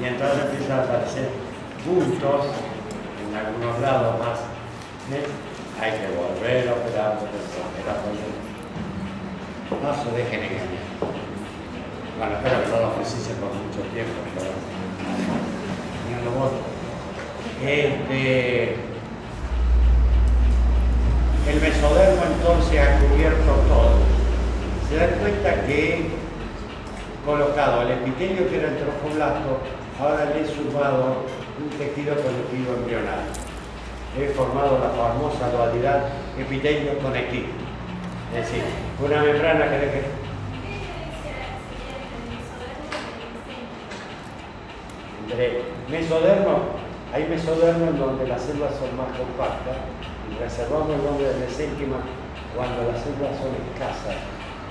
y 0.00 0.04
entonces 0.04 0.44
empiezan 0.50 0.80
a 0.80 0.82
aparecer 0.82 1.30
puntos 1.84 2.46
en 3.20 3.36
algunos 3.36 3.80
lados 3.80 4.18
más. 4.18 4.38
Hay 5.80 5.92
que 5.92 6.08
volver 6.16 6.68
a 6.68 6.72
operar, 6.72 7.18
No 9.82 9.94
se 9.94 10.10
dejen 10.16 10.42
engañar. 10.42 10.86
Bueno, 12.18 12.36
espero 12.36 12.64
que 12.64 12.68
no 12.70 12.80
lo 12.80 12.94
precise 12.94 13.34
por 13.34 13.52
mucho 13.52 13.82
tiempo. 13.92 14.75
Este, 17.64 18.74
el 21.48 21.60
mesodermo 21.60 22.22
entonces 22.34 22.80
ha 22.80 22.98
cubierto 23.00 23.52
todo. 23.68 23.90
Se 24.88 24.96
dan 24.96 25.10
cuenta 25.20 25.66
que 25.66 25.94
he 25.94 26.06
colocado 27.24 27.82
el 27.82 27.92
epitelio 27.92 28.48
que 28.48 28.58
era 28.58 28.68
el 28.68 28.78
trofoblasto, 28.78 29.60
ahora 30.00 30.30
le 30.34 30.42
he 30.42 30.46
sumado 30.46 31.24
un 31.58 31.70
tejido 31.78 32.14
conectivo 32.16 32.74
embrional. 32.76 33.24
He 34.18 34.28
formado 34.28 34.78
la 34.78 34.90
famosa 34.90 35.50
dualidad 35.50 36.08
epitelio 36.38 36.98
conectivo. 36.98 37.48
Es 38.34 38.46
decir, 38.46 38.62
una 39.04 39.22
membrana 39.22 39.70
que 39.70 40.25
entre 45.26 45.62
mesodermo, 45.90 46.78
hay 47.12 47.26
mesodermo 47.26 47.90
en 47.90 47.98
donde 47.98 48.26
las 48.28 48.42
células 48.42 48.74
son 48.78 48.94
más 48.96 49.10
compactas 49.18 49.82
y 50.30 50.38
reservamos 50.38 50.94
el 50.94 51.02
nombre 51.02 51.26
de 51.26 51.46
mesénquima 51.46 51.98
cuando 52.54 52.86
las 52.86 53.02
células 53.02 53.34
son 53.34 53.50
escasas 53.58 54.22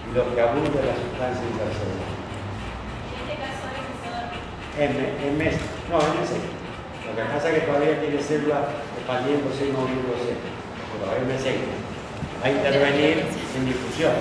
y 0.08 0.16
lo 0.16 0.24
que 0.32 0.40
abunda 0.40 0.80
es 0.80 0.88
la 0.88 0.96
sustancia 0.96 1.44
intercelular. 1.44 2.16
En, 4.80 4.92
en 5.28 5.38
mes, 5.38 5.56
no, 5.92 6.00
en 6.00 6.16
mesénquima. 6.24 6.56
Lo 7.04 7.12
que 7.16 7.24
pasa 7.32 7.48
es 7.50 7.54
que 7.56 7.68
todavía 7.68 8.00
tiene 8.00 8.20
células 8.22 8.64
expandiéndose 8.96 9.68
y 9.68 9.72
moviéndose, 9.76 10.40
pero 10.40 11.12
es 11.20 11.26
mesénquima. 11.28 11.80
Va 12.40 12.48
a 12.48 12.52
intervenir 12.52 13.28
en 13.28 13.66
difusión. 13.66 14.16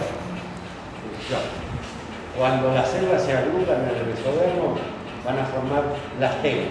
Cuando 2.36 2.74
las 2.74 2.88
células 2.90 3.22
se 3.22 3.32
agrupan 3.32 3.86
en 3.86 3.96
el 3.96 4.06
mesodermo, 4.06 4.76
van 5.24 5.38
a 5.38 5.44
formar 5.44 5.84
las 6.20 6.42
telas. 6.42 6.68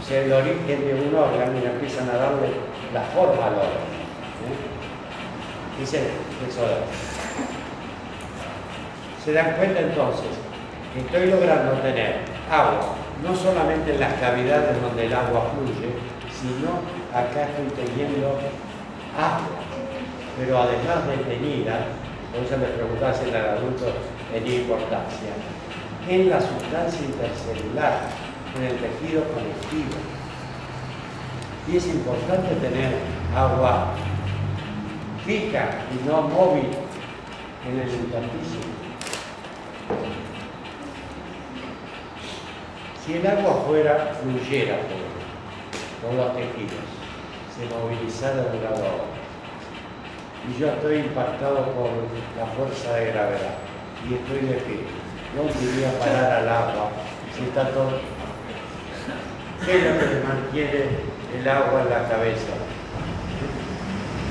O 0.00 0.02
sea, 0.02 0.22
el 0.22 0.32
origen 0.32 0.66
de 0.66 0.94
un 0.94 1.14
órgano 1.14 1.52
y 1.58 1.66
empiezan 1.66 2.08
a 2.10 2.16
darle 2.16 2.48
la 2.92 3.02
forma 3.14 3.46
al 3.46 3.54
órgano. 3.54 3.90
¿eh? 4.50 5.78
Dice 5.78 6.10
eso. 6.48 6.66
Se 9.24 9.32
dan 9.32 9.54
cuenta 9.56 9.80
entonces 9.80 10.30
que 10.92 11.00
estoy 11.00 11.30
logrando 11.30 11.72
tener 11.82 12.24
agua, 12.50 12.96
no 13.22 13.36
solamente 13.36 13.94
en 13.94 14.00
las 14.00 14.14
cavidades 14.14 14.80
donde 14.82 15.06
el 15.06 15.12
agua 15.12 15.52
fluye, 15.54 15.94
sino 16.32 16.80
acá 17.14 17.46
estoy 17.46 17.84
teniendo 17.84 18.38
agua, 19.14 19.60
pero 20.38 20.58
además 20.58 21.06
detenida, 21.06 21.86
eso 22.34 22.56
les 22.56 22.70
preguntaba 22.70 23.12
si 23.14 23.28
el 23.28 23.36
adulto 23.36 23.92
tenía 24.32 24.60
importancia, 24.60 25.30
en 26.08 26.30
la 26.30 26.40
sustancia 26.40 27.00
intercelular, 27.06 28.00
en 28.56 28.62
el 28.64 28.76
tejido 28.78 29.24
conectivo. 29.24 29.98
Y 31.68 31.76
es 31.76 31.86
importante 31.86 32.54
tener 32.56 32.94
agua 33.36 33.92
fija 35.24 35.68
y 35.92 36.08
no 36.08 36.22
móvil 36.22 36.68
en 37.66 37.78
el 37.78 37.88
intersticio. 37.88 38.60
Si 43.04 43.14
el 43.14 43.26
agua 43.26 43.64
fuera, 43.66 44.12
fluyera 44.20 44.78
por, 46.00 46.14
los 46.14 46.34
tejidos, 46.34 46.84
se 47.54 47.66
movilizara 47.74 48.36
de 48.36 48.56
un 48.56 48.64
lado 48.64 48.76
a 48.76 48.94
otro. 48.94 49.20
Y 50.48 50.58
yo 50.58 50.68
estoy 50.68 50.96
impactado 51.00 51.66
por 51.72 51.90
la 52.38 52.46
fuerza 52.56 52.94
de 52.94 53.12
gravedad 53.12 53.58
y 54.08 54.14
estoy 54.14 54.48
de 54.48 54.54
pie 54.54 55.09
no 55.34 55.46
quería 55.46 55.98
parar 55.98 56.42
al 56.42 56.48
agua, 56.48 56.90
si 57.36 57.44
está 57.44 57.70
todo. 57.70 58.00
¿Qué 59.64 59.78
es 59.78 59.84
lo 59.84 60.00
que 60.00 60.06
le 60.06 60.20
mantiene 60.24 60.82
el 61.38 61.48
agua 61.48 61.82
en 61.82 61.90
la 61.90 62.08
cabeza? 62.08 62.54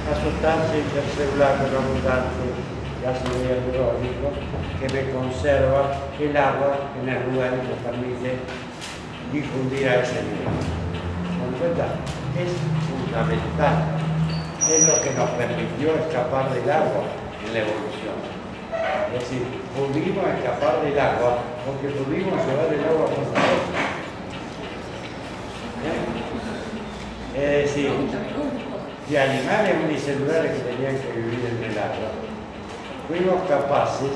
La 0.09 0.15
sustancia 0.15 0.77
intercelular 0.77 1.53
abundante 1.53 2.79
ácido 3.05 3.31
hialurónico 3.39 4.33
que 4.79 4.87
me 4.91 5.11
conserva 5.11 5.95
el 6.19 6.35
agua 6.35 6.91
en 7.01 7.09
el 7.09 7.31
lugar 7.31 7.53
y 7.53 7.61
me 7.63 7.75
permite 7.79 8.37
difundir 9.31 9.87
a 9.87 10.01
ese 10.01 10.23
nivel. 10.23 10.79
Es 12.39 12.51
fundamental. 12.87 13.75
Es 14.61 14.87
lo 14.87 15.01
que 15.01 15.11
nos 15.11 15.29
permitió 15.31 15.95
escapar 15.95 16.53
del 16.53 16.69
agua 16.69 17.03
en 17.45 17.53
la 17.53 17.59
evolución. 17.59 18.08
Es 19.13 19.19
decir, 19.21 19.43
pudimos 19.75 20.25
escapar 20.37 20.81
del 20.81 20.99
agua 20.99 21.39
porque 21.65 21.87
pudimos 21.89 22.45
llevar 22.45 22.73
el 22.73 22.83
agua 22.85 23.05
por 23.07 23.19
nosotros. 23.19 23.89
Es 27.35 27.75
decir, 27.75 27.91
de 29.09 29.19
animales 29.19 29.75
unicelulares 29.83 30.51
que 30.51 30.59
tenían 30.59 30.97
que 30.99 31.11
vivir 31.13 31.39
en 31.45 31.71
el 31.71 31.77
agua, 31.77 32.09
fuimos 33.07 33.47
capaces 33.49 34.11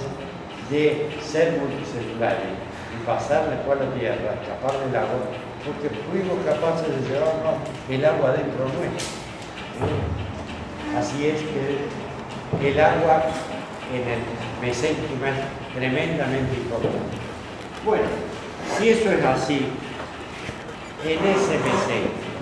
de 0.70 1.10
ser 1.22 1.58
multicelulares 1.58 2.54
y 2.94 3.06
pasar 3.06 3.50
después 3.50 3.80
a 3.80 3.86
la 3.86 3.92
tierra, 3.94 4.36
escapar 4.42 4.80
del 4.86 4.96
agua, 4.96 5.34
porque 5.66 5.90
fuimos 6.12 6.46
capaces 6.46 6.88
de 6.90 7.10
llevarnos 7.10 7.56
el 7.90 8.06
agua 8.06 8.32
dentro 8.34 8.66
nuestro. 8.66 9.24
Así 10.98 11.28
es 11.28 11.42
que 11.42 12.70
el 12.70 12.80
agua 12.80 13.24
en 13.92 14.02
el 14.02 14.53
mesénquima 14.64 15.28
tremendamente 15.76 16.56
importante. 16.56 17.18
Bueno, 17.84 18.06
si 18.78 18.90
eso 18.90 19.12
es 19.12 19.26
así, 19.26 19.68
en 21.04 21.20
ese 21.20 21.58
mesénquima, 21.60 22.40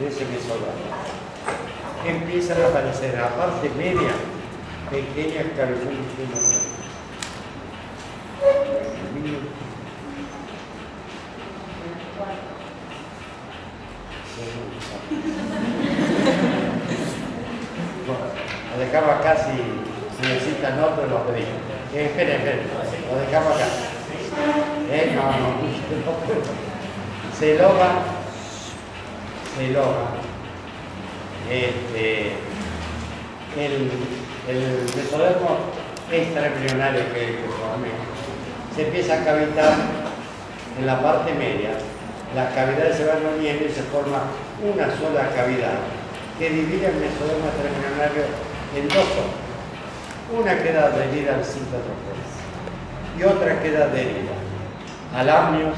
en 0.00 0.06
ese 0.08 0.24
mesodermo, 0.24 0.98
empiezan 2.04 2.60
a 2.60 2.66
aparecer 2.66 3.14
la 3.14 3.28
parte 3.36 3.70
media 3.78 4.10
pequeñas 4.90 5.44
cabezones 5.56 5.98
bueno, 18.06 18.24
lo 18.72 18.80
dejaba 18.80 19.20
casi 20.18 20.32
necesitan 20.32 20.82
otro, 20.82 21.06
lo 21.06 21.26
pedimos. 21.26 21.62
Eh, 21.94 22.06
esperen, 22.06 22.36
esperen, 22.36 22.60
lo 23.10 23.20
dejamos 23.20 23.56
acá. 23.56 23.66
Eh, 24.90 25.12
no, 25.14 25.22
no, 25.22 25.54
Se 27.38 27.58
logra, 27.58 27.88
se 29.56 29.68
logra. 29.68 30.06
Este, 31.50 32.32
el, 33.56 33.90
el 34.48 34.84
mesodermo 34.94 35.58
extraembrionario 36.12 37.04
que, 37.12 37.20
que 37.20 37.48
formé 37.48 37.88
se 38.74 38.86
empieza 38.86 39.14
a 39.14 39.24
cavitar 39.24 39.74
en 40.78 40.86
la 40.86 41.02
parte 41.02 41.32
media. 41.34 41.70
Las 42.34 42.52
cavidades 42.54 42.96
se 42.96 43.06
van 43.06 43.24
uniendo 43.38 43.64
y 43.64 43.72
se 43.72 43.82
forma 43.84 44.24
una 44.62 44.84
sola 44.96 45.30
cavidad 45.34 45.80
que 46.38 46.50
divide 46.50 46.86
el 46.86 46.96
mesodermo 46.96 47.48
extraembrionario 47.48 48.24
en 48.76 48.88
dos. 48.88 49.47
Una 50.30 50.62
queda 50.62 50.86
adherida 50.88 51.36
al 51.36 51.44
citotrofos 51.44 52.18
y 53.18 53.22
otra 53.22 53.62
queda 53.62 53.86
adherida 53.86 54.32
al 55.16 55.30
amnios, 55.30 55.74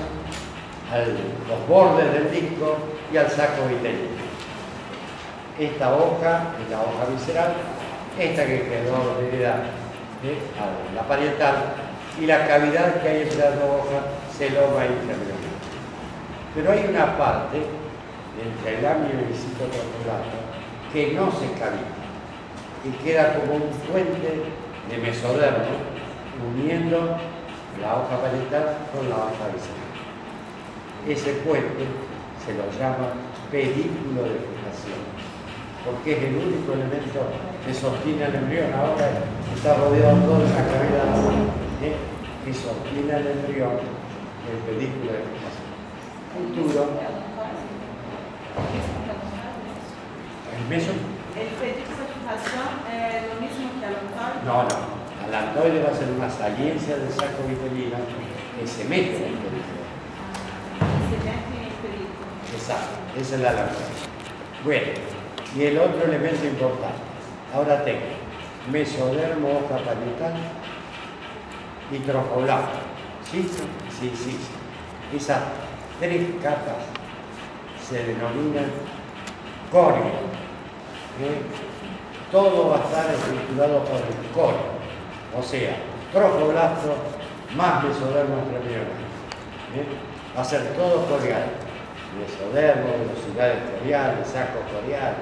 a 0.93 0.99
los 0.99 1.69
bordes 1.69 2.13
del 2.13 2.33
disco 2.33 2.77
y 3.13 3.17
al 3.17 3.31
saco 3.31 3.69
viteliano. 3.69 4.19
Esta 5.57 5.95
hoja 5.95 6.55
es 6.61 6.69
la 6.69 6.81
hoja 6.81 7.07
visceral, 7.13 7.53
esta 8.19 8.45
que 8.45 8.63
quedó 8.63 8.97
adherida 8.97 9.55
¿eh? 10.25 10.39
a 10.59 10.95
la 10.97 11.03
parietal 11.03 11.75
y 12.21 12.27
la 12.27 12.49
cavidad 12.49 13.01
que 13.01 13.09
hay 13.09 13.23
entre 13.23 13.39
las 13.39 13.55
dos 13.55 13.71
hojas 13.83 14.05
celoma 14.37 14.85
intermedio. 14.85 15.51
Pero 16.57 16.73
hay 16.73 16.87
una 16.89 17.17
parte 17.17 17.59
entre 18.43 18.79
el 18.79 18.85
amnio 18.85 19.11
y 19.15 19.33
el 19.33 19.39
citotrofolato 19.39 20.41
que 20.93 21.13
no 21.13 21.31
se 21.31 21.53
cavita 21.53 22.00
y 22.85 22.91
queda 23.05 23.35
como 23.35 23.57
un 23.57 23.71
puente 23.91 24.43
de 24.89 24.99
mesodermo 24.99 25.77
uniendo 26.41 27.17
la 27.81 27.97
hoja 27.97 28.23
parietal 28.23 28.79
con 28.95 29.09
la 29.09 29.17
hoja 29.17 29.53
visceral. 29.53 29.91
Ese 31.09 31.33
puente 31.45 31.85
se 32.45 32.55
lo 32.55 32.65
llama 32.79 33.13
pedículo 33.51 34.25
de 34.25 34.41
gestación, 34.49 35.01
porque 35.85 36.13
es 36.13 36.23
el 36.25 36.37
único 36.37 36.73
elemento 36.73 37.21
que 37.67 37.75
sostiene 37.75 38.25
al 38.25 38.35
embrión. 38.35 38.73
Ahora 38.73 39.09
está 39.55 39.75
rodeado 39.77 40.17
todo 40.21 40.39
de 40.39 40.45
una 40.45 40.65
cavidad 40.65 41.13
¿eh? 41.85 41.97
que 42.45 42.55
sostiene 42.55 43.13
al 43.13 43.27
embrión 43.27 43.77
el 44.49 44.59
pedículo 44.65 45.13
de 45.13 45.25
gestación. 45.29 45.69
Futuro. 46.33 46.89
El 50.57 50.69
meso 50.69 50.93
el 51.37 51.47
pedículo 51.47 52.00
fijación 52.31 52.69
es 52.91 53.35
lo 53.35 53.41
mismo 53.41 53.71
que. 53.81 54.47
No, 54.47 54.63
no. 54.63 55.01
Alantoide 55.27 55.83
va 55.83 55.91
a 55.91 55.95
ser 55.95 56.11
una 56.11 56.31
saliencia 56.31 56.97
del 56.97 57.11
saco 57.11 57.45
vitelino 57.49 57.97
que 58.59 58.67
se 58.67 58.85
mete 58.85 59.17
en 59.17 59.25
el 59.25 59.39
pedículo. 59.39 59.81
Se 61.11 61.17
mete 61.19 61.55
en 61.57 61.65
el 61.65 62.55
Exacto, 62.55 62.97
esa 63.19 63.35
es 63.35 63.41
la 63.41 63.53
lactasa. 63.53 63.85
Bueno, 64.65 64.87
y 65.57 65.63
el 65.65 65.79
otro 65.79 66.05
elemento 66.05 66.47
importante. 66.47 66.99
Ahora 67.55 67.85
tengo 67.85 68.01
mesodermo 68.71 69.49
hoja 69.49 69.79
y 71.91 71.99
trofoblasta. 71.99 72.81
¿Sí? 73.31 73.43
Sí, 73.43 74.11
sí, 74.13 74.13
sí. 74.15 75.17
Esas 75.17 75.41
tres 75.99 76.29
capas 76.43 76.87
se 77.89 78.05
denominan. 78.05 78.71
¿eh? 81.21 81.70
Todo 82.31 82.71
va 82.71 82.77
a 82.77 82.85
estar 82.85 83.11
estructurado 83.11 83.85
por 83.85 83.97
el 83.97 84.31
corio. 84.33 84.71
O 85.37 85.43
sea, 85.43 85.77
trofoblasto 86.13 86.95
más 87.57 87.83
mesodermo 87.83 88.39
extraembrional. 88.39 88.87
¿eh? 89.75 89.85
Va 90.37 90.43
a 90.43 90.45
ser 90.45 90.75
todo 90.75 91.07
corial. 91.07 91.51
Mesodermo, 92.19 92.87
velocidad 93.03 93.55
corial, 93.79 94.23
saco 94.25 94.61
corial, 94.71 95.15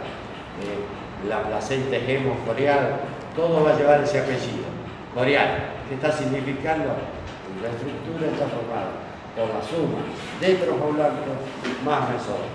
eh, 0.60 0.85
la 1.28 1.43
placenta 1.44 1.97
hemocorial, 1.97 3.01
todo 3.35 3.64
va 3.64 3.70
a 3.72 3.76
llevar 3.76 4.02
ese 4.02 4.20
apellido. 4.20 4.68
Corial. 5.14 5.64
¿Qué 5.89 5.94
está 5.94 6.12
significando? 6.12 6.93
La 7.62 7.68
estructura 7.70 8.26
está 8.30 8.47
formada 8.48 8.93
por 9.35 9.48
la 9.48 9.62
suma 9.64 10.01
de 10.40 10.55
trofoblasto 10.56 11.32
más 11.85 12.10
mesodermo. 12.10 12.52